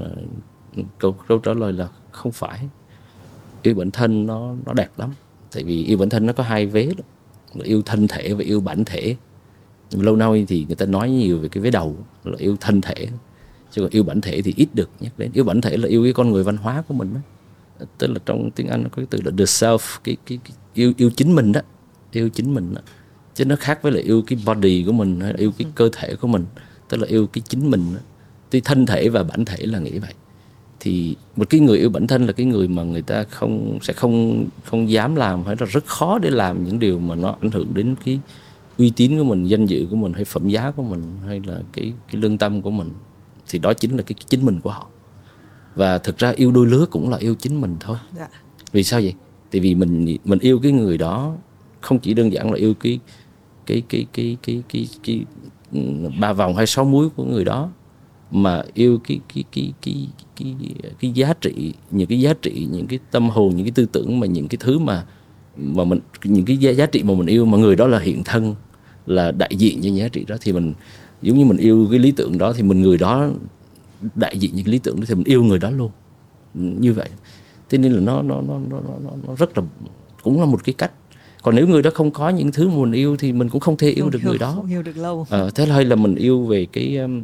câu, 0.99 1.17
câu 1.29 1.39
trả 1.39 1.55
lời 1.55 1.73
là 1.73 1.89
không 2.11 2.33
phải. 2.33 2.69
Yêu 3.63 3.75
bản 3.75 3.91
thân 3.91 4.27
nó 4.27 4.55
nó 4.67 4.73
đẹp 4.73 4.91
lắm. 4.97 5.11
Tại 5.53 5.65
vì 5.65 5.85
yêu 5.85 5.99
bản 5.99 6.09
thân 6.09 6.27
nó 6.27 6.33
có 6.33 6.43
hai 6.43 6.67
vế 6.67 6.85
đó 6.85 7.05
là 7.55 7.65
yêu 7.65 7.83
thân 7.83 8.09
thể 8.09 8.35
và 8.35 8.45
yêu 8.45 8.61
bản 8.61 8.85
thể. 8.85 9.17
Lâu 9.91 10.17
nay 10.17 10.45
thì 10.49 10.65
người 10.65 10.77
ta 10.77 10.87
nói 10.87 11.11
nhiều 11.11 11.39
về 11.39 11.49
cái 11.49 11.63
vế 11.63 11.71
đầu 11.71 11.97
là 12.25 12.37
yêu 12.39 12.57
thân 12.61 12.81
thể. 12.81 13.07
Chứ 13.71 13.83
còn 13.83 13.91
yêu 13.91 14.03
bản 14.03 14.21
thể 14.21 14.43
thì 14.43 14.55
ít 14.57 14.69
được 14.75 14.91
nhắc 15.01 15.19
đến. 15.19 15.31
Yêu 15.35 15.45
bản 15.45 15.61
thể 15.61 15.77
là 15.77 15.89
yêu 15.89 16.03
cái 16.05 16.13
con 16.13 16.31
người 16.31 16.45
văn 16.45 16.57
hóa 16.57 16.83
của 16.89 16.95
mình 16.95 17.15
đó. 17.15 17.21
Tức 17.99 18.07
là 18.07 18.21
trong 18.27 18.51
tiếng 18.51 18.67
Anh 18.67 18.83
nó 18.83 18.89
có 18.89 18.97
cái 18.97 19.07
từ 19.11 19.19
là 19.25 19.31
the 19.39 19.45
self 19.45 19.99
cái, 20.05 20.17
cái, 20.27 20.39
cái 20.45 20.53
yêu 20.75 20.93
yêu 20.97 21.11
chính 21.17 21.35
mình 21.35 21.53
đó. 21.53 21.61
Yêu 22.13 22.29
chính 22.29 22.55
mình 22.55 22.75
đó. 22.75 22.81
Chứ 23.35 23.45
nó 23.45 23.57
khác 23.57 23.83
với 23.83 23.93
là 23.93 24.01
yêu 24.01 24.23
cái 24.27 24.39
body 24.47 24.85
của 24.87 24.93
mình 24.93 25.21
hay 25.21 25.33
là 25.33 25.39
yêu 25.39 25.53
cái 25.59 25.67
cơ 25.75 25.89
thể 25.93 26.15
của 26.15 26.29
mình. 26.29 26.45
Tức 26.89 26.97
là 26.97 27.07
yêu 27.07 27.27
cái 27.27 27.43
chính 27.49 27.71
mình 27.71 27.95
đó. 27.95 28.01
thì 28.51 28.61
thân 28.61 28.87
thể 28.87 29.09
và 29.09 29.23
bản 29.23 29.45
thể 29.45 29.57
là 29.61 29.79
nghĩ 29.79 29.99
vậy 29.99 30.13
thì 30.81 31.17
một 31.37 31.51
cái 31.51 31.61
người 31.61 31.79
yêu 31.79 31.91
bản 31.91 32.07
thân 32.07 32.27
là 32.27 32.33
cái 32.33 32.47
người 32.47 32.69
mà 32.69 32.83
người 32.83 33.03
ta 33.03 33.25
không 33.25 33.79
sẽ 33.83 33.93
không 33.93 34.47
không 34.65 34.91
dám 34.91 35.15
làm 35.15 35.45
hay 35.45 35.57
là 35.61 35.67
rất 35.67 35.87
khó 35.87 36.19
để 36.19 36.31
làm 36.31 36.65
những 36.65 36.79
điều 36.79 36.99
mà 36.99 37.15
nó 37.15 37.37
ảnh 37.41 37.51
hưởng 37.51 37.75
đến 37.75 37.95
cái 38.05 38.21
uy 38.79 38.93
tín 38.97 39.19
của 39.19 39.25
mình 39.25 39.45
danh 39.45 39.67
dự 39.67 39.87
của 39.91 39.97
mình 39.97 40.13
hay 40.13 40.25
phẩm 40.25 40.49
giá 40.49 40.71
của 40.71 40.83
mình 40.83 41.03
hay 41.27 41.41
là 41.47 41.61
cái 41.73 41.93
cái 42.13 42.21
lương 42.21 42.39
tâm 42.39 42.63
của 42.63 42.71
mình. 42.71 42.91
Thì 43.49 43.59
đó 43.59 43.73
chính 43.73 43.97
là 43.97 44.03
cái 44.03 44.15
chính 44.29 44.47
mình 44.47 44.61
của 44.61 44.71
họ. 44.71 44.87
Và 45.75 45.99
thực 45.99 46.19
ra 46.19 46.33
yêu 46.37 46.53
đôi 46.53 46.67
lứa 46.67 46.87
cũng 46.91 47.11
là 47.11 47.17
yêu 47.17 47.35
chính 47.35 47.61
mình 47.61 47.77
thôi. 47.81 47.97
Dạ. 48.19 48.29
vì 48.73 48.83
sao 48.85 49.01
vậy? 49.01 49.15
Tại 49.51 49.61
vì 49.61 49.75
mình 49.75 50.17
mình 50.25 50.39
yêu 50.39 50.61
cái 50.63 50.73
người 50.73 50.99
đó 50.99 51.37
không 51.81 51.99
chỉ 51.99 52.15
đơn 52.15 52.33
giản 52.33 52.51
là 52.51 52.57
yêu 52.59 52.75
cái 52.75 53.01
cái 53.67 53.83
cái 53.89 54.07
cái 54.13 54.37
cái 54.43 54.63
cái, 54.69 54.89
cái, 55.03 55.25
cái 55.25 55.25
ba 56.21 56.33
vòng 56.33 56.57
hay 56.57 56.67
sáu 56.67 56.85
muối 56.85 57.09
của 57.09 57.25
người 57.25 57.45
đó 57.45 57.71
mà 58.31 58.63
yêu 58.75 58.99
cái 59.09 59.21
cái 59.35 59.45
cái 59.53 59.73
cái 59.83 60.09
cái 60.37 60.57
cái, 61.01 61.11
giá 61.11 61.35
trị 61.41 61.75
những 61.91 62.09
cái 62.09 62.21
giá 62.21 62.35
trị 62.43 62.67
những 62.71 62.87
cái 62.87 62.99
tâm 63.11 63.31
hồn 63.31 63.57
những 63.57 63.67
cái 63.67 63.73
tư 63.75 63.87
tưởng 63.93 64.21
mà 64.21 64.27
những 64.27 64.49
cái 64.49 64.59
thứ 64.61 64.79
mà 64.79 65.07
mà 65.57 65.85
mình 65.85 66.01
những 66.25 66.45
cái 66.45 66.57
giá, 66.57 66.71
giá 66.71 66.87
trị 66.87 67.03
mà 67.03 67.15
mình 67.15 67.27
yêu 67.27 67.45
mà 67.45 67.59
người 67.59 67.77
đó 67.77 67.87
là 67.87 67.99
hiện 67.99 68.23
thân 68.25 68.55
là 69.07 69.33
đại 69.33 69.51
diện 69.57 69.81
cho 69.83 69.91
giá 69.91 70.09
trị 70.09 70.25
đó 70.29 70.37
thì 70.41 70.53
mình 70.53 70.73
giống 71.23 71.39
như 71.39 71.45
mình 71.45 71.57
yêu 71.57 71.87
cái 71.91 71.99
lý 71.99 72.13
tưởng 72.13 72.39
đó 72.39 72.53
thì 72.53 72.63
mình 72.63 72.81
người 72.81 72.99
đó 72.99 73.31
đại 74.15 74.39
diện 74.39 74.51
những 74.55 74.69
lý 74.69 74.79
tưởng 74.79 75.01
thì 75.07 75.15
mình 75.15 75.25
yêu 75.25 75.43
người 75.43 75.59
đó 75.59 75.71
luôn. 75.71 75.91
Như 76.55 76.93
vậy. 76.93 77.09
Thế 77.71 77.79
nên 77.79 77.93
là 77.93 78.01
nó 78.01 78.23
nó 78.23 78.41
nó 78.41 78.59
nó 78.71 78.81
nó, 79.05 79.11
nó 79.27 79.35
rất 79.35 79.59
là 79.59 79.65
cũng 80.23 80.41
là 80.41 80.47
một 80.47 80.65
cái 80.65 80.75
cách. 80.79 80.93
Còn 81.43 81.55
nếu 81.55 81.67
người 81.67 81.83
đó 81.83 81.91
không 81.95 82.11
có 82.11 82.29
những 82.29 82.53
thứ 82.53 82.69
mình 82.69 82.93
yêu 82.93 83.17
thì 83.17 83.33
mình 83.33 83.49
cũng 83.49 83.61
không 83.61 83.77
thể 83.77 83.91
yêu 83.91 84.05
không 84.05 84.11
được 84.11 84.19
hiểu, 84.23 84.31
người 84.31 84.39
đó. 84.39 84.53
không 84.55 84.67
hiểu 84.67 84.83
được 84.83 84.97
lâu. 84.97 85.27
À, 85.31 85.45
thế 85.55 85.67
hay 85.67 85.85
là 85.85 85.97
mình 85.97 86.15
yêu 86.15 86.43
về 86.43 86.67
cái 86.73 86.97
um, 86.97 87.23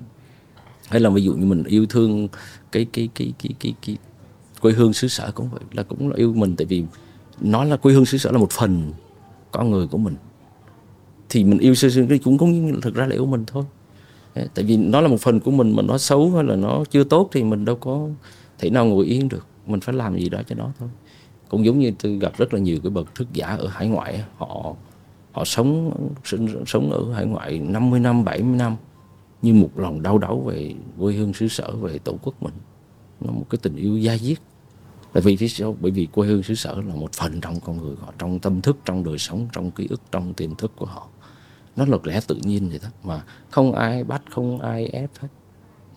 hay 0.94 1.00
là 1.00 1.10
ví 1.10 1.22
dụ 1.22 1.32
như 1.34 1.46
mình 1.46 1.64
yêu 1.64 1.86
thương 1.86 2.28
cái 2.72 2.86
cái 2.92 3.08
cái 3.14 3.32
cái 3.38 3.54
cái, 3.60 3.74
cái 3.86 3.96
quê 4.60 4.72
hương 4.72 4.92
xứ 4.92 5.08
sở 5.08 5.30
cũng 5.34 5.48
vậy 5.50 5.60
là 5.72 5.82
cũng 5.82 6.08
là 6.08 6.16
yêu 6.16 6.32
mình 6.32 6.56
tại 6.56 6.66
vì 6.66 6.84
nó 7.40 7.64
là 7.64 7.76
quê 7.76 7.94
hương 7.94 8.06
xứ 8.06 8.18
sở 8.18 8.30
là 8.30 8.38
một 8.38 8.50
phần 8.50 8.92
con 9.52 9.70
người 9.70 9.86
của 9.86 9.98
mình. 9.98 10.14
Thì 11.28 11.44
mình 11.44 11.58
yêu 11.58 11.74
xứ 11.74 11.90
sở 11.90 12.02
cũng 12.24 12.38
cũng 12.38 12.80
thực 12.80 12.94
ra 12.94 13.06
là 13.06 13.14
yêu 13.14 13.26
mình 13.26 13.44
thôi. 13.46 13.64
Tại 14.34 14.64
vì 14.64 14.76
nó 14.76 15.00
là 15.00 15.08
một 15.08 15.20
phần 15.20 15.40
của 15.40 15.50
mình 15.50 15.76
mà 15.76 15.82
nó 15.82 15.98
xấu 15.98 16.30
hay 16.30 16.44
là 16.44 16.56
nó 16.56 16.84
chưa 16.90 17.04
tốt 17.04 17.28
thì 17.32 17.44
mình 17.44 17.64
đâu 17.64 17.76
có 17.76 18.08
thể 18.58 18.70
nào 18.70 18.86
ngồi 18.86 19.04
yên 19.04 19.28
được. 19.28 19.46
Mình 19.66 19.80
phải 19.80 19.94
làm 19.94 20.18
gì 20.18 20.28
đó 20.28 20.40
cho 20.46 20.54
nó 20.54 20.72
thôi. 20.78 20.88
Cũng 21.48 21.64
giống 21.64 21.78
như 21.78 21.92
tôi 21.98 22.18
gặp 22.18 22.32
rất 22.38 22.54
là 22.54 22.60
nhiều 22.60 22.78
cái 22.82 22.90
bậc 22.90 23.14
thức 23.14 23.28
giả 23.32 23.46
ở 23.46 23.66
hải 23.66 23.88
ngoại 23.88 24.24
họ 24.36 24.74
họ 25.32 25.44
sống 25.44 25.90
sống 26.66 26.92
ở 26.92 27.12
hải 27.12 27.26
ngoại 27.26 27.58
50 27.58 28.00
năm 28.00 28.24
70 28.24 28.56
năm 28.56 28.76
như 29.44 29.54
một 29.54 29.70
lòng 29.76 30.02
đau 30.02 30.18
đớn 30.18 30.44
về 30.44 30.74
quê 30.98 31.14
hương 31.14 31.34
xứ 31.34 31.48
sở, 31.48 31.76
về 31.76 31.98
tổ 31.98 32.18
quốc 32.22 32.42
mình. 32.42 32.54
Nó 33.20 33.32
một 33.32 33.46
cái 33.50 33.58
tình 33.62 33.76
yêu 33.76 33.98
da 33.98 34.16
diết. 34.16 34.38
Tại 35.12 35.22
vì 35.22 35.36
thế 35.36 35.48
sao? 35.48 35.76
bởi 35.80 35.90
vì 35.90 36.06
quê 36.06 36.28
hương 36.28 36.42
xứ 36.42 36.54
sở 36.54 36.74
là 36.86 36.94
một 36.94 37.12
phần 37.12 37.40
trong 37.40 37.60
con 37.60 37.76
người 37.76 37.96
họ, 38.00 38.12
trong 38.18 38.38
tâm 38.38 38.60
thức, 38.60 38.76
trong 38.84 39.04
đời 39.04 39.18
sống, 39.18 39.48
trong 39.52 39.70
ký 39.70 39.86
ức, 39.90 40.00
trong 40.12 40.34
tiềm 40.34 40.54
thức 40.54 40.72
của 40.76 40.86
họ. 40.86 41.08
Nó 41.76 41.86
là 41.86 41.98
lẽ 42.04 42.20
tự 42.26 42.38
nhiên 42.42 42.68
vậy 42.68 42.80
đó, 42.82 42.88
mà 43.04 43.24
không 43.50 43.72
ai 43.72 44.04
bắt, 44.04 44.22
không 44.30 44.60
ai 44.60 44.86
ép 44.86 45.10
hết. 45.18 45.28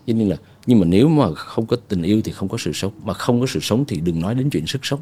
Cho 0.06 0.14
nên 0.14 0.28
là, 0.28 0.36
nhưng 0.66 0.80
mà 0.80 0.86
nếu 0.86 1.08
mà 1.08 1.34
không 1.34 1.66
có 1.66 1.76
tình 1.88 2.02
yêu 2.02 2.20
thì 2.24 2.32
không 2.32 2.48
có 2.48 2.58
sự 2.58 2.72
sống, 2.72 2.92
mà 3.04 3.14
không 3.14 3.40
có 3.40 3.46
sự 3.46 3.60
sống 3.60 3.84
thì 3.88 4.00
đừng 4.00 4.20
nói 4.20 4.34
đến 4.34 4.50
chuyện 4.50 4.66
sức 4.66 4.86
sống. 4.86 5.00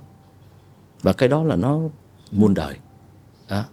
Và 1.03 1.13
cái 1.13 1.29
đó 1.29 1.45
là 1.45 1.57
nó 1.57 1.81
muôn 2.33 2.55
đời. 2.55 2.77
Đó. 3.49 3.65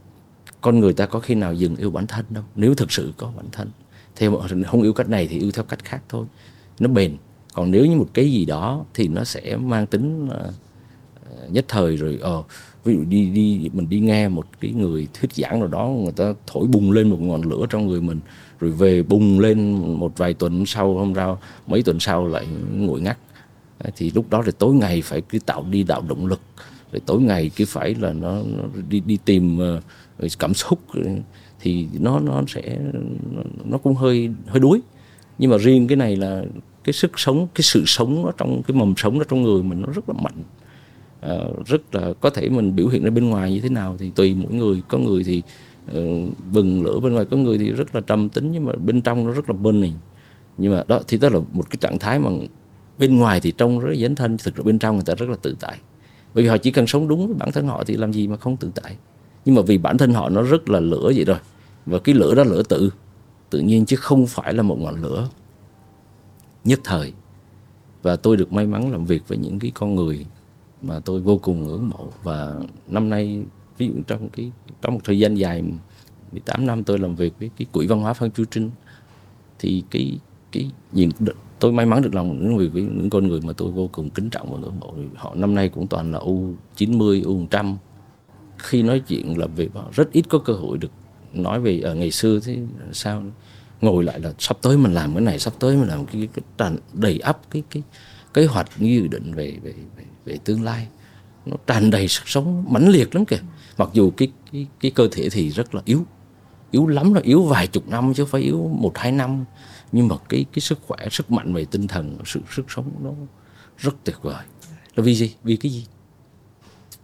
con 0.61 0.80
người 0.80 0.93
ta 0.93 1.05
có 1.05 1.19
khi 1.19 1.36
nào 1.36 1.53
dừng 1.53 1.76
yêu 1.76 1.91
bản 1.91 2.07
thân 2.07 2.26
đâu, 2.30 2.43
nếu 2.55 2.76
thực 2.76 2.91
sự 2.91 3.13
có 3.17 3.32
bản 3.36 3.45
thân 3.51 3.69
theo 4.16 4.41
không 4.68 4.82
yêu 4.82 4.93
cách 4.93 5.09
này 5.09 5.28
thì 5.28 5.39
yêu 5.39 5.51
theo 5.51 5.64
cách 5.64 5.86
khác 5.86 6.01
thôi. 6.09 6.26
Nó 6.80 6.88
bền. 6.88 7.18
Còn 7.53 7.72
nếu 7.72 7.86
như 7.86 7.95
một 7.95 8.07
cái 8.14 8.32
gì 8.32 8.45
đó 8.45 8.86
thì 8.93 9.07
nó 9.07 9.24
sẽ 9.24 9.57
mang 9.57 9.88
tính 9.88 10.26
uh, 10.28 11.51
nhất 11.51 11.66
thời 11.68 11.95
rồi 11.95 12.20
ờ 12.22 12.43
ví 12.84 12.93
dụ 12.93 13.03
đi 13.03 13.30
đi 13.30 13.70
mình 13.74 13.89
đi 13.89 13.99
nghe 13.99 14.28
một 14.28 14.45
cái 14.59 14.72
người 14.72 15.07
thuyết 15.14 15.34
giảng 15.34 15.59
nào 15.59 15.68
đó 15.68 15.88
người 15.88 16.11
ta 16.11 16.34
thổi 16.47 16.68
bùng 16.68 16.91
lên 16.91 17.09
một 17.09 17.18
ngọn 17.22 17.41
lửa 17.41 17.66
trong 17.70 17.88
người 17.88 18.01
mình 18.01 18.20
rồi 18.59 18.72
về 18.72 19.03
bùng 19.03 19.39
lên 19.39 19.72
một 19.99 20.18
vài 20.18 20.34
tuần 20.34 20.66
sau 20.66 20.93
hôm 20.93 21.14
sau 21.16 21.39
mấy 21.68 21.84
tuần 21.84 21.99
sau 21.99 22.28
lại 22.28 22.47
nguội 22.76 23.01
ngắt. 23.01 23.18
Thì 23.95 24.11
lúc 24.16 24.30
đó 24.30 24.43
thì 24.45 24.51
tối 24.59 24.74
ngày 24.74 25.01
phải 25.01 25.22
cứ 25.22 25.39
tạo 25.39 25.66
đi 25.70 25.84
tạo 25.84 26.01
động 26.01 26.26
lực. 26.26 26.39
Rồi 26.91 27.01
tối 27.05 27.22
ngày 27.22 27.51
cứ 27.55 27.66
phải 27.66 27.95
là 27.95 28.14
nó, 28.14 28.32
nó 28.32 28.64
đi 28.89 28.99
đi 28.99 29.18
tìm 29.26 29.57
ờ, 29.59 29.82
cảm 30.39 30.53
xúc 30.53 30.80
thì 31.64 31.88
nó 31.99 32.20
nó 32.20 32.43
sẽ 32.47 32.78
nó 33.66 33.78
cũng 33.78 33.95
hơi 33.95 34.30
hơi 34.47 34.59
đuối. 34.59 34.82
Nhưng 35.39 35.51
mà 35.51 35.57
riêng 35.57 35.88
cái 35.88 35.95
này 35.95 36.16
là 36.16 36.43
cái 36.84 36.93
sức 36.93 37.20
sống 37.20 37.47
cái 37.55 37.61
sự 37.61 37.84
sống 37.86 38.24
nó 38.26 38.32
trong 38.38 38.64
cái 38.64 38.78
mầm 38.78 38.93
sống 38.97 39.18
nó 39.18 39.24
trong 39.30 39.41
người 39.43 39.64
mình 39.64 39.82
nó 39.82 39.88
rất 39.93 40.09
là 40.09 40.16
mạnh. 40.22 40.43
À, 41.22 41.38
rất 41.66 41.95
là 41.95 42.14
có 42.22 42.30
thể 42.30 42.49
mình 42.49 42.76
biểu 42.76 42.88
hiện 42.88 43.03
ra 43.03 43.09
bên 43.09 43.30
ngoài 43.30 43.53
như 43.53 43.59
thế 43.59 43.70
nào 43.70 43.95
thì 43.99 44.11
tùy 44.16 44.36
mỗi 44.36 44.53
người. 44.53 44.82
Có 44.88 44.97
người 44.97 45.24
thì 45.24 45.41
ờ, 45.93 46.03
uh, 46.03 46.30
bừng 46.53 46.84
lửa 46.84 46.99
bên 46.99 47.14
ngoài 47.14 47.26
có 47.32 47.38
người 47.38 47.57
thì 47.57 47.72
rất 47.72 47.95
là 47.95 48.01
trầm 48.01 48.30
tính 48.30 48.51
nhưng 48.51 48.66
mà 48.66 48.74
bên 48.74 49.01
trong 49.01 49.26
nó 49.26 49.32
rất 49.32 49.49
là 49.49 49.55
burning. 49.55 49.93
Nhưng 50.57 50.72
mà 50.72 50.84
đó 50.88 50.99
thì 51.07 51.18
đó 51.18 51.30
là 51.30 51.39
một 51.53 51.70
cái 51.70 51.78
trạng 51.82 51.99
thái 51.99 52.20
mà 52.20 52.30
bên 52.99 53.18
ngoài 53.18 53.39
thì 53.39 53.53
trông 53.57 53.80
rất 53.80 53.89
là 53.89 53.95
dấn 53.95 54.16
thân 54.16 54.38
thực 54.38 54.55
ra 54.55 54.64
bên 54.64 54.80
trong 54.80 54.95
người 54.95 55.05
ta 55.05 55.16
rất 55.16 55.30
là 55.30 55.36
tự 55.41 55.55
tại. 55.59 55.78
Bởi 56.34 56.43
vì 56.43 56.49
họ 56.49 56.57
chỉ 56.57 56.72
cần 56.72 56.88
sống 56.88 57.07
đúng 57.07 57.28
với 57.28 57.36
bản 57.36 57.51
thân 57.51 57.68
họ 57.68 57.84
thì 57.84 57.95
làm 57.95 58.14
gì 58.14 58.28
mà 58.28 58.38
không 58.38 58.57
tự 58.57 58.72
tại. 58.76 58.95
Nhưng 59.45 59.55
mà 59.55 59.61
vì 59.61 59.78
bản 59.78 59.97
thân 59.97 60.14
họ 60.14 60.30
nó 60.30 60.41
rất 60.41 60.70
là 60.70 60.80
lửa 60.80 61.11
vậy 61.16 61.26
rồi 61.26 61.38
và 61.86 61.99
cái 61.99 62.15
lửa 62.15 62.36
đó 62.36 62.43
lửa 62.43 62.63
tự. 62.63 62.89
Tự 63.49 63.59
nhiên 63.59 63.86
chứ 63.86 63.95
không 63.95 64.27
phải 64.27 64.53
là 64.53 64.63
một 64.63 64.79
ngọn 64.79 65.01
lửa 65.01 65.29
nhất 66.63 66.79
thời. 66.84 67.13
Và 68.01 68.15
tôi 68.15 68.38
được 68.38 68.53
may 68.53 68.67
mắn 68.67 68.91
làm 68.91 69.05
việc 69.05 69.27
với 69.27 69.38
những 69.38 69.59
cái 69.59 69.71
con 69.75 69.95
người 69.95 70.25
mà 70.81 70.99
tôi 70.99 71.21
vô 71.21 71.38
cùng 71.38 71.63
ngưỡng 71.63 71.89
mộ. 71.89 72.07
Và 72.23 72.55
năm 72.88 73.09
nay, 73.09 73.43
ví 73.77 73.88
dụ 73.88 73.93
trong 74.07 74.29
cái 74.29 74.51
trong 74.81 74.93
một 74.93 74.99
thời 75.03 75.19
gian 75.19 75.36
dài 75.36 75.63
18 76.31 76.65
năm 76.65 76.84
tôi 76.84 76.99
làm 76.99 77.15
việc 77.15 77.34
với 77.39 77.49
cái 77.57 77.65
quỹ 77.71 77.88
văn 77.88 77.99
hóa 77.99 78.13
Phan 78.13 78.31
Chu 78.31 78.45
Trinh, 78.45 78.69
thì 79.59 79.84
cái 79.91 80.19
cái 80.51 80.71
nhìn 80.91 81.09
tôi 81.59 81.71
may 81.71 81.86
mắn 81.86 82.01
được 82.01 82.15
làm 82.15 82.27
những 82.27 82.57
việc 82.57 82.73
với 82.73 82.81
những 82.81 83.09
con 83.09 83.27
người 83.27 83.41
mà 83.41 83.53
tôi 83.53 83.71
vô 83.71 83.89
cùng 83.91 84.09
kính 84.09 84.29
trọng 84.29 84.51
và 84.51 84.59
ngưỡng 84.59 84.79
mộ. 84.79 84.93
Họ 85.15 85.36
năm 85.36 85.55
nay 85.55 85.69
cũng 85.69 85.88
toàn 85.88 86.11
là 86.11 86.19
u 86.19 86.53
90 86.75 87.21
u 87.25 87.38
100 87.38 87.77
khi 88.57 88.84
nói 88.84 88.99
chuyện, 88.99 89.38
làm 89.38 89.55
việc, 89.55 89.73
họ 89.73 89.86
rất 89.91 90.11
ít 90.11 90.25
có 90.29 90.39
cơ 90.39 90.53
hội 90.53 90.77
được 90.77 90.91
nói 91.34 91.59
về 91.59 91.79
ở 91.79 91.95
ngày 91.95 92.11
xưa 92.11 92.39
thế 92.39 92.57
sao 92.91 93.23
ngồi 93.81 94.03
lại 94.03 94.19
là 94.19 94.34
sắp 94.39 94.57
tới 94.61 94.77
mình 94.77 94.93
làm 94.93 95.13
cái 95.13 95.21
này 95.21 95.39
sắp 95.39 95.53
tới 95.59 95.77
mình 95.77 95.89
làm 95.89 96.05
cái, 96.05 96.27
cái, 96.34 96.43
cái 96.57 96.71
đầy 96.93 97.19
ắp 97.19 97.39
cái 97.49 97.63
cái 97.69 97.84
kế 98.34 98.45
hoạch 98.45 98.67
dự 98.77 99.07
định 99.07 99.34
về 99.34 99.57
về 99.63 99.73
về, 99.97 100.03
về 100.25 100.38
tương 100.43 100.63
lai. 100.63 100.88
Nó 101.45 101.57
tràn 101.67 101.89
đầy 101.89 102.07
sức 102.07 102.23
sống 102.25 102.65
mãnh 102.69 102.89
liệt 102.89 103.15
lắm 103.15 103.25
kìa. 103.25 103.39
Mặc 103.77 103.89
dù 103.93 104.11
cái 104.17 104.31
cái 104.51 104.67
cái 104.79 104.91
cơ 104.91 105.07
thể 105.11 105.29
thì 105.29 105.49
rất 105.49 105.75
là 105.75 105.81
yếu 105.86 106.05
yếu 106.71 106.88
lắm 106.88 107.13
là 107.13 107.21
yếu 107.23 107.43
vài 107.43 107.67
chục 107.67 107.88
năm 107.88 108.13
chứ 108.13 108.25
phải 108.25 108.41
yếu 108.41 108.69
một 108.73 108.97
hai 108.97 109.11
năm. 109.11 109.45
Nhưng 109.91 110.07
mà 110.07 110.15
cái 110.29 110.45
cái 110.53 110.59
sức 110.59 110.79
khỏe 110.88 110.97
sức 111.11 111.31
mạnh 111.31 111.53
về 111.53 111.65
tinh 111.65 111.88
thần 111.88 112.17
sự 112.25 112.39
sức 112.51 112.65
sống 112.71 112.91
nó 113.03 113.11
rất 113.77 113.95
tuyệt 114.03 114.15
vời. 114.21 114.43
Là 114.95 115.03
vì 115.03 115.15
gì? 115.15 115.36
Vì 115.43 115.55
cái 115.55 115.71
gì? 115.71 115.86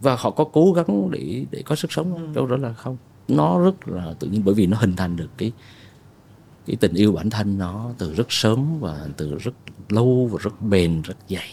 Và 0.00 0.16
họ 0.18 0.30
có 0.30 0.44
cố 0.44 0.72
gắng 0.72 1.10
để 1.10 1.44
để 1.50 1.62
có 1.64 1.76
sức 1.76 1.92
sống 1.92 2.12
không 2.12 2.34
đâu 2.34 2.46
đó 2.46 2.56
là 2.56 2.72
không 2.72 2.96
nó 3.30 3.64
rất 3.64 3.88
là 3.88 4.14
tự 4.18 4.28
nhiên 4.28 4.42
bởi 4.44 4.54
vì 4.54 4.66
nó 4.66 4.76
hình 4.76 4.96
thành 4.96 5.16
được 5.16 5.28
cái 5.38 5.52
cái 6.66 6.76
tình 6.76 6.94
yêu 6.94 7.12
bản 7.12 7.30
thân 7.30 7.58
nó 7.58 7.90
từ 7.98 8.14
rất 8.14 8.26
sớm 8.28 8.80
và 8.80 9.06
từ 9.16 9.38
rất 9.38 9.54
lâu 9.88 10.28
và 10.32 10.38
rất 10.42 10.62
bền 10.62 11.02
rất 11.02 11.16
dày. 11.28 11.50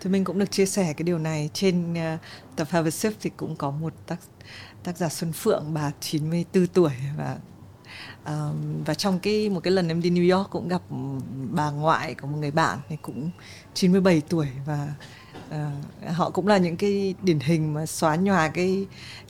Thì 0.00 0.10
mình 0.10 0.24
cũng 0.24 0.38
được 0.38 0.50
chia 0.50 0.66
sẻ 0.66 0.92
cái 0.92 1.04
điều 1.04 1.18
này. 1.18 1.50
Trên 1.52 1.92
uh, 1.92 2.20
tập 2.56 2.66
Have 2.70 2.88
a 2.88 2.90
Sip 2.90 3.12
thì 3.20 3.30
cũng 3.36 3.56
có 3.56 3.70
một 3.70 3.92
tác 4.06 4.20
tác 4.82 4.96
giả 4.96 5.08
Xuân 5.08 5.32
Phượng 5.32 5.64
bà 5.74 5.92
94 6.00 6.66
tuổi 6.66 6.92
và 7.16 7.38
um, 8.26 8.84
và 8.84 8.94
trong 8.94 9.18
cái 9.18 9.48
một 9.48 9.60
cái 9.60 9.72
lần 9.72 9.88
em 9.88 10.02
đi 10.02 10.10
New 10.10 10.36
York 10.36 10.50
cũng 10.50 10.68
gặp 10.68 10.82
bà 11.50 11.70
ngoại 11.70 12.14
của 12.14 12.26
một 12.26 12.38
người 12.40 12.50
bạn 12.50 12.78
thì 12.88 12.96
cũng 13.02 13.30
97 13.74 14.22
tuổi 14.28 14.48
và 14.66 14.94
à, 15.50 15.72
họ 16.12 16.30
cũng 16.30 16.46
là 16.46 16.58
những 16.58 16.76
cái 16.76 17.14
điển 17.22 17.40
hình 17.40 17.74
mà 17.74 17.86
xóa 17.86 18.16
nhòa 18.16 18.48
cái 18.48 18.86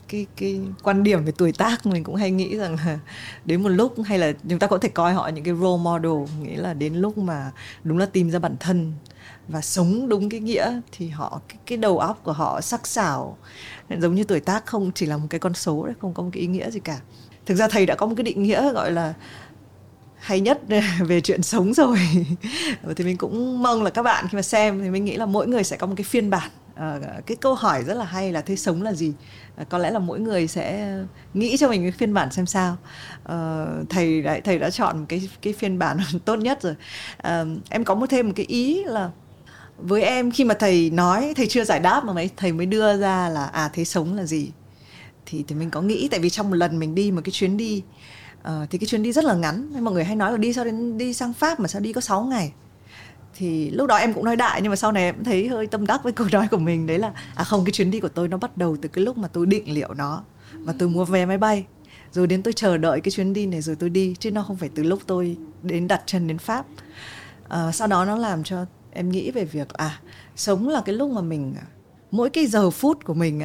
cái 0.07 0.25
cái 0.35 0.61
quan 0.83 1.03
điểm 1.03 1.25
về 1.25 1.31
tuổi 1.37 1.51
tác. 1.51 1.85
Mình 1.85 2.03
cũng 2.03 2.15
hay 2.15 2.31
nghĩ 2.31 2.57
rằng 2.57 2.77
là 2.85 2.99
đến 3.45 3.63
một 3.63 3.69
lúc 3.69 3.95
hay 4.05 4.19
là 4.19 4.31
chúng 4.49 4.59
ta 4.59 4.67
có 4.67 4.77
thể 4.77 4.89
coi 4.89 5.13
họ 5.13 5.27
những 5.27 5.43
cái 5.43 5.53
role 5.53 5.83
model 5.83 6.35
nghĩa 6.41 6.57
là 6.57 6.73
đến 6.73 6.95
lúc 6.95 7.17
mà 7.17 7.51
đúng 7.83 7.97
là 7.97 8.05
tìm 8.05 8.31
ra 8.31 8.39
bản 8.39 8.55
thân 8.59 8.93
và 9.47 9.61
sống 9.61 10.09
đúng 10.09 10.29
cái 10.29 10.39
nghĩa 10.39 10.81
thì 10.91 11.09
họ 11.09 11.41
cái, 11.47 11.57
cái 11.65 11.77
đầu 11.77 11.99
óc 11.99 12.19
của 12.23 12.31
họ 12.31 12.61
sắc 12.61 12.87
sảo 12.87 13.37
giống 13.89 14.15
như 14.15 14.23
tuổi 14.23 14.39
tác 14.39 14.65
không 14.65 14.91
chỉ 14.95 15.05
là 15.05 15.17
một 15.17 15.27
cái 15.29 15.39
con 15.39 15.53
số 15.53 15.85
đấy 15.85 15.95
không 16.01 16.13
có 16.13 16.23
một 16.23 16.29
cái 16.33 16.41
ý 16.41 16.47
nghĩa 16.47 16.71
gì 16.71 16.79
cả. 16.79 16.99
Thực 17.45 17.55
ra 17.55 17.67
thầy 17.67 17.85
đã 17.85 17.95
có 17.95 18.05
một 18.05 18.13
cái 18.17 18.23
định 18.23 18.43
nghĩa 18.43 18.73
gọi 18.73 18.91
là 18.91 19.13
hay 20.21 20.39
nhất 20.39 20.61
về 20.99 21.21
chuyện 21.21 21.43
sống 21.43 21.73
rồi. 21.73 21.97
Ờ, 22.83 22.93
thì 22.93 23.03
mình 23.03 23.17
cũng 23.17 23.63
mong 23.63 23.83
là 23.83 23.89
các 23.89 24.01
bạn 24.01 24.25
khi 24.31 24.35
mà 24.35 24.41
xem 24.41 24.81
thì 24.83 24.89
mình 24.89 25.05
nghĩ 25.05 25.15
là 25.15 25.25
mỗi 25.25 25.47
người 25.47 25.63
sẽ 25.63 25.77
có 25.77 25.87
một 25.87 25.93
cái 25.97 26.03
phiên 26.03 26.29
bản. 26.29 26.49
À, 26.75 26.99
cái 27.25 27.37
câu 27.41 27.55
hỏi 27.55 27.83
rất 27.83 27.93
là 27.93 28.05
hay 28.05 28.31
là 28.31 28.41
thế 28.41 28.55
sống 28.55 28.81
là 28.81 28.93
gì? 28.93 29.13
À, 29.55 29.63
có 29.69 29.77
lẽ 29.77 29.91
là 29.91 29.99
mỗi 29.99 30.19
người 30.19 30.47
sẽ 30.47 30.97
nghĩ 31.33 31.57
cho 31.57 31.69
mình 31.69 31.81
cái 31.81 31.91
phiên 31.91 32.13
bản 32.13 32.31
xem 32.31 32.45
sao. 32.45 32.77
À, 33.23 33.65
thầy 33.89 34.21
đã, 34.21 34.39
thầy 34.43 34.59
đã 34.59 34.69
chọn 34.69 35.05
cái 35.05 35.29
cái 35.41 35.53
phiên 35.53 35.79
bản 35.79 35.97
tốt 36.25 36.35
nhất 36.35 36.61
rồi. 36.61 36.75
À, 37.17 37.45
em 37.69 37.83
có 37.83 37.95
một 37.95 38.05
thêm 38.09 38.27
một 38.27 38.33
cái 38.35 38.45
ý 38.45 38.83
là 38.83 39.09
với 39.77 40.01
em 40.01 40.31
khi 40.31 40.43
mà 40.43 40.53
thầy 40.53 40.89
nói 40.89 41.33
thầy 41.35 41.47
chưa 41.47 41.63
giải 41.63 41.79
đáp 41.79 42.05
mà 42.05 42.13
mấy 42.13 42.29
thầy 42.37 42.51
mới 42.51 42.65
đưa 42.65 42.97
ra 42.97 43.29
là 43.29 43.45
à 43.45 43.69
thế 43.73 43.85
sống 43.85 44.15
là 44.15 44.25
gì? 44.25 44.51
Thì 45.25 45.43
thì 45.47 45.55
mình 45.55 45.69
có 45.69 45.81
nghĩ 45.81 46.07
tại 46.11 46.19
vì 46.19 46.29
trong 46.29 46.49
một 46.49 46.55
lần 46.55 46.79
mình 46.79 46.95
đi 46.95 47.11
một 47.11 47.21
cái 47.23 47.31
chuyến 47.31 47.57
đi 47.57 47.83
à, 48.43 48.67
thì 48.69 48.77
cái 48.77 48.87
chuyến 48.87 49.03
đi 49.03 49.11
rất 49.11 49.23
là 49.23 49.33
ngắn. 49.33 49.83
Mọi 49.83 49.93
người 49.93 50.03
hay 50.03 50.15
nói 50.15 50.31
là 50.31 50.37
đi 50.37 50.53
sao 50.53 50.65
đến 50.65 50.97
đi 50.97 51.13
sang 51.13 51.33
pháp 51.33 51.59
mà 51.59 51.67
sao 51.67 51.81
đi 51.81 51.93
có 51.93 52.01
6 52.01 52.23
ngày. 52.23 52.53
Thì 53.35 53.69
lúc 53.69 53.87
đó 53.87 53.95
em 53.95 54.13
cũng 54.13 54.25
nói 54.25 54.35
đại 54.35 54.61
nhưng 54.61 54.69
mà 54.69 54.75
sau 54.75 54.91
này 54.91 55.03
em 55.03 55.23
thấy 55.23 55.47
hơi 55.47 55.67
tâm 55.67 55.85
đắc 55.85 56.03
với 56.03 56.13
câu 56.13 56.27
nói 56.31 56.47
của 56.51 56.57
mình. 56.57 56.87
Đấy 56.87 56.99
là 56.99 57.13
à 57.35 57.43
không 57.43 57.65
cái 57.65 57.71
chuyến 57.71 57.91
đi 57.91 57.99
của 57.99 58.09
tôi 58.09 58.27
nó 58.27 58.37
bắt 58.37 58.57
đầu 58.57 58.77
từ 58.81 58.89
cái 58.89 59.03
lúc 59.03 59.17
mà 59.17 59.27
tôi 59.27 59.45
định 59.45 59.73
liệu 59.73 59.93
nó 59.93 60.23
và 60.53 60.73
tôi 60.79 60.89
mua 60.89 61.05
vé 61.05 61.25
máy 61.25 61.37
bay. 61.37 61.65
Rồi 62.11 62.27
đến 62.27 62.43
tôi 62.43 62.53
chờ 62.53 62.77
đợi 62.77 63.01
cái 63.01 63.11
chuyến 63.11 63.33
đi 63.33 63.45
này 63.45 63.61
rồi 63.61 63.75
tôi 63.75 63.89
đi 63.89 64.15
chứ 64.19 64.31
nó 64.31 64.43
không 64.43 64.57
phải 64.57 64.69
từ 64.75 64.83
lúc 64.83 64.99
tôi 65.07 65.37
đến 65.63 65.87
đặt 65.87 66.03
chân 66.05 66.27
đến 66.27 66.37
pháp. 66.37 66.65
À, 67.49 67.71
sau 67.71 67.87
đó 67.87 68.05
nó 68.05 68.17
làm 68.17 68.43
cho 68.43 68.65
em 68.91 69.09
nghĩ 69.09 69.31
về 69.31 69.45
việc 69.45 69.69
à 69.73 69.99
sống 70.35 70.67
là 70.67 70.81
cái 70.85 70.95
lúc 70.95 71.11
mà 71.11 71.21
mình 71.21 71.55
à, 71.57 71.65
mỗi 72.11 72.29
cái 72.29 72.45
giờ 72.45 72.69
phút 72.69 73.05
của 73.05 73.13
mình 73.13 73.41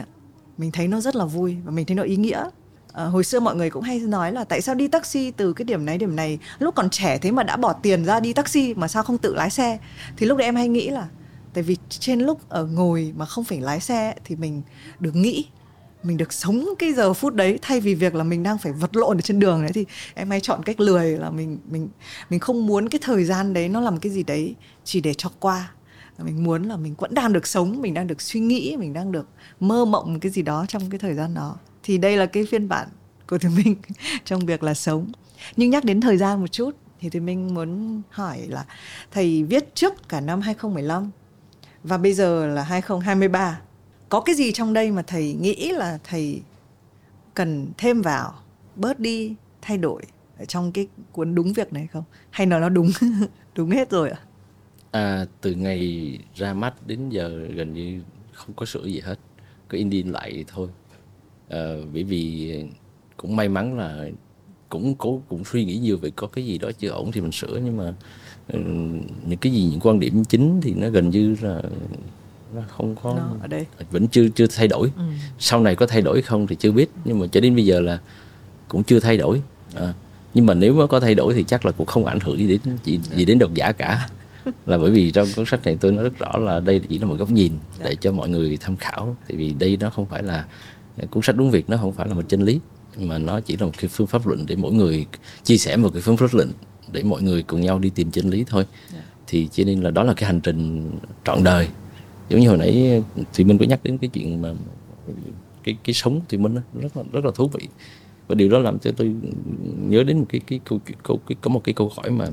mình 0.59 0.72
thấy 0.72 0.88
nó 0.88 1.01
rất 1.01 1.16
là 1.16 1.24
vui 1.24 1.57
và 1.64 1.70
mình 1.70 1.86
thấy 1.86 1.94
nó 1.94 2.03
ý 2.03 2.16
nghĩa 2.16 2.44
à, 2.97 3.05
hồi 3.05 3.24
xưa 3.24 3.40
mọi 3.40 3.57
người 3.57 3.70
cũng 3.70 3.82
hay 3.82 3.99
nói 3.99 4.32
là 4.32 4.44
tại 4.44 4.61
sao 4.61 4.74
đi 4.74 4.88
taxi 4.88 5.30
từ 5.30 5.53
cái 5.53 5.64
điểm 5.64 5.84
này 5.84 5.99
điểm 5.99 6.16
này 6.16 6.38
lúc 6.59 6.74
còn 6.74 6.90
trẻ 6.90 7.18
thế 7.18 7.30
mà 7.30 7.42
đã 7.42 7.57
bỏ 7.57 7.72
tiền 7.72 8.05
ra 8.05 8.20
đi 8.20 8.32
taxi 8.32 8.74
mà 8.74 8.88
sao 8.88 9.03
không 9.03 9.18
tự 9.18 9.34
lái 9.34 9.51
xe? 9.51 9.78
Thì 10.16 10.26
lúc 10.26 10.38
đấy 10.38 10.44
em 10.44 10.57
hay 10.57 10.68
nghĩ 10.68 10.88
là 10.88 11.09
tại 11.55 11.62
vì 11.62 11.76
trên 11.88 12.20
lúc 12.20 12.49
ở 12.49 12.66
ngồi 12.66 13.12
mà 13.16 13.24
không 13.24 13.44
phải 13.44 13.61
lái 13.61 13.80
xe 13.80 14.14
thì 14.24 14.36
mình 14.36 14.62
được 15.01 15.16
nghĩ 15.16 15.47
mình 16.03 16.16
được 16.16 16.32
sống 16.32 16.68
cái 16.78 16.92
giờ 16.92 17.12
phút 17.12 17.34
đấy 17.34 17.59
thay 17.62 17.80
vì 17.80 17.94
việc 17.94 18.14
là 18.14 18.24
mình 18.24 18.42
đang 18.42 18.59
phải 18.59 18.72
vật 18.72 18.97
lộn 18.97 19.18
ở 19.18 19.20
trên 19.20 19.38
đường 19.38 19.62
đấy 19.62 19.70
thì 19.74 19.84
em 20.14 20.30
hay 20.30 20.40
chọn 20.40 20.62
cách 20.62 20.80
lười 20.80 21.18
là 21.18 21.30
mình 21.30 21.59
mình 21.70 21.88
mình 22.30 22.40
không 22.40 22.66
muốn 22.66 22.88
cái 22.88 22.99
thời 23.03 23.24
gian 23.24 23.53
đấy 23.53 23.68
nó 23.68 23.80
làm 23.80 23.99
cái 23.99 24.12
gì 24.12 24.22
đấy 24.22 24.55
chỉ 24.84 25.01
để 25.01 25.14
cho 25.14 25.30
qua. 25.40 25.72
Mình 26.18 26.44
muốn 26.44 26.62
là 26.62 26.76
mình 26.76 26.94
vẫn 26.99 27.14
đang 27.14 27.32
được 27.32 27.47
sống 27.47 27.80
mình 27.82 27.94
đang 27.94 28.07
được 28.07 28.20
suy 28.20 28.40
nghĩ 28.40 28.76
mình 28.78 28.92
đang 28.92 29.12
được 29.12 29.28
mơ 29.61 29.84
mộng 29.84 30.20
cái 30.20 30.32
gì 30.32 30.42
đó 30.42 30.64
trong 30.68 30.90
cái 30.90 30.99
thời 30.99 31.14
gian 31.14 31.34
đó 31.34 31.57
thì 31.87 31.99
đây 31.99 32.16
là 32.16 32.26
cái 32.26 32.45
phiên 32.45 32.68
bản 32.68 32.89
của 33.28 33.39
thùy 33.39 33.51
minh 33.57 33.76
trong 34.24 34.47
việc 34.47 34.62
là 34.62 34.74
sống. 34.74 35.12
Nhưng 35.57 35.70
nhắc 35.70 35.84
đến 35.84 36.01
thời 36.01 36.16
gian 36.16 36.41
một 36.41 36.53
chút, 36.53 36.76
thì 37.01 37.11
thùy 37.11 37.20
minh 37.20 37.55
muốn 37.55 38.03
hỏi 38.11 38.47
là 38.49 38.64
thầy 39.11 39.43
viết 39.43 39.74
trước 39.74 40.09
cả 40.09 40.20
năm 40.20 40.41
2015 40.41 41.11
và 41.84 41.99
bây 41.99 42.12
giờ 42.12 42.47
là 42.47 42.62
2023 42.62 43.61
có 44.09 44.20
cái 44.20 44.34
gì 44.34 44.53
trong 44.53 44.72
đây 44.72 44.91
mà 44.91 45.03
thầy 45.03 45.32
nghĩ 45.32 45.72
là 45.72 45.99
thầy 46.05 46.43
cần 47.34 47.68
thêm 47.78 48.03
vào, 48.03 48.34
bớt 48.76 49.01
đi 49.01 49.34
thay 49.62 49.78
đổi 49.78 50.03
ở 50.39 50.45
trong 50.45 50.72
cái 50.72 50.89
cuốn 51.12 51.34
đúng 51.34 51.53
việc 51.53 51.72
này 51.72 51.89
không? 51.93 52.05
Hay 52.30 52.47
là 52.47 52.59
nó 52.59 52.68
đúng 52.68 52.91
đúng 53.55 53.70
hết 53.70 53.91
rồi 53.91 54.11
ạ? 54.11 54.18
À? 54.91 55.26
từ 55.41 55.53
ngày 55.55 56.18
ra 56.34 56.55
mắt 56.55 56.87
đến 56.87 57.09
giờ 57.09 57.47
gần 57.55 57.74
như 57.74 58.03
không 58.32 58.55
có 58.55 58.66
sửa 58.66 58.84
gì 58.84 59.01
hết. 59.01 59.18
Cứ 59.68 59.78
in 59.78 59.91
đi 59.91 60.03
lại 60.03 60.45
thôi 60.49 60.68
à, 61.49 61.74
bởi 61.92 62.03
vì 62.03 62.53
cũng 63.16 63.36
may 63.36 63.49
mắn 63.49 63.78
là 63.78 64.09
cũng 64.68 64.94
cố 64.94 65.22
cũng 65.28 65.44
suy 65.44 65.64
nghĩ 65.64 65.76
nhiều 65.76 65.99
về 65.99 66.11
có 66.16 66.26
cái 66.26 66.47
gì 66.47 66.59
đó 66.59 66.70
chưa 66.78 66.88
ổn 66.88 67.12
thì 67.12 67.20
mình 67.20 67.32
sửa 67.32 67.61
nhưng 67.64 67.76
mà 67.76 67.94
ừ, 68.49 68.59
những 69.26 69.38
cái 69.40 69.53
gì 69.53 69.64
những 69.70 69.80
quan 69.80 70.01
điểm 70.01 70.24
chính 70.24 70.61
thì 70.61 70.74
nó 70.74 70.88
gần 70.88 71.11
như 71.11 71.36
là 71.40 71.62
nó 72.55 72.62
không 72.68 72.97
có 73.03 73.14
nó 73.14 73.36
ở 73.40 73.47
đây. 73.47 73.66
vẫn 73.90 74.09
chưa 74.09 74.28
chưa 74.28 74.47
thay 74.47 74.68
đổi. 74.68 74.90
Ừ. 74.97 75.03
sau 75.38 75.61
này 75.61 75.76
có 75.76 75.86
thay 75.86 76.03
đổi 76.03 76.22
không 76.22 76.47
thì 76.47 76.57
chưa 76.57 76.72
biết 76.72 76.90
nhưng 77.05 77.18
mà 77.18 77.26
cho 77.26 77.40
đến 77.40 77.55
bây 77.55 77.66
giờ 77.66 77.80
là 77.80 77.99
cũng 78.68 78.82
chưa 78.82 79.01
thay 79.01 79.16
đổi. 79.16 79.42
À, 79.74 79.94
nhưng 80.34 80.47
mà 80.47 80.55
nếu 80.55 80.74
mà 80.74 80.86
có 80.86 81.01
thay 81.01 81.14
đổi 81.14 81.34
thì 81.34 81.44
chắc 81.44 81.66
là 81.66 81.72
cũng 81.72 81.86
không 81.86 82.05
ảnh 82.05 82.20
hưởng 82.20 82.38
gì 82.38 82.47
đến 82.47 82.61
gì, 82.84 83.01
gì 83.16 83.24
đến 83.24 83.38
độc 83.38 83.55
giả 83.55 83.72
cả. 83.72 84.09
Là 84.66 84.78
bởi 84.78 84.90
vì 84.90 85.11
trong 85.11 85.28
cuốn 85.36 85.47
sách 85.47 85.64
này 85.64 85.76
tôi 85.80 85.92
nói 85.92 86.05
rất 86.05 86.18
rõ 86.18 86.38
là 86.38 86.61
đây 86.61 86.80
chỉ 86.88 86.99
là 86.99 87.07
một 87.07 87.14
góc 87.18 87.30
nhìn 87.30 87.53
để 87.84 87.97
cho 88.01 88.12
mọi 88.12 88.28
người 88.28 88.59
tham 88.61 88.76
khảo 88.76 89.16
tại 89.28 89.36
vì 89.36 89.55
đây 89.59 89.76
nó 89.80 89.90
không 89.90 90.07
phải 90.07 90.22
là 90.22 90.44
cuốn 91.11 91.22
sách 91.22 91.36
đúng 91.36 91.51
việc 91.51 91.70
nó 91.70 91.76
không 91.76 91.92
phải 91.92 92.09
là 92.09 92.14
một 92.14 92.28
chân 92.28 92.42
lý 92.42 92.61
mà 92.99 93.18
nó 93.18 93.40
chỉ 93.40 93.57
là 93.57 93.66
một 93.66 93.72
cái 93.78 93.88
phương 93.88 94.07
pháp 94.07 94.26
luận 94.26 94.47
để 94.47 94.57
mỗi 94.57 94.72
người 94.72 95.07
chia 95.44 95.57
sẻ 95.57 95.76
một 95.76 95.90
cái 95.92 96.03
phương 96.03 96.16
pháp 96.16 96.34
luận 96.34 96.53
để 96.92 97.03
mọi 97.03 97.22
người 97.22 97.42
cùng 97.42 97.61
nhau 97.61 97.78
đi 97.78 97.90
tìm 97.90 98.11
chân 98.11 98.30
lý 98.30 98.44
thôi. 98.47 98.66
Thì 99.26 99.49
cho 99.53 99.64
nên 99.64 99.80
là 99.80 99.90
đó 99.90 100.03
là 100.03 100.14
cái 100.14 100.26
hành 100.26 100.40
trình 100.40 100.90
trọn 101.24 101.44
đời. 101.44 101.68
Giống 102.28 102.40
như 102.40 102.49
hồi 102.49 102.59
nãy 102.59 103.03
thì 103.32 103.44
minh 103.44 103.59
có 103.59 103.64
nhắc 103.64 103.80
đến 103.82 103.99
cái 103.99 104.11
chuyện 104.12 104.42
mà 104.42 104.55
cái 105.64 105.76
cái 105.84 105.94
sống 105.94 106.20
thì 106.28 106.38
minh 106.38 106.55
rất 106.80 106.97
là 106.97 107.03
rất 107.12 107.24
là 107.24 107.30
thú 107.34 107.49
vị. 107.49 107.68
Và 108.28 108.34
điều 108.34 108.49
đó 108.49 108.59
làm 108.59 108.78
cho 108.78 108.90
tôi 108.97 109.14
nhớ 109.88 110.03
đến 110.03 110.18
một 110.18 110.26
cái 110.28 110.40
cái 110.47 110.61
câu 110.64 110.80
câu 111.03 111.20
cái, 111.26 111.36
có 111.40 111.51
một 111.51 111.64
cái 111.64 111.72
câu 111.72 111.92
hỏi 111.97 112.11
mà 112.11 112.26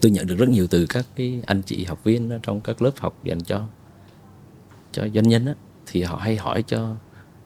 tôi 0.00 0.12
nhận 0.12 0.26
được 0.26 0.34
rất 0.38 0.48
nhiều 0.48 0.66
từ 0.66 0.86
các 0.88 1.06
cái 1.16 1.42
anh 1.46 1.62
chị 1.62 1.84
học 1.84 2.04
viên 2.04 2.30
trong 2.42 2.60
các 2.60 2.82
lớp 2.82 2.90
học 2.98 3.18
dành 3.24 3.40
cho 3.40 3.66
cho 4.92 5.08
doanh 5.14 5.28
nhân 5.28 5.46
á. 5.46 5.54
Thì 5.86 6.02
họ 6.02 6.16
hay 6.16 6.36
hỏi 6.36 6.62
cho 6.62 6.96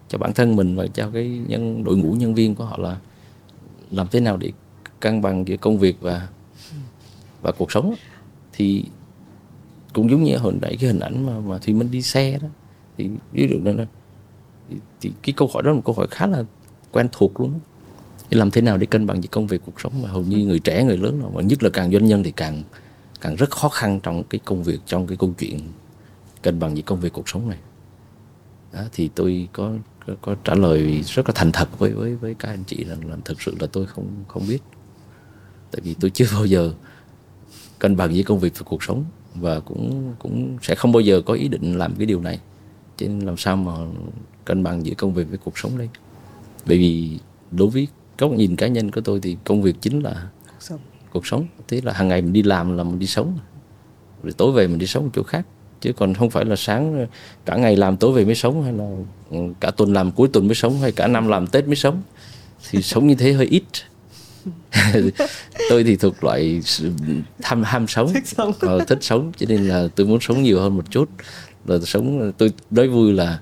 cho 0.08 0.18
bản 0.18 0.32
thân 0.32 0.56
mình 0.56 0.76
và 0.76 0.86
cho 0.86 1.10
cái 1.10 1.40
nhân 1.48 1.84
đội 1.84 1.96
ngũ 1.96 2.12
nhân 2.12 2.34
viên 2.34 2.54
của 2.54 2.64
họ 2.64 2.78
là 2.78 2.96
làm 3.90 4.06
thế 4.08 4.20
nào 4.20 4.36
để 4.36 4.52
cân 5.00 5.22
bằng 5.22 5.48
giữa 5.48 5.56
công 5.56 5.78
việc 5.78 5.96
và 6.00 6.28
và 7.42 7.52
cuộc 7.52 7.72
sống 7.72 7.94
thì 8.52 8.84
cũng 9.92 10.10
giống 10.10 10.22
như 10.22 10.36
hồi 10.36 10.54
nãy 10.62 10.76
cái 10.80 10.90
hình 10.90 11.00
ảnh 11.00 11.26
mà 11.26 11.38
mà 11.40 11.58
thì 11.62 11.72
mình 11.72 11.90
đi 11.90 12.02
xe 12.02 12.38
đó 12.42 12.48
thì 12.98 13.10
ví 13.32 13.48
dụ 13.50 13.72
là 13.72 13.86
thì, 14.70 14.76
thì 15.00 15.12
cái 15.22 15.34
câu 15.36 15.50
hỏi 15.54 15.62
đó 15.62 15.70
là 15.70 15.76
một 15.76 15.82
câu 15.84 15.94
hỏi 15.94 16.06
khá 16.10 16.26
là 16.26 16.44
quen 16.92 17.08
thuộc 17.12 17.40
luôn 17.40 17.60
để 18.30 18.38
làm 18.38 18.50
thế 18.50 18.60
nào 18.60 18.76
để 18.76 18.86
cân 18.86 19.06
bằng 19.06 19.22
giữa 19.22 19.28
công 19.30 19.46
việc 19.46 19.62
cuộc 19.66 19.80
sống 19.80 20.02
mà 20.02 20.08
hầu 20.08 20.22
như 20.22 20.38
người 20.38 20.58
trẻ 20.58 20.84
người 20.84 20.96
lớn 20.96 21.20
nào 21.20 21.32
mà 21.34 21.42
nhất 21.42 21.62
là 21.62 21.70
càng 21.70 21.92
doanh 21.92 22.06
nhân 22.06 22.22
thì 22.22 22.30
càng 22.30 22.62
càng 23.20 23.36
rất 23.36 23.50
khó 23.50 23.68
khăn 23.68 24.00
trong 24.02 24.24
cái 24.24 24.40
công 24.44 24.62
việc 24.62 24.80
trong 24.86 25.06
cái 25.06 25.16
câu 25.16 25.32
chuyện 25.38 25.60
cân 26.42 26.58
bằng 26.58 26.76
giữa 26.76 26.82
công 26.82 27.00
việc 27.00 27.12
cuộc 27.12 27.28
sống 27.28 27.48
này. 27.48 27.58
Đó, 28.72 28.80
thì 28.92 29.10
tôi 29.14 29.48
có, 29.52 29.72
có 30.20 30.34
trả 30.44 30.54
lời 30.54 31.02
rất 31.06 31.28
là 31.28 31.32
thành 31.34 31.52
thật 31.52 31.78
với 31.78 31.92
với 31.92 32.14
với 32.14 32.34
các 32.34 32.48
anh 32.48 32.64
chị 32.66 32.84
rằng 32.84 33.10
là 33.10 33.16
thực 33.24 33.42
sự 33.42 33.54
là 33.60 33.66
tôi 33.72 33.86
không 33.86 34.06
không 34.28 34.46
biết. 34.48 34.58
Tại 35.70 35.80
vì 35.84 35.94
tôi 36.00 36.10
chưa 36.10 36.26
bao 36.32 36.46
giờ 36.46 36.72
cân 37.78 37.96
bằng 37.96 38.14
giữa 38.14 38.22
công 38.22 38.38
việc 38.38 38.58
và 38.58 38.62
cuộc 38.64 38.82
sống 38.82 39.04
và 39.34 39.60
cũng 39.60 40.14
cũng 40.18 40.58
sẽ 40.62 40.74
không 40.74 40.92
bao 40.92 41.00
giờ 41.00 41.22
có 41.26 41.34
ý 41.34 41.48
định 41.48 41.78
làm 41.78 41.94
cái 41.94 42.06
điều 42.06 42.20
này. 42.20 42.40
Cho 42.96 43.06
nên 43.06 43.20
làm 43.20 43.36
sao 43.36 43.56
mà 43.56 43.72
cân 44.44 44.62
bằng 44.62 44.86
giữa 44.86 44.94
công 44.94 45.14
việc 45.14 45.28
với 45.28 45.38
cuộc 45.38 45.58
sống 45.58 45.78
đây? 45.78 45.88
Bởi 46.66 46.78
vì 46.78 47.18
đối 47.50 47.68
với 47.68 47.88
góc 48.18 48.32
nhìn 48.32 48.56
cá 48.56 48.66
nhân 48.66 48.90
của 48.90 49.00
tôi 49.00 49.20
thì 49.20 49.36
công 49.44 49.62
việc 49.62 49.76
chính 49.80 50.00
là 50.00 50.30
cuộc 50.46 50.60
sống, 50.60 50.80
cuộc 51.12 51.26
sống. 51.26 51.46
thế 51.68 51.80
là 51.84 51.92
hàng 51.92 52.08
ngày 52.08 52.22
mình 52.22 52.32
đi 52.32 52.42
làm 52.42 52.76
là 52.76 52.84
mình 52.84 52.98
đi 52.98 53.06
sống. 53.06 53.38
Rồi 54.22 54.32
tối 54.32 54.52
về 54.52 54.68
mình 54.68 54.78
đi 54.78 54.86
sống 54.86 55.04
một 55.04 55.10
chỗ 55.14 55.22
khác 55.22 55.46
chứ 55.80 55.92
còn 55.92 56.14
không 56.14 56.30
phải 56.30 56.44
là 56.44 56.56
sáng 56.56 57.06
cả 57.44 57.56
ngày 57.56 57.76
làm 57.76 57.96
tối 57.96 58.12
về 58.12 58.24
mới 58.24 58.34
sống 58.34 58.62
hay 58.62 58.72
là 58.72 58.84
cả 59.60 59.70
tuần 59.70 59.92
làm 59.92 60.10
cuối 60.10 60.28
tuần 60.32 60.46
mới 60.46 60.54
sống 60.54 60.80
hay 60.80 60.92
cả 60.92 61.06
năm 61.06 61.28
làm 61.28 61.46
tết 61.46 61.66
mới 61.66 61.76
sống. 61.76 62.02
Thì 62.70 62.82
sống 62.82 63.06
như 63.06 63.14
thế 63.14 63.32
hơi 63.32 63.46
ít. 63.46 63.62
Tôi 65.70 65.84
thì 65.84 65.96
thuộc 65.96 66.24
loại 66.24 66.60
tham 67.42 67.62
ham 67.62 67.86
sống. 67.86 68.12
Thích 68.14 68.26
sống. 68.26 68.52
Ờ, 68.60 68.84
thích 68.84 68.98
sống 69.00 69.32
cho 69.36 69.46
nên 69.48 69.68
là 69.68 69.88
tôi 69.94 70.06
muốn 70.06 70.20
sống 70.20 70.42
nhiều 70.42 70.60
hơn 70.60 70.76
một 70.76 70.90
chút. 70.90 71.08
Là 71.66 71.78
sống 71.78 72.32
tôi 72.38 72.52
nói 72.70 72.88
vui 72.88 73.12
là 73.12 73.38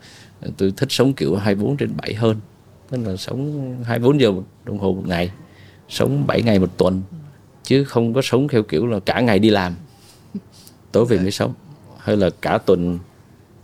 tôi 0.57 0.73
thích 0.77 0.93
sống 0.93 1.13
kiểu 1.13 1.37
24 1.37 1.77
trên 1.77 1.97
7 1.97 2.15
hơn. 2.15 2.37
Tức 2.91 3.01
là 3.07 3.17
sống 3.17 3.77
24 3.85 4.21
giờ 4.21 4.33
đồng 4.65 4.79
hồ 4.79 4.93
một 4.93 5.05
ngày 5.07 5.31
sống 5.89 6.27
7 6.27 6.43
ngày 6.43 6.59
một 6.59 6.79
tuần. 6.79 7.03
Chứ 7.65 7.85
không 7.85 8.15
có 8.15 8.23
sống 8.23 8.49
theo 8.49 8.63
kiểu 8.63 8.87
là 8.87 9.01
cả 9.01 9.21
ngày 9.21 9.39
đi 9.39 9.51
làm 9.51 9.75
tối 10.93 11.05
về 11.05 11.19
mới 11.19 11.31
sống 11.31 11.55
hay 12.05 12.17
là 12.17 12.31
cả 12.41 12.59
tuần 12.59 12.99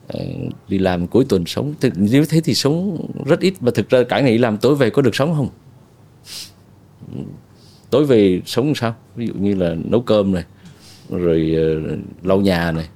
ờ, 0.09 0.21
đi 0.69 0.79
làm 0.79 1.07
cuối 1.07 1.25
tuần 1.29 1.47
sống. 1.47 1.75
Thì, 1.81 1.91
nếu 1.97 2.25
thế 2.29 2.41
thì 2.45 2.55
sống 2.55 3.07
rất 3.27 3.41
ít. 3.41 3.55
Và 3.61 3.73
thực 3.75 3.89
ra 3.91 4.03
cả 4.03 4.21
ngày 4.21 4.33
đi 4.33 4.39
làm 4.39 4.59
tối 4.59 4.75
về 4.75 4.91
có 4.91 5.03
được 5.03 5.15
sống 5.15 5.35
không? 5.35 5.49
Tối 7.91 8.05
về 8.05 8.41
sống 8.47 8.75
sao? 8.75 8.95
Ví 9.17 9.27
dụ 9.27 9.35
như 9.35 9.55
là 9.55 9.77
nấu 9.85 10.01
cơm 10.01 10.33
này 10.33 10.45
rồi 11.11 11.57
uh, 11.93 12.27
lau 12.27 12.41
nhà 12.41 12.73
này 12.73 12.89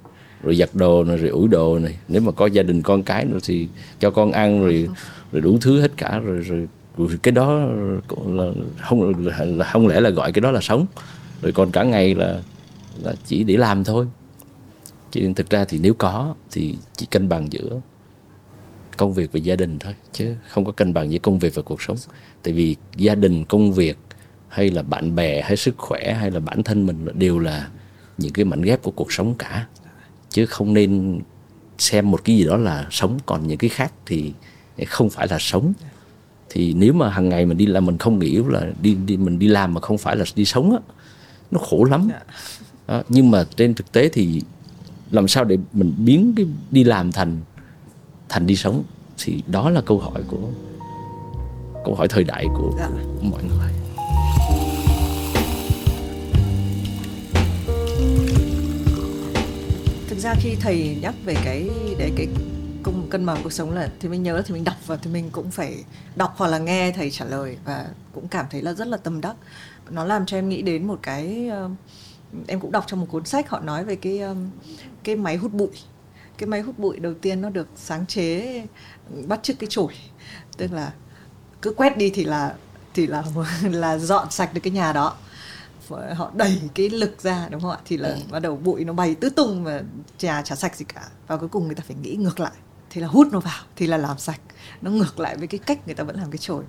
rồi 0.42 0.56
giặt 0.56 0.70
đồ 0.74 1.04
này 1.04 1.16
rồi 1.16 1.28
ủi 1.28 1.48
đồ 1.48 1.78
này. 1.78 1.98
Nếu 2.08 2.22
mà 2.22 2.32
có 2.32 2.46
gia 2.46 2.62
đình 2.62 2.82
con 2.82 3.02
cái 3.02 3.24
nữa 3.24 3.38
thì 3.44 3.68
cho 4.00 4.10
con 4.10 4.32
ăn 4.32 4.64
rồi 4.64 4.88
rồi 5.32 5.42
đủ 5.42 5.58
thứ 5.60 5.80
hết 5.80 5.90
cả. 5.96 6.18
Rồi 6.18 6.38
rồi, 6.38 6.68
rồi 6.98 7.18
cái 7.22 7.32
đó 7.32 7.60
là 8.26 8.52
không 8.80 9.26
là 9.26 9.64
không 9.72 9.86
lẽ 9.86 10.00
là 10.00 10.10
gọi 10.10 10.32
cái 10.32 10.40
đó 10.40 10.50
là 10.50 10.60
sống. 10.60 10.86
Rồi 11.42 11.52
còn 11.52 11.70
cả 11.70 11.82
ngày 11.82 12.14
là 12.14 12.40
là 13.02 13.14
chỉ 13.26 13.44
để 13.44 13.56
làm 13.56 13.84
thôi 13.84 14.06
chứ 15.14 15.32
thực 15.36 15.50
ra 15.50 15.64
thì 15.64 15.78
nếu 15.78 15.94
có 15.94 16.34
thì 16.50 16.76
chỉ 16.96 17.06
cân 17.06 17.28
bằng 17.28 17.52
giữa 17.52 17.80
công 18.96 19.12
việc 19.12 19.32
và 19.32 19.38
gia 19.38 19.56
đình 19.56 19.78
thôi 19.78 19.94
chứ 20.12 20.34
không 20.48 20.64
có 20.64 20.72
cân 20.72 20.94
bằng 20.94 21.10
giữa 21.10 21.18
công 21.18 21.38
việc 21.38 21.54
và 21.54 21.62
cuộc 21.62 21.82
sống. 21.82 21.96
Tại 22.42 22.54
vì 22.54 22.76
gia 22.96 23.14
đình 23.14 23.44
công 23.44 23.72
việc 23.72 23.98
hay 24.48 24.70
là 24.70 24.82
bạn 24.82 25.14
bè 25.14 25.42
hay 25.42 25.56
sức 25.56 25.74
khỏe 25.78 26.16
hay 26.20 26.30
là 26.30 26.40
bản 26.40 26.62
thân 26.62 26.86
mình 26.86 27.06
đều 27.14 27.38
là 27.38 27.68
những 28.18 28.32
cái 28.32 28.44
mảnh 28.44 28.62
ghép 28.62 28.82
của 28.82 28.90
cuộc 28.90 29.12
sống 29.12 29.34
cả. 29.34 29.66
Chứ 30.30 30.46
không 30.46 30.74
nên 30.74 31.20
xem 31.78 32.10
một 32.10 32.24
cái 32.24 32.36
gì 32.36 32.44
đó 32.44 32.56
là 32.56 32.86
sống 32.90 33.18
còn 33.26 33.46
những 33.46 33.58
cái 33.58 33.70
khác 33.70 33.92
thì 34.06 34.32
không 34.86 35.10
phải 35.10 35.26
là 35.30 35.38
sống. 35.40 35.72
Thì 36.50 36.74
nếu 36.74 36.92
mà 36.92 37.10
hàng 37.10 37.28
ngày 37.28 37.46
mình 37.46 37.56
đi 37.56 37.66
làm 37.66 37.86
mình 37.86 37.98
không 37.98 38.18
nghĩ 38.18 38.40
là 38.48 38.72
đi, 38.82 38.94
đi 38.94 39.16
mình 39.16 39.38
đi 39.38 39.48
làm 39.48 39.74
mà 39.74 39.80
không 39.80 39.98
phải 39.98 40.16
là 40.16 40.24
đi 40.34 40.44
sống 40.44 40.72
á 40.72 40.78
nó 41.50 41.58
khổ 41.58 41.84
lắm. 41.84 42.08
Đó, 42.86 43.02
nhưng 43.08 43.30
mà 43.30 43.44
trên 43.56 43.74
thực 43.74 43.92
tế 43.92 44.08
thì 44.08 44.42
làm 45.14 45.28
sao 45.28 45.44
để 45.44 45.58
mình 45.72 45.94
biến 45.98 46.32
cái 46.36 46.46
đi 46.70 46.84
làm 46.84 47.12
thành 47.12 47.40
thành 48.28 48.46
đi 48.46 48.56
sống? 48.56 48.84
Thì 49.18 49.42
đó 49.46 49.70
là 49.70 49.80
câu 49.80 49.98
hỏi 49.98 50.22
của 50.28 50.48
câu 51.84 51.94
hỏi 51.94 52.08
thời 52.08 52.24
đại 52.24 52.46
của, 52.54 52.72
dạ. 52.78 52.88
của 52.88 53.22
mọi 53.22 53.42
người. 53.44 53.70
Thực 60.08 60.18
ra 60.18 60.34
khi 60.40 60.54
thầy 60.60 60.98
nhắc 61.02 61.14
về 61.24 61.34
cái 61.44 61.68
để 61.98 62.10
cái 62.16 62.28
công 62.82 63.10
cân 63.10 63.26
bằng 63.26 63.38
cuộc 63.42 63.52
sống 63.52 63.70
là 63.70 63.90
thì 64.00 64.08
mình 64.08 64.22
nhớ 64.22 64.42
thì 64.46 64.54
mình 64.54 64.64
đọc 64.64 64.76
và 64.86 64.96
thì 64.96 65.10
mình 65.10 65.30
cũng 65.32 65.50
phải 65.50 65.74
đọc 66.16 66.34
hoặc 66.36 66.48
là 66.48 66.58
nghe 66.58 66.92
thầy 66.92 67.10
trả 67.10 67.24
lời 67.24 67.56
và 67.64 67.86
cũng 68.12 68.28
cảm 68.28 68.46
thấy 68.50 68.62
là 68.62 68.72
rất 68.72 68.88
là 68.88 68.96
tâm 68.96 69.20
đắc. 69.20 69.36
Nó 69.90 70.04
làm 70.04 70.26
cho 70.26 70.38
em 70.38 70.48
nghĩ 70.48 70.62
đến 70.62 70.86
một 70.86 70.98
cái 71.02 71.50
uh, 71.64 71.70
em 72.46 72.60
cũng 72.60 72.72
đọc 72.72 72.84
trong 72.86 73.00
một 73.00 73.06
cuốn 73.10 73.24
sách 73.24 73.50
họ 73.50 73.60
nói 73.60 73.84
về 73.84 73.96
cái 73.96 74.20
um, 74.20 74.50
cái 75.04 75.16
máy 75.16 75.36
hút 75.36 75.52
bụi. 75.52 75.70
Cái 76.38 76.46
máy 76.46 76.60
hút 76.60 76.78
bụi 76.78 76.98
đầu 76.98 77.14
tiên 77.14 77.40
nó 77.40 77.50
được 77.50 77.68
sáng 77.76 78.06
chế 78.06 78.62
bắt 79.26 79.42
chước 79.42 79.58
cái 79.58 79.66
chổi. 79.70 79.94
Tức 80.56 80.72
là 80.72 80.92
cứ 81.62 81.74
quét 81.74 81.96
đi 81.96 82.10
thì 82.10 82.24
là 82.24 82.54
thì 82.94 83.06
là 83.06 83.22
là 83.62 83.98
dọn 83.98 84.30
sạch 84.30 84.54
được 84.54 84.60
cái 84.64 84.70
nhà 84.70 84.92
đó. 84.92 85.16
Họ 86.14 86.30
đẩy 86.34 86.60
cái 86.74 86.90
lực 86.90 87.22
ra 87.22 87.48
đúng 87.50 87.60
không 87.60 87.70
ạ? 87.70 87.78
Thì 87.84 87.96
là 87.96 88.08
ừ. 88.08 88.16
bắt 88.30 88.38
đầu 88.38 88.56
bụi 88.56 88.84
nó 88.84 88.92
bay 88.92 89.14
tứ 89.14 89.30
tung 89.30 89.64
và 89.64 89.82
nhà 90.20 90.42
chả 90.42 90.54
sạch 90.54 90.76
gì 90.76 90.84
cả. 90.94 91.02
Và 91.26 91.36
cuối 91.36 91.48
cùng 91.48 91.66
người 91.66 91.74
ta 91.74 91.82
phải 91.86 91.96
nghĩ 92.02 92.16
ngược 92.16 92.40
lại. 92.40 92.52
Thì 92.90 93.00
là 93.00 93.06
hút 93.06 93.28
nó 93.32 93.40
vào 93.40 93.62
thì 93.76 93.86
là 93.86 93.96
làm 93.96 94.18
sạch. 94.18 94.40
Nó 94.82 94.90
ngược 94.90 95.20
lại 95.20 95.36
với 95.36 95.46
cái 95.46 95.58
cách 95.58 95.86
người 95.86 95.94
ta 95.94 96.04
vẫn 96.04 96.16
làm 96.16 96.30
cái 96.30 96.38
chổi. 96.38 96.64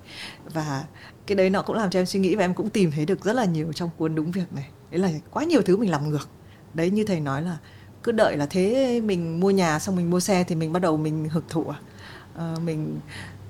Và 0.53 0.83
cái 1.27 1.35
đấy 1.35 1.49
nó 1.49 1.61
cũng 1.61 1.75
làm 1.75 1.89
cho 1.89 1.99
em 1.99 2.05
suy 2.05 2.19
nghĩ 2.19 2.35
và 2.35 2.43
em 2.43 2.53
cũng 2.53 2.69
tìm 2.69 2.91
thấy 2.91 3.05
được 3.05 3.23
rất 3.23 3.33
là 3.33 3.45
nhiều 3.45 3.73
trong 3.73 3.89
cuốn 3.97 4.15
đúng 4.15 4.31
việc 4.31 4.53
này 4.53 4.69
đấy 4.91 4.99
là 4.99 5.09
quá 5.31 5.43
nhiều 5.43 5.61
thứ 5.61 5.77
mình 5.77 5.91
làm 5.91 6.09
ngược 6.09 6.29
đấy 6.73 6.89
như 6.89 7.03
thầy 7.03 7.19
nói 7.19 7.41
là 7.41 7.57
cứ 8.03 8.11
đợi 8.11 8.37
là 8.37 8.45
thế 8.45 9.01
mình 9.05 9.39
mua 9.39 9.51
nhà 9.51 9.79
xong 9.79 9.95
mình 9.95 10.09
mua 10.09 10.19
xe 10.19 10.43
thì 10.43 10.55
mình 10.55 10.73
bắt 10.73 10.81
đầu 10.81 10.97
mình 10.97 11.29
hưởng 11.29 11.43
thụ 11.49 11.65
à? 11.69 11.79
à 12.37 12.55
mình 12.65 12.99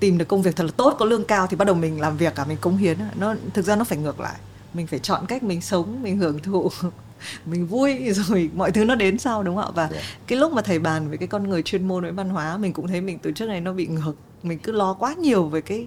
tìm 0.00 0.18
được 0.18 0.28
công 0.28 0.42
việc 0.42 0.56
thật 0.56 0.64
là 0.64 0.72
tốt 0.76 0.96
có 0.98 1.04
lương 1.04 1.24
cao 1.24 1.46
thì 1.46 1.56
bắt 1.56 1.64
đầu 1.64 1.74
mình 1.74 2.00
làm 2.00 2.16
việc 2.16 2.34
cả 2.34 2.44
mình 2.44 2.58
cống 2.60 2.76
hiến 2.76 2.98
nó 3.18 3.34
thực 3.54 3.64
ra 3.64 3.76
nó 3.76 3.84
phải 3.84 3.98
ngược 3.98 4.20
lại 4.20 4.36
mình 4.74 4.86
phải 4.86 4.98
chọn 4.98 5.26
cách 5.26 5.42
mình 5.42 5.60
sống 5.60 6.02
mình 6.02 6.18
hưởng 6.18 6.38
thụ 6.38 6.70
mình 7.46 7.66
vui 7.66 8.12
rồi 8.12 8.50
mọi 8.54 8.72
thứ 8.72 8.84
nó 8.84 8.94
đến 8.94 9.18
sau 9.18 9.42
đúng 9.42 9.56
không 9.56 9.64
ạ 9.64 9.70
và 9.74 9.82
yeah. 9.82 9.94
Dạ. 9.94 10.00
cái 10.26 10.38
lúc 10.38 10.52
mà 10.52 10.62
thầy 10.62 10.78
bàn 10.78 11.08
về 11.10 11.16
cái 11.16 11.28
con 11.28 11.48
người 11.48 11.62
chuyên 11.62 11.88
môn 11.88 12.02
với 12.02 12.12
văn 12.12 12.28
hóa 12.28 12.56
mình 12.56 12.72
cũng 12.72 12.86
thấy 12.86 13.00
mình 13.00 13.18
từ 13.18 13.32
trước 13.32 13.46
này 13.46 13.60
nó 13.60 13.72
bị 13.72 13.86
ngược 13.86 14.12
mình 14.42 14.58
cứ 14.58 14.72
lo 14.72 14.94
quá 14.94 15.14
nhiều 15.14 15.44
về 15.44 15.60
cái 15.60 15.86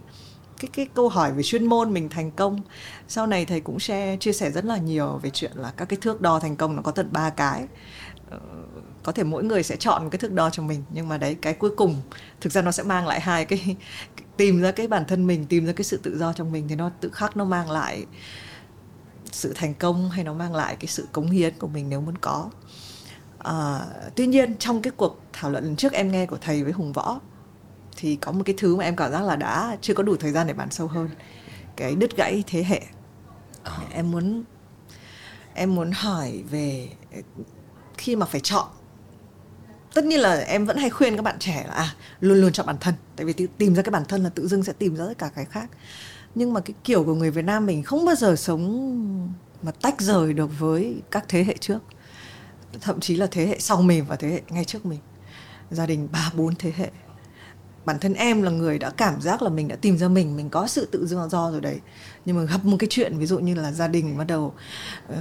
cái 0.59 0.69
cái 0.73 0.87
câu 0.93 1.09
hỏi 1.09 1.31
về 1.33 1.43
chuyên 1.43 1.65
môn 1.65 1.93
mình 1.93 2.09
thành 2.09 2.31
công. 2.31 2.61
Sau 3.07 3.27
này 3.27 3.45
thầy 3.45 3.61
cũng 3.61 3.79
share 3.79 4.17
chia 4.17 4.33
sẻ 4.33 4.51
rất 4.51 4.65
là 4.65 4.77
nhiều 4.77 5.19
về 5.23 5.29
chuyện 5.29 5.51
là 5.55 5.71
các 5.77 5.85
cái 5.85 5.97
thước 6.01 6.21
đo 6.21 6.39
thành 6.39 6.55
công 6.55 6.75
nó 6.75 6.81
có 6.81 6.91
tận 6.91 7.09
ba 7.11 7.29
cái. 7.29 7.67
Ờ, 8.29 8.39
có 9.03 9.11
thể 9.11 9.23
mỗi 9.23 9.43
người 9.43 9.63
sẽ 9.63 9.75
chọn 9.75 10.09
cái 10.09 10.19
thước 10.19 10.31
đo 10.31 10.49
cho 10.49 10.63
mình 10.63 10.83
nhưng 10.89 11.07
mà 11.09 11.17
đấy 11.17 11.37
cái 11.41 11.53
cuối 11.53 11.71
cùng 11.77 11.95
thực 12.41 12.53
ra 12.53 12.61
nó 12.61 12.71
sẽ 12.71 12.83
mang 12.83 13.07
lại 13.07 13.19
hai 13.19 13.45
cái 13.45 13.75
tìm 14.37 14.61
ra 14.61 14.71
cái 14.71 14.87
bản 14.87 15.05
thân 15.07 15.27
mình 15.27 15.45
tìm 15.45 15.65
ra 15.65 15.73
cái 15.73 15.83
sự 15.83 15.97
tự 16.03 16.17
do 16.17 16.33
trong 16.33 16.51
mình 16.51 16.67
thì 16.67 16.75
nó 16.75 16.91
tự 17.01 17.09
khắc 17.09 17.37
nó 17.37 17.45
mang 17.45 17.71
lại 17.71 18.05
sự 19.31 19.53
thành 19.55 19.73
công 19.73 20.09
hay 20.09 20.23
nó 20.23 20.33
mang 20.33 20.55
lại 20.55 20.75
cái 20.79 20.87
sự 20.87 21.07
cống 21.11 21.29
hiến 21.29 21.53
của 21.59 21.67
mình 21.67 21.89
nếu 21.89 22.01
muốn 22.01 22.17
có. 22.17 22.49
À, 23.39 23.79
tuy 24.15 24.27
nhiên 24.27 24.57
trong 24.57 24.81
cái 24.81 24.91
cuộc 24.97 25.19
thảo 25.33 25.51
luận 25.51 25.63
lần 25.63 25.75
trước 25.75 25.93
em 25.93 26.11
nghe 26.11 26.25
của 26.25 26.37
thầy 26.41 26.63
với 26.63 26.71
hùng 26.71 26.93
võ 26.93 27.19
thì 27.99 28.15
có 28.15 28.31
một 28.31 28.43
cái 28.45 28.55
thứ 28.57 28.75
mà 28.75 28.83
em 28.83 28.95
cảm 28.95 29.11
giác 29.11 29.21
là 29.21 29.35
đã 29.35 29.77
chưa 29.81 29.93
có 29.93 30.03
đủ 30.03 30.15
thời 30.15 30.31
gian 30.31 30.47
để 30.47 30.53
bàn 30.53 30.71
sâu 30.71 30.87
hơn. 30.87 31.09
Cái 31.75 31.95
đứt 31.95 32.17
gãy 32.17 32.43
thế 32.47 32.63
hệ. 32.63 32.81
À. 33.63 33.77
em 33.91 34.11
muốn 34.11 34.43
em 35.53 35.75
muốn 35.75 35.91
hỏi 35.91 36.43
về 36.49 36.89
khi 37.97 38.15
mà 38.15 38.25
phải 38.25 38.41
chọn 38.41 38.67
tất 39.93 40.05
nhiên 40.05 40.19
là 40.19 40.39
em 40.39 40.65
vẫn 40.65 40.77
hay 40.77 40.89
khuyên 40.89 41.15
các 41.15 41.21
bạn 41.21 41.39
trẻ 41.39 41.65
là 41.67 41.73
à 41.73 41.95
luôn 42.19 42.41
luôn 42.41 42.51
chọn 42.51 42.65
bản 42.65 42.77
thân. 42.79 42.93
Tại 43.15 43.25
vì 43.25 43.47
tìm 43.57 43.75
ra 43.75 43.83
cái 43.83 43.91
bản 43.91 44.05
thân 44.05 44.23
là 44.23 44.29
tự 44.29 44.47
dưng 44.47 44.63
sẽ 44.63 44.73
tìm 44.73 44.95
ra 44.95 45.05
tất 45.05 45.17
cả 45.17 45.29
cái 45.35 45.45
khác. 45.45 45.69
Nhưng 46.35 46.53
mà 46.53 46.59
cái 46.59 46.73
kiểu 46.83 47.03
của 47.03 47.15
người 47.15 47.31
Việt 47.31 47.45
Nam 47.45 47.65
mình 47.65 47.83
không 47.83 48.05
bao 48.05 48.15
giờ 48.15 48.35
sống 48.35 49.33
mà 49.61 49.71
tách 49.71 50.01
rời 50.01 50.33
được 50.33 50.59
với 50.59 51.01
các 51.11 51.25
thế 51.27 51.43
hệ 51.43 51.55
trước. 51.59 51.79
Thậm 52.81 52.99
chí 52.99 53.15
là 53.15 53.27
thế 53.31 53.45
hệ 53.45 53.59
sau 53.59 53.81
mình 53.81 54.05
và 54.05 54.15
thế 54.15 54.29
hệ 54.29 54.41
ngay 54.49 54.65
trước 54.65 54.85
mình. 54.85 54.99
Gia 55.71 55.85
đình 55.85 56.07
ba 56.11 56.31
bốn 56.35 56.55
thế 56.55 56.73
hệ 56.75 56.89
bản 57.85 57.99
thân 57.99 58.13
em 58.13 58.41
là 58.41 58.51
người 58.51 58.79
đã 58.79 58.89
cảm 58.89 59.21
giác 59.21 59.41
là 59.41 59.49
mình 59.49 59.67
đã 59.67 59.75
tìm 59.75 59.97
ra 59.97 60.07
mình 60.07 60.35
mình 60.35 60.49
có 60.49 60.67
sự 60.67 60.85
tự 60.91 61.07
do 61.07 61.27
do 61.27 61.51
rồi 61.51 61.61
đấy. 61.61 61.79
Nhưng 62.25 62.35
mà 62.35 62.43
gặp 62.43 62.65
một 62.65 62.77
cái 62.79 62.87
chuyện 62.89 63.17
ví 63.17 63.25
dụ 63.25 63.39
như 63.39 63.55
là 63.55 63.71
gia 63.71 63.87
đình 63.87 64.17
bắt 64.17 64.27
đầu 64.27 64.53
uh, 65.13 65.17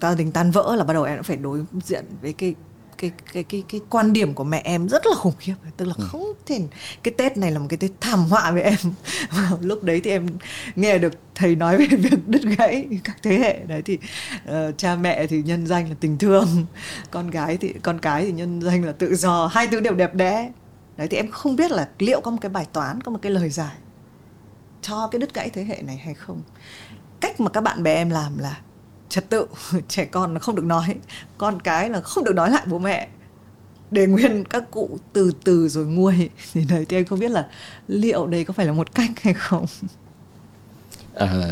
gia 0.00 0.14
đình 0.14 0.32
tan 0.32 0.50
vỡ 0.50 0.76
là 0.76 0.84
bắt 0.84 0.94
đầu 0.94 1.04
em 1.04 1.16
đã 1.16 1.22
phải 1.22 1.36
đối 1.36 1.64
diện 1.84 2.04
với 2.22 2.32
cái 2.32 2.54
cái 2.98 3.12
cái 3.32 3.42
cái 3.42 3.64
cái 3.68 3.80
quan 3.90 4.12
điểm 4.12 4.34
của 4.34 4.44
mẹ 4.44 4.60
em 4.64 4.88
rất 4.88 5.06
là 5.06 5.14
khủng 5.14 5.32
khiếp. 5.38 5.54
Tức 5.76 5.84
là 5.84 5.94
ừ. 5.96 6.06
không 6.08 6.32
thể 6.46 6.60
cái 7.02 7.14
tết 7.16 7.36
này 7.36 7.50
là 7.50 7.58
một 7.58 7.66
cái 7.68 7.76
tết 7.76 7.90
thảm 8.00 8.24
họa 8.24 8.50
với 8.50 8.62
em. 8.62 8.78
Lúc 9.60 9.84
đấy 9.84 10.00
thì 10.04 10.10
em 10.10 10.26
nghe 10.76 10.98
được 10.98 11.12
thầy 11.34 11.56
nói 11.56 11.76
về 11.76 11.86
việc 11.96 12.28
đứt 12.28 12.42
gãy 12.58 12.88
các 13.04 13.16
thế 13.22 13.38
hệ. 13.38 13.60
Đấy 13.66 13.82
thì 13.82 13.98
uh, 14.48 14.78
cha 14.78 14.96
mẹ 14.96 15.26
thì 15.26 15.42
nhân 15.42 15.66
danh 15.66 15.88
là 15.88 15.94
tình 16.00 16.18
thương 16.18 16.66
con 17.10 17.30
gái 17.30 17.56
thì 17.56 17.74
con 17.82 17.98
cái 17.98 18.24
thì 18.24 18.32
nhân 18.32 18.62
danh 18.62 18.84
là 18.84 18.92
tự 18.92 19.14
do. 19.14 19.46
Hai 19.46 19.66
thứ 19.66 19.80
đều 19.80 19.94
đẹp 19.94 20.14
đẽ 20.14 20.50
đấy 20.98 21.08
thì 21.08 21.16
em 21.16 21.30
không 21.30 21.56
biết 21.56 21.70
là 21.70 21.88
liệu 21.98 22.20
có 22.20 22.30
một 22.30 22.38
cái 22.40 22.50
bài 22.50 22.66
toán 22.72 23.00
có 23.00 23.12
một 23.12 23.18
cái 23.22 23.32
lời 23.32 23.50
giải 23.50 23.76
cho 24.82 25.08
cái 25.12 25.18
đứt 25.18 25.34
gãy 25.34 25.50
thế 25.50 25.64
hệ 25.64 25.82
này 25.82 25.96
hay 25.96 26.14
không. 26.14 26.42
Cách 27.20 27.40
mà 27.40 27.50
các 27.50 27.60
bạn 27.60 27.82
bè 27.82 27.94
em 27.94 28.10
làm 28.10 28.38
là 28.38 28.60
trật 29.08 29.28
tự 29.28 29.46
trẻ 29.88 30.04
con 30.04 30.34
là 30.34 30.40
không 30.40 30.54
được 30.54 30.64
nói 30.64 30.96
con 31.38 31.60
cái 31.62 31.90
là 31.90 32.00
không 32.00 32.24
được 32.24 32.34
nói 32.34 32.50
lại 32.50 32.62
bố 32.66 32.78
mẹ. 32.78 33.08
Để 33.90 34.06
nguyên 34.06 34.44
các 34.44 34.70
cụ 34.70 34.98
từ 35.12 35.32
từ 35.44 35.68
rồi 35.68 35.86
nguôi. 35.86 36.30
Thì 36.52 36.64
đấy 36.68 36.86
thì 36.88 36.96
em 36.96 37.04
không 37.04 37.18
biết 37.18 37.30
là 37.30 37.48
liệu 37.88 38.26
đây 38.26 38.44
có 38.44 38.52
phải 38.52 38.66
là 38.66 38.72
một 38.72 38.94
cách 38.94 39.10
hay 39.22 39.34
không. 39.34 39.66
À, 41.14 41.48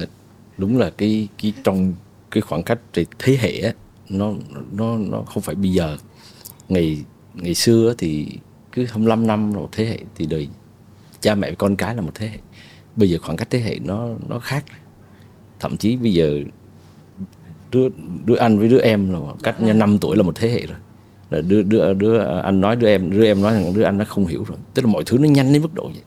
đúng 0.58 0.78
là 0.78 0.90
cái 0.96 1.28
cái 1.42 1.52
trong 1.64 1.94
cái 2.30 2.40
khoảng 2.40 2.62
cách 2.62 2.78
về 2.94 3.06
thế 3.18 3.36
hệ 3.40 3.60
á, 3.60 3.72
nó 4.08 4.32
nó 4.72 4.96
nó 4.98 5.22
không 5.22 5.42
phải 5.42 5.54
bây 5.54 5.72
giờ. 5.72 5.96
Ngày 6.68 7.04
ngày 7.34 7.54
xưa 7.54 7.94
thì 7.98 8.38
cứ 8.76 8.84
25 8.84 9.26
năm 9.26 9.52
một 9.52 9.68
thế 9.72 9.86
hệ 9.86 9.98
thì 10.14 10.26
đời 10.26 10.48
cha 11.20 11.34
mẹ 11.34 11.52
con 11.52 11.76
cái 11.76 11.94
là 11.94 12.00
một 12.00 12.10
thế 12.14 12.28
hệ. 12.28 12.38
Bây 12.96 13.10
giờ 13.10 13.18
khoảng 13.22 13.36
cách 13.36 13.48
thế 13.50 13.58
hệ 13.58 13.78
nó 13.84 14.08
nó 14.28 14.38
khác. 14.38 14.64
Thậm 15.60 15.76
chí 15.76 15.96
bây 15.96 16.12
giờ 16.12 16.40
đứa 17.70 17.88
đứa 18.24 18.36
anh 18.36 18.58
với 18.58 18.68
đứa 18.68 18.80
em 18.80 19.12
là 19.12 19.18
cách 19.42 19.60
nhau 19.60 19.74
5 19.74 19.98
tuổi 19.98 20.16
là 20.16 20.22
một 20.22 20.36
thế 20.36 20.48
hệ 20.48 20.66
rồi. 20.66 20.78
Là 21.30 21.40
đứa 21.40 21.62
đứa 21.62 21.94
đứa 21.94 22.40
anh 22.42 22.60
nói 22.60 22.76
đứa 22.76 22.88
em 22.88 23.10
đứa 23.10 23.24
em 23.24 23.42
nói 23.42 23.54
rằng 23.54 23.74
đứa 23.74 23.82
anh 23.82 23.98
nó 23.98 24.04
không 24.04 24.26
hiểu 24.26 24.44
rồi. 24.44 24.58
Tức 24.74 24.84
là 24.84 24.90
mọi 24.90 25.02
thứ 25.06 25.18
nó 25.18 25.28
nhanh 25.28 25.52
đến 25.52 25.62
mức 25.62 25.74
độ 25.74 25.84
vậy. 25.84 26.02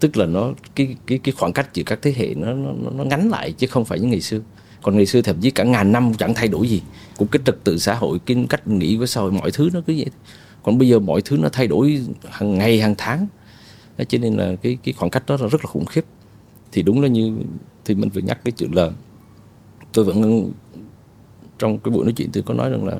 Tức 0.00 0.16
là 0.16 0.26
nó 0.26 0.52
cái 0.74 0.96
cái 1.06 1.18
cái 1.18 1.32
khoảng 1.38 1.52
cách 1.52 1.74
giữa 1.74 1.82
các 1.86 1.98
thế 2.02 2.14
hệ 2.16 2.34
nó 2.34 2.52
nó, 2.52 2.72
nó 2.94 3.04
ngắn 3.04 3.30
lại 3.30 3.52
chứ 3.52 3.66
không 3.66 3.84
phải 3.84 4.00
như 4.00 4.08
ngày 4.08 4.20
xưa. 4.20 4.40
Còn 4.82 4.96
ngày 4.96 5.06
xưa 5.06 5.22
thậm 5.22 5.36
chí 5.40 5.50
cả 5.50 5.64
ngàn 5.64 5.92
năm 5.92 6.12
chẳng 6.18 6.34
thay 6.34 6.48
đổi 6.48 6.68
gì. 6.68 6.82
Cũng 7.16 7.28
cái 7.28 7.42
trật 7.44 7.64
tự 7.64 7.78
xã 7.78 7.94
hội 7.94 8.18
cái 8.26 8.46
cách 8.48 8.68
nghĩ 8.68 8.96
của 8.98 9.06
xã 9.06 9.20
hội 9.20 9.32
mọi 9.32 9.50
thứ 9.50 9.70
nó 9.72 9.80
cứ 9.86 9.94
vậy 9.96 10.06
còn 10.62 10.78
bây 10.78 10.88
giờ 10.88 10.98
mọi 10.98 11.22
thứ 11.22 11.36
nó 11.36 11.48
thay 11.52 11.66
đổi 11.66 12.06
hàng 12.28 12.58
ngày 12.58 12.80
hàng 12.80 12.94
tháng. 12.98 13.26
Đó, 13.98 14.04
cho 14.08 14.18
nên 14.18 14.34
là 14.34 14.56
cái 14.62 14.78
cái 14.82 14.92
khoảng 14.92 15.10
cách 15.10 15.22
đó 15.26 15.36
là 15.40 15.46
rất 15.46 15.64
là 15.64 15.70
khủng 15.70 15.84
khiếp. 15.84 16.04
Thì 16.72 16.82
đúng 16.82 17.02
là 17.02 17.08
như 17.08 17.36
thì 17.84 17.94
mình 17.94 18.08
vừa 18.08 18.20
nhắc 18.20 18.40
cái 18.44 18.52
chuyện 18.52 18.72
là 18.72 18.90
tôi 19.92 20.04
vẫn 20.04 20.50
trong 21.58 21.78
cái 21.78 21.92
buổi 21.92 22.04
nói 22.04 22.12
chuyện 22.12 22.30
tôi 22.32 22.42
có 22.42 22.54
nói 22.54 22.70
rằng 22.70 22.86
là 22.86 22.96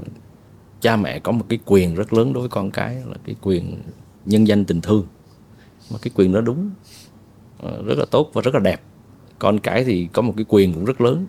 cha 0.80 0.96
mẹ 0.96 1.18
có 1.18 1.32
một 1.32 1.44
cái 1.48 1.58
quyền 1.64 1.94
rất 1.94 2.12
lớn 2.12 2.32
đối 2.32 2.40
với 2.40 2.48
con 2.48 2.70
cái 2.70 2.94
là 2.94 3.16
cái 3.24 3.34
quyền 3.42 3.82
nhân 4.26 4.46
danh 4.46 4.64
tình 4.64 4.80
thương. 4.80 5.06
Mà 5.90 5.98
cái 6.02 6.10
quyền 6.14 6.32
đó 6.32 6.40
đúng 6.40 6.70
ờ, 7.58 7.82
rất 7.82 7.98
là 7.98 8.04
tốt 8.10 8.30
và 8.32 8.42
rất 8.42 8.54
là 8.54 8.60
đẹp. 8.60 8.82
Con 9.38 9.58
cái 9.58 9.84
thì 9.84 10.08
có 10.12 10.22
một 10.22 10.34
cái 10.36 10.44
quyền 10.48 10.74
cũng 10.74 10.84
rất 10.84 11.00
lớn 11.00 11.26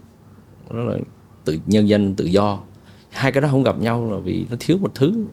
đó 0.69 0.79
là 0.79 0.97
tự 1.45 1.59
nhân 1.65 1.89
danh 1.89 2.15
tự 2.15 2.25
do. 2.25 2.59
Hai 3.09 3.31
cái 3.31 3.41
đó 3.41 3.47
không 3.51 3.63
gặp 3.63 3.79
nhau 3.79 4.11
là 4.11 4.17
vì 4.17 4.45
nó 4.49 4.57
thiếu 4.59 4.77
một 4.77 4.91
thứ 4.95 5.25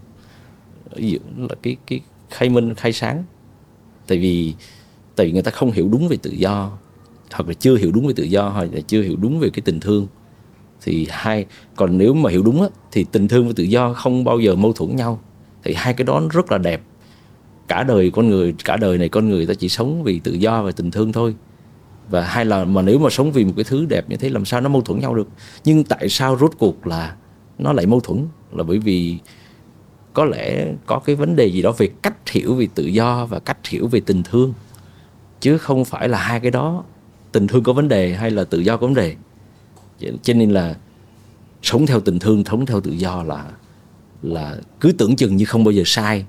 là 1.37 1.55
cái 1.63 1.77
cái 1.87 2.01
khai 2.31 2.49
minh 2.49 2.75
khai 2.75 2.93
sáng. 2.93 3.25
Tại 4.07 4.19
vì 4.19 4.55
tại 5.17 5.27
vì 5.27 5.33
người 5.33 5.43
ta 5.43 5.51
không 5.51 5.71
hiểu 5.71 5.89
đúng 5.89 6.09
về 6.09 6.17
tự 6.23 6.31
do 6.31 6.79
hoặc 7.33 7.49
là 7.49 7.55
chưa 7.55 7.77
hiểu 7.77 7.91
đúng 7.93 8.07
về 8.07 8.13
tự 8.17 8.23
do 8.23 8.49
hoặc 8.49 8.69
là 8.73 8.81
chưa 8.81 9.03
hiểu 9.03 9.17
đúng 9.17 9.41
về 9.41 9.51
cái 9.51 9.63
tình 9.65 9.81
thương. 9.81 10.07
Thì 10.83 11.07
hai 11.11 11.47
còn 11.77 11.99
nếu 11.99 12.15
mà 12.15 12.31
hiểu 12.31 12.43
đúng 12.43 12.63
á, 12.63 12.69
thì 12.93 13.07
tình 13.13 13.29
thương 13.29 13.47
và 13.47 13.53
tự 13.57 13.65
do 13.65 13.93
không 13.93 14.25
bao 14.25 14.41
giờ 14.41 14.55
mâu 14.55 14.73
thuẫn 14.73 14.97
nhau. 14.97 15.21
Thì 15.65 15.75
hai 15.75 15.95
cái 15.95 16.05
đó 16.05 16.23
rất 16.31 16.53
là 16.53 16.59
đẹp. 16.59 16.83
Cả 17.69 17.83
đời 17.83 18.11
con 18.11 18.29
người 18.29 18.55
cả 18.65 18.77
đời 18.77 18.99
này 18.99 19.09
con 19.09 19.29
người 19.29 19.47
ta 19.47 19.55
chỉ 19.55 19.69
sống 19.69 20.03
vì 20.03 20.19
tự 20.19 20.33
do 20.33 20.63
và 20.63 20.73
tình 20.73 20.91
thương 20.91 21.13
thôi. 21.13 21.35
Và 22.11 22.23
hai 22.23 22.45
là 22.45 22.65
mà 22.65 22.83
nếu 22.83 22.99
mà 22.99 23.11
sống 23.11 23.33
vì 23.33 23.45
một 23.45 23.53
cái 23.57 23.65
thứ 23.65 23.87
đẹp 23.87 24.11
như 24.11 24.17
thế 24.17 24.29
làm 24.29 24.45
sao 24.45 24.61
nó 24.61 24.69
mâu 24.69 24.83
thuẫn 24.83 25.01
nhau 25.01 25.15
được? 25.15 25.29
Nhưng 25.65 25.85
tại 25.85 26.09
sao 26.09 26.37
rốt 26.39 26.53
cuộc 26.59 26.87
là 26.87 27.17
nó 27.59 27.73
lại 27.73 27.87
mâu 27.87 28.01
thuẫn? 28.01 28.27
Là 28.53 28.63
bởi 28.63 28.79
vì 28.79 29.19
có 30.13 30.25
lẽ 30.25 30.67
có 30.87 30.99
cái 30.99 31.17
vấn 31.17 31.37
đề 31.37 31.47
gì 31.47 31.63
đó 31.63 31.73
về 31.73 31.89
cách 32.03 32.29
hiểu 32.29 32.55
về 32.55 32.69
tự 32.75 32.85
do 32.85 33.27
và 33.27 33.39
cách 33.39 33.67
hiểu 33.69 33.89
về 33.89 34.01
tình 34.01 34.23
thương. 34.23 34.55
Chứ 35.41 35.59
không 35.59 35.85
phải 35.85 36.09
là 36.09 36.19
hai 36.19 36.41
cái 36.41 36.51
đó 36.51 36.85
tình 37.33 37.47
thương 37.47 37.63
có 37.63 37.73
vấn 37.73 37.89
đề 37.89 38.15
hay 38.15 38.31
là 38.31 38.45
tự 38.45 38.61
do 38.61 38.77
có 38.77 38.87
vấn 38.87 38.95
đề. 38.95 39.17
Cho 40.23 40.35
nên 40.35 40.51
là 40.51 40.77
sống 41.63 41.87
theo 41.87 42.01
tình 42.01 42.19
thương 42.19 42.45
sống 42.45 42.67
theo 42.67 42.81
tự 42.81 42.91
do 42.91 43.23
là 43.23 43.45
là 44.23 44.57
cứ 44.81 44.93
tưởng 44.93 45.17
chừng 45.17 45.37
như 45.37 45.45
không 45.45 45.65
bao 45.65 45.73
giờ 45.73 45.83
sai. 45.87 46.25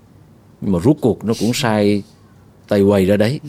Nhưng 0.62 0.72
mà 0.72 0.80
rút 0.80 0.98
cuộc 1.02 1.26
nó 1.26 1.34
cũng 1.40 1.52
sai 1.54 2.04
tay 2.68 2.84
quầy 2.88 3.06
ra 3.06 3.18
đấy. 3.18 3.40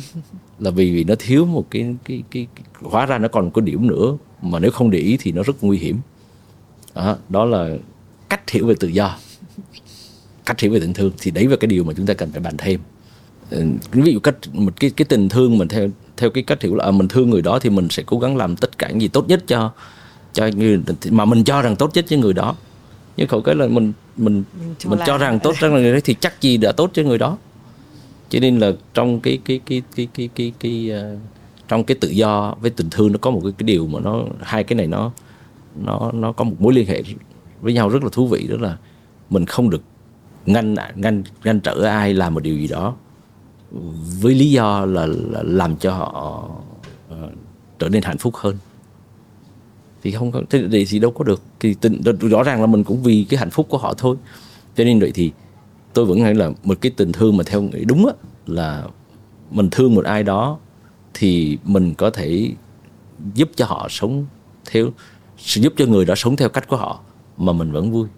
Là 0.59 0.71
vì 0.71 0.93
vì 0.93 1.05
nó 1.05 1.15
thiếu 1.19 1.47
một 1.47 1.67
cái 1.71 1.95
cái 2.05 2.23
cái, 2.31 2.47
cái 2.55 2.65
hóa 2.91 3.07
ra 3.07 3.19
nó 3.19 3.29
còn 3.29 3.51
có 3.51 3.61
điểm 3.61 3.87
nữa 3.87 4.17
mà 4.43 4.59
nếu 4.59 4.71
không 4.71 4.91
để 4.91 4.99
ý 4.99 5.17
thì 5.21 5.33
nó 5.33 5.43
rất 5.43 5.65
nguy 5.65 5.79
hiểm. 5.79 5.99
Đó, 6.95 7.17
đó 7.29 7.45
là 7.45 7.77
cách 8.29 8.51
hiểu 8.51 8.67
về 8.67 8.75
tự 8.81 8.89
do 8.89 9.17
cách 10.47 10.61
hiểu 10.61 10.73
về 10.73 10.81
tình 10.81 10.95
thương 10.95 11.13
thì 11.19 11.31
đấy 11.31 11.47
là 11.47 11.57
cái 11.57 11.69
điều 11.69 11.85
mà 11.85 11.93
chúng 11.97 12.07
ta 12.07 12.15
cần 12.15 12.33
phải 12.33 12.41
bàn 12.41 12.55
thêm. 12.59 12.81
Ừ, 13.51 13.65
ví 13.93 14.13
dụ 14.13 14.21
cách 14.21 14.37
một 14.53 14.81
cái 14.81 14.91
cái 14.91 15.05
tình 15.05 15.29
thương 15.29 15.59
mình 15.59 15.69
theo 15.69 15.89
theo 16.17 16.31
cái 16.31 16.43
cách 16.43 16.63
hiểu 16.63 16.75
là 16.75 16.85
à, 16.85 16.91
mình 16.91 17.09
thương 17.09 17.31
người 17.31 17.43
đó 17.43 17.59
thì 17.59 17.71
mình 17.71 17.89
sẽ 17.91 18.03
cố 18.07 18.19
gắng 18.19 18.37
làm 18.37 18.57
tất 18.57 18.79
cả 18.79 18.89
những 18.89 19.01
gì 19.01 19.09
tốt 19.09 19.29
nhất 19.29 19.45
cho 19.47 19.73
cho 20.33 20.49
người 20.57 20.81
mà 21.11 21.25
mình 21.25 21.45
cho 21.45 21.63
rằng 21.63 21.77
tốt 21.77 21.91
nhất 21.95 22.05
cho 22.09 22.17
người 22.17 22.33
đó. 22.33 22.57
Nhưng 23.17 23.29
khẩu 23.29 23.41
cái 23.41 23.55
là 23.55 23.67
mình 23.67 23.93
mình 24.17 24.45
mình, 24.61 24.75
mình 24.85 24.99
cho 25.07 25.19
rằng 25.19 25.41
tốt 25.41 25.55
cho 25.61 25.71
người 25.71 25.93
đó 25.93 25.99
thì 26.05 26.15
chắc 26.21 26.41
gì 26.41 26.57
đã 26.57 26.73
tốt 26.73 26.91
cho 26.93 27.03
người 27.03 27.19
đó. 27.19 27.39
Cho 28.29 28.39
nên 28.41 28.59
là 28.59 28.73
trong 28.95 29.21
cái 29.21 29.39
cái 29.45 29.61
cái 29.67 29.83
cái 29.97 30.09
cái 30.15 30.29
cái 30.35 30.53
cái, 30.61 30.91
cái 30.91 30.91
uh, 31.15 31.19
trong 31.69 31.85
cái 31.85 31.97
tự 32.01 32.09
do 32.09 32.55
với 32.61 32.71
tình 32.71 32.91
thương 32.91 33.13
nó 33.13 33.19
có 33.21 33.31
một 33.31 33.41
cái, 33.43 33.53
cái 33.59 33.65
điều 33.65 33.87
mà 33.87 34.01
nó 34.01 34.23
hai 34.41 34.65
cái 34.65 34.77
này 34.77 34.87
nó 34.87 35.13
nó 35.85 36.11
nó 36.15 36.33
có 36.33 36.45
một 36.45 36.57
mối 36.59 36.75
liên 36.75 36.87
hệ 36.87 37.03
với 37.61 37.73
nhau 37.73 37.89
rất 37.89 38.03
là 38.03 38.09
thú 38.13 38.27
vị 38.27 38.47
đó 38.51 38.57
là 38.61 38.77
mình 39.31 39.47
không 39.47 39.71
được 39.71 39.83
ngăn 40.47 40.75
ngăn 40.95 41.23
ngăn 41.45 41.61
trở 41.61 41.83
ai 41.83 42.15
làm 42.15 42.35
một 42.35 42.41
điều 42.41 42.57
gì 42.57 42.69
đó 42.69 42.95
với 44.21 44.35
lý 44.35 44.51
do 44.51 44.85
là, 44.85 45.07
là 45.07 45.43
làm 45.43 45.77
cho 45.77 45.95
họ 45.95 46.45
uh, 47.13 47.31
trở 47.79 47.89
nên 47.89 48.03
hạnh 48.03 48.19
phúc 48.19 48.37
hơn. 48.37 48.57
Thì 50.03 50.11
không 50.11 50.33
thế 50.51 50.69
thì, 50.73 50.85
thì 50.85 50.99
đâu 50.99 51.11
có 51.11 51.25
được. 51.25 51.43
Thì 51.61 51.75
tình, 51.75 52.03
rõ 52.21 52.43
ràng 52.43 52.61
là 52.61 52.67
mình 52.67 52.85
cũng 52.85 53.03
vì 53.03 53.27
cái 53.29 53.39
hạnh 53.39 53.51
phúc 53.51 53.67
của 53.69 53.79
họ 53.79 53.95
thôi. 53.99 54.17
Cho 54.77 54.85
nên 54.85 55.01
vậy 55.01 55.13
thì 55.15 55.33
tôi 55.93 56.05
vẫn 56.05 56.25
nghĩ 56.25 56.35
là 56.35 56.51
một 56.65 56.79
cái 56.81 56.93
tình 56.97 57.13
thương 57.13 57.37
mà 57.37 57.45
theo 57.47 57.63
nghĩ 57.63 57.85
đúng 57.85 58.07
á 58.07 58.13
là 58.47 58.85
mình 59.51 59.69
thương 59.71 59.95
một 59.95 60.05
ai 60.05 60.23
đó 60.23 60.59
thì 61.15 61.59
mình 61.65 61.95
có 61.95 62.11
thể 62.11 62.51
giúp 63.35 63.51
cho 63.57 63.67
họ 63.67 63.87
sống 63.91 64.27
theo 64.71 64.91
giúp 65.39 65.73
cho 65.77 65.87
người 65.87 66.05
đó 66.05 66.15
sống 66.15 66.37
theo 66.37 66.49
cách 66.49 66.69
của 66.69 66.77
họ 66.77 67.01
mà 67.37 67.53
mình 67.53 67.73
vẫn 67.73 67.93
vui 67.93 68.09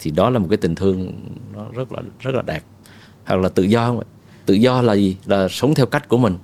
thì 0.00 0.10
đó 0.10 0.30
là 0.30 0.38
một 0.38 0.46
cái 0.50 0.56
tình 0.56 0.74
thương 0.74 1.12
nó 1.54 1.66
rất 1.74 1.92
là 1.92 2.02
rất 2.20 2.34
là 2.34 2.42
đẹp. 2.42 2.62
Hoặc 3.24 3.36
là 3.36 3.48
tự 3.48 3.62
do 3.62 3.86
không 3.86 4.02
tự 4.46 4.54
do 4.54 4.82
là 4.82 4.92
gì? 4.92 5.16
Là 5.26 5.48
sống 5.48 5.74
theo 5.74 5.86
cách 5.86 6.08
của 6.08 6.18
mình 6.18 6.38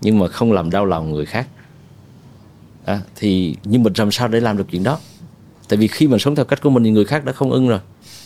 nhưng 0.00 0.18
mà 0.18 0.28
không 0.28 0.52
làm 0.52 0.70
đau 0.70 0.86
lòng 0.86 1.12
người 1.12 1.26
khác. 1.26 1.48
À, 2.84 3.00
thì 3.16 3.56
nhưng 3.64 3.82
mình 3.82 3.92
làm 3.96 4.10
sao 4.10 4.28
để 4.28 4.40
làm 4.40 4.56
được 4.56 4.66
chuyện 4.70 4.82
đó? 4.82 4.98
Tại 5.68 5.76
vì 5.78 5.88
khi 5.88 6.08
mình 6.08 6.18
sống 6.18 6.34
theo 6.34 6.44
cách 6.44 6.62
của 6.62 6.70
mình 6.70 6.84
thì 6.84 6.90
người 6.90 7.04
khác 7.04 7.24
đã 7.24 7.32
không 7.32 7.50
ưng 7.50 7.68
rồi. 7.68 7.80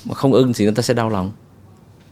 Mà 0.05 0.15
không 0.15 0.33
ưng 0.33 0.53
thì 0.53 0.65
người 0.65 0.75
ta 0.75 0.83
sẽ 0.83 0.95
đau 0.95 1.11
lòng. 1.11 1.33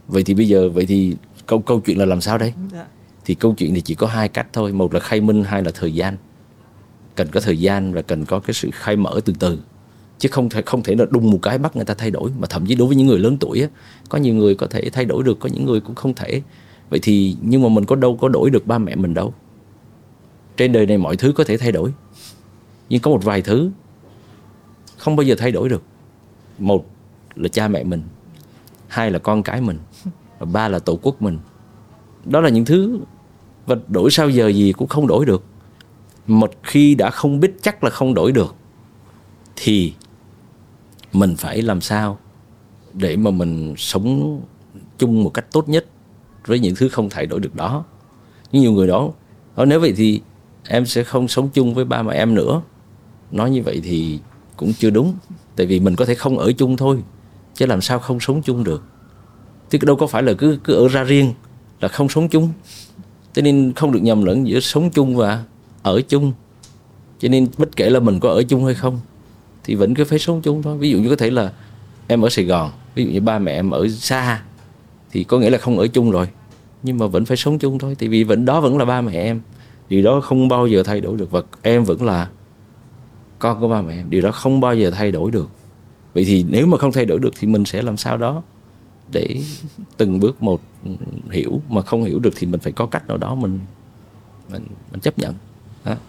Vậy 0.09 0.25
thì 0.25 0.35
bây 0.35 0.49
giờ 0.49 0.69
vậy 0.69 0.87
thì 0.87 1.17
câu 1.47 1.61
câu 1.61 1.81
chuyện 1.81 1.99
là 1.99 2.05
làm 2.05 2.21
sao 2.21 2.39
đấy 2.39 2.53
dạ. 2.73 2.87
thì 3.25 3.35
câu 3.35 3.55
chuyện 3.55 3.75
thì 3.75 3.81
chỉ 3.81 3.95
có 3.95 4.07
hai 4.07 4.29
cách 4.29 4.47
thôi. 4.53 4.73
Một 4.73 4.95
là 4.95 5.01
khai 5.01 5.21
minh 5.21 5.45
hai 5.45 5.63
là 5.63 5.71
thời 5.75 5.95
gian. 5.95 6.17
Cần 7.15 7.29
có 7.31 7.41
thời 7.41 7.59
gian 7.59 7.93
và 7.93 8.03
cần 8.03 8.25
có 8.25 8.41
cái 8.41 8.55
sự 8.55 8.71
khai 8.73 8.97
mở 8.97 9.21
từ 9.25 9.33
từ 9.39 9.59
chứ 10.23 10.29
không 10.33 10.49
thể 10.49 10.63
không 10.63 10.83
thể 10.83 10.95
là 10.95 11.05
đùng 11.11 11.31
một 11.31 11.39
cái 11.43 11.59
bắt 11.59 11.77
người 11.77 11.85
ta 11.85 11.95
thay 11.95 12.11
đổi. 12.11 12.31
Mà 12.39 12.47
thậm 12.47 12.67
chí 12.67 12.75
đối 12.75 12.89
với 12.89 12.97
những 12.97 13.07
người 13.07 13.19
lớn 13.19 13.37
tuổi 13.41 13.61
á, 13.61 13.69
có 14.09 14.19
nhiều 14.19 14.35
người 14.35 14.55
có 14.55 14.67
thể 14.67 14.91
thay 14.93 15.05
đổi 15.05 15.23
được 15.23 15.41
có 15.41 15.49
những 15.53 15.67
người 15.67 15.81
cũng 15.81 15.95
không 15.95 16.15
thể. 16.15 16.43
Vậy 16.91 17.01
thì 17.03 17.37
nhưng 17.43 17.63
mà 17.63 17.69
mình 17.69 17.85
có 17.85 17.97
đâu 17.97 18.17
có 18.17 18.29
đổi 18.29 18.51
được 18.51 18.67
ba 18.67 18.79
mẹ 18.79 18.95
mình 18.95 19.15
đâu. 19.15 19.35
Trên 20.57 20.73
đời 20.73 20.87
này 20.87 20.99
mọi 20.99 21.17
thứ 21.17 21.33
có 21.33 21.45
thể 21.45 21.57
thay 21.57 21.73
đổi. 21.73 21.93
Nhưng 22.89 23.01
có 23.01 23.11
một 23.11 23.25
vài 23.25 23.43
thứ 23.43 23.71
không 24.97 25.17
bao 25.17 25.25
giờ 25.25 25.35
thay 25.39 25.53
đổi 25.53 25.69
được. 25.69 25.83
Một 26.59 26.87
là 27.37 27.49
cha 27.49 27.69
mẹ 27.69 27.85
mình 27.85 28.03
hai 28.89 29.11
là 29.11 29.19
con 29.19 29.43
cái 29.43 29.61
mình 29.61 29.79
và 30.39 30.47
ba 30.47 30.69
là 30.69 30.79
tổ 30.79 30.99
quốc 31.03 31.23
mình. 31.23 31.39
Đó 32.25 32.41
là 32.41 32.49
những 32.49 32.65
thứ 32.65 32.99
và 33.67 33.77
đổi 33.89 34.11
sao 34.11 34.31
giờ 34.31 34.49
gì 34.49 34.73
cũng 34.73 34.89
không 34.89 35.07
đổi 35.07 35.27
được. 35.27 35.45
Một 36.27 36.53
khi 36.63 36.95
đã 36.95 37.11
không 37.11 37.41
biết 37.41 37.53
chắc 37.63 37.85
là 37.85 37.91
không 37.91 38.15
đổi 38.15 38.33
được 38.33 38.55
thì 39.57 39.93
mình 41.13 41.37
phải 41.37 41.63
làm 41.63 41.81
sao 41.81 42.19
để 42.95 43.17
mà 43.17 43.31
mình 43.31 43.75
sống 43.77 44.41
chung 44.99 45.25
một 45.25 45.31
cách 45.35 45.53
tốt 45.53 45.69
nhất 45.69 45.87
với 46.47 46.59
những 46.59 46.75
thứ 46.75 46.89
không 46.89 47.11
thay 47.11 47.27
đổi 47.27 47.41
được 47.41 47.55
đó? 47.55 47.85
Nhưng 48.53 48.63
nhiều 48.63 48.73
người 48.73 48.87
đó 48.87 49.01
nói 49.01 49.13
ờ, 49.55 49.65
nếu 49.65 49.81
vậy 49.81 49.93
thì 49.97 50.21
em 50.69 50.87
sẽ 50.87 51.05
không 51.05 51.29
sống 51.29 51.49
chung 51.49 51.75
với 51.75 51.85
ba 51.85 52.03
mẹ 52.03 52.15
em 52.15 52.35
nữa. 52.35 52.63
Nói 53.31 53.51
như 53.51 53.63
vậy 53.63 53.81
thì 53.85 54.19
cũng 54.57 54.73
chưa 54.73 54.91
đúng, 54.91 55.15
tại 55.57 55.67
vì 55.67 55.81
mình 55.81 55.97
có 55.97 56.05
thể 56.05 56.15
không 56.15 56.39
ở 56.39 56.53
chung 56.53 56.77
thôi, 56.77 57.03
chứ 57.55 57.67
làm 57.67 57.81
sao 57.81 57.99
không 57.99 58.21
sống 58.21 58.43
chung 58.43 58.65
được? 58.65 58.83
Chứ 59.71 59.79
đâu 59.83 59.97
có 59.97 60.07
phải 60.07 60.23
là 60.23 60.33
cứ 60.33 60.59
cứ 60.65 60.75
ở 60.75 60.89
ra 60.89 61.05
riêng 61.05 61.33
là 61.81 61.89
không 61.89 62.09
sống 62.09 62.29
chung. 62.29 62.49
Cho 63.33 63.43
nên 63.43 63.73
không 63.77 63.93
được 63.93 64.01
nhầm 64.03 64.25
lẫn 64.25 64.47
giữa 64.47 64.61
sống 64.61 64.91
chung 64.91 65.17
và 65.17 65.45
ở 65.83 66.01
chung. 66.09 66.33
Cho 67.19 67.29
nên 67.29 67.49
bất 67.59 67.77
kể 67.77 67.91
là 67.91 68.01
mình 68.01 68.21
có 68.21 68.29
ở 68.29 68.43
chung 68.43 68.65
hay 68.65 68.75
không 68.75 69.01
thì 69.65 69.75
vẫn 69.75 69.95
cứ 69.95 70.05
phải 70.05 70.19
sống 70.19 70.43
chung 70.43 70.63
thôi. 70.63 70.79
Ví 70.79 70.91
dụ 70.91 70.99
như 70.99 71.11
có 71.11 71.17
thể 71.17 71.31
là 71.31 71.53
em 72.07 72.23
ở 72.23 72.29
sài 72.29 72.45
gòn 72.45 72.71
ví 72.95 73.05
dụ 73.05 73.11
như 73.11 73.21
ba 73.21 73.39
mẹ 73.39 73.53
em 73.53 73.71
ở 73.71 73.89
xa 73.89 74.43
thì 75.11 75.25
có 75.25 75.39
nghĩa 75.39 75.51
là 75.51 75.59
không 75.59 75.79
ở 75.79 75.87
chung 75.87 76.11
rồi. 76.11 76.29
Nhưng 76.83 76.99
mà 76.99 77.07
vẫn 77.07 77.25
phải 77.25 77.37
sống 77.37 77.59
chung 77.59 77.79
thôi 77.79 77.97
tại 77.99 78.09
vì 78.09 78.25
vẫn 78.25 78.45
đó 78.45 78.61
vẫn 78.61 78.79
là 78.79 78.85
ba 78.85 79.01
mẹ 79.01 79.13
em. 79.13 79.41
Điều 79.89 80.03
đó 80.03 80.21
không 80.21 80.49
bao 80.49 80.67
giờ 80.67 80.83
thay 80.83 81.01
đổi 81.01 81.17
được 81.17 81.31
và 81.31 81.43
em 81.63 81.85
vẫn 81.85 82.03
là 82.03 82.29
con 83.39 83.61
của 83.61 83.69
ba 83.69 83.83
mẹ 83.83 83.95
em. 83.95 84.11
Điều 84.11 84.23
đó 84.23 84.31
không 84.33 84.61
bao 84.61 84.75
giờ 84.75 84.91
thay 84.91 85.13
đổi 85.13 85.31
được. 85.31 85.49
Vậy 86.15 86.25
thì 86.25 86.45
nếu 86.49 86.67
mà 86.67 86.79
không 86.79 86.93
thay 86.93 87.05
đổi 87.05 87.19
được 87.19 87.35
thì 87.39 87.47
mình 87.47 87.65
sẽ 87.65 87.83
làm 87.83 87.97
sao 87.97 88.17
đó 88.17 88.43
để 89.13 89.41
từng 89.97 90.21
bước 90.21 90.43
một 90.43 90.61
hiểu. 91.31 91.61
Mà 91.69 91.83
không 91.83 92.05
hiểu 92.05 92.19
được 92.19 92.33
thì 92.37 92.47
mình 92.47 92.61
phải 92.61 92.73
có 92.73 92.87
cách 92.87 93.09
nào 93.09 93.17
đó 93.17 93.35
mình 93.35 93.61
mình, 94.53 94.67
mình 94.93 95.01
chấp 95.01 95.19
nhận 95.19 95.35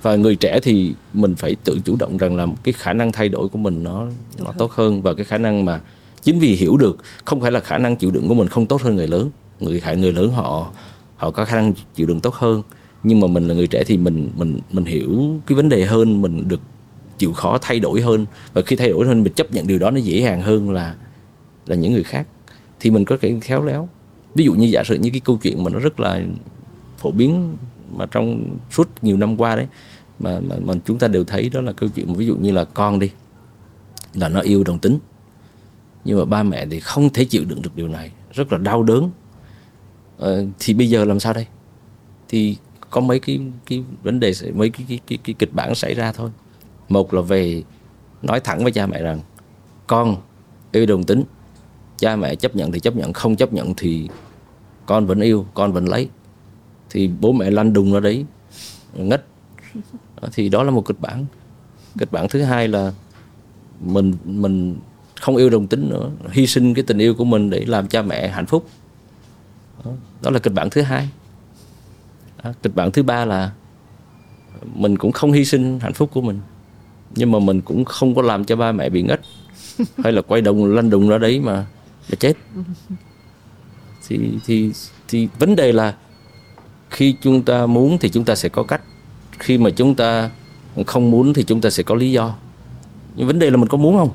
và 0.02 0.16
người 0.16 0.36
trẻ 0.36 0.60
thì 0.64 0.94
mình 1.14 1.36
phải 1.36 1.56
tự 1.64 1.80
chủ 1.86 1.96
động 2.00 2.18
rằng 2.18 2.36
là 2.36 2.48
cái 2.64 2.74
khả 2.74 2.94
năng 2.94 3.12
thay 3.12 3.30
đổi 3.30 3.48
của 3.48 3.58
mình 3.58 3.84
nó 3.84 4.08
nó 4.40 4.52
tốt 4.58 4.72
hơn. 4.72 5.02
Và 5.02 5.14
cái 5.14 5.26
khả 5.26 5.38
năng 5.38 5.66
mà 5.66 5.82
chính 6.22 6.40
vì 6.40 6.56
hiểu 6.56 6.78
được 6.78 6.98
không 7.26 7.42
phải 7.42 7.52
là 7.52 7.60
khả 7.60 7.78
năng 7.78 7.96
chịu 7.96 8.12
đựng 8.12 8.28
của 8.28 8.34
mình 8.34 8.48
không 8.48 8.66
tốt 8.66 8.82
hơn 8.82 8.96
người 8.96 9.08
lớn. 9.08 9.30
Người 9.60 9.80
hại 9.80 9.98
người 9.98 10.14
lớn 10.14 10.32
họ 10.32 10.72
họ 11.16 11.32
có 11.32 11.46
khả 11.46 11.56
năng 11.56 11.74
chịu 11.96 12.08
đựng 12.08 12.20
tốt 12.20 12.34
hơn. 12.34 12.62
Nhưng 13.04 13.20
mà 13.20 13.28
mình 13.28 13.48
là 13.48 13.54
người 13.54 13.68
trẻ 13.68 13.84
thì 13.84 13.98
mình 13.98 14.30
mình 14.36 14.60
mình 14.72 14.86
hiểu 14.86 15.40
cái 15.48 15.56
vấn 15.56 15.70
đề 15.70 15.86
hơn 15.86 16.22
mình 16.22 16.48
được 16.48 16.62
chịu 17.18 17.34
khó 17.34 17.58
thay 17.62 17.80
đổi 17.80 18.02
hơn. 18.02 18.26
Và 18.54 18.62
khi 18.62 18.76
thay 18.76 18.90
đổi 18.90 19.08
hơn 19.08 19.24
mình 19.24 19.34
chấp 19.34 19.52
nhận 19.52 19.68
điều 19.68 19.80
đó 19.80 19.92
nó 19.92 19.98
dễ 19.98 20.22
dàng 20.22 20.42
hơn 20.42 20.72
là 20.72 20.96
là 21.68 21.76
những 21.76 21.94
người 21.94 22.04
khác. 22.04 22.28
Thì 22.80 22.90
mình 22.90 23.06
có 23.06 23.18
thể 23.22 23.40
khéo 23.42 23.66
léo. 23.66 23.90
Ví 24.36 24.46
dụ 24.46 24.54
như 24.54 24.66
giả 24.66 24.84
sử 24.84 24.96
như 24.96 25.10
cái 25.10 25.20
câu 25.20 25.40
chuyện 25.42 25.64
mà 25.64 25.70
nó 25.70 25.80
rất 25.80 26.00
là 26.00 26.22
phổ 26.98 27.12
biến 27.12 27.56
mà 27.96 28.06
trong 28.06 28.58
suốt 28.72 28.90
nhiều 29.02 29.18
năm 29.18 29.42
qua 29.42 29.56
đấy 29.56 29.68
mà, 30.20 30.40
mà 30.40 30.56
mà 30.66 30.74
chúng 30.86 31.00
ta 31.00 31.08
đều 31.08 31.24
thấy 31.24 31.50
đó 31.50 31.62
là 31.62 31.72
câu 31.72 31.90
chuyện 31.96 32.14
ví 32.14 32.26
dụ 32.26 32.36
như 32.36 32.52
là 32.52 32.64
con 32.64 33.00
đi 33.00 33.12
là 34.14 34.30
nó 34.30 34.40
yêu 34.40 34.64
đồng 34.64 34.80
tính 34.80 35.00
nhưng 36.06 36.20
mà 36.20 36.26
ba 36.26 36.44
mẹ 36.44 36.66
thì 36.66 36.80
không 36.80 37.10
thể 37.10 37.26
chịu 37.26 37.46
đựng 37.46 37.62
được 37.62 37.76
điều 37.76 37.88
này 37.88 38.12
rất 38.32 38.52
là 38.52 38.58
đau 38.58 38.84
đớn. 38.84 39.10
Ờ, 40.18 40.46
thì 40.60 40.74
bây 40.74 40.90
giờ 40.90 41.06
làm 41.06 41.20
sao 41.20 41.34
đây? 41.34 41.46
Thì 42.30 42.58
có 42.90 43.02
mấy 43.02 43.20
cái 43.20 43.40
cái 43.66 43.84
vấn 44.04 44.20
đề 44.20 44.34
mấy 44.54 44.70
cái 44.70 44.86
cái, 44.90 45.00
cái, 45.08 45.18
cái 45.24 45.36
kịch 45.40 45.54
bản 45.54 45.76
xảy 45.76 45.94
ra 45.94 46.12
thôi. 46.12 46.30
Một 46.90 47.14
là 47.14 47.22
về 47.22 47.64
nói 48.22 48.40
thẳng 48.40 48.64
với 48.64 48.72
cha 48.72 48.86
mẹ 48.86 49.02
rằng 49.02 49.20
con 49.88 50.16
yêu 50.72 50.86
đồng 50.86 51.04
tính 51.04 51.24
cha 51.98 52.16
mẹ 52.16 52.36
chấp 52.36 52.56
nhận 52.56 52.72
thì 52.72 52.80
chấp 52.80 52.96
nhận 52.96 53.14
không 53.14 53.36
chấp 53.36 53.54
nhận 53.54 53.74
thì 53.78 54.10
con 54.86 55.06
vẫn 55.06 55.20
yêu 55.20 55.46
con 55.54 55.74
vẫn 55.74 55.86
lấy 55.86 56.10
thì 56.94 57.10
bố 57.20 57.32
mẹ 57.32 57.52
lăn 57.52 57.74
đùng 57.74 57.94
ra 57.94 58.00
đấy 58.00 58.26
ngất. 58.94 59.26
Ờ, 60.16 60.30
thì 60.34 60.50
đó 60.50 60.64
là 60.64 60.72
một 60.72 60.86
kịch 60.86 61.00
bản. 61.00 61.26
Kịch 62.00 62.12
bản 62.12 62.28
thứ 62.30 62.42
hai 62.42 62.68
là 62.68 62.94
mình 63.80 64.14
mình 64.26 64.76
không 65.22 65.36
yêu 65.36 65.50
đồng 65.50 65.68
tính 65.68 65.90
nữa 65.90 66.10
hy 66.30 66.48
sinh 66.48 66.74
cái 66.74 66.84
tình 66.84 66.98
yêu 66.98 67.14
của 67.16 67.26
mình 67.26 67.50
để 67.50 67.66
làm 67.66 67.88
cha 67.88 68.02
mẹ 68.02 68.28
hạnh 68.28 68.46
phúc. 68.46 68.70
Đó, 70.22 70.32
là 70.32 70.40
kịch 70.40 70.54
bản 70.54 70.70
thứ 70.70 70.82
hai. 70.82 71.10
Kịch 72.64 72.76
bản 72.76 72.92
thứ 72.92 73.04
ba 73.04 73.26
là 73.26 73.52
mình 74.74 74.98
cũng 74.98 75.12
không 75.12 75.32
hy 75.32 75.46
sinh 75.46 75.80
hạnh 75.80 75.94
phúc 75.94 76.10
của 76.14 76.22
mình 76.22 76.40
nhưng 77.16 77.32
mà 77.32 77.40
mình 77.40 77.62
cũng 77.62 77.86
không 77.86 78.16
có 78.16 78.22
làm 78.22 78.46
cho 78.46 78.56
ba 78.56 78.72
mẹ 78.72 78.90
bị 78.90 79.02
ngất 79.02 79.22
hay 80.04 80.14
là 80.14 80.22
quay 80.22 80.42
đồng 80.42 80.66
lăn 80.66 80.90
đùng 80.90 81.10
ra 81.10 81.18
đấy 81.18 81.40
mà 81.40 81.66
mà 82.10 82.16
chết. 82.20 82.34
Thì 84.08 84.20
thì 84.46 84.72
thì 85.08 85.28
vấn 85.40 85.56
đề 85.56 85.72
là 85.72 85.96
khi 86.94 87.16
chúng 87.22 87.42
ta 87.42 87.66
muốn 87.66 87.98
thì 87.98 88.10
chúng 88.10 88.24
ta 88.24 88.36
sẽ 88.36 88.50
có 88.50 88.64
cách. 88.64 88.82
Khi 89.40 89.58
mà 89.58 89.70
chúng 89.70 89.96
ta 89.96 90.30
không 90.88 91.12
muốn 91.12 91.34
thì 91.34 91.44
chúng 91.44 91.62
ta 91.62 91.70
sẽ 91.70 91.84
có 91.84 91.96
lý 91.96 92.12
do. 92.12 92.36
Nhưng 93.16 93.28
vấn 93.28 93.40
đề 93.40 93.50
là 93.50 93.58
mình 93.58 93.68
có 93.68 93.78
muốn 93.78 93.98
không? 93.98 94.10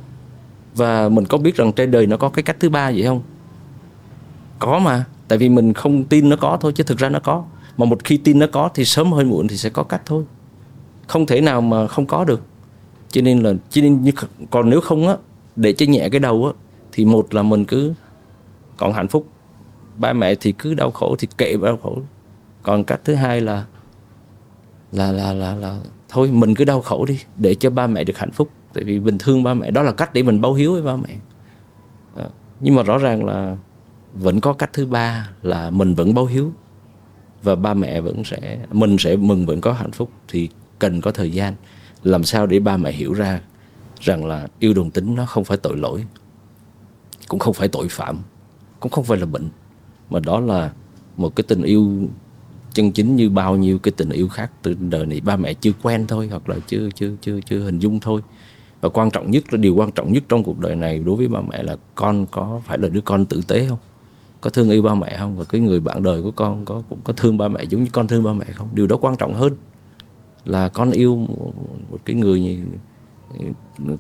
Và 0.75 1.09
mình 1.09 1.27
có 1.27 1.39
biết 1.39 1.57
rằng 1.57 1.73
trên 1.73 1.91
đời 1.91 2.07
nó 2.07 2.17
có 2.17 2.29
cái 2.29 2.43
cách 2.43 2.57
thứ 2.61 2.69
ba 2.69 2.91
vậy 2.91 3.03
không? 3.03 3.23
Có 4.59 4.79
mà, 4.79 5.05
tại 5.29 5.39
vì 5.39 5.49
mình 5.49 5.73
không 5.73 6.05
tin 6.05 6.29
nó 6.29 6.37
có 6.37 6.59
thôi, 6.61 6.73
chứ 6.75 6.85
thực 6.85 6.99
ra 6.99 7.09
nó 7.09 7.19
có. 7.19 7.45
Mà 7.77 7.87
một 7.87 8.05
khi 8.05 8.17
tin 8.17 8.39
nó 8.39 8.47
có 8.53 8.71
thì 8.75 8.85
sớm 8.85 9.13
hơi 9.13 9.25
muộn 9.25 9.49
thì 9.49 9.57
sẽ 9.57 9.71
có 9.71 9.83
cách 9.83 10.03
thôi. 10.07 10.25
Không 11.07 11.27
thể 11.27 11.41
nào 11.41 11.61
mà 11.61 11.87
không 11.87 12.07
có 12.07 12.25
được. 12.25 12.43
Cho 13.11 13.23
nên 13.23 13.43
là, 13.43 13.53
cho 13.71 13.83
nên 13.83 14.11
còn 14.51 14.71
nếu 14.71 14.81
không 14.81 15.09
á, 15.09 15.17
để 15.57 15.73
cho 15.73 15.87
nhẹ 15.87 16.09
cái 16.09 16.21
đầu 16.21 16.47
á, 16.47 16.53
thì 16.93 17.05
một 17.05 17.35
là 17.35 17.43
mình 17.43 17.65
cứ 17.65 17.93
còn 18.77 18.93
hạnh 18.93 19.09
phúc. 19.09 19.27
Ba 19.97 20.13
mẹ 20.13 20.35
thì 20.35 20.53
cứ 20.53 20.75
đau 20.75 20.91
khổ 20.91 21.17
thì 21.19 21.29
kệ 21.39 21.57
đau 21.63 21.79
khổ 21.83 21.99
còn 22.63 22.85
cách 22.85 23.01
thứ 23.05 23.15
hai 23.15 23.41
là 23.41 23.65
là 24.93 25.13
là 25.13 25.33
là 25.33 25.55
là 25.55 25.81
thôi 26.09 26.31
mình 26.33 26.55
cứ 26.55 26.65
đau 26.65 26.81
khổ 26.81 27.05
đi 27.05 27.21
để 27.37 27.55
cho 27.55 27.71
ba 27.71 27.87
mẹ 27.87 28.05
được 28.05 28.19
hạnh 28.19 28.31
phúc. 28.31 28.51
Tại 28.73 28.85
vì 28.85 29.01
mình 29.01 29.19
thương 29.19 29.43
ba 29.43 29.55
mẹ 29.55 29.71
đó 29.71 29.83
là 29.83 29.93
cách 29.93 30.15
để 30.15 30.23
mình 30.23 30.41
báo 30.41 30.55
hiếu 30.55 30.73
với 30.73 30.83
ba 30.83 30.97
mẹ. 30.97 31.17
À, 32.17 32.29
nhưng 32.61 32.75
mà 32.75 32.83
rõ 32.83 32.99
ràng 32.99 33.25
là 33.25 33.57
vẫn 34.15 34.41
có 34.41 34.53
cách 34.53 34.71
thứ 34.73 34.87
ba 34.87 35.31
là 35.43 35.71
mình 35.71 35.95
vẫn 35.95 36.15
báo 36.15 36.27
hiếu. 36.27 36.53
Và 37.43 37.55
ba 37.55 37.75
mẹ 37.75 38.01
vẫn 38.01 38.25
sẽ 38.25 38.59
mình 38.73 38.97
sẽ 38.99 39.17
mừng 39.17 39.47
vẫn 39.47 39.61
có 39.61 39.73
hạnh 39.73 39.93
phúc. 39.93 40.11
Thì 40.29 40.49
cần 40.79 41.01
có 41.01 41.11
thời 41.11 41.31
gian 41.31 41.55
làm 42.03 42.25
sao 42.25 42.47
để 42.47 42.61
ba 42.61 42.77
mẹ 42.77 42.93
hiểu 42.93 43.13
ra 43.13 43.41
rằng 44.01 44.27
là 44.27 44.49
yêu 44.59 44.75
đồng 44.75 44.91
tính 44.91 45.15
nó 45.15 45.27
không 45.27 45.45
phải 45.45 45.57
tội 45.57 45.77
lỗi 45.77 46.05
cũng 47.29 47.39
không 47.39 47.55
phải 47.55 47.69
tội 47.69 47.89
phạm 47.91 48.19
cũng 48.81 48.93
không 48.93 49.05
phải 49.05 49.19
là 49.19 49.27
bệnh. 49.27 49.49
Mà 50.11 50.21
đó 50.21 50.41
là 50.41 50.71
một 51.17 51.37
cái 51.37 51.45
tình 51.49 51.63
yêu 51.63 52.09
chân 52.79 52.93
chính 52.93 53.17
như 53.17 53.31
bao 53.31 53.57
nhiêu 53.57 53.79
cái 53.79 53.93
tình 53.97 54.11
yêu 54.11 54.29
khác 54.29 54.51
từ 54.63 54.77
đời 54.81 55.07
này. 55.07 55.21
Ba 55.21 55.37
mẹ 55.37 55.55
chưa 55.55 55.73
quen 55.83 56.07
thôi, 56.09 56.29
hoặc 56.31 56.49
là 56.49 56.57
chưa 56.67 56.89
chưa 56.95 57.11
chưa 57.21 57.41
chưa 57.41 57.59
hình 57.59 57.79
dung 57.79 58.01
thôi. 58.01 58.21
Và 58.81 58.89
quan 58.89 59.11
trọng 59.11 59.31
nhất 59.31 59.53
là, 59.53 59.57
điều 59.57 59.75
quan 59.75 59.93
trọng 59.93 60.13
nhất 60.13 60.23
trong 60.29 60.45
cuộc 60.45 60.59
đời 60.59 60.77
này 60.77 60.99
đối 60.99 61.17
với 61.17 61.29
ba 61.29 61.41
mẹ 61.41 61.63
là 61.63 61.77
con 61.95 62.27
có 62.27 62.61
phải 62.67 62.79
là 62.79 62.89
đứa 62.89 63.01
con 63.01 63.27
tử 63.27 63.41
tế 63.49 63.67
không? 63.69 63.79
Có 64.41 64.51
thương 64.51 64.71
yêu 64.71 64.83
ba 64.83 64.95
mẹ 64.95 65.17
không? 65.19 65.37
Và 65.37 65.45
cái 65.45 65.61
người 65.61 65.81
bạn 65.81 66.03
đời 66.03 66.23
của 66.23 66.31
con 66.31 66.65
có, 66.65 66.83
cũng 66.89 66.99
có 67.05 67.13
thương 67.13 67.39
ba 67.39 67.49
mẹ 67.49 67.65
giống 67.65 67.85
như 67.85 67.91
con 67.93 68.09
thương 68.09 68.23
ba 68.23 68.33
mẹ 68.33 68.47
không? 68.55 68.69
Điều 68.75 68.87
đó 68.87 68.97
quan 68.97 69.17
trọng 69.17 69.35
hơn 69.35 69.57
là 70.45 70.69
con 70.69 70.91
yêu 70.91 71.17
một 71.91 71.99
cái 72.05 72.17
người 72.17 72.59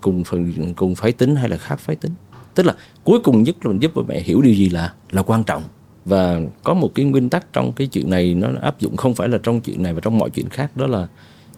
cùng 0.00 0.24
phần, 0.24 0.74
cùng 0.76 0.94
phái 0.94 1.12
tính 1.12 1.36
hay 1.36 1.48
là 1.48 1.56
khác 1.56 1.80
phái 1.80 1.96
tính. 1.96 2.12
Tức 2.54 2.66
là 2.66 2.74
cuối 3.04 3.20
cùng 3.20 3.42
nhất 3.42 3.56
là 3.62 3.72
mình 3.72 3.82
giúp 3.82 3.92
ba 3.94 4.02
mẹ 4.08 4.20
hiểu 4.20 4.42
điều 4.42 4.54
gì 4.54 4.68
là 4.68 4.94
là 5.10 5.22
quan 5.22 5.44
trọng 5.44 5.62
và 6.08 6.40
có 6.62 6.74
một 6.74 6.90
cái 6.94 7.04
nguyên 7.04 7.30
tắc 7.30 7.52
trong 7.52 7.72
cái 7.72 7.86
chuyện 7.86 8.10
này 8.10 8.34
nó 8.34 8.48
áp 8.62 8.80
dụng 8.80 8.96
không 8.96 9.14
phải 9.14 9.28
là 9.28 9.38
trong 9.42 9.60
chuyện 9.60 9.82
này 9.82 9.94
và 9.94 10.00
trong 10.00 10.18
mọi 10.18 10.30
chuyện 10.30 10.48
khác 10.48 10.76
đó 10.76 10.86
là 10.86 11.08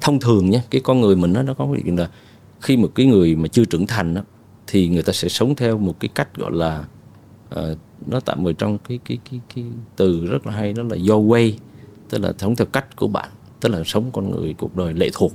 thông 0.01 0.21
thường 0.21 0.51
nhé 0.51 0.63
cái 0.71 0.81
con 0.81 1.01
người 1.01 1.17
mình 1.17 1.33
nó 1.33 1.43
nó 1.43 1.55
có 1.55 1.69
cái 1.73 1.83
chuyện 1.85 1.99
là 1.99 2.11
khi 2.61 2.77
một 2.77 2.89
cái 2.95 3.07
người 3.07 3.37
mà 3.37 3.49
chưa 3.49 3.65
trưởng 3.65 3.87
thành 3.87 4.15
đó, 4.15 4.23
thì 4.67 4.89
người 4.89 5.03
ta 5.03 5.13
sẽ 5.13 5.29
sống 5.29 5.55
theo 5.55 5.79
một 5.79 6.01
cái 6.01 6.09
cách 6.15 6.37
gọi 6.37 6.51
là 6.53 6.85
uh, 7.55 7.79
nó 8.07 8.21
tạm 8.21 8.49
ở 8.49 8.53
trong 8.53 8.79
cái 8.79 8.99
cái 9.05 9.19
cái 9.31 9.41
cái 9.55 9.65
từ 9.97 10.27
rất 10.27 10.47
là 10.47 10.53
hay 10.53 10.73
đó 10.73 10.83
là 10.83 10.97
your 11.09 11.27
way 11.27 11.53
tức 12.11 12.19
là 12.19 12.33
sống 12.39 12.57
theo 12.57 12.67
cách 12.67 12.97
của 12.97 13.09
bạn 13.09 13.29
tức 13.61 13.69
là 13.69 13.83
sống 13.85 14.11
con 14.13 14.31
người 14.31 14.55
cuộc 14.59 14.77
đời 14.77 14.95
lệ 14.95 15.11
thuộc. 15.13 15.33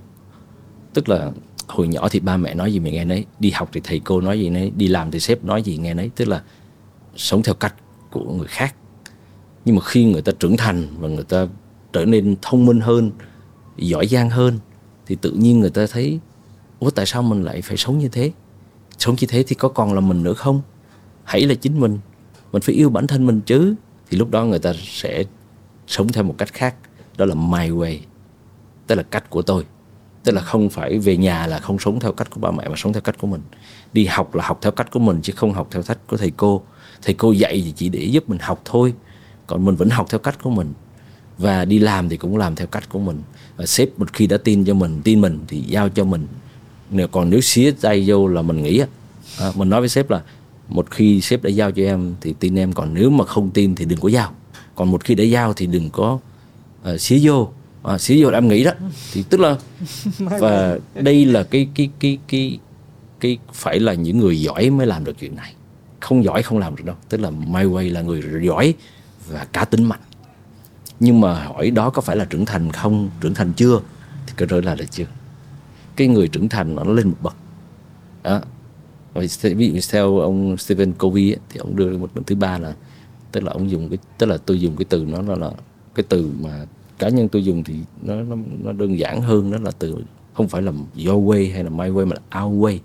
Tức 0.94 1.10
là 1.10 1.32
hồi 1.68 1.88
nhỏ 1.88 2.10
thì 2.10 2.20
ba 2.20 2.38
mẹ 2.38 2.54
nói 2.54 2.74
gì 2.74 2.80
mình 2.80 2.94
nghe 2.94 3.06
nấy 3.06 3.26
đi 3.40 3.52
học 3.52 3.70
thì 3.74 3.82
thầy 3.84 4.00
cô 4.00 4.22
nói 4.22 4.40
gì 4.40 4.50
nấy 4.50 4.72
đi 4.76 4.88
làm 4.88 5.12
thì 5.12 5.20
sếp 5.20 5.44
nói 5.44 5.64
gì 5.64 5.78
nghe 5.78 5.94
nấy 5.94 6.12
tức 6.16 6.28
là 6.28 6.44
sống 7.16 7.44
theo 7.44 7.56
cách 7.56 7.76
của 8.12 8.34
người 8.34 8.48
khác 8.48 8.76
nhưng 9.66 9.76
mà 9.76 9.82
khi 9.82 10.06
người 10.06 10.22
ta 10.22 10.32
trưởng 10.40 10.58
thành 10.58 10.88
và 11.00 11.08
người 11.08 11.24
ta 11.24 11.48
trở 11.94 12.06
nên 12.06 12.36
thông 12.42 12.66
minh 12.66 12.80
hơn, 12.80 13.12
giỏi 13.78 14.08
giang 14.08 14.30
hơn, 14.30 14.60
thì 15.06 15.16
tự 15.22 15.32
nhiên 15.32 15.60
người 15.60 15.70
ta 15.70 15.86
thấy, 15.92 16.20
ủa, 16.80 16.90
tại 16.90 17.06
sao 17.06 17.24
mình 17.24 17.44
lại 17.44 17.62
phải 17.62 17.78
sống 17.78 17.98
như 17.98 18.08
thế? 18.08 18.32
Sống 18.98 19.16
như 19.22 19.28
thế 19.28 19.44
thì 19.48 19.56
có 19.56 19.70
còn 19.70 19.94
là 19.94 20.00
mình 20.00 20.24
nữa 20.24 20.34
không? 20.34 20.62
Hãy 21.24 21.42
là 21.42 21.56
chính 21.56 21.80
mình. 21.80 22.00
Mình 22.52 22.62
phải 22.62 22.76
yêu 22.76 22.90
bản 22.90 23.08
thân 23.08 23.26
mình 23.26 23.42
chứ. 23.42 23.76
Thì 24.10 24.18
lúc 24.18 24.32
đó 24.32 24.46
người 24.46 24.60
ta 24.60 24.74
sẽ 24.84 25.24
sống 25.88 26.08
theo 26.08 26.24
một 26.24 26.36
cách 26.38 26.54
khác. 26.54 26.76
Đó 27.18 27.26
là 27.26 27.36
my 27.36 27.70
way. 27.70 27.98
Tức 28.88 28.96
là 28.96 29.04
cách 29.04 29.30
của 29.30 29.42
tôi. 29.42 29.66
Tức 30.24 30.32
là 30.32 30.42
không 30.42 30.70
phải 30.70 31.00
về 31.00 31.18
nhà 31.18 31.48
là 31.48 31.60
không 31.60 31.80
sống 31.80 32.00
theo 32.00 32.12
cách 32.12 32.30
của 32.30 32.40
ba 32.40 32.52
mẹ 32.52 32.70
mà 32.70 32.76
sống 32.78 32.94
theo 32.94 33.02
cách 33.02 33.16
của 33.22 33.28
mình. 33.28 33.42
Đi 33.94 34.06
học 34.06 34.36
là 34.36 34.48
học 34.48 34.60
theo 34.62 34.72
cách 34.72 34.92
của 34.92 35.00
mình 35.00 35.20
chứ 35.22 35.34
không 35.36 35.54
học 35.54 35.68
theo 35.72 35.84
cách 35.84 35.98
của 36.08 36.18
thầy 36.18 36.32
cô. 36.38 36.62
Thầy 37.02 37.14
cô 37.14 37.32
dạy 37.32 37.62
thì 37.66 37.74
chỉ 37.76 37.90
để 37.90 38.04
giúp 38.04 38.30
mình 38.30 38.40
học 38.42 38.62
thôi 38.66 38.94
còn 39.48 39.66
mình 39.66 39.76
vẫn 39.76 39.90
học 39.90 40.08
theo 40.10 40.20
cách 40.20 40.44
của 40.44 40.50
mình. 40.50 40.74
Và 41.38 41.66
đi 41.66 41.80
làm 41.80 42.10
thì 42.10 42.18
cũng 42.18 42.38
làm 42.38 42.56
theo 42.56 42.68
cách 42.68 42.90
của 42.90 43.00
mình. 43.00 43.22
Và 43.58 43.66
sếp 43.66 44.00
một 44.00 44.14
khi 44.14 44.28
đã 44.28 44.38
tin 44.38 44.66
cho 44.66 44.74
mình 44.74 45.02
tin 45.04 45.22
mình 45.22 45.40
thì 45.48 45.64
giao 45.68 45.90
cho 45.90 46.04
mình. 46.04 46.28
Nếu 46.90 47.08
còn 47.08 47.30
nếu 47.30 47.42
xía 47.42 47.72
tay 47.82 48.04
vô 48.08 48.28
là 48.28 48.42
mình 48.42 48.64
nghĩ 48.64 48.82
à, 49.40 49.52
mình 49.56 49.70
nói 49.70 49.80
với 49.80 49.90
sếp 49.90 50.10
là 50.10 50.22
một 50.68 50.92
khi 50.92 51.22
sếp 51.22 51.44
đã 51.44 51.50
giao 51.50 51.72
cho 51.72 51.84
em 51.84 52.16
thì 52.22 52.34
tin 52.40 52.60
em 52.60 52.74
còn 52.74 52.94
nếu 52.94 53.10
mà 53.10 53.26
không 53.26 53.50
tin 53.50 53.76
thì 53.76 53.86
đừng 53.86 54.00
có 54.00 54.10
giao. 54.10 54.32
Còn 54.76 54.92
một 54.92 55.04
khi 55.04 55.16
đã 55.16 55.24
giao 55.24 55.54
thì 55.54 55.68
đừng 55.68 55.90
có 55.90 56.20
uh, 56.94 57.02
xía 57.02 57.20
vô. 57.22 57.50
À, 57.84 57.98
xía 57.98 58.24
vô 58.24 58.32
là 58.32 58.38
em 58.38 58.48
nghĩ 58.48 58.64
đó. 58.64 58.72
Thì 59.14 59.24
tức 59.30 59.40
là 59.40 59.58
và 60.20 60.80
đây 60.96 61.26
là 61.26 61.44
cái 61.44 61.68
cái 61.76 61.90
cái 62.00 62.18
cái 62.28 62.60
cái 63.20 63.38
phải 63.54 63.80
là 63.80 63.94
những 63.94 64.18
người 64.18 64.42
giỏi 64.42 64.70
mới 64.70 64.88
làm 64.88 65.04
được 65.04 65.20
chuyện 65.20 65.36
này. 65.36 65.54
Không 66.00 66.24
giỏi 66.24 66.44
không 66.44 66.58
làm 66.58 66.76
được 66.76 66.84
đâu. 66.86 66.96
Tức 67.10 67.22
là 67.22 67.30
my 67.30 67.64
way 67.64 67.94
là 67.94 68.02
người 68.02 68.24
giỏi 68.42 68.74
và 69.30 69.46
cá 69.54 69.66
tính 69.66 69.84
mạnh. 69.84 70.00
Nhưng 71.00 71.22
mà 71.22 71.44
hỏi 71.44 71.72
đó 71.72 71.90
có 71.90 72.02
phải 72.02 72.16
là 72.16 72.26
trưởng 72.26 72.46
thành 72.46 72.72
không 72.72 73.10
trưởng 73.22 73.34
thành 73.34 73.54
chưa 73.54 73.80
thì 74.28 74.34
câu 74.36 74.48
trả 74.48 74.56
lời 74.56 74.78
là 74.78 74.86
chưa? 74.92 75.06
Cái 75.96 76.08
người 76.08 76.28
trưởng 76.28 76.50
thành 76.50 76.76
nó 76.76 76.84
lên 76.84 77.08
một 77.08 77.18
bậc. 77.22 77.36
Đó. 78.24 78.42
Ví 79.42 79.72
dụ 79.74 79.80
theo 79.92 80.18
ông 80.18 80.58
Stephen 80.58 80.94
Covey 80.94 81.32
ấy, 81.32 81.40
thì 81.50 81.58
ông 81.58 81.76
đưa 81.76 81.98
một 81.98 82.10
lần 82.16 82.24
thứ 82.24 82.36
ba 82.36 82.58
là 82.58 82.76
tức 83.32 83.44
là 83.44 83.52
ông 83.52 83.70
dùng 83.72 83.90
cái 83.90 83.98
tức 84.18 84.26
là 84.26 84.38
tôi 84.38 84.60
dùng 84.60 84.76
cái 84.76 84.86
từ 84.90 85.06
nó 85.06 85.22
là, 85.22 85.36
là 85.36 85.52
cái 85.96 86.06
từ 86.10 86.32
mà 86.40 86.66
cá 87.00 87.10
nhân 87.10 87.30
tôi 87.30 87.44
dùng 87.44 87.64
thì 87.64 87.80
nó 88.02 88.16
nó, 88.16 88.36
nó 88.64 88.72
đơn 88.72 89.00
giản 89.00 89.22
hơn 89.22 89.52
đó 89.52 89.58
là 89.62 89.72
từ 89.80 89.96
không 90.34 90.48
phải 90.48 90.62
là 90.62 90.72
your 91.06 91.30
way 91.30 91.54
hay 91.54 91.64
là 91.64 91.70
my 91.70 91.86
way 91.86 92.06
mà 92.06 92.16
là 92.16 92.42
our 92.42 92.64
way. 92.64 92.80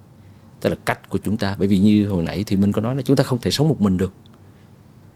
Tức 0.60 0.70
là 0.70 0.76
cách 0.84 1.08
của 1.08 1.18
chúng 1.24 1.36
ta. 1.36 1.56
Bởi 1.58 1.68
vì 1.68 1.78
như 1.78 2.08
hồi 2.08 2.22
nãy 2.22 2.44
thì 2.46 2.56
mình 2.56 2.72
có 2.72 2.80
nói 2.80 2.96
là 2.96 3.02
chúng 3.02 3.16
ta 3.16 3.24
không 3.24 3.38
thể 3.38 3.50
sống 3.50 3.68
một 3.68 3.80
mình 3.80 3.96
được. 3.96 4.12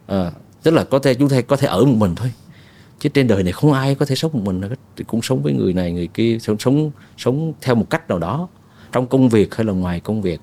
À, 0.06 0.32
tức 0.64 0.70
là 0.70 0.84
có 0.84 0.98
thể 0.98 1.14
chúng 1.14 1.28
ta 1.28 1.40
có 1.40 1.56
thể 1.56 1.66
ở 1.66 1.84
một 1.84 1.96
mình 1.96 2.14
thôi. 2.14 2.32
Chứ 3.00 3.08
trên 3.08 3.26
đời 3.26 3.42
này 3.42 3.52
không 3.52 3.72
ai 3.72 3.94
có 3.94 4.06
thể 4.06 4.14
sống 4.14 4.32
một 4.34 4.40
mình 4.44 4.60
thì 4.96 5.04
cũng 5.06 5.22
sống 5.22 5.42
với 5.42 5.52
người 5.52 5.72
này 5.72 5.92
người 5.92 6.06
kia 6.06 6.38
sống 6.40 6.58
sống 6.58 6.90
sống 7.16 7.52
theo 7.60 7.74
một 7.74 7.90
cách 7.90 8.08
nào 8.08 8.18
đó. 8.18 8.48
Trong 8.92 9.06
công 9.06 9.28
việc 9.28 9.54
hay 9.54 9.64
là 9.64 9.72
ngoài 9.72 10.00
công 10.00 10.22
việc. 10.22 10.40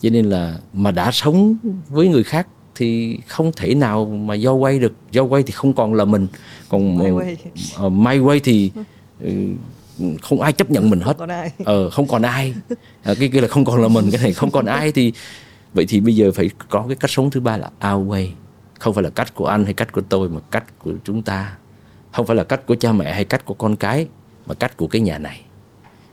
Cho 0.00 0.10
nên 0.10 0.30
là 0.30 0.58
mà 0.72 0.90
đã 0.90 1.10
sống 1.12 1.56
với 1.88 2.08
người 2.08 2.24
khác 2.24 2.46
thì 2.74 3.18
không 3.26 3.52
thể 3.56 3.74
nào 3.74 4.04
mà 4.06 4.34
do 4.34 4.52
quay 4.52 4.78
được. 4.78 4.92
Do 5.12 5.22
quay 5.22 5.42
thì 5.42 5.52
không 5.52 5.72
còn 5.72 5.94
là 5.94 6.04
mình. 6.04 6.26
Còn 6.68 6.98
my 6.98 7.04
way, 7.04 7.36
uh, 7.86 7.92
my 7.92 8.18
way 8.18 8.40
thì 8.44 8.70
uh, 9.24 9.30
không 10.22 10.40
ai 10.40 10.52
chấp 10.52 10.70
nhận 10.70 10.90
mình 10.90 11.00
hết. 11.00 11.16
Không 11.18 11.18
còn 11.18 11.30
ai. 11.30 11.50
ờ 11.64 11.90
không 11.90 12.08
còn 12.08 12.22
ai. 12.22 12.54
À, 13.02 13.14
cái 13.18 13.28
kia 13.28 13.40
là 13.40 13.48
không 13.48 13.64
còn 13.64 13.82
là 13.82 13.88
mình 13.88 14.10
cái 14.12 14.20
này 14.22 14.32
không 14.32 14.50
còn 14.50 14.66
ai 14.66 14.92
thì. 14.92 15.12
Vậy 15.74 15.86
thì 15.88 16.00
bây 16.00 16.16
giờ 16.16 16.32
phải 16.34 16.50
có 16.68 16.84
cái 16.88 16.96
cách 16.96 17.10
sống 17.10 17.30
thứ 17.30 17.40
ba 17.40 17.56
là 17.56 17.70
our 17.92 18.08
way 18.08 18.28
không 18.78 18.94
phải 18.94 19.04
là 19.04 19.10
cách 19.10 19.34
của 19.34 19.46
anh 19.46 19.64
hay 19.64 19.74
cách 19.74 19.92
của 19.92 20.00
tôi 20.00 20.28
mà 20.28 20.40
cách 20.50 20.78
của 20.78 20.92
chúng 21.04 21.22
ta. 21.22 21.56
Không 22.12 22.26
phải 22.26 22.36
là 22.36 22.44
cách 22.44 22.66
của 22.66 22.74
cha 22.74 22.92
mẹ 22.92 23.12
hay 23.12 23.24
cách 23.24 23.44
của 23.44 23.54
con 23.54 23.76
cái 23.76 24.08
mà 24.46 24.54
cách 24.54 24.76
của 24.76 24.86
cái 24.86 25.00
nhà 25.00 25.18
này. 25.18 25.42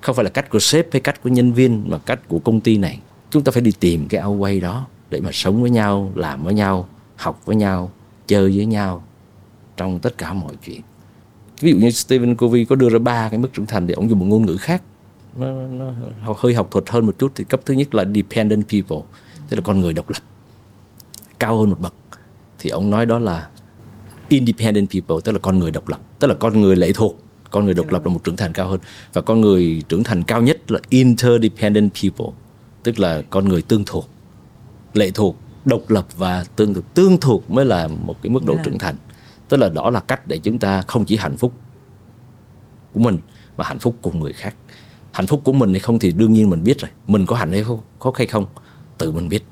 Không 0.02 0.16
phải 0.16 0.24
là 0.24 0.30
cách 0.30 0.50
của 0.50 0.60
sếp 0.60 0.88
hay 0.92 1.02
cách 1.02 1.24
của 1.24 1.30
nhân 1.30 1.54
viên 1.54 1.84
mà 1.88 1.98
cách 1.98 2.20
của 2.28 2.40
công 2.40 2.62
ty 2.62 2.78
này. 2.78 3.00
Chúng 3.30 3.44
ta 3.44 3.52
phải 3.52 3.62
đi 3.62 3.72
tìm 3.80 4.08
cái 4.08 4.22
ao 4.22 4.34
quay 4.34 4.60
đó 4.60 4.88
để 5.10 5.22
mà 5.22 5.30
sống 5.34 5.62
với 5.62 5.70
nhau 5.70 6.12
làm 6.16 6.44
với 6.44 6.54
nhau 6.54 6.88
học 7.16 7.42
với 7.46 7.56
nhau 7.56 7.92
chơi 8.28 8.58
với 8.58 8.66
nhau 8.66 9.04
trong 9.78 10.00
tất 10.00 10.18
cả 10.18 10.34
mọi 10.34 10.54
chuyện. 10.66 10.82
Ví 11.62 11.72
dụ 11.72 11.78
như 11.78 11.92
Stephen 11.92 12.36
Covey 12.36 12.66
có 12.66 12.76
đưa 12.76 12.90
ra 12.90 13.00
ba 13.00 13.30
cái 13.30 13.40
mức 13.40 13.54
trưởng 13.54 13.66
thành 13.66 13.88
thì 13.88 13.94
ông 13.94 14.10
dùng 14.10 14.20
một 14.20 14.26
ngôn 14.26 14.46
ngữ 14.46 14.58
khác. 14.58 14.82
Nó, 15.38 15.52
nó 15.52 15.94
hơi 16.38 16.54
học 16.54 16.68
thuật 16.72 16.90
hơn 16.90 17.06
một 17.06 17.16
chút 17.20 17.32
thì 17.36 17.44
cấp 17.44 17.62
thứ 17.66 17.74
nhất 17.74 17.96
là 17.96 18.06
dependent 18.16 18.70
people 18.70 18.98
tức 19.50 19.58
là 19.58 19.62
con 19.66 19.80
người 19.80 19.94
độc 19.94 20.10
lập 20.10 20.24
cao 21.40 21.58
hơn 21.58 21.70
một 21.70 21.80
bậc 21.80 21.94
thì 22.64 22.70
ông 22.70 22.90
nói 22.90 23.06
đó 23.06 23.20
là 23.20 23.48
independent 24.30 24.90
people, 24.92 25.16
tức 25.24 25.32
là 25.32 25.40
con 25.40 25.60
người 25.60 25.72
độc 25.72 25.90
lập, 25.90 26.00
tức 26.20 26.28
là 26.28 26.34
con 26.34 26.62
người 26.62 26.76
lệ 26.76 26.92
thuộc. 26.94 27.20
Con 27.52 27.66
người 27.66 27.74
độc 27.74 27.92
lập 27.92 28.06
là 28.06 28.14
một 28.14 28.24
trưởng 28.24 28.36
thành 28.36 28.54
cao 28.54 28.68
hơn. 28.68 28.80
Và 29.14 29.22
con 29.22 29.42
người 29.42 29.84
trưởng 29.90 30.04
thành 30.04 30.24
cao 30.24 30.42
nhất 30.42 30.72
là 30.72 30.80
interdependent 30.90 31.92
people, 32.04 32.34
tức 32.84 33.00
là 33.00 33.22
con 33.30 33.50
người 33.50 33.62
tương 33.62 33.84
thuộc, 33.86 34.10
lệ 34.94 35.12
thuộc, 35.12 35.38
độc 35.66 35.82
lập 35.88 36.08
và 36.18 36.46
tương 36.56 36.74
thuộc. 36.74 36.94
Tương 36.94 37.20
thuộc 37.20 37.52
mới 37.52 37.66
là 37.66 37.88
một 37.88 38.22
cái 38.22 38.30
mức 38.30 38.46
độ 38.46 38.58
trưởng 38.64 38.78
thành. 38.78 38.96
Tức 39.50 39.58
là 39.58 39.70
đó 39.70 39.90
là 39.90 40.00
cách 40.00 40.28
để 40.28 40.38
chúng 40.38 40.60
ta 40.60 40.82
không 40.82 41.06
chỉ 41.06 41.18
hạnh 41.18 41.38
phúc 41.38 41.54
của 42.94 43.00
mình, 43.00 43.18
mà 43.58 43.64
hạnh 43.66 43.80
phúc 43.80 43.96
cùng 44.02 44.20
người 44.20 44.34
khác. 44.34 44.56
Hạnh 45.12 45.28
phúc 45.28 45.42
của 45.44 45.54
mình 45.54 45.72
hay 45.72 45.80
không 45.80 46.00
thì 46.00 46.12
đương 46.12 46.34
nhiên 46.34 46.50
mình 46.50 46.64
biết 46.64 46.82
rồi. 46.82 46.92
Mình 47.08 47.26
có 47.26 47.36
hạnh 47.36 47.52
hay 47.52 47.64
không, 47.64 47.80
có 48.00 48.12
hay 48.16 48.28
không, 48.28 48.46
tự 48.98 49.12
mình 49.12 49.30
biết 49.30 49.44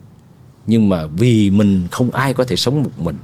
nhưng 0.67 0.89
mà 0.89 1.07
vì 1.07 1.49
mình 1.49 1.87
không 1.91 2.11
ai 2.11 2.33
có 2.33 2.43
thể 2.43 2.55
sống 2.55 2.83
một 2.83 2.91
mình, 2.97 3.17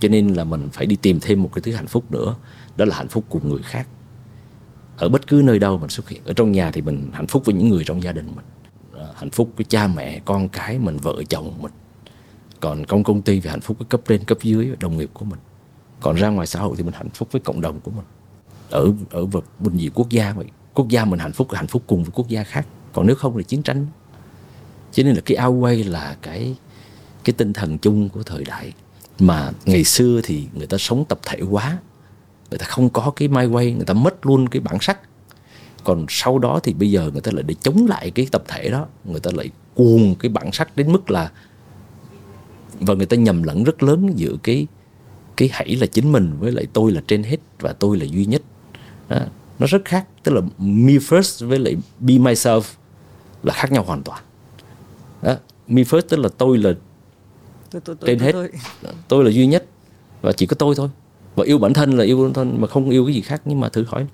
cho 0.00 0.08
nên 0.08 0.28
là 0.28 0.44
mình 0.44 0.68
phải 0.72 0.86
đi 0.86 0.96
tìm 0.96 1.18
thêm 1.20 1.42
một 1.42 1.50
cái 1.54 1.62
thứ 1.62 1.72
hạnh 1.72 1.86
phúc 1.86 2.04
nữa, 2.10 2.34
đó 2.76 2.84
là 2.84 2.96
hạnh 2.96 3.08
phúc 3.08 3.24
cùng 3.28 3.48
người 3.48 3.62
khác. 3.62 3.88
Ở 4.96 5.08
bất 5.08 5.26
cứ 5.26 5.42
nơi 5.44 5.58
đâu 5.58 5.78
mình 5.78 5.90
xuất 5.90 6.08
hiện, 6.08 6.22
ở 6.24 6.32
trong 6.32 6.52
nhà 6.52 6.70
thì 6.70 6.82
mình 6.82 7.10
hạnh 7.12 7.26
phúc 7.26 7.42
với 7.44 7.54
những 7.54 7.68
người 7.68 7.84
trong 7.84 8.02
gia 8.02 8.12
đình 8.12 8.26
mình. 8.26 8.44
À, 9.00 9.06
hạnh 9.14 9.30
phúc 9.30 9.52
với 9.56 9.64
cha 9.64 9.86
mẹ, 9.86 10.20
con 10.24 10.48
cái 10.48 10.78
mình, 10.78 10.96
vợ, 10.96 11.22
chồng 11.28 11.54
mình. 11.62 11.72
Còn 12.60 12.84
trong 12.84 13.04
công 13.04 13.22
ty 13.22 13.40
thì 13.40 13.50
hạnh 13.50 13.60
phúc 13.60 13.78
với 13.78 13.86
cấp 13.86 14.00
trên, 14.06 14.24
cấp 14.24 14.38
dưới, 14.42 14.70
đồng 14.80 14.98
nghiệp 14.98 15.10
của 15.12 15.24
mình. 15.24 15.38
Còn 16.00 16.16
ra 16.16 16.28
ngoài 16.28 16.46
xã 16.46 16.60
hội 16.60 16.74
thì 16.76 16.82
mình 16.82 16.94
hạnh 16.94 17.10
phúc 17.14 17.28
với 17.32 17.40
cộng 17.40 17.60
đồng 17.60 17.80
của 17.80 17.90
mình. 17.90 18.04
Ở 18.70 18.92
ở 19.10 19.26
vực 19.26 19.44
bình 19.58 19.76
dị 19.76 19.90
quốc 19.94 20.10
gia 20.10 20.32
vậy, 20.32 20.46
quốc 20.74 20.88
gia 20.88 21.04
mình 21.04 21.18
hạnh 21.18 21.32
phúc 21.32 21.48
hạnh 21.52 21.66
phúc 21.66 21.82
cùng 21.86 22.04
với 22.04 22.10
quốc 22.14 22.28
gia 22.28 22.44
khác. 22.44 22.66
Còn 22.92 23.06
nếu 23.06 23.16
không 23.16 23.36
thì 23.36 23.44
chiến 23.44 23.62
tranh 23.62 23.86
cho 24.94 25.02
nên 25.02 25.14
là 25.14 25.20
cái 25.24 25.36
ao 25.36 25.52
quay 25.52 25.84
là 25.84 26.16
cái 26.22 26.54
cái 27.24 27.34
tinh 27.36 27.52
thần 27.52 27.78
chung 27.78 28.08
của 28.08 28.22
thời 28.22 28.44
đại. 28.44 28.72
Mà 29.18 29.50
ngày 29.64 29.84
xưa 29.84 30.20
thì 30.24 30.46
người 30.54 30.66
ta 30.66 30.78
sống 30.78 31.04
tập 31.08 31.18
thể 31.22 31.40
quá 31.50 31.78
người 32.54 32.58
ta 32.58 32.66
không 32.66 32.90
có 32.90 33.12
cái 33.16 33.28
mai 33.28 33.46
quay, 33.46 33.72
người 33.72 33.84
ta 33.84 33.94
mất 33.94 34.26
luôn 34.26 34.48
cái 34.48 34.60
bản 34.60 34.76
sắc. 34.80 34.98
Còn 35.84 36.06
sau 36.08 36.38
đó 36.38 36.60
thì 36.62 36.72
bây 36.74 36.90
giờ 36.90 37.10
người 37.12 37.20
ta 37.20 37.32
lại 37.34 37.42
để 37.42 37.54
chống 37.62 37.86
lại 37.86 38.10
cái 38.10 38.26
tập 38.32 38.44
thể 38.48 38.70
đó. 38.70 38.86
Người 39.04 39.20
ta 39.20 39.30
lại 39.34 39.50
cuồng 39.74 40.14
cái 40.14 40.28
bản 40.28 40.52
sắc 40.52 40.76
đến 40.76 40.92
mức 40.92 41.10
là, 41.10 41.30
và 42.80 42.94
người 42.94 43.06
ta 43.06 43.16
nhầm 43.16 43.42
lẫn 43.42 43.64
rất 43.64 43.82
lớn 43.82 44.12
giữa 44.16 44.36
cái 44.42 44.66
cái 45.36 45.48
hãy 45.52 45.76
là 45.76 45.86
chính 45.86 46.12
mình 46.12 46.36
với 46.40 46.52
lại 46.52 46.66
tôi 46.72 46.92
là 46.92 47.02
trên 47.06 47.22
hết 47.22 47.36
và 47.60 47.72
tôi 47.72 47.96
là 47.96 48.04
duy 48.04 48.26
nhất. 48.26 48.42
Đó. 49.08 49.18
nó 49.58 49.66
rất 49.66 49.84
khác. 49.84 50.06
Tức 50.22 50.32
là 50.32 50.40
me 50.58 50.92
first 50.92 51.46
với 51.46 51.58
lại 51.58 51.76
be 52.00 52.14
myself 52.14 52.62
là 53.42 53.54
khác 53.54 53.72
nhau 53.72 53.82
hoàn 53.82 54.02
toàn 54.02 54.22
đó. 55.24 55.36
me 55.68 55.82
first 55.82 56.02
tức 56.08 56.16
là 56.16 56.28
tôi 56.38 56.58
là 56.58 56.72
tôi, 57.70 57.80
tôi, 57.80 57.96
tôi, 58.00 58.06
trên 58.06 58.18
tôi, 58.18 58.26
hết 58.26 58.32
tôi. 58.32 58.50
tôi 59.08 59.24
là 59.24 59.30
duy 59.30 59.46
nhất 59.46 59.66
và 60.22 60.32
chỉ 60.32 60.46
có 60.46 60.54
tôi 60.54 60.74
thôi 60.74 60.88
và 61.34 61.44
yêu 61.44 61.58
bản 61.58 61.72
thân 61.72 61.98
là 61.98 62.04
yêu 62.04 62.22
bản 62.22 62.32
thân 62.32 62.60
mà 62.60 62.66
không 62.66 62.90
yêu 62.90 63.04
cái 63.06 63.14
gì 63.14 63.20
khác 63.20 63.42
nhưng 63.44 63.60
mà 63.60 63.68
thử 63.68 63.84
hỏi 63.88 64.06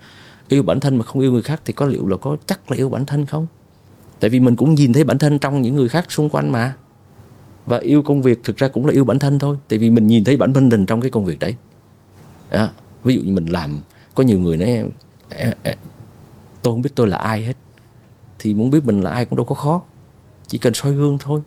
yêu 0.49 0.63
bản 0.63 0.81
thân 0.81 0.97
mà 0.97 1.05
không 1.05 1.23
yêu 1.23 1.33
người 1.33 1.43
khác 1.43 1.63
thì 1.65 1.73
có 1.73 1.87
liệu 1.87 2.07
là 2.07 2.17
có 2.17 2.37
chắc 2.47 2.71
là 2.71 2.77
yêu 2.77 2.89
bản 2.89 3.07
thân 3.07 3.27
không 3.27 3.47
tại 4.21 4.31
vì 4.31 4.41
mình 4.41 4.57
cũng 4.57 4.75
nhìn 4.75 4.93
thấy 4.93 5.05
bản 5.05 5.19
thân 5.19 5.39
trong 5.39 5.63
những 5.63 5.77
người 5.77 5.89
khác 5.89 6.13
xung 6.13 6.29
quanh 6.29 6.53
mà 6.53 6.75
và 7.67 7.79
yêu 7.79 8.03
công 8.03 8.23
việc 8.23 8.45
thực 8.45 8.57
ra 8.57 8.69
cũng 8.69 8.87
là 8.87 8.93
yêu 8.93 9.05
bản 9.05 9.19
thân 9.19 9.39
thôi 9.39 9.57
tại 9.69 9.79
vì 9.79 9.91
mình 9.91 10.07
nhìn 10.07 10.25
thấy 10.25 10.37
bản 10.37 10.53
thân 10.53 10.69
mình 10.69 10.87
trong 10.87 11.01
cái 11.01 11.11
công 11.11 11.25
việc 11.25 11.39
đấy 11.39 11.55
đó. 12.51 12.69
ví 13.05 13.15
dụ 13.15 13.23
như 13.23 13.33
mình 13.33 13.47
làm 13.47 13.81
có 14.15 14.23
nhiều 14.23 14.39
người 14.39 14.57
nói 14.57 14.85
tôi 16.63 16.75
không 16.75 16.83
biết 16.83 16.91
tôi 16.95 17.09
là 17.09 17.17
ai 17.17 17.45
hết 17.45 17.57
thì 18.39 18.55
muốn 18.55 18.71
biết 18.71 18.85
mình 18.85 19.01
là 19.01 19.11
ai 19.11 19.25
cũng 19.25 19.37
đâu 19.37 19.45
có 19.45 19.55
khó 19.55 19.83
chỉ 20.51 20.59
cần 20.59 20.75
soi 20.75 20.93
gương 20.93 21.19
thôi. 21.21 21.41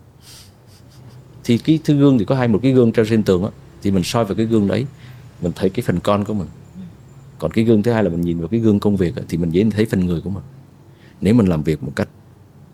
Thì 1.43 1.57
cái 1.57 1.79
thứ 1.83 1.97
gương 1.97 2.17
thì 2.17 2.25
có 2.25 2.35
hai 2.35 2.47
một 2.47 2.59
cái 2.63 2.71
gương 2.71 2.91
treo 2.91 3.05
trên 3.05 3.23
tường 3.23 3.43
á 3.43 3.49
thì 3.81 3.91
mình 3.91 4.03
soi 4.03 4.25
vào 4.25 4.35
cái 4.35 4.45
gương 4.45 4.67
đấy 4.67 4.85
mình 5.41 5.51
thấy 5.55 5.69
cái 5.69 5.83
phần 5.85 5.99
con 5.99 6.25
của 6.25 6.33
mình. 6.33 6.47
Còn 7.39 7.51
cái 7.51 7.63
gương 7.63 7.83
thứ 7.83 7.91
hai 7.91 8.03
là 8.03 8.09
mình 8.09 8.21
nhìn 8.21 8.39
vào 8.39 8.47
cái 8.47 8.59
gương 8.59 8.79
công 8.79 8.95
việc 8.95 9.13
thì 9.29 9.37
mình 9.37 9.49
dễ 9.49 9.63
thấy 9.71 9.85
phần 9.85 10.05
người 10.05 10.21
của 10.21 10.29
mình. 10.29 10.43
Nếu 11.21 11.33
mình 11.33 11.45
làm 11.45 11.63
việc 11.63 11.83
một 11.83 11.91
cách 11.95 12.07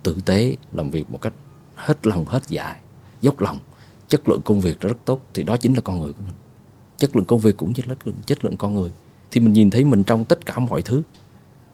tử 0.04 0.18
tế 0.26 0.56
làm 0.74 0.92
việc 0.92 1.12
một 1.12 1.22
cách 1.22 1.34
hết 1.76 2.08
lòng 2.08 2.26
hết 2.26 2.44
dạ 2.48 2.76
dốc 3.22 3.42
lòng 3.42 3.60
chất 4.08 4.30
lượng 4.30 4.42
công 4.42 4.62
việc 4.62 4.80
rất 4.80 4.98
tốt 5.06 5.22
thì 5.34 5.44
đó 5.44 5.58
chính 5.58 5.74
là 5.74 5.82
con 5.82 6.02
người 6.02 6.14
của 6.14 6.24
mình. 6.26 6.36
Chất 6.98 7.16
lượng 7.16 7.26
công 7.26 7.40
việc 7.40 7.58
cũng 7.58 7.74
như 7.74 7.84
chất 7.88 8.08
lượng 8.08 8.16
chất 8.26 8.46
lượng 8.46 8.58
con 8.58 8.76
người. 8.76 8.92
Thì 9.32 9.42
mình 9.42 9.54
nhìn 9.54 9.70
thấy 9.70 9.84
mình 9.84 10.04
trong 10.04 10.26
tất 10.26 10.46
cả 10.46 10.60
mọi 10.60 10.82
thứ. 10.82 11.02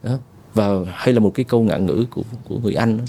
Đó. 0.02 0.18
và 0.54 0.68
hay 0.86 1.14
là 1.14 1.20
một 1.20 1.30
cái 1.34 1.44
câu 1.44 1.62
ngạn 1.62 1.86
ngữ 1.86 2.04
của 2.10 2.22
của 2.44 2.58
người 2.58 2.74
anh 2.74 2.98
đó, 2.98 3.04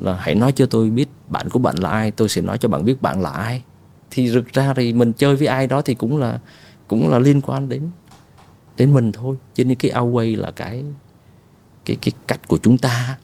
là 0.00 0.14
hãy 0.14 0.34
nói 0.34 0.52
cho 0.52 0.66
tôi 0.66 0.90
biết 0.90 1.08
bạn 1.28 1.48
của 1.48 1.58
bạn 1.58 1.76
là 1.78 1.90
ai, 1.90 2.10
tôi 2.10 2.28
sẽ 2.28 2.42
nói 2.42 2.58
cho 2.58 2.68
bạn 2.68 2.84
biết 2.84 3.02
bạn 3.02 3.22
là 3.22 3.30
ai. 3.30 3.62
Thì 4.10 4.30
rực 4.30 4.52
ra 4.52 4.74
thì 4.74 4.92
mình 4.92 5.12
chơi 5.12 5.36
với 5.36 5.46
ai 5.46 5.66
đó 5.66 5.82
thì 5.82 5.94
cũng 5.94 6.18
là 6.18 6.38
cũng 6.88 7.10
là 7.10 7.18
liên 7.18 7.40
quan 7.40 7.68
đến 7.68 7.90
đến 8.76 8.94
mình 8.94 9.12
thôi. 9.12 9.36
Cho 9.54 9.64
nên 9.64 9.78
cái 9.78 9.90
outweigh 9.90 10.40
là 10.40 10.50
cái 10.50 10.84
cái 11.84 11.96
cái 12.00 12.12
cách 12.26 12.48
của 12.48 12.58
chúng 12.62 12.78
ta 12.78 13.18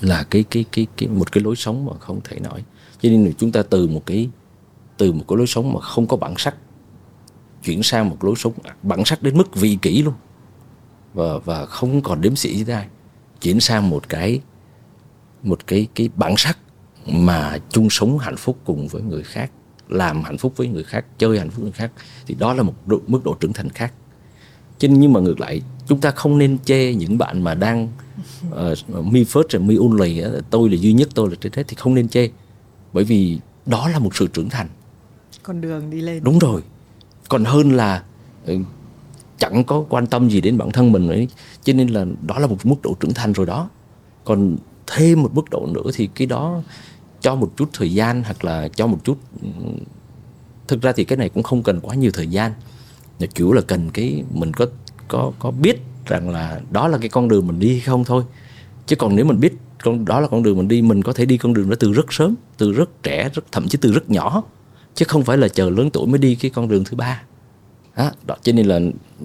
là 0.00 0.24
cái 0.30 0.44
cái 0.50 0.64
cái 0.72 0.86
cái 0.96 1.08
một 1.08 1.32
cái 1.32 1.44
lối 1.44 1.56
sống 1.56 1.84
mà 1.84 1.92
không 2.00 2.20
thể 2.24 2.40
nói. 2.40 2.64
Cho 3.00 3.08
nên 3.08 3.24
là 3.24 3.30
chúng 3.38 3.52
ta 3.52 3.62
từ 3.62 3.86
một 3.86 4.02
cái, 4.06 4.28
từ 4.96 5.12
một 5.12 5.24
cái 5.28 5.36
lối 5.36 5.46
sống 5.46 5.72
mà 5.72 5.80
không 5.80 6.06
có 6.06 6.16
bản 6.16 6.34
sắc, 6.38 6.54
chuyển 7.64 7.82
sang 7.82 8.08
một 8.08 8.24
lối 8.24 8.34
sống 8.36 8.52
à, 8.64 8.74
bản 8.82 9.04
sắc 9.04 9.22
đến 9.22 9.38
mức 9.38 9.54
vị 9.54 9.78
kỷ 9.82 10.02
luôn. 10.02 10.14
Và 11.14 11.38
và 11.38 11.66
không 11.66 12.02
còn 12.02 12.20
đếm 12.20 12.36
xỉ 12.36 12.64
với 12.64 12.74
ai. 12.74 12.86
Chuyển 13.40 13.60
sang 13.60 13.90
một 13.90 14.08
cái 14.08 14.40
một 15.42 15.66
cái 15.66 15.88
cái 15.94 16.08
bản 16.16 16.34
sắc 16.36 16.58
mà 17.06 17.58
chung 17.70 17.90
sống 17.90 18.18
hạnh 18.18 18.36
phúc 18.36 18.58
cùng 18.64 18.88
với 18.88 19.02
người 19.02 19.22
khác 19.22 19.50
làm 19.88 20.22
hạnh 20.24 20.38
phúc 20.38 20.52
với 20.56 20.68
người 20.68 20.84
khác 20.84 21.04
chơi 21.18 21.38
hạnh 21.38 21.50
phúc 21.50 21.56
với 21.56 21.64
người 21.64 21.72
khác 21.72 21.92
thì 22.26 22.34
đó 22.38 22.54
là 22.54 22.62
một 22.62 22.74
độ, 22.86 23.00
mức 23.06 23.24
độ 23.24 23.34
trưởng 23.40 23.52
thành 23.52 23.68
khác. 23.68 23.92
Nên 24.80 25.00
nhưng 25.00 25.12
mà 25.12 25.20
ngược 25.20 25.40
lại 25.40 25.62
chúng 25.86 26.00
ta 26.00 26.10
không 26.10 26.38
nên 26.38 26.58
chê 26.64 26.94
những 26.94 27.18
bạn 27.18 27.44
mà 27.44 27.54
đang 27.54 27.88
uh, 28.48 29.04
me 29.12 29.20
first 29.20 29.44
and 29.52 29.68
me 29.68 29.74
only 29.80 30.22
tôi 30.50 30.70
là 30.70 30.76
duy 30.76 30.92
nhất 30.92 31.08
tôi 31.14 31.30
là 31.30 31.36
trên 31.40 31.52
hết 31.52 31.62
thì 31.68 31.76
không 31.76 31.94
nên 31.94 32.08
chê. 32.08 32.28
Bởi 32.92 33.04
vì 33.04 33.38
đó 33.66 33.88
là 33.88 33.98
một 33.98 34.16
sự 34.16 34.26
trưởng 34.26 34.48
thành. 34.48 34.68
Con 35.42 35.60
đường 35.60 35.90
đi 35.90 36.00
lên. 36.00 36.24
Đúng 36.24 36.38
rồi. 36.38 36.62
Còn 37.28 37.44
hơn 37.44 37.72
là 37.72 38.02
ừ, 38.46 38.56
chẳng 39.38 39.64
có 39.64 39.84
quan 39.88 40.06
tâm 40.06 40.30
gì 40.30 40.40
đến 40.40 40.58
bản 40.58 40.70
thân 40.70 40.92
mình 40.92 41.08
ấy. 41.08 41.28
Cho 41.64 41.72
nên 41.72 41.88
là 41.88 42.04
đó 42.22 42.38
là 42.38 42.46
một 42.46 42.66
mức 42.66 42.76
độ 42.82 42.96
trưởng 43.00 43.14
thành 43.14 43.32
rồi 43.32 43.46
đó. 43.46 43.68
Còn 44.24 44.56
thêm 44.94 45.22
một 45.22 45.34
mức 45.34 45.50
độ 45.50 45.66
nữa 45.66 45.90
thì 45.94 46.08
cái 46.14 46.26
đó 46.26 46.62
cho 47.20 47.34
một 47.34 47.52
chút 47.56 47.68
thời 47.72 47.92
gian 47.92 48.22
hoặc 48.22 48.44
là 48.44 48.68
cho 48.68 48.86
một 48.86 48.98
chút 49.04 49.18
thực 50.68 50.82
ra 50.82 50.92
thì 50.92 51.04
cái 51.04 51.16
này 51.16 51.28
cũng 51.28 51.42
không 51.42 51.62
cần 51.62 51.80
quá 51.80 51.94
nhiều 51.94 52.10
thời 52.14 52.26
gian. 52.26 52.52
Là 53.18 53.26
chủ 53.34 53.52
là 53.52 53.60
cần 53.60 53.90
cái 53.90 54.24
mình 54.30 54.52
có 54.52 54.66
có 55.08 55.32
có 55.38 55.50
biết 55.50 55.80
rằng 56.06 56.30
là 56.30 56.60
đó 56.70 56.88
là 56.88 56.98
cái 56.98 57.08
con 57.08 57.28
đường 57.28 57.46
mình 57.46 57.58
đi 57.58 57.70
hay 57.70 57.80
không 57.80 58.04
thôi. 58.04 58.24
Chứ 58.86 58.96
còn 58.96 59.16
nếu 59.16 59.24
mình 59.24 59.40
biết 59.40 59.52
con 59.82 60.04
đó 60.04 60.20
là 60.20 60.28
con 60.28 60.42
đường 60.42 60.56
mình 60.56 60.68
đi 60.68 60.82
mình 60.82 61.02
có 61.02 61.12
thể 61.12 61.24
đi 61.24 61.36
con 61.36 61.54
đường 61.54 61.70
đó 61.70 61.76
từ 61.80 61.92
rất 61.92 62.12
sớm 62.12 62.34
từ 62.58 62.72
rất 62.72 63.02
trẻ 63.02 63.30
rất 63.34 63.44
thậm 63.52 63.68
chí 63.68 63.78
từ 63.80 63.92
rất 63.92 64.10
nhỏ. 64.10 64.42
Chứ 64.94 65.04
không 65.08 65.24
phải 65.24 65.38
là 65.38 65.48
chờ 65.48 65.70
lớn 65.70 65.90
tuổi 65.90 66.06
mới 66.06 66.18
đi 66.18 66.34
cái 66.34 66.50
con 66.50 66.68
đường 66.68 66.84
thứ 66.84 66.96
ba. 66.96 67.22
Đó, 67.96 68.10
đó 68.26 68.36
cho 68.42 68.52
nên 68.52 68.66
là 68.66 68.80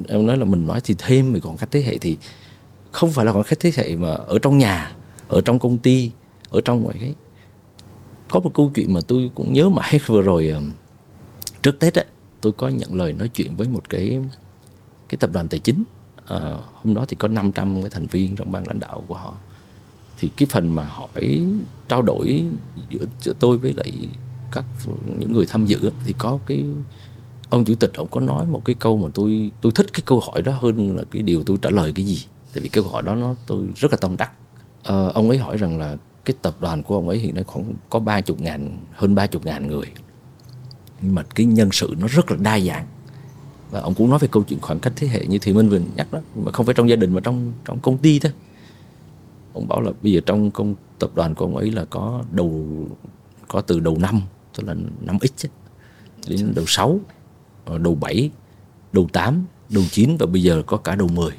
em 0.08 0.26
nói 0.26 0.38
là 0.38 0.46
mình 0.46 0.68
nói 0.68 0.82
thì 0.84 0.96
thêm 0.98 1.34
về 1.34 1.40
còn 1.40 1.58
cách 1.58 1.70
thế 1.72 1.82
hệ 1.82 1.98
thì 1.98 2.18
không 2.92 3.12
phải 3.12 3.26
là 3.26 3.34
còn 3.34 3.44
cách 3.44 3.60
thế 3.60 3.72
hệ 3.76 3.96
mà 3.96 4.12
ở 4.12 4.40
trong 4.40 4.58
nhà 4.58 4.92
ở 5.28 5.42
trong 5.42 5.60
công 5.60 5.78
ty 5.78 6.12
ở 6.50 6.62
trong 6.66 6.84
mọi 6.84 6.94
cái. 7.00 7.14
Có 8.30 8.40
một 8.40 8.52
câu 8.54 8.72
chuyện 8.76 8.94
mà 8.94 9.00
tôi 9.08 9.32
cũng 9.36 9.54
nhớ 9.54 9.70
mãi 9.70 10.00
vừa 10.06 10.22
rồi 10.22 10.48
ờ, 10.48 10.62
trước 11.62 11.80
tết 11.80 11.96
ấy, 12.00 12.06
tôi 12.42 12.54
có 12.54 12.68
nhận 12.68 12.96
lời 12.96 13.14
nói 13.14 13.30
chuyện 13.34 13.56
với 13.56 13.68
một 13.68 13.90
cái 13.90 14.20
cái 15.10 15.18
tập 15.18 15.30
đoàn 15.34 15.48
tài 15.48 15.60
chính. 15.60 15.84
À, 16.26 16.40
hôm 16.74 16.94
đó 16.94 17.06
thì 17.08 17.16
có 17.16 17.28
500 17.28 17.82
cái 17.82 17.90
thành 17.90 18.06
viên 18.06 18.36
trong 18.36 18.52
ban 18.52 18.68
lãnh 18.68 18.80
đạo 18.80 19.04
của 19.08 19.16
họ. 19.16 19.34
Thì 20.20 20.30
cái 20.38 20.48
phần 20.52 20.76
mà 20.76 20.84
hỏi 20.84 21.46
trao 21.88 22.02
đổi 22.02 22.46
giữa 23.22 23.34
tôi 23.40 23.58
với 23.58 23.74
lại 23.74 23.92
các 24.52 24.66
những 25.20 25.34
người 25.34 25.46
tham 25.50 25.66
dự 25.66 25.92
thì 26.06 26.14
có 26.18 26.40
cái 26.46 26.66
ông 27.50 27.66
chủ 27.66 27.76
tịch 27.76 27.94
ông 27.94 28.08
có 28.12 28.22
nói 28.22 28.46
một 28.46 28.62
cái 28.66 28.76
câu 28.80 28.98
mà 28.98 29.08
tôi 29.14 29.52
tôi 29.62 29.72
thích 29.72 29.94
cái 29.94 30.02
câu 30.06 30.20
hỏi 30.20 30.42
đó 30.42 30.52
hơn 30.62 30.96
là 30.98 31.04
cái 31.12 31.22
điều 31.22 31.44
tôi 31.44 31.58
trả 31.62 31.70
lời 31.70 31.92
cái 31.96 32.06
gì. 32.06 32.26
Tại 32.54 32.62
vì 32.62 32.70
câu 32.70 32.84
hỏi 32.84 33.02
đó 33.02 33.16
nó 33.16 33.36
tôi 33.48 33.68
rất 33.76 33.92
là 33.92 33.98
tâm 34.02 34.18
đắc 34.18 34.32
à, 34.86 35.06
ông 35.14 35.30
ấy 35.30 35.38
hỏi 35.38 35.58
rằng 35.58 35.78
là 35.78 35.98
cái 36.26 36.36
tập 36.42 36.56
đoàn 36.60 36.84
của 36.84 36.96
ông 36.96 37.10
ấy 37.10 37.18
hiện 37.18 37.36
nay 37.36 37.44
khoảng 37.44 37.74
có 37.90 38.00
ba 38.00 38.22
chục 38.22 38.42
ngàn 38.42 38.78
hơn 38.92 39.16
ba 39.16 39.28
chục 39.28 39.46
ngàn 39.46 39.68
người. 39.68 39.92
Nhưng 41.02 41.16
mà 41.16 41.24
cái 41.24 41.46
nhân 41.46 41.70
sự 41.72 41.96
nó 42.00 42.08
rất 42.08 42.32
là 42.32 42.38
đa 42.42 42.60
dạng. 42.60 42.86
Và 43.72 43.80
ông 43.82 43.94
cũng 43.94 44.10
nói 44.10 44.20
về 44.20 44.28
câu 44.32 44.44
chuyện 44.44 44.60
khoảng 44.62 44.80
cách 44.80 44.94
thế 44.96 45.08
hệ 45.08 45.26
như 45.26 45.38
thì 45.42 45.54
minh 45.54 45.70
vừa 45.70 45.80
nhắc 45.96 46.12
đó 46.12 46.20
mà 46.36 46.52
không 46.52 46.66
phải 46.66 46.76
trong 46.76 46.90
gia 46.90 46.96
đình 46.96 47.14
mà 47.14 47.22
trong 47.24 47.54
trong 47.66 47.80
công 47.80 47.98
ty 47.98 48.20
thôi. 48.20 48.32
Ông 49.54 49.68
bảo 49.68 49.82
là 49.82 49.92
bây 50.02 50.12
giờ 50.12 50.22
trong 50.26 50.52
công 50.52 50.76
tập 51.00 51.12
đoàn 51.16 51.36
của 51.36 51.46
ông 51.46 51.56
ấy 51.56 51.72
là 51.72 51.86
có 51.86 52.24
đầu 52.32 52.66
có 53.48 53.62
từ 53.62 53.80
đầu 53.80 53.98
năm 53.98 54.22
tức 54.58 54.68
là 54.68 54.76
năm 55.02 55.18
x 55.38 55.46
đến 56.28 56.54
đầu 56.56 56.66
6 56.68 57.00
ờ, 57.66 57.78
đầu 57.78 57.96
7 57.96 58.30
đầu 58.94 59.08
8 59.14 59.46
đầu 59.70 59.84
9 59.92 60.18
và 60.18 60.26
bây 60.26 60.44
giờ 60.44 60.64
có 60.68 60.78
cả 60.78 60.96
đầu 60.96 61.08
10 61.08 61.32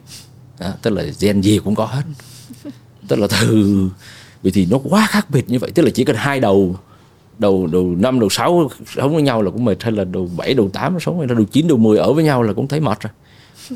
đó, 0.61 0.73
tức 0.83 0.91
là 0.91 1.05
gen 1.21 1.41
gì 1.41 1.59
cũng 1.65 1.75
có 1.75 1.87
hết 1.87 2.03
tức 3.09 3.19
là 3.19 3.27
từ 3.41 3.89
vì 4.43 4.51
thì 4.51 4.67
nó 4.71 4.79
quá 4.79 5.07
khác 5.11 5.31
biệt 5.31 5.51
như 5.51 5.59
vậy. 5.59 5.71
Tức 5.75 5.83
là 5.83 5.91
chỉ 5.91 6.05
cần 6.05 6.17
hai 6.17 6.41
đầu 6.41 6.77
đầu 7.39 7.67
đầu 7.67 7.95
năm, 7.99 8.21
đầu 8.21 8.29
sáu 8.29 8.71
sống 8.87 9.15
với 9.15 9.23
nhau 9.23 9.43
là 9.43 9.51
cũng 9.51 9.65
mệt, 9.65 9.83
hay 9.83 9.93
là 9.93 10.05
đầu 10.05 10.31
bảy, 10.37 10.55
đầu 10.55 10.69
tám 10.69 11.01
sống 11.01 11.19
hay 11.19 11.29
là 11.29 11.35
đầu 11.35 11.45
chín, 11.45 11.69
đầu 11.69 11.79
mười 11.79 11.99
ở 11.99 12.13
với 12.13 12.25
nhau 12.25 12.43
là 12.43 12.53
cũng 12.53 12.69
thấy 12.69 12.81
mệt 12.81 12.99
rồi. 13.01 13.13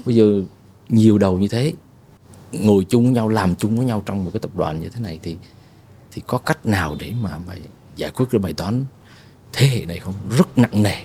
Bây 0.07 0.15
giờ 0.15 0.43
nhiều 0.89 1.19
đầu 1.19 1.39
như 1.39 1.48
thế, 1.48 1.73
ngồi 2.52 2.86
chung 2.89 3.05
với 3.05 3.12
nhau, 3.12 3.28
làm 3.28 3.55
chung 3.55 3.77
với 3.77 3.86
nhau 3.86 4.02
trong 4.07 4.24
một 4.24 4.31
cái 4.35 4.40
tập 4.40 4.51
đoàn 4.57 4.81
như 4.81 4.89
thế 4.89 5.01
này 5.01 5.19
thì 5.23 5.36
thì 6.12 6.23
có 6.27 6.39
cách 6.39 6.66
nào 6.66 6.97
để 7.01 7.12
mà 7.23 7.31
mà 7.47 7.55
giải 7.97 8.11
quyết 8.11 8.27
cái 8.31 8.39
bài 8.39 8.52
toán 8.52 8.85
thế 9.52 9.66
hệ 9.66 9.85
này 9.85 9.98
không? 9.98 10.15
Rất 10.39 10.59
nặng 10.59 10.82
nề. 10.82 10.97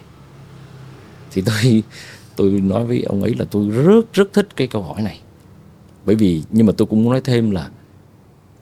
Thì 1.31 1.43
tôi 1.45 1.83
tôi 2.35 2.49
nói 2.49 2.85
với 2.85 3.03
ông 3.03 3.23
ấy 3.23 3.35
là 3.39 3.45
tôi 3.51 3.69
rất 3.69 4.13
rất 4.13 4.33
thích 4.33 4.47
cái 4.55 4.67
câu 4.67 4.83
hỏi 4.83 5.01
này. 5.01 5.19
Bởi 6.05 6.15
vì 6.15 6.43
nhưng 6.49 6.65
mà 6.65 6.73
tôi 6.77 6.85
cũng 6.85 7.03
muốn 7.03 7.11
nói 7.11 7.21
thêm 7.21 7.51
là 7.51 7.69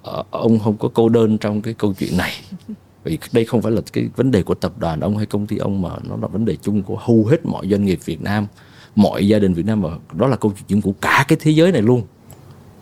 Ờ, 0.03 0.23
ông 0.31 0.59
không 0.59 0.77
có 0.77 0.89
cô 0.93 1.09
đơn 1.09 1.37
trong 1.37 1.61
cái 1.61 1.73
câu 1.73 1.93
chuyện 1.93 2.17
này. 2.17 2.31
Vì 3.03 3.17
đây 3.31 3.45
không 3.45 3.61
phải 3.61 3.71
là 3.71 3.81
cái 3.93 4.09
vấn 4.15 4.31
đề 4.31 4.43
của 4.43 4.53
tập 4.53 4.73
đoàn 4.79 4.99
ông 4.99 5.17
hay 5.17 5.25
công 5.25 5.47
ty 5.47 5.57
ông 5.57 5.81
mà 5.81 5.89
nó 6.09 6.15
là 6.21 6.27
vấn 6.27 6.45
đề 6.45 6.57
chung 6.61 6.83
của 6.83 6.95
hầu 6.95 7.25
hết 7.25 7.45
mọi 7.45 7.67
doanh 7.69 7.85
nghiệp 7.85 7.99
Việt 8.05 8.21
Nam. 8.21 8.47
Mọi 8.95 9.27
gia 9.27 9.39
đình 9.39 9.53
Việt 9.53 9.65
Nam 9.65 9.81
mà 9.81 9.89
đó 10.13 10.27
là 10.27 10.35
câu 10.35 10.53
chuyện 10.67 10.81
của 10.81 10.93
cả 11.01 11.25
cái 11.27 11.37
thế 11.41 11.51
giới 11.51 11.71
này 11.71 11.81
luôn. 11.81 12.01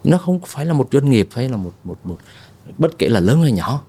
Nó 0.03 0.18
không 0.18 0.39
phải 0.45 0.65
là 0.65 0.73
một 0.73 0.89
doanh 0.91 1.10
nghiệp 1.10 1.30
hay 1.31 1.49
là 1.49 1.57
một 1.57 1.72
một 1.84 1.98
một 2.03 2.18
bất 2.77 2.98
kể 2.98 3.10
là 3.10 3.19
lớn 3.19 3.41
hay 3.41 3.52
nhỏ. 3.52 3.81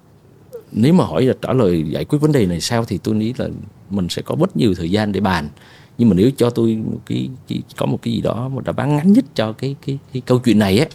Nếu 0.73 0.93
mà 0.93 1.05
hỏi 1.05 1.25
là 1.25 1.35
trả 1.43 1.53
lời 1.53 1.85
giải 1.89 2.05
quyết 2.05 2.19
vấn 2.19 2.33
đề 2.33 2.47
này 2.47 2.61
sao 2.61 2.85
thì 2.85 2.99
tôi 2.99 3.15
nghĩ 3.15 3.35
là 3.39 3.49
mình 3.91 4.09
sẽ 4.09 4.23
có 4.23 4.37
rất 4.41 4.57
nhiều 4.57 4.75
thời 4.75 4.91
gian 4.91 5.13
để 5.13 5.21
bàn. 5.21 5.49
Nhưng 5.99 6.09
mà 6.09 6.15
nếu 6.15 6.31
cho 6.37 6.51
tôi 6.51 6.77
một 6.77 6.99
cái, 7.07 7.31
cái 7.49 7.63
có 7.77 7.87
một 7.87 7.99
cái 8.03 8.15
gì 8.15 8.21
đó 8.21 8.49
một 8.49 8.65
đáp 8.65 8.77
án 8.77 8.97
ngắn 8.97 9.13
nhất 9.13 9.25
cho 9.35 9.53
cái 9.53 9.77
cái 9.87 9.99
cái 10.13 10.23
câu 10.27 10.39
chuyện 10.39 10.59
này 10.59 10.79
á 10.79 10.87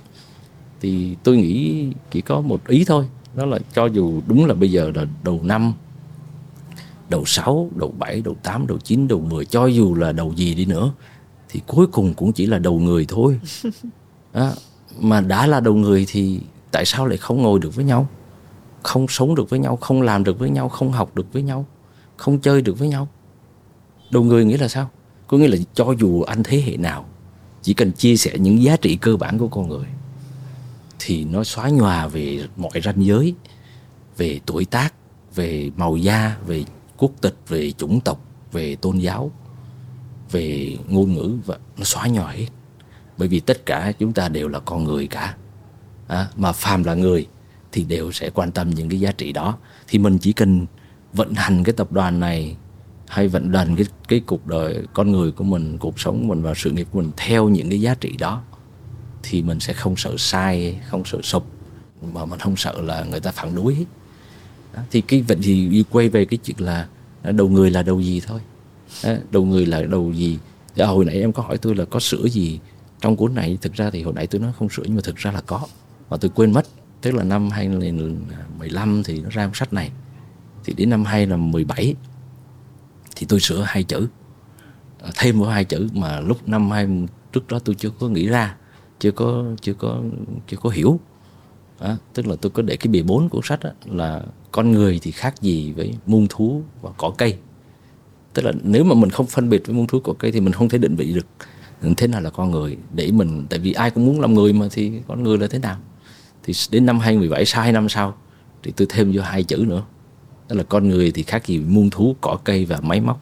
thì 0.82 1.16
tôi 1.24 1.38
nghĩ 1.38 1.88
chỉ 2.12 2.22
có 2.22 2.42
một 2.42 2.68
ý 2.68 2.84
thôi 2.86 3.06
đó 3.36 3.46
là 3.46 3.60
cho 3.74 3.86
dù 3.86 4.22
đúng 4.28 4.46
là 4.46 4.54
bây 4.54 4.72
giờ 4.72 4.92
là 4.96 5.06
đầu 5.24 5.40
năm 5.44 5.74
đầu 7.10 7.26
6, 7.26 7.70
đầu 7.76 7.94
7, 7.98 8.22
đầu 8.22 8.36
8, 8.44 8.68
đầu 8.68 8.78
9, 8.78 9.08
đầu 9.08 9.20
10 9.20 9.46
cho 9.46 9.66
dù 9.66 9.96
là 9.96 10.12
đầu 10.12 10.34
gì 10.36 10.56
đi 10.56 10.66
nữa 10.66 10.92
thì 11.50 11.62
cuối 11.68 11.88
cùng 11.88 12.14
cũng 12.14 12.34
chỉ 12.34 12.46
là 12.46 12.60
đầu 12.60 12.80
người 12.80 13.06
thôi. 13.08 13.40
Đó. 14.34 14.52
mà 15.00 15.22
đã 15.22 15.48
là 15.48 15.60
đầu 15.60 15.74
người 15.74 16.06
thì 16.08 16.40
tại 16.72 16.86
sao 16.86 17.06
lại 17.06 17.18
không 17.18 17.42
ngồi 17.42 17.60
được 17.60 17.76
với 17.76 17.86
nhau? 17.86 18.08
Không 18.84 19.08
sống 19.08 19.36
được 19.36 19.50
với 19.50 19.60
nhau 19.60 19.76
không 19.76 20.02
làm 20.02 20.24
được 20.24 20.40
với 20.40 20.50
nhau 20.50 20.70
không 20.70 20.92
học 20.92 21.16
được 21.16 21.34
với 21.34 21.42
nhau 21.44 21.66
không 22.18 22.40
chơi 22.40 22.62
được 22.62 22.80
với 22.80 22.88
nhau. 22.88 23.08
Đầu 24.12 24.24
người 24.24 24.46
nghĩa 24.46 24.58
là 24.58 24.68
sao? 24.68 24.90
Có 25.28 25.38
nghĩa 25.38 25.48
là 25.48 25.58
cho 25.74 25.94
dù 26.00 26.22
anh 26.22 26.44
thế 26.44 26.62
hệ 26.62 26.78
nào 26.78 27.06
chỉ 27.62 27.74
cần 27.74 27.92
chia 27.92 28.18
sẻ 28.18 28.32
những 28.38 28.64
giá 28.64 28.78
trị 28.78 28.96
cơ 28.96 29.18
bản 29.18 29.38
của 29.38 29.48
con 29.48 29.70
người 29.70 29.86
thì 31.00 31.26
nó 31.26 31.44
xóa 31.44 31.70
nhòa 31.70 32.08
về 32.08 32.48
mọi 32.56 32.82
ranh 32.84 33.06
giới 33.06 33.36
về 34.18 34.40
tuổi 34.46 34.66
tác 34.66 34.94
về 35.36 35.72
màu 35.78 35.98
da 35.98 36.38
về 36.46 36.64
quốc 36.98 37.12
tịch 37.22 37.36
về 37.48 37.72
chủng 37.72 38.00
tộc 38.02 38.22
về 38.52 38.76
tôn 38.76 38.98
giáo 38.98 39.32
về 40.32 40.78
ngôn 40.90 41.14
ngữ 41.14 41.38
và 41.46 41.58
nó 41.78 41.84
xóa 41.84 42.08
nhòa 42.08 42.32
hết. 42.32 42.48
Bởi 43.18 43.28
vì 43.28 43.40
tất 43.40 43.66
cả 43.66 43.92
chúng 44.00 44.14
ta 44.14 44.30
đều 44.30 44.48
là 44.48 44.60
con 44.60 44.84
người 44.84 45.08
cả. 45.08 45.36
À, 46.08 46.28
mà 46.36 46.52
phàm 46.52 46.84
là 46.84 46.94
người 46.94 47.28
thì 47.72 47.84
đều 47.84 48.12
sẽ 48.12 48.30
quan 48.30 48.52
tâm 48.52 48.70
những 48.70 48.90
cái 48.90 49.00
giá 49.00 49.12
trị 49.12 49.32
đó. 49.32 49.58
Thì 49.88 50.00
mình 50.00 50.18
chỉ 50.18 50.34
cần 50.34 50.66
vận 51.14 51.34
hành 51.34 51.64
cái 51.64 51.74
tập 51.74 51.92
đoàn 51.92 52.20
này 52.20 52.58
hay 53.08 53.28
vận 53.28 53.54
hành 53.54 53.76
cái 53.76 53.86
cái 54.08 54.20
cuộc 54.20 54.48
đời 54.48 54.84
con 54.94 55.12
người 55.12 55.32
của 55.32 55.44
mình 55.44 55.78
cuộc 55.78 56.00
sống 56.00 56.22
của 56.22 56.36
mình 56.36 56.44
và 56.44 56.54
sự 56.56 56.72
nghiệp 56.72 56.88
của 56.92 57.02
mình 57.02 57.12
theo 57.18 57.50
những 57.50 57.70
cái 57.70 57.82
giá 57.82 57.96
trị 57.96 58.18
đó 58.18 58.44
thì 59.30 59.42
mình 59.42 59.60
sẽ 59.60 59.74
không 59.74 59.96
sợ 59.96 60.16
sai, 60.18 60.80
không 60.90 61.06
sợ 61.06 61.22
sụp, 61.24 61.46
mà 62.14 62.26
mình 62.26 62.40
không 62.40 62.56
sợ 62.56 62.82
là 62.82 63.04
người 63.04 63.20
ta 63.20 63.32
phản 63.32 63.56
đối. 63.56 63.86
Đó. 64.74 64.82
thì 64.92 65.02
cái 65.02 65.22
vậy 65.22 65.38
thì 65.44 65.84
quay 65.90 66.10
về 66.10 66.26
cái 66.26 66.38
chuyện 66.38 66.58
là 66.60 66.88
à, 67.24 67.32
đầu 67.32 67.50
người 67.50 67.72
là 67.72 67.84
đầu 67.84 68.02
gì 68.02 68.22
thôi. 68.28 68.40
Đó. 69.04 69.14
đầu 69.32 69.46
người 69.46 69.66
là 69.66 69.82
đầu 69.82 70.14
gì? 70.14 70.40
Thì 70.76 70.84
hồi 70.84 71.06
nãy 71.06 71.16
em 71.16 71.34
có 71.34 71.44
hỏi 71.44 71.58
tôi 71.58 71.76
là 71.76 71.86
có 71.86 72.00
sửa 72.00 72.28
gì 72.28 72.60
trong 73.02 73.16
cuốn 73.16 73.36
này? 73.36 73.58
Thực 73.62 73.74
ra 73.74 73.90
thì 73.90 74.04
hồi 74.04 74.14
nãy 74.14 74.28
tôi 74.28 74.42
nói 74.42 74.52
không 74.60 74.70
sửa 74.70 74.84
nhưng 74.86 74.96
mà 74.96 75.02
thực 75.04 75.16
ra 75.16 75.32
là 75.32 75.42
có, 75.42 75.68
mà 76.10 76.18
tôi 76.18 76.32
quên 76.36 76.52
mất. 76.52 76.68
Tức 77.02 77.12
là 77.12 77.24
năm 77.24 77.50
2015 77.50 79.04
thì 79.04 79.22
nó 79.22 79.30
ra 79.30 79.50
sách 79.54 79.74
này. 79.74 79.92
Thì 80.64 80.74
đến 80.74 80.90
năm 80.90 81.06
2017 81.06 81.96
thì 83.16 83.26
tôi 83.30 83.40
sửa 83.40 83.62
hai 83.62 83.84
chữ 83.84 84.08
à, 85.02 85.10
thêm 85.16 85.40
vào 85.40 85.50
hai 85.50 85.66
chữ 85.66 85.88
mà 85.94 86.20
lúc 86.20 86.48
năm 86.48 86.72
hai, 86.72 86.88
trước 87.34 87.48
đó 87.48 87.60
tôi 87.60 87.76
chưa 87.76 87.90
có 87.90 88.08
nghĩ 88.08 88.28
ra 88.28 88.56
chưa 89.00 89.12
có 89.12 89.44
chưa 89.62 89.74
có 89.74 90.02
chưa 90.48 90.58
có 90.58 90.70
hiểu. 90.70 91.00
Đó, 91.80 91.98
tức 92.14 92.28
là 92.28 92.36
tôi 92.42 92.50
có 92.50 92.62
để 92.62 92.78
cái 92.78 92.88
bìa 92.92 93.02
bốn 93.02 93.30
của 93.30 93.42
sách 93.44 93.64
đó, 93.64 93.70
là 93.86 94.22
con 94.52 94.72
người 94.72 95.00
thì 95.02 95.12
khác 95.12 95.42
gì 95.42 95.72
với 95.72 95.94
muôn 96.06 96.28
thú 96.30 96.62
và 96.82 96.90
cỏ 96.98 97.14
cây. 97.18 97.38
Tức 98.34 98.46
là 98.46 98.52
nếu 98.64 98.84
mà 98.84 98.96
mình 98.96 99.10
không 99.10 99.26
phân 99.26 99.50
biệt 99.50 99.68
với 99.68 99.76
muôn 99.76 99.88
thú 99.88 100.00
cỏ 100.00 100.14
cây 100.20 100.32
thì 100.32 100.40
mình 100.40 100.54
không 100.54 100.70
thể 100.70 100.78
định 100.78 100.96
vị 100.96 101.14
được 101.14 101.28
thế 101.98 102.08
nào 102.08 102.22
là 102.22 102.30
con 102.30 102.52
người 102.52 102.78
để 102.94 103.12
mình 103.12 103.46
tại 103.50 103.60
vì 103.60 103.74
ai 103.74 103.92
cũng 103.92 104.06
muốn 104.06 104.22
làm 104.22 104.34
người 104.34 104.54
mà 104.54 104.68
thì 104.72 104.92
con 105.08 105.24
người 105.24 105.38
là 105.38 105.48
thế 105.48 105.60
nào? 105.60 105.78
Thì 106.44 106.54
đến 106.72 106.86
năm 106.86 107.00
2017 107.00 107.46
sai 107.46 107.72
năm 107.72 107.90
sau 107.90 108.16
thì 108.64 108.72
tôi 108.72 108.88
thêm 108.90 109.12
vô 109.16 109.22
hai 109.22 109.44
chữ 109.44 109.66
nữa. 109.68 109.84
Đó 110.50 110.56
là 110.56 110.64
con 110.64 110.90
người 110.90 111.12
thì 111.12 111.24
khác 111.24 111.48
gì 111.48 111.60
muôn 111.60 111.90
thú 111.90 112.16
cỏ 112.22 112.38
cây 112.44 112.66
và 112.66 112.80
máy 112.82 113.02
móc. 113.02 113.22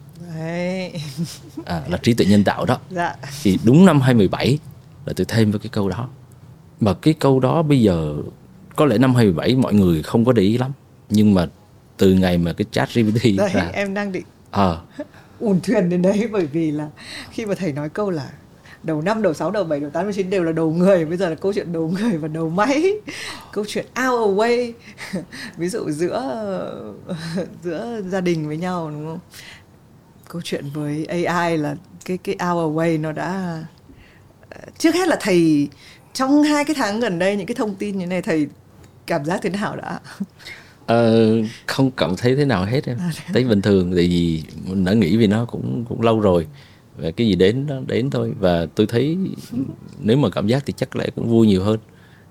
À, 1.64 1.82
là 1.88 1.96
trí 2.02 2.14
tuệ 2.14 2.26
nhân 2.26 2.44
tạo 2.44 2.64
đó. 2.64 2.78
Dạ. 2.90 3.16
thì 3.42 3.58
đúng 3.64 3.86
năm 3.86 4.00
2017 4.00 4.58
là 5.06 5.12
tôi 5.16 5.24
thêm 5.28 5.50
với 5.50 5.60
cái 5.60 5.70
câu 5.72 5.88
đó. 5.88 6.08
Mà 6.80 6.94
cái 6.94 7.14
câu 7.14 7.40
đó 7.40 7.62
bây 7.62 7.82
giờ 7.82 8.16
có 8.76 8.86
lẽ 8.86 8.98
năm 8.98 9.14
2017 9.14 9.54
mọi 9.54 9.74
người 9.74 10.02
không 10.02 10.24
có 10.24 10.32
để 10.32 10.42
ý 10.42 10.58
lắm. 10.58 10.72
Nhưng 11.10 11.34
mà 11.34 11.46
từ 11.96 12.12
ngày 12.12 12.38
mà 12.38 12.52
cái 12.52 12.66
chat 12.70 12.88
GPT 12.94 13.22
Đấy, 13.36 13.50
ra 13.54 13.70
em 13.72 13.94
đang 13.94 14.12
định 14.12 14.24
à. 14.50 14.76
ùn 15.40 15.60
thuyền 15.60 15.88
đến 15.88 16.02
đấy 16.02 16.28
bởi 16.32 16.46
vì 16.46 16.70
là 16.70 16.88
khi 17.30 17.46
mà 17.46 17.54
thầy 17.54 17.72
nói 17.72 17.88
câu 17.88 18.10
là 18.10 18.30
đầu 18.82 19.02
năm 19.02 19.22
đầu 19.22 19.34
6 19.34 19.50
đầu 19.50 19.64
7 19.64 19.80
đầu 19.80 19.90
8 19.90 20.04
đầu 20.04 20.12
9 20.12 20.30
đều 20.30 20.44
là 20.44 20.52
đầu 20.52 20.72
người. 20.72 21.04
Bây 21.04 21.16
giờ 21.16 21.28
là 21.28 21.34
câu 21.34 21.52
chuyện 21.52 21.72
đầu 21.72 21.92
người 22.00 22.18
và 22.18 22.28
đầu 22.28 22.50
máy. 22.50 22.92
Câu 23.52 23.64
chuyện 23.68 23.86
out 23.86 24.36
away 24.36 24.72
ví 25.56 25.68
dụ 25.68 25.90
giữa 25.90 26.22
giữa 27.62 28.02
gia 28.08 28.20
đình 28.20 28.48
với 28.48 28.56
nhau 28.56 28.90
đúng 28.90 29.06
không? 29.06 29.18
Câu 30.28 30.42
chuyện 30.44 30.64
với 30.74 31.04
AI 31.06 31.56
là 31.56 31.76
cái 32.04 32.18
cái 32.18 32.34
out 32.34 32.74
away 32.74 33.00
nó 33.00 33.12
đã 33.12 33.62
trước 34.78 34.94
hết 34.94 35.08
là 35.08 35.16
thầy 35.20 35.68
trong 36.14 36.42
hai 36.42 36.64
cái 36.64 36.76
tháng 36.78 37.00
gần 37.00 37.18
đây 37.18 37.36
những 37.36 37.46
cái 37.46 37.54
thông 37.54 37.74
tin 37.74 37.98
như 37.98 38.06
này 38.06 38.22
thầy 38.22 38.46
cảm 39.06 39.24
giác 39.24 39.40
thế 39.42 39.50
nào 39.50 39.76
đã? 39.76 40.00
Ờ, 40.86 41.32
không 41.66 41.90
cảm 41.90 42.16
thấy 42.16 42.36
thế 42.36 42.44
nào 42.44 42.64
hết 42.64 42.86
em. 42.86 42.98
À, 42.98 43.10
thấy 43.32 43.44
bình 43.44 43.62
thường 43.62 43.92
tại 43.96 44.08
vì 44.08 44.42
mình 44.66 44.84
đã 44.84 44.92
nghĩ 44.92 45.16
vì 45.16 45.26
nó 45.26 45.44
cũng 45.44 45.84
cũng 45.88 46.02
lâu 46.02 46.20
rồi. 46.20 46.46
Và 46.96 47.10
cái 47.10 47.26
gì 47.26 47.34
đến 47.34 47.66
nó 47.66 47.80
đến 47.86 48.10
thôi. 48.10 48.32
Và 48.40 48.66
tôi 48.74 48.86
thấy 48.86 49.18
nếu 49.98 50.16
mà 50.16 50.30
cảm 50.30 50.46
giác 50.46 50.62
thì 50.66 50.74
chắc 50.76 50.96
lẽ 50.96 51.06
cũng 51.16 51.28
vui 51.28 51.46
nhiều 51.46 51.64
hơn 51.64 51.78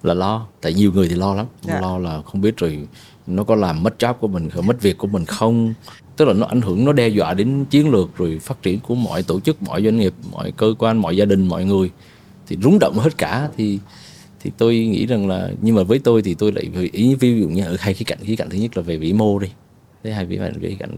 là 0.03 0.13
lo. 0.13 0.47
Tại 0.61 0.73
nhiều 0.73 0.91
người 0.91 1.07
thì 1.07 1.15
lo 1.15 1.33
lắm. 1.33 1.45
Dạ. 1.61 1.81
lo 1.81 1.97
là 1.97 2.21
không 2.21 2.41
biết 2.41 2.57
rồi 2.57 2.87
nó 3.27 3.43
có 3.43 3.55
làm 3.55 3.83
mất 3.83 3.95
job 3.99 4.13
của 4.13 4.27
mình 4.27 4.49
mất 4.63 4.81
việc 4.81 4.97
của 4.97 5.07
mình 5.07 5.25
không. 5.25 5.73
Tức 6.15 6.25
là 6.25 6.33
nó 6.33 6.45
ảnh 6.45 6.61
hưởng 6.61 6.85
nó 6.85 6.93
đe 6.93 7.07
dọa 7.07 7.33
đến 7.33 7.65
chiến 7.69 7.89
lược 7.89 8.17
rồi 8.17 8.39
phát 8.39 8.61
triển 8.61 8.79
của 8.79 8.95
mọi 8.95 9.23
tổ 9.23 9.39
chức 9.39 9.63
mọi 9.63 9.83
doanh 9.83 9.97
nghiệp 9.97 10.13
mọi 10.31 10.51
cơ 10.51 10.73
quan 10.79 10.97
mọi 10.97 11.17
gia 11.17 11.25
đình 11.25 11.47
mọi 11.47 11.65
người 11.65 11.91
thì 12.47 12.57
rúng 12.61 12.79
động 12.79 12.99
hết 12.99 13.17
cả 13.17 13.49
thì 13.57 13.79
thì 14.39 14.51
tôi 14.57 14.75
nghĩ 14.75 15.05
rằng 15.05 15.27
là 15.27 15.49
nhưng 15.61 15.75
mà 15.75 15.83
với 15.83 15.99
tôi 15.99 16.21
thì 16.21 16.33
tôi 16.33 16.51
lại 16.51 16.89
ý 16.91 17.15
ví 17.15 17.41
dụ 17.41 17.47
như 17.47 17.63
ở 17.65 17.75
hai 17.79 17.93
khía 17.93 18.05
cạnh 18.05 18.19
khía 18.21 18.35
cạnh 18.35 18.49
thứ 18.49 18.57
nhất 18.57 18.77
là 18.77 18.83
về 18.83 18.97
vĩ 18.97 19.13
mô 19.13 19.39
đi 19.39 19.47
thứ 20.03 20.11
hai 20.11 20.25
về 20.25 20.51
khía 20.61 20.75
cạnh 20.79 20.97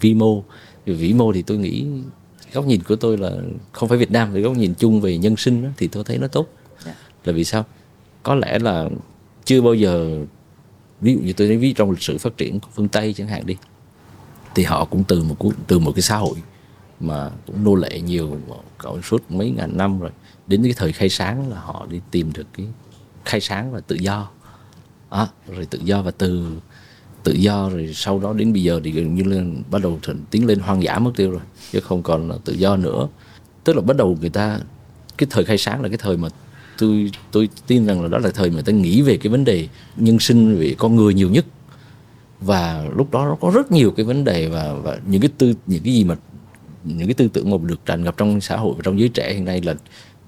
vi 0.00 0.14
mô 0.14 0.44
về 0.86 0.94
vĩ 0.94 1.12
mô 1.12 1.32
thì 1.32 1.42
tôi 1.42 1.58
nghĩ 1.58 1.86
góc 2.52 2.66
nhìn 2.66 2.82
của 2.82 2.96
tôi 2.96 3.18
là 3.18 3.30
không 3.72 3.88
phải 3.88 3.98
Việt 3.98 4.10
Nam 4.10 4.30
thì 4.34 4.40
góc 4.40 4.56
nhìn 4.56 4.74
chung 4.74 5.00
về 5.00 5.18
nhân 5.18 5.36
sinh 5.36 5.62
đó, 5.62 5.68
thì 5.76 5.88
tôi 5.88 6.04
thấy 6.04 6.18
nó 6.18 6.26
tốt 6.26 6.48
yeah. 6.84 6.86
Dạ. 6.86 7.04
là 7.24 7.32
vì 7.32 7.44
sao 7.44 7.64
có 8.22 8.34
lẽ 8.34 8.58
là 8.58 8.88
chưa 9.44 9.60
bao 9.60 9.74
giờ 9.74 10.24
ví 11.00 11.14
dụ 11.14 11.20
như 11.20 11.32
tôi 11.32 11.48
nói 11.48 11.56
ví 11.56 11.72
trong 11.72 11.90
lịch 11.90 12.02
sử 12.02 12.18
phát 12.18 12.36
triển 12.36 12.60
của 12.60 12.68
phương 12.74 12.88
Tây 12.88 13.14
chẳng 13.14 13.28
hạn 13.28 13.46
đi 13.46 13.56
thì 14.54 14.64
họ 14.64 14.84
cũng 14.84 15.04
từ 15.08 15.22
một 15.22 15.36
từ 15.66 15.78
một 15.78 15.92
cái 15.94 16.02
xã 16.02 16.16
hội 16.16 16.36
mà 17.06 17.30
cũng 17.46 17.64
nô 17.64 17.74
lệ 17.74 18.00
nhiều. 18.00 18.38
Cậu 18.78 19.02
suốt 19.02 19.30
mấy 19.30 19.50
ngàn 19.50 19.76
năm 19.76 20.00
rồi 20.00 20.10
đến 20.46 20.62
cái 20.62 20.72
thời 20.76 20.92
khai 20.92 21.08
sáng 21.08 21.50
là 21.50 21.60
họ 21.60 21.86
đi 21.90 22.00
tìm 22.10 22.32
được 22.32 22.46
cái 22.56 22.66
khai 23.24 23.40
sáng 23.40 23.72
và 23.72 23.80
tự 23.80 23.96
do. 23.96 24.28
À, 25.10 25.26
rồi 25.48 25.66
tự 25.66 25.78
do 25.84 26.02
và 26.02 26.10
từ 26.10 26.46
tự 27.22 27.32
do 27.32 27.70
rồi 27.70 27.90
sau 27.94 28.18
đó 28.18 28.32
đến 28.32 28.52
bây 28.52 28.62
giờ 28.62 28.80
thì 28.84 28.90
gần 28.90 29.14
như 29.14 29.22
là 29.22 29.42
bắt 29.70 29.82
đầu 29.82 29.98
tiến 30.30 30.46
lên 30.46 30.58
hoang 30.58 30.82
dã 30.82 30.98
mất 30.98 31.10
tiêu 31.16 31.30
rồi 31.30 31.40
chứ 31.72 31.80
không 31.80 32.02
còn 32.02 32.28
là 32.28 32.36
tự 32.44 32.52
do 32.52 32.76
nữa. 32.76 33.08
Tức 33.64 33.76
là 33.76 33.82
bắt 33.82 33.96
đầu 33.96 34.16
người 34.20 34.30
ta 34.30 34.58
cái 35.18 35.26
thời 35.30 35.44
khai 35.44 35.58
sáng 35.58 35.82
là 35.82 35.88
cái 35.88 35.98
thời 35.98 36.16
mà 36.16 36.28
tôi 36.78 37.10
tôi 37.30 37.48
tin 37.66 37.86
rằng 37.86 38.02
là 38.02 38.08
đó 38.08 38.18
là 38.18 38.30
thời 38.30 38.50
mà 38.50 38.62
ta 38.62 38.72
nghĩ 38.72 39.02
về 39.02 39.16
cái 39.16 39.30
vấn 39.30 39.44
đề 39.44 39.68
nhân 39.96 40.18
sinh 40.18 40.56
về 40.56 40.74
con 40.78 40.96
người 40.96 41.14
nhiều 41.14 41.30
nhất. 41.30 41.46
Và 42.40 42.84
lúc 42.96 43.10
đó 43.10 43.24
nó 43.24 43.36
có 43.40 43.50
rất 43.54 43.72
nhiều 43.72 43.90
cái 43.90 44.06
vấn 44.06 44.24
đề 44.24 44.48
và 44.48 44.74
và 44.74 44.98
những 45.06 45.20
cái 45.20 45.30
tư 45.38 45.54
những 45.66 45.82
cái 45.82 45.94
gì 45.94 46.04
mà 46.04 46.16
những 46.84 47.08
cái 47.08 47.14
tư 47.14 47.28
tưởng 47.32 47.50
mà 47.50 47.56
được 47.62 47.86
tràn 47.86 48.04
ngập 48.04 48.16
trong 48.16 48.40
xã 48.40 48.56
hội 48.56 48.74
và 48.76 48.80
trong 48.84 49.00
giới 49.00 49.08
trẻ 49.08 49.34
hiện 49.34 49.44
nay 49.44 49.60
là 49.60 49.74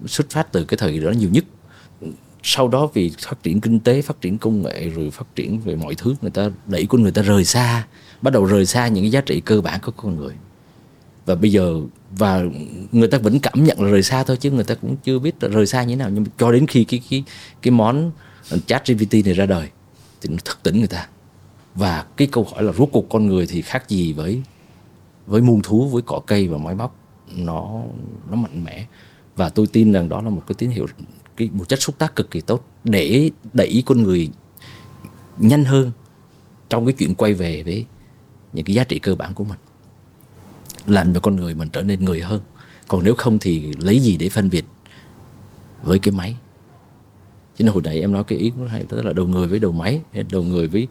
xuất 0.06 0.30
phát 0.30 0.52
từ 0.52 0.64
cái 0.64 0.78
thời 0.78 0.98
đó 1.00 1.10
nhiều 1.10 1.30
nhất. 1.32 1.44
Sau 2.42 2.68
đó 2.68 2.88
vì 2.94 3.12
phát 3.18 3.42
triển 3.42 3.60
kinh 3.60 3.80
tế, 3.80 4.02
phát 4.02 4.20
triển 4.20 4.38
công 4.38 4.62
nghệ, 4.62 4.88
rồi 4.88 5.10
phát 5.10 5.26
triển 5.34 5.60
về 5.60 5.76
mọi 5.76 5.94
thứ, 5.94 6.14
người 6.22 6.30
ta 6.30 6.50
đẩy 6.66 6.86
con 6.86 7.02
người 7.02 7.12
ta 7.12 7.22
rời 7.22 7.44
xa, 7.44 7.86
bắt 8.22 8.32
đầu 8.32 8.44
rời 8.44 8.66
xa 8.66 8.88
những 8.88 9.04
cái 9.04 9.10
giá 9.10 9.20
trị 9.20 9.40
cơ 9.40 9.60
bản 9.60 9.80
của 9.82 9.92
con 9.96 10.16
người. 10.16 10.34
Và 11.26 11.34
bây 11.34 11.52
giờ, 11.52 11.80
và 12.10 12.42
người 12.92 13.08
ta 13.08 13.18
vẫn 13.18 13.40
cảm 13.40 13.64
nhận 13.64 13.82
là 13.82 13.90
rời 13.90 14.02
xa 14.02 14.22
thôi 14.22 14.36
chứ 14.36 14.50
người 14.50 14.64
ta 14.64 14.74
cũng 14.74 14.96
chưa 15.04 15.18
biết 15.18 15.42
là 15.42 15.48
rời 15.48 15.66
xa 15.66 15.82
như 15.82 15.88
thế 15.88 15.96
nào. 15.96 16.10
Nhưng 16.10 16.22
mà 16.22 16.30
cho 16.38 16.52
đến 16.52 16.66
khi 16.66 16.84
cái 16.84 17.02
cái 17.10 17.24
cái 17.62 17.70
món 17.70 18.10
chat 18.66 18.86
GPT 18.86 19.14
này 19.24 19.34
ra 19.34 19.46
đời 19.46 19.68
thì 20.20 20.28
nó 20.28 20.36
thức 20.44 20.58
tỉnh 20.62 20.78
người 20.78 20.88
ta. 20.88 21.08
Và 21.74 22.04
cái 22.16 22.28
câu 22.32 22.46
hỏi 22.52 22.62
là 22.62 22.72
rốt 22.72 22.88
cuộc 22.92 23.08
con 23.08 23.26
người 23.26 23.46
thì 23.46 23.62
khác 23.62 23.88
gì 23.88 24.12
với 24.12 24.42
với 25.26 25.42
muôn 25.42 25.60
thú, 25.62 25.88
với 25.88 26.02
cỏ 26.02 26.20
cây 26.26 26.48
và 26.48 26.58
máy 26.58 26.74
móc 26.74 26.96
nó 27.36 27.82
nó 28.30 28.36
mạnh 28.36 28.64
mẽ. 28.64 28.86
Và 29.36 29.48
tôi 29.48 29.66
tin 29.66 29.92
rằng 29.92 30.08
đó 30.08 30.22
là 30.22 30.30
một 30.30 30.42
cái 30.46 30.54
tín 30.58 30.70
hiệu, 30.70 30.86
cái, 31.36 31.50
một 31.52 31.68
chất 31.68 31.82
xúc 31.82 31.98
tác 31.98 32.16
cực 32.16 32.30
kỳ 32.30 32.40
tốt 32.40 32.64
để 32.84 33.30
đẩy 33.52 33.82
con 33.86 34.02
người 34.02 34.30
nhanh 35.38 35.64
hơn 35.64 35.92
trong 36.68 36.86
cái 36.86 36.92
chuyện 36.92 37.14
quay 37.14 37.34
về 37.34 37.62
với 37.62 37.86
những 38.52 38.64
cái 38.64 38.74
giá 38.74 38.84
trị 38.84 38.98
cơ 38.98 39.14
bản 39.14 39.34
của 39.34 39.44
mình, 39.44 39.58
làm 40.86 41.14
cho 41.14 41.20
con 41.20 41.36
người 41.36 41.54
mình 41.54 41.68
trở 41.68 41.82
nên 41.82 42.04
người 42.04 42.20
hơn. 42.20 42.40
Còn 42.88 43.04
nếu 43.04 43.14
không 43.14 43.38
thì 43.38 43.72
lấy 43.78 44.00
gì 44.00 44.16
để 44.16 44.28
phân 44.28 44.50
biệt 44.50 44.64
với 45.82 45.98
cái 45.98 46.12
máy? 46.12 46.36
Cho 47.58 47.64
nên 47.64 47.72
hồi 47.72 47.82
nãy 47.84 48.00
em 48.00 48.12
nói 48.12 48.24
cái 48.24 48.38
ý 48.38 48.50
cũng 48.50 48.68
hay, 48.68 48.84
tức 48.88 49.02
là 49.02 49.12
đầu 49.12 49.26
người 49.26 49.46
với 49.46 49.58
đầu 49.58 49.72
máy, 49.72 50.00
đầu 50.30 50.42
người 50.42 50.68
với, 50.68 50.88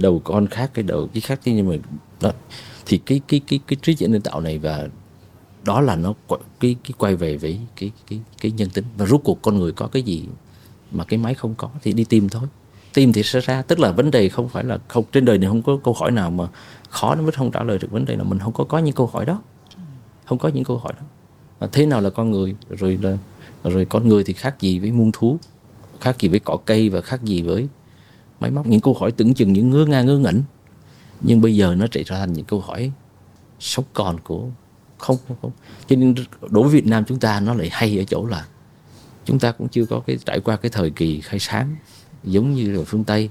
đầu 0.00 0.20
con 0.24 0.46
khác, 0.46 0.70
cái 0.74 0.82
đầu, 0.82 1.08
cái 1.14 1.20
khác 1.20 1.40
nhưng 1.44 1.68
mà, 1.68 1.76
đó 2.20 2.32
thì 2.86 2.98
cái 2.98 3.20
cái 3.28 3.40
cái 3.46 3.60
cái 3.66 3.76
trí 3.82 3.94
tuệ 3.94 4.08
nhân 4.08 4.20
tạo 4.20 4.40
này 4.40 4.58
và 4.58 4.88
đó 5.64 5.80
là 5.80 5.96
nó 5.96 6.14
cái 6.60 6.76
cái 6.84 6.92
quay 6.98 7.16
về 7.16 7.36
với 7.36 7.60
cái 7.76 7.90
cái 8.10 8.20
cái 8.40 8.52
nhân 8.52 8.70
tính. 8.70 8.84
Và 8.96 9.06
rốt 9.06 9.20
cuộc 9.24 9.42
con 9.42 9.58
người 9.58 9.72
có 9.72 9.86
cái 9.86 10.02
gì 10.02 10.24
mà 10.92 11.04
cái 11.04 11.18
máy 11.18 11.34
không 11.34 11.54
có 11.54 11.70
thì 11.82 11.92
đi 11.92 12.04
tìm 12.04 12.28
thôi. 12.28 12.48
Tìm 12.94 13.12
thì 13.12 13.22
sẽ 13.22 13.40
ra. 13.40 13.62
Tức 13.62 13.78
là 13.78 13.92
vấn 13.92 14.10
đề 14.10 14.28
không 14.28 14.48
phải 14.48 14.64
là 14.64 14.78
không 14.88 15.04
trên 15.12 15.24
đời 15.24 15.38
này 15.38 15.48
không 15.48 15.62
có 15.62 15.78
câu 15.84 15.94
hỏi 15.94 16.10
nào 16.10 16.30
mà 16.30 16.48
khó 16.88 17.14
nó 17.14 17.22
mới 17.22 17.32
không 17.32 17.50
trả 17.50 17.62
lời 17.62 17.78
được 17.78 17.90
vấn 17.90 18.04
đề 18.04 18.16
là 18.16 18.24
mình 18.24 18.38
không 18.38 18.52
có 18.52 18.64
có 18.64 18.78
những 18.78 18.94
câu 18.94 19.06
hỏi 19.06 19.26
đó. 19.26 19.42
Không 20.24 20.38
có 20.38 20.48
những 20.48 20.64
câu 20.64 20.78
hỏi 20.78 20.92
đó. 21.00 21.06
À, 21.58 21.68
thế 21.72 21.86
nào 21.86 22.00
là 22.00 22.10
con 22.10 22.30
người? 22.30 22.56
Rồi 22.70 22.98
là 23.02 23.18
rồi 23.64 23.84
con 23.84 24.08
người 24.08 24.24
thì 24.24 24.32
khác 24.32 24.60
gì 24.60 24.78
với 24.78 24.92
muôn 24.92 25.12
thú? 25.12 25.38
Khác 26.00 26.16
gì 26.18 26.28
với 26.28 26.40
cỏ 26.40 26.58
cây 26.64 26.88
và 26.88 27.00
khác 27.00 27.22
gì 27.24 27.42
với 27.42 27.68
máy 28.40 28.50
móc? 28.50 28.66
Những 28.66 28.80
câu 28.80 28.94
hỏi 29.00 29.12
tưởng 29.12 29.34
chừng 29.34 29.52
những 29.52 29.70
ngứa 29.70 29.86
ngang 29.86 30.06
ngứa 30.06 30.18
ngẩn 30.18 30.42
nhưng 31.20 31.40
bây 31.40 31.56
giờ 31.56 31.74
nó 31.74 31.86
trở 31.90 32.02
thành 32.08 32.32
những 32.32 32.44
câu 32.44 32.60
hỏi 32.60 32.92
sống 33.58 33.84
còn 33.92 34.20
của 34.20 34.48
không 34.98 35.16
không 35.28 35.36
không. 35.42 35.50
Cho 35.88 35.96
nên 35.96 36.14
đối 36.50 36.62
với 36.62 36.72
Việt 36.72 36.86
Nam 36.86 37.04
chúng 37.04 37.18
ta, 37.18 37.40
nó 37.40 37.54
lại 37.54 37.68
hay 37.72 37.98
ở 37.98 38.04
chỗ 38.04 38.26
là 38.26 38.46
chúng 39.24 39.38
ta 39.38 39.52
cũng 39.52 39.68
chưa 39.68 39.86
có 39.86 40.00
cái, 40.06 40.18
trải 40.24 40.40
qua 40.40 40.56
cái 40.56 40.70
thời 40.70 40.90
kỳ 40.90 41.20
khai 41.20 41.38
sáng, 41.38 41.76
giống 42.24 42.54
như 42.54 42.72
là 42.72 42.82
phương 42.86 43.04
Tây. 43.04 43.28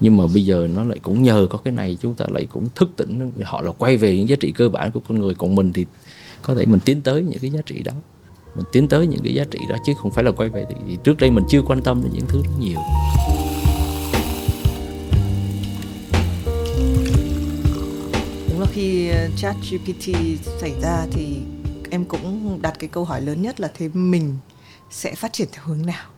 Nhưng 0.00 0.16
mà 0.16 0.24
bây 0.34 0.44
giờ 0.44 0.68
nó 0.74 0.84
lại 0.84 0.98
cũng 1.02 1.22
nhờ 1.22 1.46
có 1.50 1.58
cái 1.58 1.72
này, 1.72 1.98
chúng 2.02 2.14
ta 2.14 2.26
lại 2.30 2.46
cũng 2.52 2.68
thức 2.74 2.90
tỉnh. 2.96 3.32
Họ 3.44 3.62
là 3.62 3.70
quay 3.70 3.96
về 3.96 4.16
những 4.16 4.28
giá 4.28 4.36
trị 4.40 4.52
cơ 4.52 4.68
bản 4.68 4.92
của 4.92 5.00
con 5.08 5.20
người, 5.20 5.34
còn 5.34 5.54
mình 5.54 5.72
thì 5.72 5.86
có 6.42 6.54
thể 6.54 6.66
mình 6.66 6.80
tiến 6.84 7.00
tới 7.00 7.22
những 7.22 7.38
cái 7.40 7.50
giá 7.50 7.60
trị 7.66 7.82
đó. 7.82 7.92
Mình 8.54 8.64
tiến 8.72 8.88
tới 8.88 9.06
những 9.06 9.20
cái 9.24 9.34
giá 9.34 9.44
trị 9.50 9.58
đó, 9.68 9.76
chứ 9.86 9.92
không 10.02 10.10
phải 10.10 10.24
là 10.24 10.30
quay 10.30 10.48
về. 10.48 10.66
Thì 10.68 10.98
trước 11.04 11.16
đây 11.16 11.30
mình 11.30 11.44
chưa 11.48 11.62
quan 11.62 11.82
tâm 11.82 12.02
đến 12.02 12.12
những 12.14 12.26
thứ 12.28 12.42
đó 12.44 12.50
nhiều. 12.60 12.78
Khi 18.78 19.08
ờ, 19.08 19.28
chat 19.36 19.56
GPT 19.70 20.14
xảy 20.60 20.74
ra 20.82 21.06
thì 21.12 21.36
em 21.90 22.04
cũng 22.04 22.58
đặt 22.62 22.74
cái 22.78 22.88
câu 22.92 23.04
hỏi 23.04 23.20
lớn 23.20 23.42
nhất 23.42 23.60
là 23.60 23.68
thế 23.74 23.88
mình 23.88 24.36
sẽ 24.90 25.14
phát 25.14 25.32
triển 25.32 25.48
theo 25.52 25.64
hướng 25.64 25.86
nào? 25.86 26.10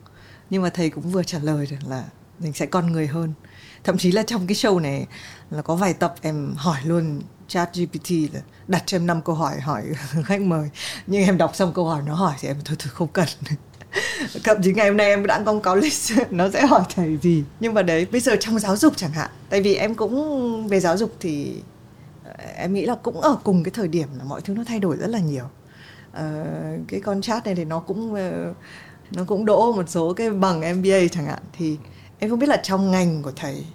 Nhưng 0.49 0.61
mà 0.61 0.69
thầy 0.69 0.89
cũng 0.89 1.03
vừa 1.03 1.23
trả 1.23 1.39
lời 1.39 1.67
được 1.71 1.77
là 1.87 2.03
mình 2.39 2.53
sẽ 2.53 2.65
con 2.65 2.91
người 2.91 3.07
hơn. 3.07 3.33
Thậm 3.83 3.97
chí 3.97 4.11
là 4.11 4.23
trong 4.23 4.47
cái 4.47 4.55
show 4.55 4.79
này 4.79 5.05
là 5.51 5.61
có 5.61 5.75
vài 5.75 5.93
tập 5.93 6.15
em 6.21 6.53
hỏi 6.57 6.79
luôn 6.85 7.21
chat 7.47 7.75
GPT 7.75 8.11
là 8.33 8.41
đặt 8.67 8.83
cho 8.85 8.95
em 8.97 9.07
năm 9.07 9.21
câu 9.21 9.35
hỏi 9.35 9.59
hỏi 9.59 9.83
khách 10.25 10.41
mời. 10.41 10.69
Nhưng 11.07 11.23
em 11.23 11.37
đọc 11.37 11.55
xong 11.55 11.73
câu 11.73 11.85
hỏi 11.85 12.01
nó 12.05 12.15
hỏi 12.15 12.33
thì 12.39 12.47
em 12.47 12.57
thôi 12.65 12.75
thôi 12.79 12.91
không 12.93 13.07
cần. 13.07 13.27
Thậm 14.43 14.57
chí 14.63 14.73
ngày 14.73 14.87
hôm 14.87 14.97
nay 14.97 15.07
em 15.07 15.25
đã 15.25 15.41
không 15.45 15.61
có 15.61 15.75
list, 15.75 16.13
nó 16.29 16.49
sẽ 16.49 16.65
hỏi 16.65 16.81
thầy 16.95 17.17
gì. 17.21 17.43
Nhưng 17.59 17.73
mà 17.73 17.81
đấy, 17.81 18.07
bây 18.11 18.21
giờ 18.21 18.35
trong 18.39 18.59
giáo 18.59 18.77
dục 18.77 18.93
chẳng 18.97 19.11
hạn, 19.11 19.29
tại 19.49 19.61
vì 19.61 19.75
em 19.75 19.95
cũng 19.95 20.67
về 20.67 20.79
giáo 20.79 20.97
dục 20.97 21.15
thì 21.19 21.61
em 22.61 22.73
nghĩ 22.73 22.85
là 22.85 22.95
cũng 22.95 23.21
ở 23.21 23.37
cùng 23.43 23.63
cái 23.63 23.71
thời 23.71 23.87
điểm 23.87 24.07
là 24.17 24.23
mọi 24.23 24.41
thứ 24.41 24.53
nó 24.53 24.63
thay 24.67 24.79
đổi 24.79 24.97
rất 24.97 25.07
là 25.07 25.19
nhiều. 25.19 25.45
Uh, 26.11 26.87
cái 26.87 26.99
con 26.99 27.21
chat 27.21 27.45
này 27.45 27.55
thì 27.55 27.65
nó 27.65 27.79
cũng 27.79 28.13
uh, 28.13 28.55
nó 29.11 29.23
cũng 29.23 29.45
đỗ 29.45 29.73
một 29.73 29.89
số 29.89 30.13
cái 30.13 30.29
bằng 30.29 30.79
MBA 30.79 31.07
chẳng 31.11 31.25
hạn. 31.25 31.39
Thì 31.53 31.77
em 32.19 32.29
không 32.29 32.39
biết 32.39 32.49
là 32.49 32.57
trong 32.63 32.91
ngành 32.91 33.21
của 33.23 33.31
thầy 33.35 33.65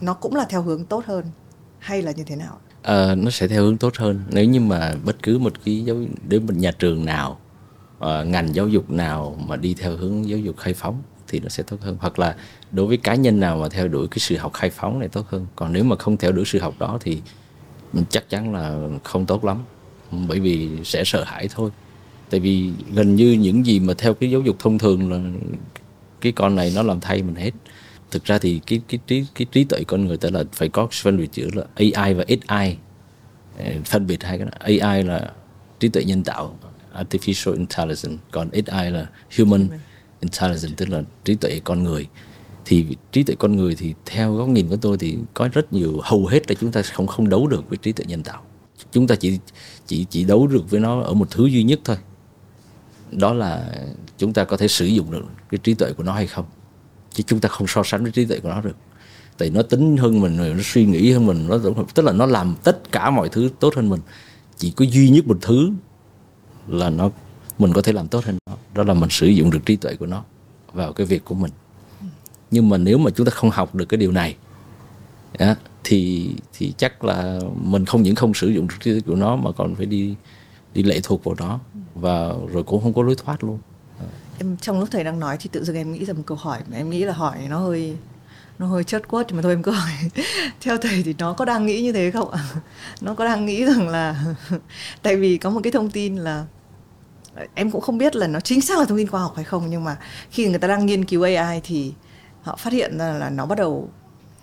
nó 0.00 0.14
cũng 0.14 0.34
là 0.34 0.44
theo 0.48 0.62
hướng 0.62 0.84
tốt 0.84 1.04
hơn 1.06 1.24
hay 1.78 2.02
là 2.02 2.12
như 2.12 2.24
thế 2.24 2.36
nào? 2.36 2.58
À, 2.82 3.14
nó 3.14 3.30
sẽ 3.30 3.48
theo 3.48 3.62
hướng 3.62 3.78
tốt 3.78 3.92
hơn. 3.96 4.20
Nếu 4.30 4.44
như 4.44 4.60
mà 4.60 4.94
bất 5.04 5.22
cứ 5.22 5.38
một 5.38 5.52
cái 5.64 5.84
giáo 5.84 5.96
đến 6.28 6.46
một 6.46 6.54
nhà 6.56 6.72
trường 6.78 7.04
nào 7.04 7.38
uh, 7.98 8.26
ngành 8.26 8.54
giáo 8.54 8.68
dục 8.68 8.90
nào 8.90 9.36
mà 9.46 9.56
đi 9.56 9.74
theo 9.74 9.96
hướng 9.96 10.28
giáo 10.28 10.38
dục 10.38 10.56
khai 10.58 10.74
phóng 10.74 11.02
thì 11.28 11.40
nó 11.40 11.48
sẽ 11.48 11.62
tốt 11.62 11.76
hơn. 11.80 11.96
Hoặc 12.00 12.18
là 12.18 12.36
đối 12.70 12.86
với 12.86 12.96
cá 12.96 13.14
nhân 13.14 13.40
nào 13.40 13.56
mà 13.56 13.68
theo 13.68 13.88
đuổi 13.88 14.08
cái 14.10 14.18
sự 14.18 14.36
học 14.36 14.52
khai 14.54 14.70
phóng 14.70 14.98
này 14.98 15.08
tốt 15.08 15.26
hơn. 15.28 15.46
Còn 15.56 15.72
nếu 15.72 15.84
mà 15.84 15.96
không 15.96 16.16
theo 16.16 16.32
đuổi 16.32 16.44
sự 16.46 16.58
học 16.58 16.74
đó 16.78 16.98
thì 17.00 17.22
chắc 18.10 18.28
chắn 18.28 18.54
là 18.54 18.88
không 19.04 19.26
tốt 19.26 19.44
lắm 19.44 19.58
bởi 20.10 20.40
vì 20.40 20.68
sẽ 20.84 21.04
sợ 21.04 21.24
hãi 21.24 21.48
thôi. 21.54 21.70
Tại 22.30 22.40
vì 22.40 22.72
gần 22.94 23.16
như 23.16 23.32
những 23.32 23.66
gì 23.66 23.80
mà 23.80 23.94
theo 23.98 24.14
cái 24.14 24.30
giáo 24.30 24.40
dục 24.40 24.56
thông 24.58 24.78
thường 24.78 25.12
là 25.12 25.30
cái 26.20 26.32
con 26.32 26.56
này 26.56 26.72
nó 26.74 26.82
làm 26.82 27.00
thay 27.00 27.22
mình 27.22 27.34
hết. 27.34 27.50
Thực 28.10 28.24
ra 28.24 28.38
thì 28.38 28.60
cái 28.66 28.80
cái 28.88 29.00
trí 29.06 29.24
cái 29.34 29.46
trí 29.52 29.64
tuệ 29.64 29.84
con 29.84 30.06
người 30.06 30.16
ta 30.16 30.28
là 30.32 30.44
phải 30.52 30.68
có 30.68 30.88
phân 30.92 31.16
biệt 31.16 31.28
giữa 31.32 31.48
là 31.52 31.64
AI 31.74 32.14
và 32.14 32.24
SI 32.28 32.76
phân 33.84 34.06
biệt 34.06 34.22
hai 34.22 34.38
cái 34.38 34.46
đó. 34.46 34.52
AI 34.80 35.02
là 35.02 35.30
trí 35.80 35.88
tuệ 35.88 36.04
nhân 36.04 36.24
tạo 36.24 36.58
artificial 36.94 37.52
intelligence 37.56 38.22
còn 38.30 38.50
SI 38.52 38.90
là 38.90 39.06
human. 39.38 39.68
intelligence 40.20 40.74
tức 40.76 40.88
là 40.88 41.02
trí 41.24 41.34
tuệ 41.34 41.60
con 41.64 41.82
người 41.82 42.06
thì 42.64 42.86
trí 43.12 43.22
tuệ 43.22 43.36
con 43.38 43.56
người 43.56 43.74
thì 43.74 43.94
theo 44.06 44.34
góc 44.34 44.48
nhìn 44.48 44.68
của 44.68 44.76
tôi 44.76 44.98
thì 44.98 45.18
có 45.34 45.48
rất 45.52 45.72
nhiều, 45.72 46.00
hầu 46.02 46.26
hết 46.26 46.50
là 46.50 46.54
chúng 46.60 46.72
ta 46.72 46.82
không 46.82 47.06
không 47.06 47.28
đấu 47.28 47.46
được 47.46 47.68
với 47.68 47.78
trí 47.82 47.92
tuệ 47.92 48.06
nhân 48.06 48.22
tạo. 48.22 48.42
Chúng 48.92 49.06
ta 49.06 49.14
chỉ 49.14 49.38
chỉ 49.86 50.06
chỉ 50.10 50.24
đấu 50.24 50.46
được 50.46 50.70
với 50.70 50.80
nó 50.80 51.00
ở 51.00 51.14
một 51.14 51.30
thứ 51.30 51.46
duy 51.46 51.62
nhất 51.62 51.80
thôi. 51.84 51.96
Đó 53.10 53.32
là 53.32 53.74
chúng 54.18 54.32
ta 54.32 54.44
có 54.44 54.56
thể 54.56 54.68
sử 54.68 54.86
dụng 54.86 55.10
được 55.10 55.24
cái 55.50 55.58
trí 55.62 55.74
tuệ 55.74 55.92
của 55.92 56.02
nó 56.02 56.12
hay 56.12 56.26
không. 56.26 56.44
Chứ 57.12 57.22
chúng 57.26 57.40
ta 57.40 57.48
không 57.48 57.66
so 57.66 57.82
sánh 57.84 58.02
với 58.02 58.12
trí 58.12 58.24
tuệ 58.24 58.40
của 58.40 58.48
nó 58.48 58.60
được. 58.60 58.76
Tại 59.38 59.50
nó 59.50 59.62
tính 59.62 59.96
hơn 59.96 60.20
mình 60.20 60.36
nó 60.36 60.62
suy 60.62 60.84
nghĩ 60.84 61.12
hơn 61.12 61.26
mình, 61.26 61.46
nó 61.48 61.58
tức 61.94 62.02
là 62.02 62.12
nó 62.12 62.26
làm 62.26 62.54
tất 62.64 62.92
cả 62.92 63.10
mọi 63.10 63.28
thứ 63.28 63.50
tốt 63.60 63.74
hơn 63.76 63.88
mình. 63.88 64.00
Chỉ 64.56 64.70
có 64.70 64.84
duy 64.84 65.10
nhất 65.10 65.26
một 65.26 65.38
thứ 65.40 65.70
là 66.68 66.90
nó, 66.90 67.10
mình 67.58 67.72
có 67.72 67.82
thể 67.82 67.92
làm 67.92 68.08
tốt 68.08 68.24
hơn 68.24 68.38
nó. 68.46 68.56
Đó 68.74 68.82
là 68.82 68.94
mình 68.94 69.10
sử 69.10 69.26
dụng 69.26 69.50
được 69.50 69.66
trí 69.66 69.76
tuệ 69.76 69.96
của 69.96 70.06
nó 70.06 70.24
vào 70.72 70.92
cái 70.92 71.06
việc 71.06 71.24
của 71.24 71.34
mình 71.34 71.50
nhưng 72.52 72.68
mà 72.68 72.78
nếu 72.78 72.98
mà 72.98 73.10
chúng 73.10 73.26
ta 73.26 73.30
không 73.30 73.50
học 73.50 73.74
được 73.74 73.84
cái 73.84 73.98
điều 73.98 74.12
này 74.12 74.36
thì 75.84 76.30
thì 76.52 76.72
chắc 76.76 77.04
là 77.04 77.40
mình 77.62 77.84
không 77.84 78.02
những 78.02 78.14
không 78.14 78.34
sử 78.34 78.48
dụng 78.48 78.68
được 78.68 78.74
trí 78.80 78.92
tuệ 78.92 79.00
của 79.06 79.14
nó 79.14 79.36
mà 79.36 79.52
còn 79.52 79.74
phải 79.74 79.86
đi 79.86 80.14
đi 80.74 80.82
lệ 80.82 81.00
thuộc 81.02 81.24
vào 81.24 81.34
nó. 81.38 81.60
Và 81.94 82.28
rồi 82.52 82.62
cũng 82.62 82.82
không 82.82 82.94
có 82.94 83.02
lối 83.02 83.14
thoát 83.14 83.44
luôn. 83.44 83.58
Em 84.38 84.56
trong 84.60 84.80
lúc 84.80 84.88
thầy 84.92 85.04
đang 85.04 85.20
nói 85.20 85.36
thì 85.40 85.48
tự 85.52 85.64
dưng 85.64 85.76
em 85.76 85.92
nghĩ 85.92 86.04
ra 86.04 86.14
một 86.14 86.22
câu 86.26 86.36
hỏi 86.36 86.58
mà 86.70 86.76
em 86.76 86.90
nghĩ 86.90 87.04
là 87.04 87.12
hỏi 87.12 87.36
nó 87.48 87.58
hơi 87.58 87.96
nó 88.58 88.66
hơi 88.66 88.84
chất 88.84 89.08
quất 89.08 89.32
mà 89.32 89.42
thôi 89.42 89.52
em 89.52 89.62
cứ 89.62 89.70
hỏi. 89.70 89.90
Theo 90.60 90.76
thầy 90.76 91.02
thì 91.02 91.14
nó 91.18 91.32
có 91.32 91.44
đang 91.44 91.66
nghĩ 91.66 91.82
như 91.82 91.92
thế 91.92 92.10
không 92.10 92.30
ạ? 92.30 92.44
Nó 93.00 93.14
có 93.14 93.24
đang 93.24 93.46
nghĩ 93.46 93.64
rằng 93.64 93.88
là 93.88 94.24
tại 95.02 95.16
vì 95.16 95.38
có 95.38 95.50
một 95.50 95.60
cái 95.62 95.72
thông 95.72 95.90
tin 95.90 96.16
là, 96.16 96.44
em 97.54 97.70
cũng 97.70 97.80
không 97.80 97.98
biết 97.98 98.16
là 98.16 98.26
nó 98.26 98.40
chính 98.40 98.60
xác 98.60 98.78
là 98.78 98.84
thông 98.84 98.98
tin 98.98 99.06
khoa 99.06 99.20
học 99.20 99.32
hay 99.36 99.44
không, 99.44 99.70
nhưng 99.70 99.84
mà 99.84 99.96
khi 100.30 100.48
người 100.48 100.58
ta 100.58 100.68
đang 100.68 100.86
nghiên 100.86 101.04
cứu 101.04 101.22
AI 101.22 101.60
thì 101.64 101.92
họ 102.42 102.56
phát 102.56 102.72
hiện 102.72 102.98
ra 102.98 103.12
là 103.12 103.30
nó 103.30 103.46
bắt 103.46 103.58
đầu 103.58 103.90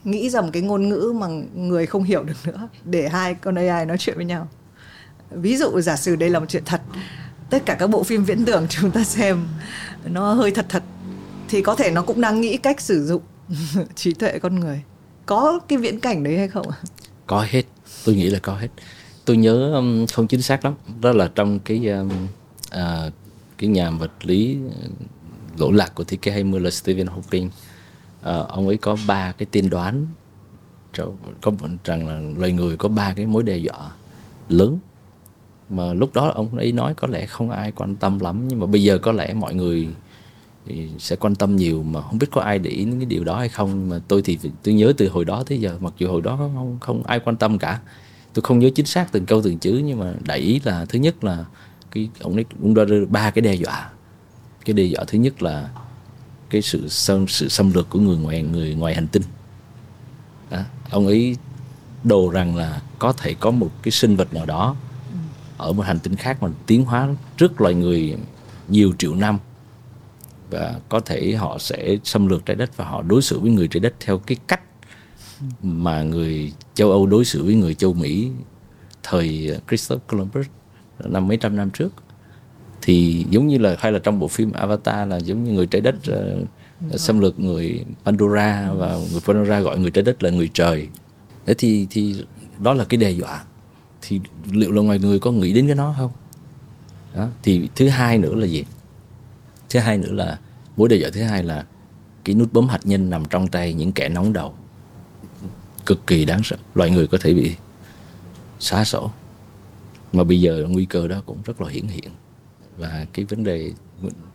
nghĩ 0.03 0.30
ra 0.30 0.41
một 0.41 0.49
cái 0.53 0.61
ngôn 0.61 0.89
ngữ 0.89 1.13
mà 1.15 1.27
người 1.55 1.85
không 1.85 2.03
hiểu 2.03 2.23
được 2.23 2.38
nữa 2.45 2.67
để 2.84 3.09
hai 3.09 3.34
con 3.34 3.55
AI 3.55 3.85
nói 3.85 3.97
chuyện 3.97 4.15
với 4.15 4.26
nhau. 4.26 4.47
Ví 5.31 5.57
dụ 5.57 5.81
giả 5.81 5.95
sử 5.95 6.15
đây 6.15 6.30
là 6.30 6.39
một 6.39 6.45
chuyện 6.49 6.63
thật 6.65 6.81
tất 7.49 7.65
cả 7.65 7.76
các 7.80 7.88
bộ 7.88 8.03
phim 8.03 8.23
viễn 8.23 8.45
tưởng 8.45 8.67
chúng 8.69 8.91
ta 8.91 9.03
xem 9.03 9.47
nó 10.05 10.34
hơi 10.34 10.51
thật 10.51 10.65
thật 10.69 10.84
thì 11.49 11.61
có 11.61 11.76
thể 11.76 11.91
nó 11.91 12.01
cũng 12.01 12.21
đang 12.21 12.41
nghĩ 12.41 12.57
cách 12.57 12.81
sử 12.81 13.05
dụng 13.05 13.21
trí 13.95 14.13
tuệ 14.13 14.39
con 14.39 14.59
người. 14.59 14.81
Có 15.26 15.59
cái 15.67 15.77
viễn 15.77 15.99
cảnh 15.99 16.23
đấy 16.23 16.38
hay 16.38 16.47
không 16.47 16.65
có 17.30 17.45
hết 17.49 17.63
tôi 18.05 18.15
nghĩ 18.15 18.30
là 18.30 18.39
có 18.39 18.55
hết. 18.55 18.67
Tôi 19.26 19.38
nhớ 19.38 19.73
um, 19.73 20.05
không 20.05 20.27
chính 20.27 20.41
xác 20.41 20.65
lắm. 20.65 20.73
Đó 21.01 21.11
là 21.11 21.31
trong 21.35 21.59
cái 21.59 21.81
uh, 22.01 23.13
cái 23.57 23.69
nhà 23.69 23.91
vật 23.91 24.11
lý 24.21 24.57
uh, 24.67 25.59
lỗ 25.59 25.71
lạc 25.71 25.95
của 25.95 26.03
thế 26.03 26.17
kỷ 26.21 26.31
20 26.31 26.59
là 26.59 26.69
Stephen 26.69 27.07
Hawking 27.07 27.49
uh, 28.20 28.48
ông 28.48 28.68
ấy 28.68 28.78
có 28.78 28.98
ba 29.08 29.32
cái 29.32 29.46
tiên 29.52 29.70
đoán. 29.70 30.08
Có 31.41 31.52
rằng 31.84 32.08
là 32.08 32.22
loài 32.38 32.52
người 32.52 32.78
có 32.78 32.90
ba 32.90 33.14
cái 33.14 33.26
mối 33.26 33.44
đe 33.44 33.58
dọa 33.58 33.91
lớn. 34.50 34.80
Mà 35.70 35.94
lúc 35.94 36.14
đó 36.14 36.32
ông 36.36 36.58
ấy 36.58 36.72
nói 36.72 36.94
có 36.94 37.08
lẽ 37.08 37.26
không 37.26 37.50
ai 37.50 37.72
quan 37.72 37.96
tâm 37.96 38.20
lắm 38.20 38.48
nhưng 38.48 38.60
mà 38.60 38.66
bây 38.66 38.84
giờ 38.84 38.98
có 38.98 39.12
lẽ 39.12 39.34
mọi 39.34 39.54
người 39.54 39.88
thì 40.66 40.90
sẽ 41.00 41.16
quan 41.16 41.36
tâm 41.36 41.56
nhiều 41.56 41.84
mà 41.84 42.02
không 42.02 42.18
biết 42.18 42.28
có 42.32 42.41
ai 42.41 42.60
để 42.60 42.72
ý 42.72 42.86
đến 42.86 43.00
cái 43.00 43.06
điều 43.06 43.24
đó 43.24 43.38
hay 43.38 43.50
không. 43.50 43.90
Mà 43.90 44.00
tôi 44.08 44.22
thì 44.22 44.40
tôi 44.64 44.74
nhớ 44.74 44.94
từ 44.98 45.10
hồi 45.10 45.26
đó 45.26 45.44
tới 45.48 45.60
giờ 45.60 45.78
mặc 45.80 45.94
dù 45.98 46.08
hồi 46.12 46.22
đó 46.22 46.36
không 46.38 46.78
không 46.82 47.04
ai 47.04 47.20
quan 47.20 47.38
tâm 47.38 47.58
cả. 47.58 47.80
Tôi 48.34 48.41
không 48.41 48.60
nhớ 48.60 48.70
chính 48.76 48.86
xác 48.86 49.12
từng 49.12 49.26
câu 49.26 49.41
từng 49.41 49.58
chữ 49.58 49.82
nhưng 49.86 50.00
mà 50.00 50.14
đại 50.24 50.40
ý 50.40 50.62
là 50.64 50.86
thứ 50.86 51.00
nhất 51.00 51.24
là 51.24 51.46
cái 51.91 52.10
ông 52.22 52.34
ấy 52.34 52.46
cũng 52.62 52.74
đưa 52.74 53.06
ba 53.06 53.32
cái 53.32 53.41
đe 53.41 53.54
dọa. 53.54 53.90
Cái 54.66 54.74
đe 54.74 54.84
dọa 54.84 55.04
thứ 55.08 55.18
nhất 55.20 55.44
là 55.44 55.70
cái 56.49 56.61
sự 56.61 56.88
xâm 56.88 57.27
sự 57.27 57.49
xâm 57.49 57.73
lược 57.73 57.89
của 57.89 57.99
người 57.99 58.17
ngoài 58.17 58.41
người 58.41 58.76
ngoài 58.76 58.95
hành 58.95 59.07
tinh 59.07 59.23
đó. 60.51 60.59
ông 60.89 61.07
ấy 61.07 61.38
đồ 62.03 62.30
rằng 62.30 62.55
là 62.55 62.81
có 62.99 63.13
thể 63.13 63.34
có 63.34 63.51
một 63.51 63.71
cái 63.81 63.91
sinh 63.91 64.15
vật 64.15 64.34
nào 64.34 64.45
đó 64.45 64.76
ở 65.57 65.73
một 65.73 65.84
hành 65.84 65.99
tinh 65.99 66.15
khác 66.15 66.43
mà 66.43 66.49
tiến 66.65 66.85
hóa 66.85 67.09
trước 67.38 67.61
loài 67.61 67.73
người 67.73 68.15
nhiều 68.67 68.93
triệu 68.97 69.15
năm 69.15 69.38
và 70.49 70.80
có 70.89 70.99
thể 70.99 71.35
họ 71.35 71.57
sẽ 71.57 71.97
xâm 72.03 72.27
lược 72.27 72.45
trái 72.45 72.55
đất 72.55 72.77
và 72.77 72.85
họ 72.85 73.01
đối 73.01 73.21
xử 73.21 73.39
với 73.39 73.51
người 73.51 73.67
trái 73.67 73.80
đất 73.80 73.93
theo 73.99 74.17
cái 74.17 74.38
cách 74.47 74.61
mà 75.63 76.03
người 76.03 76.53
châu 76.73 76.91
Âu 76.91 77.05
đối 77.05 77.26
xử 77.26 77.43
với 77.43 77.55
người 77.55 77.73
châu 77.76 77.93
Mỹ 77.93 78.31
thời 79.03 79.59
Christopher 79.67 80.07
Columbus 80.07 80.45
năm 80.99 81.27
mấy 81.27 81.38
trăm 81.38 81.55
năm 81.55 81.69
trước 81.69 81.93
thì 82.81 83.26
giống 83.30 83.47
như 83.47 83.57
là 83.57 83.76
hay 83.80 83.91
là 83.91 83.99
trong 83.99 84.19
bộ 84.19 84.27
phim 84.27 84.51
Avatar 84.51 85.10
là 85.10 85.18
giống 85.18 85.43
như 85.43 85.51
người 85.51 85.65
trái 85.65 85.81
đất 85.81 85.95
uh, 86.11 86.99
xâm 86.99 87.19
lược 87.19 87.39
người 87.39 87.85
Pandora 88.06 88.72
và 88.73 88.97
người 89.11 89.22
Pandora 89.26 89.60
gọi 89.60 89.80
người 89.80 89.91
trái 89.91 90.03
đất 90.03 90.23
là 90.23 90.30
người 90.30 90.49
trời. 90.53 90.88
Thế 91.45 91.53
thì 91.53 91.88
thì 91.89 92.26
đó 92.60 92.73
là 92.73 92.85
cái 92.85 92.97
đe 92.97 93.11
dọa. 93.11 93.43
Thì 94.01 94.19
liệu 94.51 94.72
là 94.72 94.81
ngoài 94.81 94.99
người 94.99 95.19
có 95.19 95.31
nghĩ 95.31 95.53
đến 95.53 95.68
cái 95.68 95.76
nó 95.76 95.95
không? 95.97 96.11
Đó. 97.15 97.27
thì 97.43 97.69
thứ 97.76 97.89
hai 97.89 98.18
nữa 98.18 98.35
là 98.35 98.45
gì? 98.45 98.64
Thứ 99.69 99.80
hai 99.80 99.97
nữa 99.97 100.11
là 100.11 100.39
mối 100.77 100.89
đe 100.89 100.95
dọa 100.95 101.10
thứ 101.14 101.22
hai 101.23 101.43
là 101.43 101.65
cái 102.23 102.35
nút 102.35 102.53
bấm 102.53 102.68
hạt 102.68 102.80
nhân 102.84 103.10
nằm 103.10 103.26
trong 103.26 103.47
tay 103.47 103.73
những 103.73 103.91
kẻ 103.91 104.10
nóng 104.10 104.34
đầu. 104.34 104.53
Cực 105.85 106.07
kỳ 106.07 106.26
đáng 106.26 106.41
sợ. 106.43 106.57
Loài 106.76 106.89
người 106.89 107.07
có 107.07 107.18
thể 107.22 107.34
bị 107.34 107.56
xá 108.60 108.84
sổ. 108.84 109.11
Mà 110.14 110.23
bây 110.23 110.41
giờ 110.41 110.65
nguy 110.69 110.85
cơ 110.85 111.07
đó 111.07 111.22
cũng 111.26 111.38
rất 111.45 111.61
là 111.61 111.69
hiển 111.69 111.88
hiện 111.88 112.10
và 112.80 113.06
cái 113.14 113.26
vấn 113.26 113.43
đề 113.43 113.72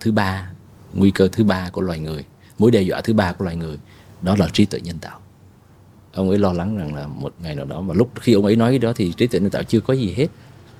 thứ 0.00 0.12
ba, 0.12 0.50
nguy 0.94 1.10
cơ 1.10 1.28
thứ 1.28 1.44
ba 1.44 1.70
của 1.70 1.80
loài 1.80 1.98
người, 1.98 2.24
mối 2.58 2.70
đe 2.70 2.82
dọa 2.82 3.00
thứ 3.00 3.12
ba 3.12 3.32
của 3.32 3.44
loài 3.44 3.56
người, 3.56 3.78
đó 4.22 4.36
là 4.38 4.48
trí 4.52 4.64
tuệ 4.64 4.80
nhân 4.80 4.98
tạo. 4.98 5.20
Ông 6.12 6.28
ấy 6.28 6.38
lo 6.38 6.52
lắng 6.52 6.76
rằng 6.76 6.94
là 6.94 7.06
một 7.06 7.34
ngày 7.42 7.54
nào 7.54 7.64
đó 7.64 7.80
mà 7.80 7.94
lúc 7.94 8.10
khi 8.20 8.32
ông 8.32 8.44
ấy 8.44 8.56
nói 8.56 8.72
cái 8.72 8.78
đó 8.78 8.92
thì 8.96 9.12
trí 9.12 9.26
tuệ 9.26 9.40
nhân 9.40 9.50
tạo 9.50 9.62
chưa 9.62 9.80
có 9.80 9.94
gì 9.94 10.14
hết, 10.16 10.26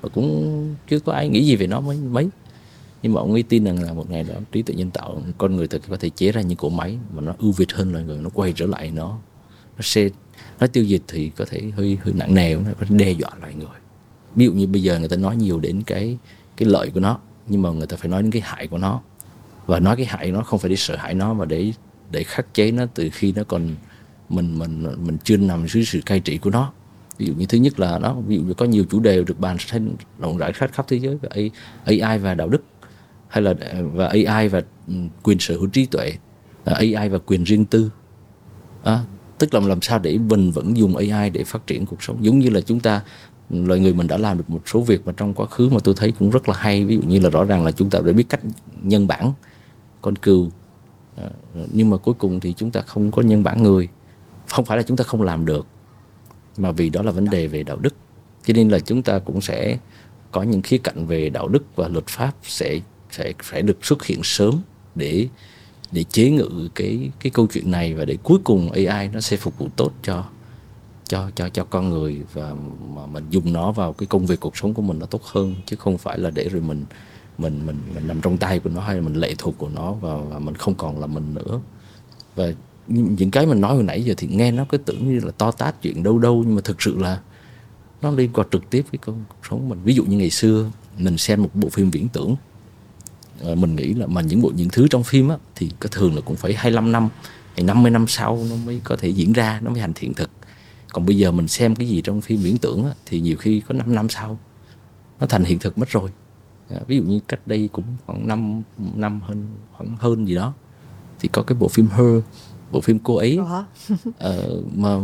và 0.01 0.09
cũng 0.09 0.75
chưa 0.89 0.99
có 0.99 1.13
ai 1.13 1.29
nghĩ 1.29 1.45
gì 1.45 1.57
về 1.57 1.67
nó 1.67 1.81
mấy 1.81 1.97
mấy. 1.97 2.29
Nhưng 3.03 3.13
mà 3.13 3.21
ông 3.21 3.33
ấy 3.33 3.43
tin 3.43 3.65
rằng 3.65 3.83
là 3.83 3.93
một 3.93 4.11
ngày 4.11 4.25
đó 4.25 4.35
trí 4.53 4.63
tuệ 4.63 4.77
nhân 4.77 4.91
tạo, 4.91 5.23
con 5.39 5.57
người 5.57 5.69
thực 5.69 5.83
có 5.89 5.97
thể 5.97 6.11
chế 6.11 6.33
ra 6.33 6.41
những 6.41 6.59
cỗ 6.59 6.69
máy 6.69 6.99
mà 7.15 7.21
nó 7.21 7.35
ưu 7.39 7.53
việt 7.53 7.73
hơn 7.73 7.93
loài 7.93 8.05
người, 8.05 8.19
nó 8.19 8.31
quay 8.35 8.53
trở 8.57 8.67
lại 8.67 8.91
nó 8.91 9.19
nó 9.77 9.83
sẽ, 9.83 10.09
nó 10.61 10.67
tiêu 10.67 10.85
diệt 10.85 11.01
thì 11.09 11.31
có 11.37 11.45
thể 11.51 11.73
hơi 11.77 11.99
hơi 12.03 12.15
nặng 12.15 12.35
nề, 12.35 12.55
nó 12.55 12.73
đe 12.89 13.11
dọa 13.11 13.31
loài 13.41 13.55
người. 13.55 13.79
Ví 14.35 14.45
dụ 14.45 14.53
như 14.53 14.67
bây 14.67 14.83
giờ 14.83 14.99
người 14.99 15.09
ta 15.09 15.17
nói 15.17 15.37
nhiều 15.37 15.61
đến 15.61 15.83
cái 15.83 16.19
cái 16.57 16.69
lợi 16.69 16.91
của 16.95 17.01
nó 17.01 17.19
nhưng 17.47 17.63
mà 17.63 17.71
người 17.71 17.87
ta 17.87 17.97
phải 17.97 18.09
nói 18.09 18.23
đến 18.23 18.31
cái 18.31 18.43
hại 18.43 18.67
của 18.67 18.79
nó. 18.79 19.01
Và 19.67 19.81
nói 19.81 19.97
cái 19.97 20.07
hại 20.07 20.31
nó 20.31 20.43
không 20.43 20.59
phải 20.59 20.71
để 20.71 20.77
sợ 20.77 20.97
hãi 20.97 21.15
nó 21.15 21.35
mà 21.35 21.45
để 21.45 21.73
để 22.11 22.25
khắc 22.25 22.55
chế 22.55 22.71
nó 22.71 22.87
từ 22.95 23.09
khi 23.13 23.33
nó 23.33 23.45
còn 23.45 23.75
mình 24.29 24.59
mình 24.59 24.87
mình 25.07 25.19
chưa 25.25 25.37
nằm 25.37 25.67
dưới 25.69 25.85
sự 25.85 26.01
cai 26.07 26.21
trị 26.21 26.39
của 26.39 26.51
nó. 26.51 26.73
Ví 27.19 27.27
dụ 27.27 27.35
như 27.35 27.47
thứ 27.47 27.59
nhất 27.59 27.81
là 27.81 27.99
nó 27.99 28.15
ví 28.15 28.37
dụ 28.37 28.43
như 28.43 28.55
có 28.55 28.65
nhiều 28.67 28.85
chủ 28.91 29.01
đề 29.01 29.23
được 29.23 29.41
bàn 29.41 29.57
rộng 30.19 30.39
rãi 30.39 30.53
khắp 30.53 30.71
khắp 30.73 30.87
thế 30.89 30.97
giới 30.97 31.17
về 31.17 31.51
AI 31.85 32.19
và 32.19 32.35
đạo 32.35 32.49
đức 32.49 32.63
hay 33.29 33.43
là 33.43 33.55
và 33.93 34.07
AI 34.07 34.49
và 34.49 34.63
ừ, 34.89 34.95
quyền 35.23 35.39
sở 35.39 35.55
hữu 35.55 35.67
trí 35.67 35.87
tuệ 35.87 36.13
à, 36.65 36.75
AI 36.75 37.09
và 37.09 37.19
quyền 37.27 37.45
riêng 37.45 37.65
tư. 37.65 37.91
À, 38.83 39.01
tức 39.39 39.55
là 39.55 39.61
làm 39.61 39.83
sao 39.83 39.99
để 39.99 40.19
mình 40.19 40.51
vẫn 40.51 40.77
dùng 40.77 40.97
AI 40.97 41.31
để 41.31 41.45
phát 41.45 41.67
triển 41.67 41.87
cuộc 41.87 42.03
sống. 42.03 42.25
Giống 42.25 42.39
như 42.39 42.51
là 42.51 42.61
chúng 42.61 42.81
ta 42.81 43.03
loài 43.51 43.81
người 43.81 43.93
mình 43.93 44.07
đã 44.07 44.19
làm 44.19 44.39
được 44.39 44.51
một 44.51 44.63
số 44.67 44.81
việc 44.81 45.07
mà 45.07 45.13
trong 45.17 45.35
quá 45.35 45.47
khứ 45.47 45.69
mà 45.69 45.79
tôi 45.85 45.95
thấy 45.99 46.13
cũng 46.19 46.31
rất 46.31 46.49
là 46.49 46.55
hay. 46.59 46.85
Ví 46.85 46.97
dụ 46.97 47.03
như 47.03 47.21
là 47.21 47.31
rõ 47.31 47.45
ràng 47.45 47.65
là 47.65 47.73
chúng 47.73 47.91
ta 47.91 48.01
đã 48.07 48.13
biết 48.13 48.29
cách 48.29 48.41
nhân 48.83 49.07
bản 49.07 49.33
con 50.01 50.17
cừu. 50.17 50.49
Ờ, 51.17 51.31
nhưng 51.73 51.91
mà 51.91 51.97
cuối 51.97 52.15
cùng 52.19 52.41
thì 52.41 52.53
chúng 52.57 52.71
ta 52.71 52.81
không 52.81 53.11
có 53.11 53.23
nhân 53.23 53.43
bản 53.43 53.63
người. 53.63 53.89
Không 54.49 54.65
phải 54.65 54.77
là 54.77 54.83
chúng 54.83 54.97
ta 54.97 55.05
không 55.05 55.23
làm 55.23 55.47
được, 55.47 55.67
mà 56.57 56.73
vì 56.73 56.91
đó 56.91 57.03
là 57.03 57.11
vấn 57.11 57.31
đề 57.31 57.47
về 57.47 57.63
đạo 57.63 57.77
đức. 57.77 57.95
Cho 58.45 58.55
nên 58.55 58.69
là 58.69 58.79
chúng 58.79 59.03
ta 59.03 59.19
cũng 59.19 59.41
sẽ 59.41 59.79
có 60.33 60.43
những 60.43 60.63
khía 60.63 60.79
cạnh 60.79 61.07
về 61.07 61.31
đạo 61.31 61.49
đức 61.49 61.63
và 61.77 61.89
luật 61.89 62.07
pháp 62.07 62.33
sẽ 62.43 62.81
sẽ 63.11 63.33
phải 63.43 63.63
được 63.63 63.85
xuất 63.85 64.05
hiện 64.05 64.21
sớm 64.23 64.55
để 64.95 65.29
để 65.93 66.05
chế 66.05 66.31
ngự 66.31 66.69
cái 66.75 67.11
cái 67.21 67.31
câu 67.31 67.47
chuyện 67.53 67.71
này 67.71 67.95
và 67.95 68.05
để 68.05 68.17
cuối 68.23 68.39
cùng 68.45 68.71
AI 68.71 69.09
nó 69.09 69.21
sẽ 69.21 69.37
phục 69.37 69.59
vụ 69.59 69.69
tốt 69.77 69.93
cho 70.03 70.25
cho 71.09 71.31
cho 71.35 71.49
cho 71.49 71.65
con 71.65 71.89
người 71.89 72.23
và 72.33 72.55
mà 72.95 73.07
mình 73.07 73.25
dùng 73.31 73.53
nó 73.53 73.73
vào 73.73 73.93
cái 73.93 74.07
công 74.07 74.27
việc 74.27 74.41
cuộc 74.41 74.57
sống 74.57 74.75
của 74.75 74.83
mình 74.83 74.99
nó 74.99 75.07
tốt 75.07 75.23
hơn 75.25 75.55
chứ 75.67 75.77
không 75.77 75.99
phải 75.99 76.19
là 76.19 76.31
để 76.31 76.49
rồi 76.49 76.61
mình 76.61 76.85
mình 77.39 77.67
mình 77.67 77.77
mình 77.95 78.07
nằm 78.07 78.21
trong 78.21 78.39
tay 78.39 78.59
của 78.59 78.71
nó 78.71 78.81
hay 78.81 78.97
là 78.97 79.03
mình 79.03 79.15
lệ 79.15 79.35
thuộc 79.39 79.59
của 79.59 79.69
nó 79.69 79.93
và, 79.93 80.17
và 80.17 80.39
mình 80.39 80.55
không 80.55 80.75
còn 80.75 81.01
là 81.01 81.07
mình 81.07 81.35
nữa. 81.35 81.61
Và 82.35 82.53
những 82.87 83.31
cái 83.31 83.47
mình 83.47 83.61
nói 83.61 83.75
hồi 83.75 83.83
nãy 83.83 84.03
giờ 84.05 84.15
thì 84.17 84.27
nghe 84.27 84.53
nó 84.53 84.65
cứ 84.69 84.77
tưởng 84.77 85.09
như 85.09 85.21
là 85.25 85.31
to 85.39 85.51
tát 85.51 85.83
chuyện 85.83 86.03
đâu 86.03 86.19
đâu 86.19 86.43
nhưng 86.47 86.55
mà 86.55 86.61
thực 86.65 86.83
sự 86.83 86.99
là 86.99 87.21
nó 88.03 88.11
liên 88.11 88.31
quan 88.33 88.49
trực 88.51 88.71
tiếp 88.71 88.85
với 88.93 88.99
cuộc 88.99 89.47
sống 89.51 89.69
mình. 89.69 89.79
Ví 89.85 89.95
dụ 89.95 90.05
như 90.05 90.17
ngày 90.17 90.31
xưa 90.31 90.71
mình 90.99 91.19
xem 91.19 91.43
một 91.43 91.51
bộ 91.55 91.69
phim 91.69 91.91
viễn 91.91 92.09
tưởng 92.09 92.37
ờ, 93.41 93.55
mình 93.55 93.77
nghĩ 93.77 93.95
là 93.95 94.07
mà 94.07 94.21
những 94.21 94.43
bộ 94.43 94.53
những 94.57 94.69
thứ 94.73 94.89
trong 94.89 95.03
phim 95.03 95.29
á, 95.29 95.37
thì 95.55 95.71
có 95.81 95.89
thường 95.93 96.15
là 96.15 96.21
cũng 96.21 96.37
phải 96.37 96.55
25 96.55 96.93
năm 96.93 97.09
hay 97.55 97.65
50 97.65 97.91
năm 97.91 98.07
sau 98.09 98.47
nó 98.51 98.57
mới 98.57 98.81
có 98.85 98.97
thể 98.97 99.09
diễn 99.09 99.33
ra 99.33 99.61
nó 99.63 99.71
mới 99.71 99.81
thành 99.81 99.93
hiện 99.97 100.15
thực 100.15 100.31
còn 100.95 101.07
bây 101.07 101.17
giờ 101.17 101.33
mình 101.33 101.49
xem 101.49 101.75
cái 101.75 101.89
gì 101.89 102.01
trong 102.01 102.21
phim 102.21 102.41
viễn 102.41 102.59
tưởng 102.59 102.85
á, 102.85 102.91
thì 103.07 103.21
nhiều 103.21 103.37
khi 103.37 103.61
có 103.61 103.75
5 103.75 103.95
năm 103.95 104.09
sau 104.09 104.39
nó 105.21 105.27
thành 105.27 105.45
hiện 105.45 105.59
thực 105.59 105.79
mất 105.79 105.89
rồi. 105.89 106.11
À, 106.71 106.81
ví 106.87 106.97
dụ 106.97 107.03
như 107.03 107.21
cách 107.29 107.41
đây 107.47 107.69
cũng 107.73 107.85
khoảng 108.07 108.29
5 108.29 108.63
năm 108.95 109.21
hơn 109.21 109.47
khoảng 109.73 109.97
hơn 109.97 110.29
gì 110.29 110.35
đó 110.35 110.53
thì 111.21 111.29
có 111.33 111.43
cái 111.43 111.57
bộ 111.59 111.69
phim 111.69 111.87
Her 111.87 112.23
bộ 112.73 112.81
phim 112.81 112.99
cô 112.99 113.17
ấy. 113.17 113.39
Uh, 114.07 114.77
mà 114.77 114.99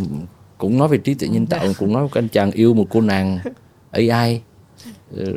cũng 0.59 0.79
nói 0.79 0.89
về 0.89 0.99
trí 0.99 1.15
tuệ 1.15 1.29
nhân 1.29 1.47
tạo 1.47 1.67
cũng 1.79 1.93
nói 1.93 2.09
cái 2.13 2.23
anh 2.23 2.29
chàng 2.29 2.51
yêu 2.51 2.75
một 2.75 2.87
cô 2.91 3.01
nàng 3.01 3.39
AI 3.91 4.41
uh, 5.15 5.29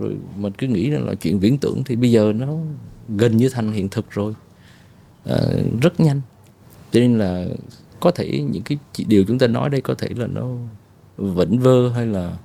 rồi 0.00 0.16
mình 0.36 0.52
cứ 0.58 0.66
nghĩ 0.66 0.90
là 0.90 1.14
chuyện 1.14 1.38
viễn 1.38 1.58
tưởng 1.58 1.84
thì 1.84 1.96
bây 1.96 2.10
giờ 2.10 2.32
nó 2.36 2.54
gần 3.08 3.36
như 3.36 3.48
thành 3.48 3.72
hiện 3.72 3.88
thực 3.88 4.10
rồi. 4.10 4.34
Uh, 5.30 5.80
rất 5.80 6.00
nhanh. 6.00 6.20
Cho 6.92 7.00
nên 7.00 7.18
là 7.18 7.46
có 8.02 8.10
thể 8.10 8.40
những 8.50 8.62
cái 8.62 8.78
điều 9.06 9.24
chúng 9.24 9.38
ta 9.38 9.46
nói 9.46 9.70
đây 9.70 9.80
có 9.80 9.94
thể 9.94 10.08
là 10.16 10.26
nó 10.26 10.48
vẩn 11.16 11.58
vơ 11.58 11.88
hay 11.88 12.06
là 12.06 12.36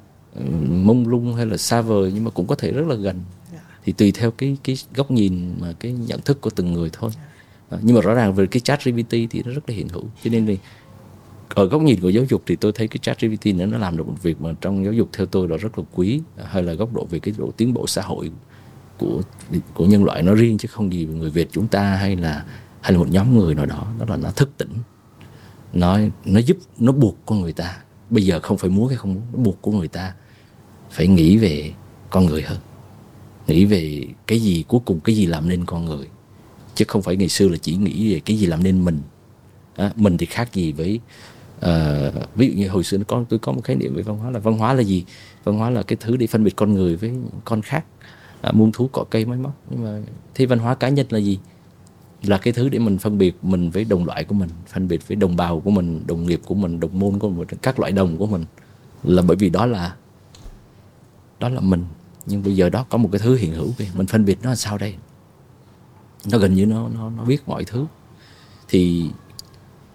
mông 0.69 1.07
lung 1.07 1.33
hay 1.33 1.45
là 1.45 1.57
xa 1.57 1.81
vời 1.81 2.11
nhưng 2.13 2.23
mà 2.23 2.31
cũng 2.31 2.47
có 2.47 2.55
thể 2.55 2.71
rất 2.71 2.87
là 2.87 2.95
gần. 2.95 3.21
Dạ. 3.53 3.59
thì 3.83 3.91
tùy 3.91 4.11
theo 4.11 4.31
cái 4.31 4.57
cái 4.63 4.75
góc 4.95 5.11
nhìn 5.11 5.55
mà 5.59 5.73
cái 5.79 5.91
nhận 5.91 6.21
thức 6.21 6.41
của 6.41 6.49
từng 6.49 6.73
người 6.73 6.89
thôi. 6.93 7.11
Dạ. 7.71 7.77
nhưng 7.81 7.95
mà 7.95 8.01
rõ 8.01 8.13
ràng 8.13 8.33
về 8.33 8.45
cái 8.45 8.59
chat 8.59 8.85
GPT 8.85 9.11
thì 9.11 9.43
nó 9.45 9.51
rất 9.51 9.69
là 9.69 9.75
hiện 9.75 9.89
hữu. 9.89 10.03
Cho 10.23 10.29
nên 10.31 10.45
thì 10.45 10.57
ở 11.49 11.65
góc 11.65 11.81
nhìn 11.81 12.01
của 12.01 12.09
giáo 12.09 12.23
dục 12.29 12.43
thì 12.45 12.55
tôi 12.55 12.71
thấy 12.71 12.87
cái 12.87 12.97
chat 13.01 13.21
GPT 13.21 13.45
nữa 13.45 13.65
nó 13.65 13.77
làm 13.77 13.97
được 13.97 14.07
một 14.07 14.23
việc 14.23 14.41
mà 14.41 14.53
trong 14.61 14.85
giáo 14.85 14.93
dục 14.93 15.09
theo 15.13 15.25
tôi 15.25 15.47
là 15.47 15.57
rất 15.57 15.79
là 15.79 15.83
quý 15.95 16.21
hay 16.45 16.63
là 16.63 16.73
góc 16.73 16.93
độ 16.93 17.05
về 17.09 17.19
cái 17.19 17.33
độ 17.37 17.51
tiến 17.57 17.73
bộ 17.73 17.87
xã 17.87 18.01
hội 18.01 18.31
của 18.97 19.21
của 19.73 19.85
nhân 19.85 20.03
loại 20.03 20.23
nó 20.23 20.33
riêng 20.33 20.57
chứ 20.57 20.67
không 20.71 20.93
gì 20.93 21.05
người 21.05 21.29
Việt 21.29 21.47
chúng 21.51 21.67
ta 21.67 21.95
hay 21.95 22.15
là 22.15 22.45
hay 22.81 22.93
là 22.93 22.99
một 22.99 23.09
nhóm 23.09 23.37
người 23.37 23.55
nào 23.55 23.65
đó. 23.65 23.87
Đó 23.99 24.05
là 24.09 24.17
nó 24.17 24.31
thức 24.31 24.49
tỉnh 24.57 24.69
nó 25.73 25.99
nó 26.25 26.39
giúp 26.39 26.57
nó 26.79 26.91
buộc 26.91 27.17
con 27.25 27.41
người 27.41 27.53
ta. 27.53 27.77
Bây 28.09 28.25
giờ 28.25 28.39
không 28.39 28.57
phải 28.57 28.69
muốn 28.69 28.87
hay 28.87 28.97
không 28.97 29.13
muốn 29.13 29.23
nó 29.33 29.39
buộc 29.39 29.61
của 29.61 29.71
người 29.71 29.87
ta 29.87 30.13
phải 30.91 31.07
nghĩ 31.07 31.37
về 31.37 31.71
con 32.09 32.25
người 32.25 32.41
hơn. 32.41 32.57
Nghĩ 33.47 33.65
về 33.65 34.07
cái 34.27 34.39
gì 34.39 34.63
cuối 34.67 34.81
cùng 34.85 34.99
cái 34.99 35.15
gì 35.15 35.25
làm 35.25 35.49
nên 35.49 35.65
con 35.65 35.85
người. 35.85 36.07
Chứ 36.75 36.85
không 36.87 37.01
phải 37.01 37.15
ngày 37.15 37.29
xưa 37.29 37.47
là 37.47 37.57
chỉ 37.57 37.75
nghĩ 37.75 38.13
về 38.13 38.19
cái 38.19 38.37
gì 38.37 38.45
làm 38.45 38.63
nên 38.63 38.85
mình. 38.85 39.01
À, 39.75 39.91
mình 39.95 40.17
thì 40.17 40.25
khác 40.25 40.53
gì 40.53 40.71
với 40.71 40.99
uh, 41.57 42.35
ví 42.35 42.47
dụ 42.47 42.53
như 42.53 42.69
hồi 42.69 42.83
xưa 42.83 42.97
có 43.07 43.23
tôi 43.29 43.39
có 43.39 43.51
một 43.51 43.61
khái 43.63 43.75
niệm 43.75 43.95
về 43.95 44.01
văn 44.01 44.17
hóa 44.17 44.31
là 44.31 44.39
văn 44.39 44.57
hóa 44.57 44.73
là 44.73 44.81
gì? 44.81 45.05
Văn 45.43 45.57
hóa 45.57 45.69
là 45.69 45.83
cái 45.83 45.97
thứ 45.99 46.17
để 46.17 46.27
phân 46.27 46.43
biệt 46.43 46.55
con 46.55 46.73
người 46.73 46.95
với 46.95 47.11
con 47.45 47.61
khác. 47.61 47.85
À, 48.41 48.51
muôn 48.51 48.71
thú 48.71 48.89
cỏ 48.91 49.05
cây 49.09 49.25
máy 49.25 49.37
móc. 49.37 49.61
Nhưng 49.69 49.83
mà 49.83 50.01
thế 50.35 50.45
văn 50.45 50.59
hóa 50.59 50.75
cá 50.75 50.89
nhân 50.89 51.07
là 51.09 51.19
gì? 51.19 51.39
Là 52.23 52.37
cái 52.37 52.53
thứ 52.53 52.69
để 52.69 52.79
mình 52.79 52.97
phân 52.97 53.17
biệt 53.17 53.37
mình 53.41 53.69
với 53.69 53.83
đồng 53.83 54.05
loại 54.05 54.23
của 54.23 54.35
mình, 54.35 54.49
phân 54.67 54.87
biệt 54.87 55.07
với 55.07 55.15
đồng 55.15 55.35
bào 55.35 55.59
của 55.59 55.71
mình, 55.71 56.03
đồng 56.07 56.27
nghiệp 56.27 56.41
của 56.45 56.55
mình, 56.55 56.79
đồng 56.79 56.99
môn 56.99 57.19
của 57.19 57.29
mình, 57.29 57.47
các 57.61 57.79
loại 57.79 57.91
đồng 57.91 58.17
của 58.17 58.27
mình. 58.27 58.45
Là 59.03 59.21
bởi 59.21 59.37
vì 59.37 59.49
đó 59.49 59.65
là 59.65 59.95
đó 61.39 61.49
là 61.49 61.59
mình. 61.59 61.85
Nhưng 62.25 62.43
bây 62.43 62.55
giờ 62.55 62.69
đó 62.69 62.85
có 62.89 62.97
một 62.97 63.09
cái 63.11 63.19
thứ 63.19 63.35
hiện 63.35 63.53
hữu 63.53 63.71
kìa, 63.77 63.85
mình 63.93 64.07
phân 64.07 64.25
biệt 64.25 64.37
nó 64.43 64.49
là 64.49 64.55
sao 64.55 64.77
đây? 64.77 64.95
Nó 66.31 66.37
gần 66.37 66.53
như 66.53 66.65
nó 66.65 66.89
nó 66.89 67.09
nó 67.09 67.23
biết 67.23 67.47
mọi 67.47 67.63
thứ. 67.65 67.85
Thì 68.67 69.09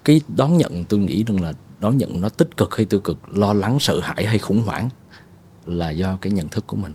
cái 0.04 0.20
đón 0.36 0.56
nhận 0.56 0.84
tôi 0.84 1.00
nghĩ 1.00 1.24
rằng 1.24 1.42
là 1.42 1.52
đón 1.80 1.98
nhận 1.98 2.20
nó 2.20 2.28
tích 2.28 2.56
cực 2.56 2.76
hay 2.76 2.86
tiêu 2.86 3.00
cực, 3.00 3.18
lo 3.36 3.52
lắng, 3.52 3.80
sợ 3.80 4.00
hãi 4.00 4.26
hay 4.26 4.38
khủng 4.38 4.62
hoảng 4.62 4.88
là 5.66 5.90
do 5.90 6.18
cái 6.20 6.32
nhận 6.32 6.48
thức 6.48 6.66
của 6.66 6.76
mình. 6.76 6.94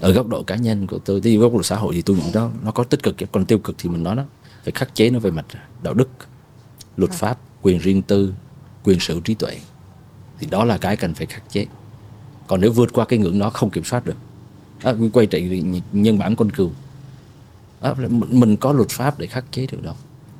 Ở 0.00 0.12
góc 0.12 0.28
độ 0.28 0.42
cá 0.42 0.56
nhân 0.56 0.86
của 0.86 0.98
tôi, 0.98 1.20
thì 1.20 1.36
góc 1.36 1.52
độ 1.52 1.62
xã 1.62 1.76
hội 1.76 1.94
thì 1.94 2.02
tôi 2.02 2.16
nghĩ 2.16 2.32
đó 2.32 2.50
nó 2.62 2.70
có 2.70 2.84
tích 2.84 3.02
cực 3.02 3.16
còn 3.32 3.44
tiêu 3.44 3.58
cực 3.58 3.76
thì 3.78 3.88
mình 3.88 4.02
nói 4.02 4.16
đó 4.16 4.24
phải 4.66 4.72
khắc 4.72 4.94
chế 4.94 5.10
nó 5.10 5.18
về 5.18 5.30
mặt 5.30 5.46
đạo 5.82 5.94
đức 5.94 6.08
luật 6.96 7.10
à. 7.10 7.16
pháp 7.16 7.38
quyền 7.62 7.78
riêng 7.78 8.02
tư 8.02 8.34
quyền 8.84 9.00
sở 9.00 9.14
trí 9.24 9.34
tuệ. 9.34 9.58
Thì 10.38 10.46
đó 10.50 10.64
là 10.64 10.78
cái 10.78 10.96
cần 10.96 11.14
phải 11.14 11.26
khắc 11.26 11.50
chế. 11.50 11.66
Còn 12.46 12.60
nếu 12.60 12.72
vượt 12.72 12.92
qua 12.92 13.04
cái 13.04 13.18
ngưỡng 13.18 13.38
đó 13.38 13.50
không 13.50 13.70
kiểm 13.70 13.84
soát 13.84 14.06
được. 14.06 14.16
À, 14.82 14.94
quay 15.12 15.26
trở 15.26 15.38
nhân 15.92 16.18
bản 16.18 16.36
con 16.36 16.50
cừu. 16.50 16.70
À, 17.80 17.94
mình 18.10 18.56
có 18.56 18.72
luật 18.72 18.88
pháp 18.88 19.18
để 19.18 19.26
khắc 19.26 19.44
chế 19.52 19.66
được 19.72 19.82
đâu 19.82 19.94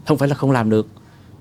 không 0.07 0.19
phải 0.19 0.29
là 0.29 0.35
không 0.35 0.51
làm 0.51 0.71
được 0.71 0.87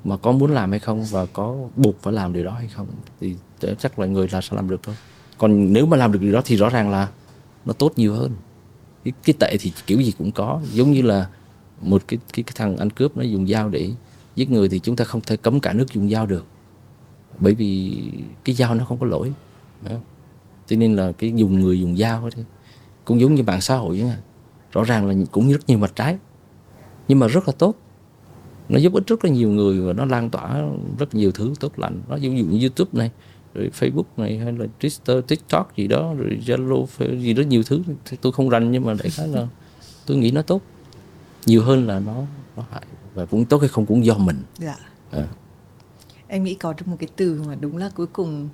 mà 0.03 0.18
có 0.18 0.32
muốn 0.32 0.52
làm 0.52 0.72
hay 0.72 0.80
không 0.80 1.06
và 1.06 1.26
có 1.26 1.56
buộc 1.76 2.02
phải 2.02 2.14
làm 2.14 2.34
điều 2.34 2.44
đó 2.44 2.52
hay 2.52 2.68
không 2.68 2.88
thì 3.20 3.36
chắc 3.80 3.99
là 3.99 4.07
người 4.07 4.28
là 4.32 4.41
sẽ 4.41 4.56
làm 4.56 4.70
được 4.70 4.84
thôi. 4.84 4.95
Còn 5.38 5.74
nếu 5.74 5.86
mà 5.86 5.98
làm 5.98 6.12
được 6.12 6.20
điều 6.22 6.32
đó 6.32 6.41
thì 6.45 6.56
rõ 6.56 6.70
ràng 6.70 6.90
là 6.90 7.07
nó 7.66 7.74
tốt 7.74 7.94
nhiều 7.95 8.14
hơn. 8.14 8.32
Cái, 9.03 9.14
cái 9.24 9.34
tệ 9.40 9.57
thì 9.60 9.74
kiểu 9.86 10.02
gì 10.02 10.14
cũng 10.18 10.32
có 10.32 10.62
giống 10.74 10.91
như 10.91 11.02
là 11.02 11.28
một 11.82 12.04
cái, 12.08 12.20
cái 12.34 12.44
cái 12.44 12.54
thằng 12.56 12.78
ăn 12.78 12.90
cướp 12.90 13.18
nó 13.18 13.24
dùng 13.24 13.48
dao 13.48 13.70
để 13.70 13.92
giết 14.36 14.52
người 14.52 14.70
thì 14.70 14.80
chúng 14.80 14.96
ta 14.96 15.06
không 15.06 15.22
thể 15.22 15.38
cấm 15.38 15.60
cả 15.60 15.74
nước 15.74 15.94
dùng 15.94 16.10
dao 16.10 16.26
được. 16.26 16.46
Bởi 17.40 17.56
vì 17.56 18.02
cái 18.44 18.56
dao 18.56 18.76
nó 18.76 18.86
không 18.86 18.98
có 19.00 19.06
lỗi. 19.06 19.34
Cho 20.68 20.76
nên 20.76 20.96
là 20.96 21.12
cái 21.12 21.34
dùng 21.36 21.60
người 21.60 21.80
dùng 21.80 21.98
dao 21.98 22.30
thôi 22.36 22.46
cũng 23.06 23.20
giống 23.20 23.36
như 23.36 23.44
mạng 23.44 23.62
xã 23.62 23.76
hội 23.76 24.02
vậy 24.02 24.12
rõ 24.72 24.84
ràng 24.84 25.08
là 25.08 25.16
cũng 25.32 25.52
rất 25.52 25.70
nhiều 25.70 25.78
mặt 25.78 25.92
trái. 25.96 26.18
Nhưng 27.08 27.20
mà 27.20 27.28
rất 27.28 27.48
là 27.48 27.54
tốt. 27.58 27.76
Nó 28.70 28.80
giúp 28.80 28.94
ích 28.94 29.08
rất 29.08 29.26
là 29.26 29.32
nhiều 29.32 29.50
người 29.50 29.82
và 29.82 29.94
nó 29.94 30.06
lan 30.06 30.30
tỏa 30.30 30.64
rất 31.00 31.16
nhiều 31.16 31.32
thứ 31.32 31.54
tốt 31.60 31.80
lành. 31.80 32.02
Nó 32.10 32.16
giống 32.16 32.36
như 32.36 32.60
youtube 32.60 32.90
này 32.94 33.12
rồi 33.54 33.72
facebook 33.80 34.04
này 34.18 34.38
hay 34.38 34.54
là 34.54 34.66
twitter 34.80 35.22
tiktok 35.22 35.78
gì 35.78 35.88
đó 35.88 36.14
rồi 36.14 36.40
zalo 36.46 36.86
gì 37.20 37.34
đó 37.34 37.44
nhiều 37.44 37.64
thứ. 37.64 37.82
Tôi 38.22 38.32
không 38.32 38.50
rành 38.50 38.72
nhưng 38.72 38.86
mà 38.86 38.94
đại 38.94 39.10
khái 39.10 39.28
là 39.28 39.48
tôi 40.06 40.18
nghĩ 40.18 40.32
nó 40.32 40.42
tốt 40.42 40.62
nhiều 41.46 41.64
hơn 41.64 41.88
là 41.88 42.00
nó 42.00 42.16
nó 42.58 42.64
hại 42.72 42.84
và 43.14 43.26
cũng 43.26 43.46
tốt 43.46 43.58
hay 43.58 43.70
không 43.70 43.86
cũng 43.86 44.06
do 44.06 44.18
mình. 44.18 44.44
Dạ. 44.58 44.76
À. 45.12 45.28
em 46.28 46.44
nghĩ 46.44 46.56
có 46.56 46.74
một 46.86 46.98
cái 47.00 47.10
từ 47.16 47.44
mà 47.48 47.56
đúng 47.56 47.78
là 47.78 47.90
cuối 47.96 48.08
cùng 48.08 48.50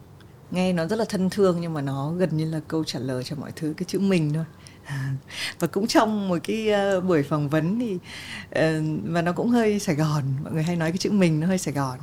nghe 0.52 0.74
nó 0.74 0.86
rất 0.86 0.96
là 0.96 1.06
thân 1.10 1.30
thương 1.30 1.58
nhưng 1.62 1.74
mà 1.74 1.82
nó 1.82 2.12
gần 2.12 2.38
như 2.38 2.52
là 2.52 2.60
câu 2.68 2.84
trả 2.84 3.00
lời 3.00 3.24
cho 3.24 3.36
mọi 3.36 3.52
thứ 3.56 3.74
cái 3.78 3.86
chữ 3.88 4.00
mình 4.00 4.34
thôi. 4.34 4.46
Và 5.60 5.68
cũng 5.68 5.88
trong 5.88 6.30
một 6.30 6.38
cái 6.44 6.70
uh, 6.98 7.04
buổi 7.04 7.24
phỏng 7.24 7.50
vấn 7.50 7.80
thì 7.80 7.96
uh, 7.96 8.86
và 9.04 9.22
nó 9.22 9.32
cũng 9.32 9.50
hơi 9.50 9.80
Sài 9.80 9.96
Gòn 9.96 10.24
mọi 10.44 10.54
người 10.54 10.64
hay 10.64 10.76
nói 10.76 10.92
cái 10.92 10.98
chữ 10.98 11.12
mình 11.12 11.40
nó 11.40 11.48
hơi 11.48 11.58
Sài 11.58 11.74
Gòn. 11.74 12.00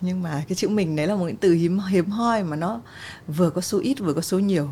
Nhưng 0.00 0.22
mà 0.22 0.44
cái 0.48 0.56
chữ 0.56 0.68
mình 0.68 0.96
đấy 0.96 1.06
là 1.06 1.16
một 1.16 1.24
cái 1.26 1.36
từ 1.40 1.52
hiếm 1.52 1.80
hiếm 1.90 2.06
hoi 2.10 2.44
mà 2.44 2.56
nó 2.56 2.80
vừa 3.26 3.50
có 3.50 3.60
số 3.60 3.80
ít 3.80 3.98
vừa 3.98 4.12
có 4.12 4.20
số 4.20 4.38
nhiều. 4.38 4.68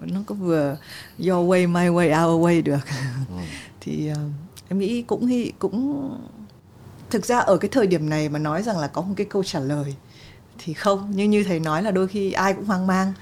Nó 0.00 0.20
có 0.26 0.34
vừa 0.34 0.76
your 1.18 1.50
way 1.50 1.68
my 1.68 1.86
way 1.86 2.26
our 2.26 2.44
way 2.44 2.62
được. 2.62 2.86
Ừ. 3.28 3.34
thì 3.80 4.10
uh, 4.12 4.18
em 4.68 4.78
nghĩ 4.78 5.02
cũng 5.02 5.30
cũng 5.58 6.10
thực 7.10 7.26
ra 7.26 7.38
ở 7.38 7.56
cái 7.56 7.68
thời 7.68 7.86
điểm 7.86 8.10
này 8.10 8.28
mà 8.28 8.38
nói 8.38 8.62
rằng 8.62 8.78
là 8.78 8.86
có 8.86 9.02
một 9.02 9.14
cái 9.16 9.26
câu 9.30 9.44
trả 9.44 9.60
lời 9.60 9.94
thì 10.58 10.72
không. 10.72 11.12
Nhưng 11.14 11.30
như 11.30 11.44
thầy 11.44 11.60
nói 11.60 11.82
là 11.82 11.90
đôi 11.90 12.08
khi 12.08 12.32
ai 12.32 12.54
cũng 12.54 12.64
hoang 12.64 12.86
mang 12.86 13.12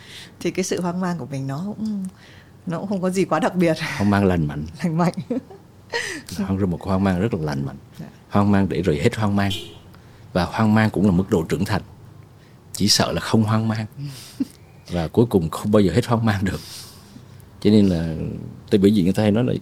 thì 0.40 0.50
cái 0.50 0.64
sự 0.64 0.80
hoang 0.80 1.00
mang 1.00 1.18
của 1.18 1.26
mình 1.26 1.46
nó 1.46 1.62
cũng 1.66 2.04
nó 2.66 2.78
cũng 2.78 2.88
không 2.88 3.02
có 3.02 3.10
gì 3.10 3.24
quá 3.24 3.40
đặc 3.40 3.54
biệt. 3.54 3.76
Hoang 3.96 4.10
mang 4.10 4.24
lành 4.24 4.46
mạnh. 4.46 4.66
Lành 4.82 4.98
mạnh. 4.98 5.14
Hoang 6.36 6.56
ra 6.56 6.66
một 6.66 6.82
hoang 6.82 7.04
mang 7.04 7.20
rất 7.20 7.34
là 7.34 7.40
lành 7.42 7.66
mạnh. 7.66 7.76
Dạ. 8.00 8.06
hoang 8.30 8.50
mang 8.50 8.68
để 8.68 8.82
rồi 8.82 8.98
hết 9.02 9.16
hoang 9.16 9.36
mang. 9.36 9.50
Và 10.32 10.44
hoang 10.44 10.74
mang 10.74 10.90
cũng 10.90 11.06
là 11.06 11.10
mức 11.10 11.30
độ 11.30 11.42
trưởng 11.48 11.64
thành. 11.64 11.82
Chỉ 12.72 12.88
sợ 12.88 13.12
là 13.12 13.20
không 13.20 13.42
hoang 13.42 13.68
mang. 13.68 13.86
Và 14.90 15.08
cuối 15.08 15.26
cùng 15.26 15.50
không 15.50 15.72
bao 15.72 15.80
giờ 15.80 15.92
hết 15.92 16.06
hoang 16.06 16.24
mang 16.24 16.44
được. 16.44 16.60
Cho 17.60 17.70
nên 17.70 17.86
là 17.86 18.14
tôi 18.70 18.78
bởi 18.78 18.90
vì 18.94 19.02
người 19.02 19.12
ta 19.12 19.22
hay 19.22 19.32
nói 19.32 19.44
là 19.44 19.52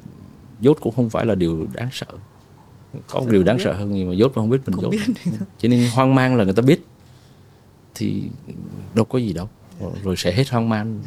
dốt 0.63 0.79
cũng 0.81 0.95
không 0.95 1.11
phải 1.11 1.27
là 1.27 1.35
điều 1.35 1.67
đáng 1.73 1.89
sợ. 1.93 2.07
Có 3.09 3.21
một 3.21 3.27
điều 3.31 3.43
đáng 3.43 3.57
biết. 3.57 3.63
sợ 3.65 3.73
hơn 3.73 3.93
nhưng 3.93 4.09
mà 4.09 4.15
dốt 4.15 4.29
mà 4.29 4.35
không 4.35 4.51
biết 4.51 4.59
mình 4.67 4.75
không 4.75 4.83
dốt. 4.83 4.91
biết 4.91 5.15
cho 5.59 5.69
nên 5.69 5.91
hoang 5.95 6.15
mang 6.15 6.37
là 6.37 6.45
người 6.45 6.55
ta 6.55 6.63
biết. 6.63 6.87
Thì 7.95 8.23
đâu 8.95 9.05
có 9.05 9.19
gì 9.19 9.33
đâu. 9.33 9.49
Rồi 10.03 10.17
sẽ 10.17 10.33
hết 10.33 10.49
hoang 10.51 10.69
mang. 10.69 11.03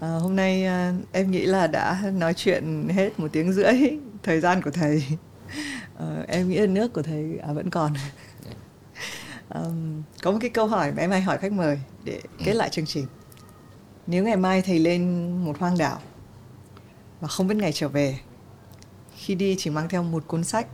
À, 0.00 0.08
hôm 0.22 0.36
nay 0.36 0.64
à, 0.64 0.94
em 1.12 1.30
nghĩ 1.30 1.46
là 1.46 1.66
đã 1.66 2.02
nói 2.14 2.34
chuyện 2.34 2.88
hết 2.88 3.20
một 3.20 3.28
tiếng 3.32 3.52
rưỡi 3.52 3.74
thời 4.22 4.40
gian 4.40 4.62
của 4.62 4.70
thầy. 4.70 5.04
À, 5.98 6.24
em 6.28 6.48
nghĩ 6.48 6.58
là 6.58 6.66
nước 6.66 6.92
của 6.92 7.02
thầy 7.02 7.38
à, 7.38 7.52
vẫn 7.52 7.70
còn. 7.70 7.92
Um, 9.48 10.02
có 10.22 10.30
một 10.30 10.38
cái 10.40 10.50
câu 10.50 10.66
hỏi 10.66 10.92
mà 10.92 11.02
em 11.02 11.10
hay 11.10 11.20
hỏi 11.20 11.38
khách 11.38 11.52
mời 11.52 11.78
để 12.04 12.20
kết 12.44 12.52
lại 12.54 12.68
chương 12.68 12.86
trình. 12.86 13.06
Nếu 14.06 14.24
ngày 14.24 14.36
mai 14.36 14.62
thầy 14.62 14.78
lên 14.78 15.32
một 15.44 15.58
hoang 15.58 15.78
đảo 15.78 16.00
và 17.20 17.28
không 17.28 17.48
biết 17.48 17.54
ngày 17.54 17.72
trở 17.72 17.88
về. 17.88 18.18
Khi 19.16 19.34
đi 19.34 19.56
chỉ 19.58 19.70
mang 19.70 19.88
theo 19.88 20.02
một 20.02 20.24
cuốn 20.26 20.44
sách. 20.44 20.66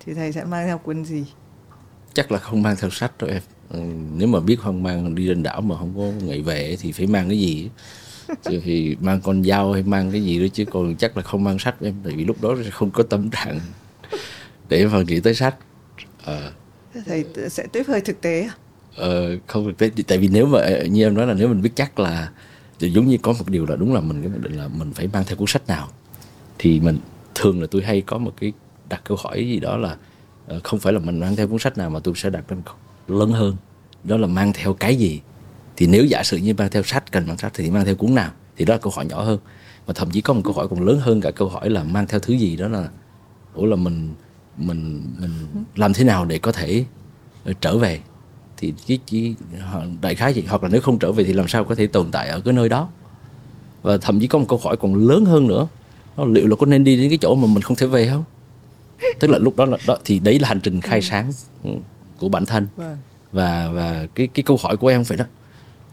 Thì 0.00 0.14
thầy 0.14 0.32
sẽ 0.32 0.44
mang 0.44 0.66
theo 0.66 0.78
cuốn 0.78 1.04
gì? 1.04 1.24
Chắc 2.14 2.32
là 2.32 2.38
không 2.38 2.62
mang 2.62 2.76
theo 2.80 2.90
sách 2.90 3.12
đâu 3.18 3.30
em. 3.30 3.42
Ừ, 3.68 3.80
nếu 4.16 4.28
mà 4.28 4.40
biết 4.40 4.60
hoang 4.60 4.82
mang 4.82 5.14
đi 5.14 5.26
lên 5.26 5.42
đảo 5.42 5.60
mà 5.60 5.78
không 5.78 5.94
có 5.96 6.26
ngày 6.26 6.42
về 6.42 6.76
thì 6.80 6.92
phải 6.92 7.06
mang 7.06 7.28
cái 7.28 7.38
gì? 7.38 7.70
Thì 8.44 8.96
mang 9.00 9.20
con 9.20 9.44
dao 9.44 9.72
hay 9.72 9.82
mang 9.82 10.10
cái 10.10 10.24
gì 10.24 10.40
đó 10.40 10.46
chứ 10.52 10.64
còn 10.64 10.96
chắc 10.96 11.16
là 11.16 11.22
không 11.22 11.44
mang 11.44 11.58
sách 11.58 11.74
em 11.80 11.94
tại 12.04 12.12
vì 12.16 12.24
lúc 12.24 12.42
đó 12.42 12.56
không 12.72 12.90
có 12.90 13.02
tâm 13.02 13.30
trạng 13.30 13.60
để 14.68 14.86
mà 14.86 15.02
nghĩ 15.02 15.20
tới 15.20 15.34
sách. 15.34 15.54
À. 16.24 16.50
thầy 17.06 17.24
sẽ 17.50 17.66
tiếp 17.72 17.82
hơi 17.88 18.00
thực 18.00 18.20
tế 18.20 18.42
à? 18.42 18.54
ờ, 18.96 19.36
không 19.46 19.64
thực 19.64 19.78
tế 19.78 19.90
tại 20.06 20.18
vì 20.18 20.28
nếu 20.28 20.46
mà 20.46 20.78
như 20.90 21.06
em 21.06 21.14
nói 21.14 21.26
là 21.26 21.34
nếu 21.34 21.48
mình 21.48 21.62
biết 21.62 21.70
chắc 21.74 21.98
là 21.98 22.30
thì 22.84 22.90
giống 22.90 23.06
như 23.06 23.18
có 23.18 23.32
một 23.32 23.48
điều 23.48 23.66
là 23.66 23.76
đúng 23.76 23.94
là 23.94 24.00
mình, 24.00 24.22
cái 24.22 24.32
định 24.42 24.58
là 24.58 24.68
mình 24.68 24.92
phải 24.92 25.08
mang 25.12 25.24
theo 25.26 25.36
cuốn 25.36 25.46
sách 25.46 25.66
nào. 25.66 25.88
Thì 26.58 26.80
mình, 26.80 26.98
thường 27.34 27.60
là 27.60 27.66
tôi 27.70 27.82
hay 27.82 28.00
có 28.00 28.18
một 28.18 28.32
cái 28.40 28.52
đặt 28.88 29.00
câu 29.04 29.16
hỏi 29.20 29.46
gì 29.46 29.60
đó 29.60 29.76
là 29.76 29.96
ờ, 30.46 30.60
không 30.64 30.80
phải 30.80 30.92
là 30.92 30.98
mình 30.98 31.20
mang 31.20 31.36
theo 31.36 31.48
cuốn 31.48 31.58
sách 31.58 31.78
nào 31.78 31.90
mà 31.90 32.00
tôi 32.00 32.14
sẽ 32.16 32.30
đặt 32.30 32.44
lên 32.52 32.62
lớn 33.08 33.30
hơn. 33.30 33.56
Đó 34.04 34.16
là 34.16 34.26
mang 34.26 34.52
theo 34.52 34.74
cái 34.74 34.96
gì? 34.96 35.20
Thì 35.76 35.86
nếu 35.86 36.04
giả 36.04 36.22
sử 36.22 36.36
như 36.36 36.54
mang 36.54 36.70
theo 36.70 36.82
sách, 36.82 37.12
cần 37.12 37.26
mang 37.26 37.38
sách 37.38 37.52
thì 37.54 37.70
mang 37.70 37.84
theo 37.84 37.94
cuốn 37.94 38.14
nào? 38.14 38.30
Thì 38.56 38.64
đó 38.64 38.74
là 38.74 38.78
câu 38.78 38.92
hỏi 38.96 39.06
nhỏ 39.06 39.22
hơn. 39.22 39.38
Mà 39.86 39.92
thậm 39.94 40.10
chí 40.10 40.20
có 40.20 40.34
một 40.34 40.40
câu 40.44 40.52
hỏi 40.52 40.68
còn 40.70 40.84
lớn 40.84 40.98
hơn 41.00 41.20
cả 41.20 41.30
câu 41.30 41.48
hỏi 41.48 41.70
là 41.70 41.84
mang 41.84 42.06
theo 42.06 42.20
thứ 42.20 42.34
gì? 42.34 42.56
Đó 42.56 42.68
là, 42.68 42.88
ủa 43.54 43.66
là 43.66 43.76
mình 43.76 44.14
mình 44.56 45.02
mình 45.18 45.30
làm 45.76 45.92
thế 45.92 46.04
nào 46.04 46.24
để 46.24 46.38
có 46.38 46.52
thể 46.52 46.84
ờ, 47.44 47.52
trở 47.60 47.78
về? 47.78 48.00
Thì 48.56 48.74
chỉ, 48.86 48.98
chỉ 49.06 49.34
đại 50.00 50.14
khái 50.14 50.34
gì 50.34 50.44
hoặc 50.48 50.62
là 50.62 50.68
nếu 50.68 50.80
không 50.80 50.98
trở 50.98 51.12
về 51.12 51.24
thì 51.24 51.32
làm 51.32 51.48
sao 51.48 51.64
có 51.64 51.74
thể 51.74 51.86
tồn 51.86 52.10
tại 52.10 52.28
ở 52.28 52.40
cái 52.40 52.54
nơi 52.54 52.68
đó? 52.68 52.88
Và 53.82 53.96
thậm 53.96 54.20
chí 54.20 54.26
có 54.26 54.38
một 54.38 54.46
câu 54.48 54.60
hỏi 54.64 54.76
còn 54.76 54.94
lớn 54.94 55.24
hơn 55.24 55.46
nữa. 55.46 55.66
Đó, 56.16 56.24
liệu 56.24 56.46
là 56.46 56.56
có 56.56 56.66
nên 56.66 56.84
đi 56.84 56.96
đến 56.96 57.08
cái 57.08 57.18
chỗ 57.18 57.34
mà 57.34 57.46
mình 57.46 57.62
không 57.62 57.76
thể 57.76 57.86
về 57.86 58.08
không? 58.08 58.24
Tức 59.18 59.30
là 59.30 59.38
lúc 59.38 59.56
đó 59.56 59.64
là 59.64 59.78
đó 59.86 59.96
thì 60.04 60.18
đấy 60.18 60.38
là 60.38 60.48
hành 60.48 60.60
trình 60.60 60.80
khai 60.80 61.02
sáng 61.02 61.32
của 62.18 62.28
bản 62.28 62.46
thân. 62.46 62.68
Vâng. 62.76 62.96
và 63.32 63.70
và 63.72 64.06
cái 64.14 64.26
cái 64.26 64.42
câu 64.42 64.58
hỏi 64.62 64.76
của 64.76 64.88
em 64.88 65.04
phải 65.04 65.16
đó. 65.16 65.24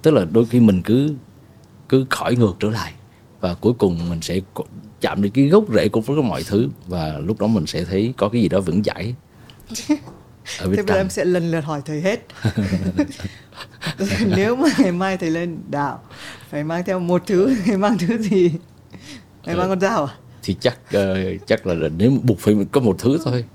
Tức 0.01 0.11
là 0.11 0.25
đôi 0.31 0.45
khi 0.45 0.59
mình 0.59 0.81
cứ 0.81 1.15
cứ 1.89 2.05
khỏi 2.09 2.35
ngược 2.35 2.55
trở 2.59 2.69
lại. 2.69 2.93
Và 3.39 3.53
cuối 3.53 3.73
cùng 3.73 4.09
mình 4.09 4.21
sẽ 4.21 4.39
chạm 5.01 5.21
đến 5.21 5.31
cái 5.31 5.47
gốc 5.47 5.63
rễ 5.73 5.89
của 5.89 6.01
mọi 6.23 6.43
thứ. 6.43 6.69
Và 6.87 7.19
lúc 7.19 7.39
đó 7.39 7.47
mình 7.47 7.65
sẽ 7.65 7.85
thấy 7.85 8.13
có 8.17 8.29
cái 8.29 8.41
gì 8.41 8.49
đó 8.49 8.59
vững 8.59 8.83
chãi 8.83 9.15
ở 10.59 10.65
thế 10.65 10.75
bây 10.75 10.85
giờ 10.87 10.95
em 10.95 11.09
sẽ 11.09 11.25
lần 11.25 11.51
lượt 11.51 11.61
hỏi 11.61 11.81
thầy 11.85 12.01
hết. 12.01 12.19
Nếu 14.35 14.55
mà 14.55 14.69
ngày 14.79 14.91
mai 14.91 15.17
thầy 15.17 15.29
lên 15.29 15.57
đảo 15.69 16.01
phải 16.49 16.63
mang 16.63 16.83
theo 16.83 16.99
một 16.99 17.23
thứ 17.27 17.55
thầy 17.65 17.77
mang 17.77 17.97
thứ 17.97 18.17
gì? 18.17 18.51
Thầy 19.43 19.55
mang 19.55 19.69
con 19.69 19.79
dao 19.79 20.05
à? 20.05 20.15
thì 20.43 20.55
chắc 20.59 20.77
uh, 20.97 21.47
chắc 21.47 21.67
là, 21.67 21.73
là 21.73 21.89
nếu 21.97 22.11
buộc 22.23 22.39
phải 22.39 22.55
có 22.71 22.81
một 22.81 22.95
thứ 22.99 23.19
thôi 23.25 23.45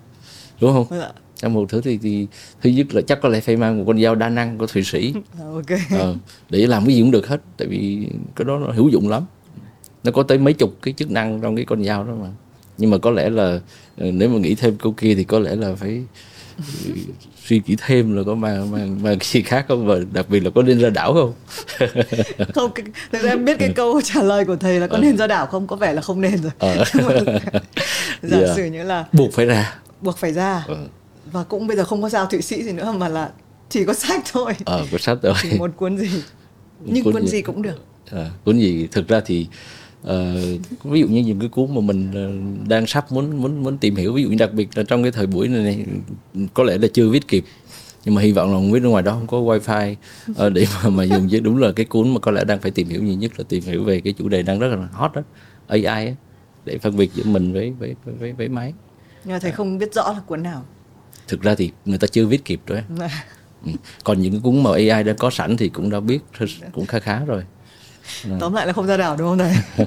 đúng 0.60 0.72
không? 0.72 0.98
Dạ. 0.98 1.10
trong 1.36 1.52
một 1.52 1.68
thứ 1.68 1.80
thì, 1.80 1.98
thì 1.98 2.26
thứ 2.62 2.70
nhất 2.70 2.86
là 2.94 3.00
chắc 3.00 3.20
có 3.22 3.28
lẽ 3.28 3.40
phải 3.40 3.56
mang 3.56 3.78
một 3.78 3.84
con 3.86 4.02
dao 4.02 4.14
đa 4.14 4.28
năng 4.28 4.58
của 4.58 4.66
thụy 4.66 4.84
sĩ. 4.84 5.14
À, 5.38 5.44
okay. 5.54 5.80
ờ, 5.90 6.16
để 6.50 6.66
làm 6.66 6.86
cái 6.86 6.94
gì 6.94 7.00
cũng 7.00 7.10
được 7.10 7.26
hết 7.26 7.40
tại 7.56 7.68
vì 7.68 8.08
cái 8.36 8.44
đó 8.44 8.58
nó 8.58 8.72
hữu 8.72 8.88
dụng 8.88 9.08
lắm. 9.08 9.22
Nó 10.04 10.12
có 10.12 10.22
tới 10.22 10.38
mấy 10.38 10.52
chục 10.52 10.76
cái 10.82 10.94
chức 10.94 11.10
năng 11.10 11.40
trong 11.40 11.56
cái 11.56 11.64
con 11.64 11.84
dao 11.84 12.04
đó 12.04 12.12
mà. 12.22 12.28
Nhưng 12.78 12.90
mà 12.90 12.98
có 12.98 13.10
lẽ 13.10 13.30
là 13.30 13.60
ờ, 13.96 14.10
nếu 14.10 14.28
mà 14.28 14.38
nghĩ 14.38 14.54
thêm 14.54 14.76
câu 14.76 14.92
kia 14.92 15.14
thì 15.14 15.24
có 15.24 15.38
lẽ 15.38 15.56
là 15.56 15.74
phải 15.74 16.02
suy 17.46 17.62
nghĩ 17.66 17.76
thêm 17.86 18.16
là 18.16 18.22
có 18.26 18.34
mang 18.34 18.70
mang 18.70 19.02
mang 19.02 19.18
gì 19.22 19.42
khác 19.42 19.64
không? 19.68 19.86
Và 19.86 19.94
đặc 20.12 20.28
biệt 20.28 20.40
là 20.40 20.50
có 20.54 20.62
nên 20.62 20.80
ra 20.80 20.90
đảo 20.90 21.14
không? 21.14 21.32
Không 22.54 22.70
thực 23.12 23.22
ra 23.22 23.30
em 23.30 23.44
biết 23.44 23.58
cái 23.58 23.72
câu 23.76 24.00
trả 24.04 24.22
lời 24.22 24.44
của 24.44 24.56
thầy 24.56 24.80
là 24.80 24.86
có 24.86 24.98
nên 24.98 25.16
ra 25.16 25.26
đảo 25.26 25.46
không? 25.46 25.66
Có 25.66 25.76
vẻ 25.76 25.92
là 25.92 26.02
không 26.02 26.20
nên 26.20 26.42
rồi. 26.42 26.52
Ờ. 26.58 26.84
giả 28.22 28.38
yeah. 28.38 28.56
sử 28.56 28.64
như 28.64 28.82
là 28.82 29.04
buộc 29.12 29.32
phải 29.32 29.46
ra. 29.46 29.78
Buộc 30.00 30.18
phải 30.18 30.32
ra. 30.32 30.64
Ừ. 30.66 30.76
và 31.32 31.44
cũng 31.44 31.66
bây 31.66 31.76
giờ 31.76 31.84
không 31.84 32.02
có 32.02 32.08
sao 32.08 32.26
thụy 32.26 32.42
sĩ 32.42 32.62
gì 32.62 32.72
nữa 32.72 32.92
mà 32.92 33.08
là 33.08 33.30
chỉ 33.68 33.84
có 33.84 33.94
sách 33.94 34.22
thôi. 34.32 34.52
Ờ 34.64 34.86
có 34.92 34.98
sách 34.98 35.18
rồi 35.22 35.34
chỉ 35.42 35.58
một 35.58 35.70
cuốn 35.76 35.98
gì. 35.98 36.10
Nhưng 36.84 37.04
cuốn, 37.04 37.12
cuốn 37.12 37.26
gì? 37.26 37.42
cũng 37.42 37.62
được. 37.62 37.84
À, 38.10 38.30
cuốn 38.44 38.58
gì? 38.58 38.88
Thực 38.92 39.08
ra 39.08 39.20
thì 39.26 39.46
uh, 39.50 39.56
ví 40.84 41.00
dụ 41.00 41.06
như 41.08 41.22
những 41.22 41.40
cái 41.40 41.48
cuốn 41.48 41.74
mà 41.74 41.80
mình 41.80 42.10
uh, 42.10 42.68
đang 42.68 42.86
sắp 42.86 43.12
muốn 43.12 43.42
muốn 43.42 43.62
muốn 43.62 43.78
tìm 43.78 43.96
hiểu 43.96 44.12
ví 44.12 44.22
dụ 44.22 44.28
như 44.28 44.36
đặc 44.36 44.52
biệt 44.52 44.68
là 44.74 44.82
trong 44.82 45.02
cái 45.02 45.12
thời 45.12 45.26
buổi 45.26 45.48
này, 45.48 45.62
này 45.62 45.84
có 46.54 46.64
lẽ 46.64 46.78
là 46.78 46.88
chưa 46.94 47.08
viết 47.08 47.28
kịp 47.28 47.44
nhưng 48.06 48.14
mà 48.14 48.22
hy 48.22 48.32
vọng 48.32 48.48
là 48.50 48.54
không 48.54 48.72
biết 48.72 48.82
ở 48.82 48.88
ngoài 48.88 49.02
đó 49.02 49.12
không 49.12 49.26
có 49.26 49.38
wifi 49.38 49.94
uh, 50.30 50.52
để 50.52 50.66
mà 50.82 50.88
mà 50.88 51.04
dùng 51.04 51.28
chứ. 51.28 51.40
Đúng 51.40 51.58
là 51.58 51.72
cái 51.72 51.86
cuốn 51.86 52.14
mà 52.14 52.20
có 52.20 52.30
lẽ 52.30 52.44
đang 52.44 52.60
phải 52.60 52.70
tìm 52.70 52.88
hiểu 52.88 53.02
nhiều 53.02 53.16
nhất 53.16 53.32
là 53.38 53.44
tìm 53.48 53.62
hiểu 53.62 53.84
về 53.84 54.00
cái 54.00 54.12
chủ 54.12 54.28
đề 54.28 54.42
đang 54.42 54.58
rất 54.58 54.68
là 54.68 54.88
hot 54.92 55.12
đó 55.14 55.22
AI 55.66 55.84
á, 55.84 56.14
để 56.64 56.78
phân 56.78 56.96
biệt 56.96 57.10
giữa 57.14 57.24
mình 57.24 57.52
với 57.52 57.72
với 57.78 57.94
với 58.04 58.32
với 58.32 58.48
máy. 58.48 58.72
Nhưng 59.24 59.32
mà 59.32 59.38
thầy 59.38 59.52
không 59.52 59.78
biết 59.78 59.94
rõ 59.94 60.12
là 60.12 60.20
cuốn 60.26 60.42
nào. 60.42 60.64
Thực 61.28 61.42
ra 61.42 61.54
thì 61.54 61.70
người 61.84 61.98
ta 61.98 62.06
chưa 62.06 62.26
viết 62.26 62.44
kịp 62.44 62.60
rồi 62.66 62.82
ừ. 63.64 63.70
còn 64.04 64.20
những 64.20 64.32
cái 64.32 64.40
cuốn 64.44 64.62
mà 64.62 64.70
AI 64.70 65.04
đã 65.04 65.12
có 65.18 65.30
sẵn 65.30 65.56
thì 65.56 65.68
cũng 65.68 65.90
đã 65.90 66.00
biết 66.00 66.18
cũng 66.72 66.86
khá 66.86 66.98
khá 66.98 67.24
rồi 67.24 67.42
Vâng. 68.24 68.38
tóm 68.40 68.52
lại 68.52 68.66
là 68.66 68.72
không 68.72 68.86
ra 68.86 68.96
đảo 68.96 69.16
đúng 69.16 69.28
không 69.28 69.38
thầy 69.38 69.86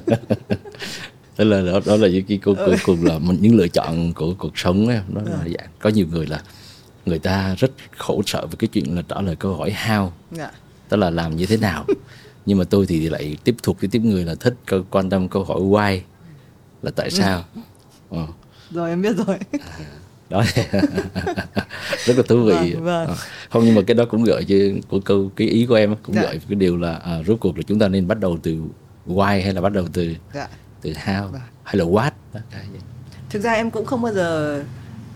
đó 1.38 1.44
là 1.44 1.72
đó, 1.72 1.80
đó 1.86 1.96
là 1.96 2.08
những 2.08 2.24
cái 2.24 2.38
cuối, 2.44 2.54
cuối 2.54 2.76
cùng 2.84 3.04
là 3.04 3.18
những 3.40 3.54
lựa 3.54 3.68
chọn 3.68 4.12
của 4.12 4.34
cuộc 4.38 4.58
sống 4.58 4.86
ấy. 4.88 5.00
nó 5.08 5.20
là 5.20 5.44
dạ. 5.46 5.66
có 5.78 5.90
nhiều 5.90 6.06
người 6.10 6.26
là 6.26 6.42
người 7.06 7.18
ta 7.18 7.54
rất 7.58 7.70
khổ 7.96 8.22
sở 8.26 8.46
về 8.46 8.54
cái 8.58 8.68
chuyện 8.68 8.96
là 8.96 9.02
trả 9.08 9.20
lời 9.20 9.36
câu 9.36 9.56
hỏi 9.56 9.74
how 9.86 10.10
dạ. 10.30 10.50
tức 10.88 10.96
là 10.96 11.10
làm 11.10 11.36
như 11.36 11.46
thế 11.46 11.56
nào 11.56 11.84
nhưng 12.46 12.58
mà 12.58 12.64
tôi 12.64 12.86
thì 12.86 13.08
lại 13.08 13.36
tiếp 13.44 13.54
thuộc 13.62 13.76
cái 13.80 13.88
tiếp 13.92 14.02
người 14.04 14.24
là 14.24 14.34
thích 14.34 14.54
quan 14.90 15.10
tâm 15.10 15.28
câu 15.28 15.44
hỏi 15.44 15.60
why 15.60 16.00
là 16.82 16.90
tại 16.90 17.10
sao 17.10 17.44
ừ. 18.10 18.18
rồi 18.70 18.90
em 18.90 19.02
biết 19.02 19.16
rồi 19.26 19.36
đó 20.30 20.44
rất 22.04 22.16
là 22.16 22.22
thú 22.28 22.44
vị 22.44 22.74
vâng, 22.74 22.84
vâng. 22.84 23.08
À, 23.08 23.14
không 23.50 23.64
nhưng 23.64 23.74
mà 23.74 23.82
cái 23.86 23.94
đó 23.94 24.04
cũng 24.04 24.24
gợi 24.24 24.44
cho 24.44 24.56
của 24.88 25.00
câu 25.00 25.30
cái 25.36 25.48
ý 25.48 25.66
của 25.66 25.74
em 25.74 25.96
cũng 26.02 26.14
dạ. 26.14 26.22
gợi 26.22 26.40
cái 26.48 26.54
điều 26.54 26.76
là 26.76 26.94
à, 26.94 27.22
rốt 27.26 27.40
cuộc 27.40 27.56
là 27.56 27.62
chúng 27.66 27.78
ta 27.78 27.88
nên 27.88 28.08
bắt 28.08 28.20
đầu 28.20 28.38
từ 28.42 28.62
why 29.06 29.42
hay 29.44 29.54
là 29.54 29.60
bắt 29.60 29.72
đầu 29.72 29.84
từ 29.92 30.14
dạ. 30.34 30.48
từ 30.82 30.92
how 30.92 31.28
vâng. 31.28 31.40
hay 31.62 31.76
là 31.76 31.84
what 31.84 32.10
đó. 32.34 32.40
thực 33.30 33.42
ra 33.42 33.52
em 33.52 33.70
cũng 33.70 33.86
không 33.86 34.02
bao 34.02 34.12
giờ 34.12 34.62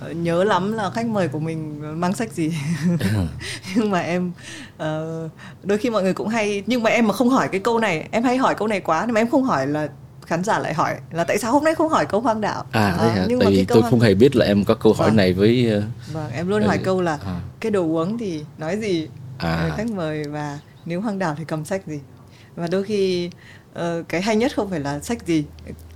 ờ, 0.00 0.12
nhớ 0.12 0.44
lắm 0.44 0.72
là 0.72 0.90
khách 0.90 1.06
mời 1.06 1.28
của 1.28 1.38
mình 1.38 1.80
mang 2.00 2.14
sách 2.14 2.32
gì 2.32 2.52
nhưng 3.76 3.90
mà 3.90 3.98
em 4.00 4.32
uh, 4.74 5.30
đôi 5.62 5.78
khi 5.78 5.90
mọi 5.90 6.02
người 6.02 6.14
cũng 6.14 6.28
hay 6.28 6.62
nhưng 6.66 6.82
mà 6.82 6.90
em 6.90 7.06
mà 7.06 7.14
không 7.14 7.28
hỏi 7.28 7.48
cái 7.52 7.60
câu 7.60 7.78
này 7.78 8.08
em 8.10 8.22
hay 8.22 8.36
hỏi 8.36 8.54
câu 8.54 8.68
này 8.68 8.80
quá 8.80 9.02
nhưng 9.06 9.14
mà 9.14 9.20
em 9.20 9.30
không 9.30 9.42
hỏi 9.42 9.66
là 9.66 9.88
khán 10.26 10.44
giả 10.44 10.58
lại 10.58 10.74
hỏi 10.74 10.96
là 11.10 11.24
tại 11.24 11.38
sao 11.38 11.52
hôm 11.52 11.64
nay 11.64 11.74
không 11.74 11.88
hỏi 11.88 12.06
câu 12.06 12.20
hoang 12.20 12.40
đạo? 12.40 12.64
À, 12.72 12.96
à 12.98 13.26
nhưng 13.28 13.38
tại 13.38 13.46
mà 13.46 13.50
vì 13.50 13.64
tôi 13.64 13.80
hoang... 13.80 13.90
không 13.90 14.00
hề 14.00 14.14
biết 14.14 14.36
là 14.36 14.46
em 14.46 14.64
có 14.64 14.74
câu 14.74 14.92
hỏi 14.92 15.08
vâng. 15.08 15.16
này 15.16 15.32
với 15.32 15.72
uh... 15.78 16.12
vâng 16.12 16.30
em 16.32 16.48
luôn 16.48 16.62
hỏi 16.62 16.78
câu 16.78 17.02
là 17.02 17.18
à. 17.26 17.40
cái 17.60 17.70
đồ 17.70 17.82
uống 17.82 18.18
thì 18.18 18.44
nói 18.58 18.76
gì? 18.76 19.08
À. 19.38 19.74
khách 19.76 19.90
mời 19.90 20.24
và 20.24 20.58
nếu 20.84 21.00
hoang 21.00 21.18
đảo 21.18 21.34
thì 21.38 21.44
cầm 21.44 21.64
sách 21.64 21.86
gì? 21.86 22.00
Và 22.56 22.66
đôi 22.66 22.84
khi 22.84 23.30
uh, 23.78 24.08
cái 24.08 24.22
hay 24.22 24.36
nhất 24.36 24.52
không 24.56 24.70
phải 24.70 24.80
là 24.80 25.00
sách 25.00 25.26
gì. 25.26 25.44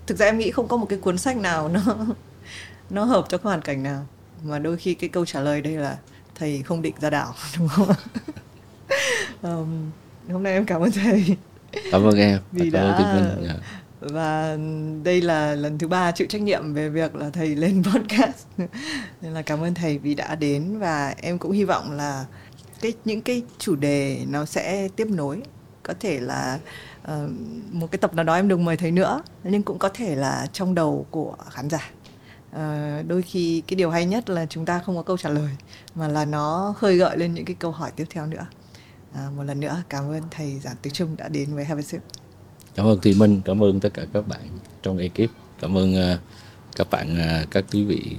Thực 0.07 0.19
ra 0.19 0.27
em 0.27 0.39
nghĩ 0.39 0.51
không 0.51 0.69
có 0.69 0.77
một 0.77 0.87
cái 0.89 0.99
cuốn 0.99 1.19
sách 1.19 1.37
nào 1.37 1.69
nó 1.69 1.81
nó 2.91 3.05
hợp 3.05 3.27
cho 3.29 3.39
cái 3.39 3.45
hoàn 3.45 3.63
cảnh 3.63 3.83
nào. 3.83 4.07
Mà 4.43 4.59
đôi 4.59 4.77
khi 4.77 4.95
cái 4.95 5.11
câu 5.11 5.25
trả 5.27 5.41
lời 5.41 5.63
đây 5.63 5.73
là 5.73 5.97
thầy 6.39 6.63
không 6.63 6.83
định 6.83 6.95
ra 7.01 7.11
đảo 7.11 7.35
đúng 7.59 7.69
không 7.69 7.89
um, 9.43 9.91
hôm 10.33 10.43
nay 10.43 10.53
em 10.53 10.65
cảm 10.65 10.81
ơn 10.81 10.91
thầy 10.91 11.37
cảm 11.91 12.05
ơn 12.05 12.19
em. 12.19 12.39
vì 12.53 12.71
đã 12.71 12.99
và 14.01 14.59
đây 15.03 15.21
là 15.21 15.55
lần 15.55 15.79
thứ 15.79 15.89
ba 15.89 16.13
chịu 16.13 16.27
trách 16.31 16.43
nhiệm 16.43 16.75
về 16.75 16.89
việc 16.89 17.15
là 17.15 17.31
thầy 17.31 17.57
lên 17.57 17.83
podcast. 17.93 18.47
Nên 19.21 19.33
là 19.33 19.43
cảm 19.43 19.61
ơn 19.61 19.75
thầy 19.75 19.99
vì 19.99 20.15
đã 20.15 20.35
đến 20.35 20.79
và 20.79 21.15
em 21.23 21.39
cũng 21.39 21.53
hy 21.53 21.65
vọng 21.65 21.93
là 21.93 22.27
cái 22.81 22.93
những 23.05 23.23
cái 23.23 23.43
chủ 23.59 23.77
đề 23.77 24.25
nó 24.29 24.45
sẽ 24.45 24.89
tiếp 24.97 25.07
nối. 25.11 25.43
Có 25.83 25.95
thể 26.01 26.21
là 26.21 26.59
uh, 27.03 27.31
một 27.71 27.87
cái 27.91 27.99
tập 27.99 28.15
nào 28.15 28.25
đó 28.25 28.35
em 28.35 28.49
đừng 28.49 28.65
mời 28.65 28.77
thầy 28.77 28.91
nữa 28.91 29.23
nhưng 29.45 29.63
cũng 29.63 29.79
có 29.79 29.89
thể 29.89 30.17
là 30.17 30.47
trong 30.53 30.75
đầu 30.75 31.07
của 31.11 31.37
khán 31.51 31.71
giả. 31.71 31.91
Uh, 32.51 33.07
đôi 33.07 33.23
khi 33.23 33.63
cái 33.67 33.77
điều 33.77 33.91
hay 33.91 34.07
nhất 34.07 34.31
là 34.31 34.47
chúng 34.47 34.65
ta 34.65 34.79
không 34.79 34.97
có 34.97 35.03
câu 35.03 35.17
trả 35.17 35.29
lời 35.29 35.51
mà 35.95 36.09
là 36.09 36.25
nó 36.25 36.75
khơi 36.79 36.97
gợi 36.97 37.17
lên 37.17 37.35
những 37.35 37.45
cái 37.45 37.57
câu 37.59 37.71
hỏi 37.71 37.91
tiếp 37.97 38.05
theo 38.11 38.27
nữa. 38.27 38.47
Uh, 39.13 39.37
một 39.37 39.43
lần 39.43 39.61
nữa 39.61 39.83
cảm 39.89 40.11
ơn 40.11 40.23
thầy 40.31 40.59
giảng 40.59 40.77
tiếng 40.83 40.93
trung 40.93 41.17
đã 41.17 41.29
đến 41.29 41.55
với 41.55 41.65
Have 41.65 41.81
a 41.81 41.83
Sip 41.83 42.01
cảm 42.79 42.87
ơn 42.87 43.01
Thùy 43.01 43.15
Minh 43.15 43.41
cảm 43.45 43.63
ơn 43.63 43.81
tất 43.81 43.95
cả 43.95 44.03
các 44.13 44.29
bạn 44.29 44.41
trong 44.83 44.99
ekip 44.99 45.31
cảm 45.61 45.79
ơn 45.79 45.95
uh, 45.95 46.19
các 46.77 46.91
bạn 46.91 47.17
uh, 47.43 47.51
các 47.51 47.65
quý 47.73 47.85
vị 47.85 48.17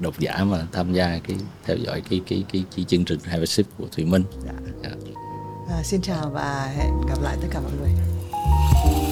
độc 0.00 0.18
giả 0.18 0.44
mà 0.44 0.66
tham 0.72 0.92
gia 0.92 1.18
cái 1.28 1.36
theo 1.64 1.76
dõi 1.76 2.02
cái 2.10 2.20
cái 2.26 2.44
cái, 2.52 2.64
cái 2.76 2.84
chương 2.84 3.04
trình 3.04 3.18
Sip 3.46 3.66
của 3.78 3.86
Thùy 3.96 4.04
Minh. 4.04 4.24
Dạ. 4.44 4.88
À, 5.68 5.82
xin 5.82 6.02
chào 6.02 6.30
và 6.30 6.72
hẹn 6.76 6.90
gặp 7.08 7.22
lại 7.22 7.36
tất 7.40 7.48
cả 7.50 7.60
mọi 7.60 7.72
người. 7.80 9.11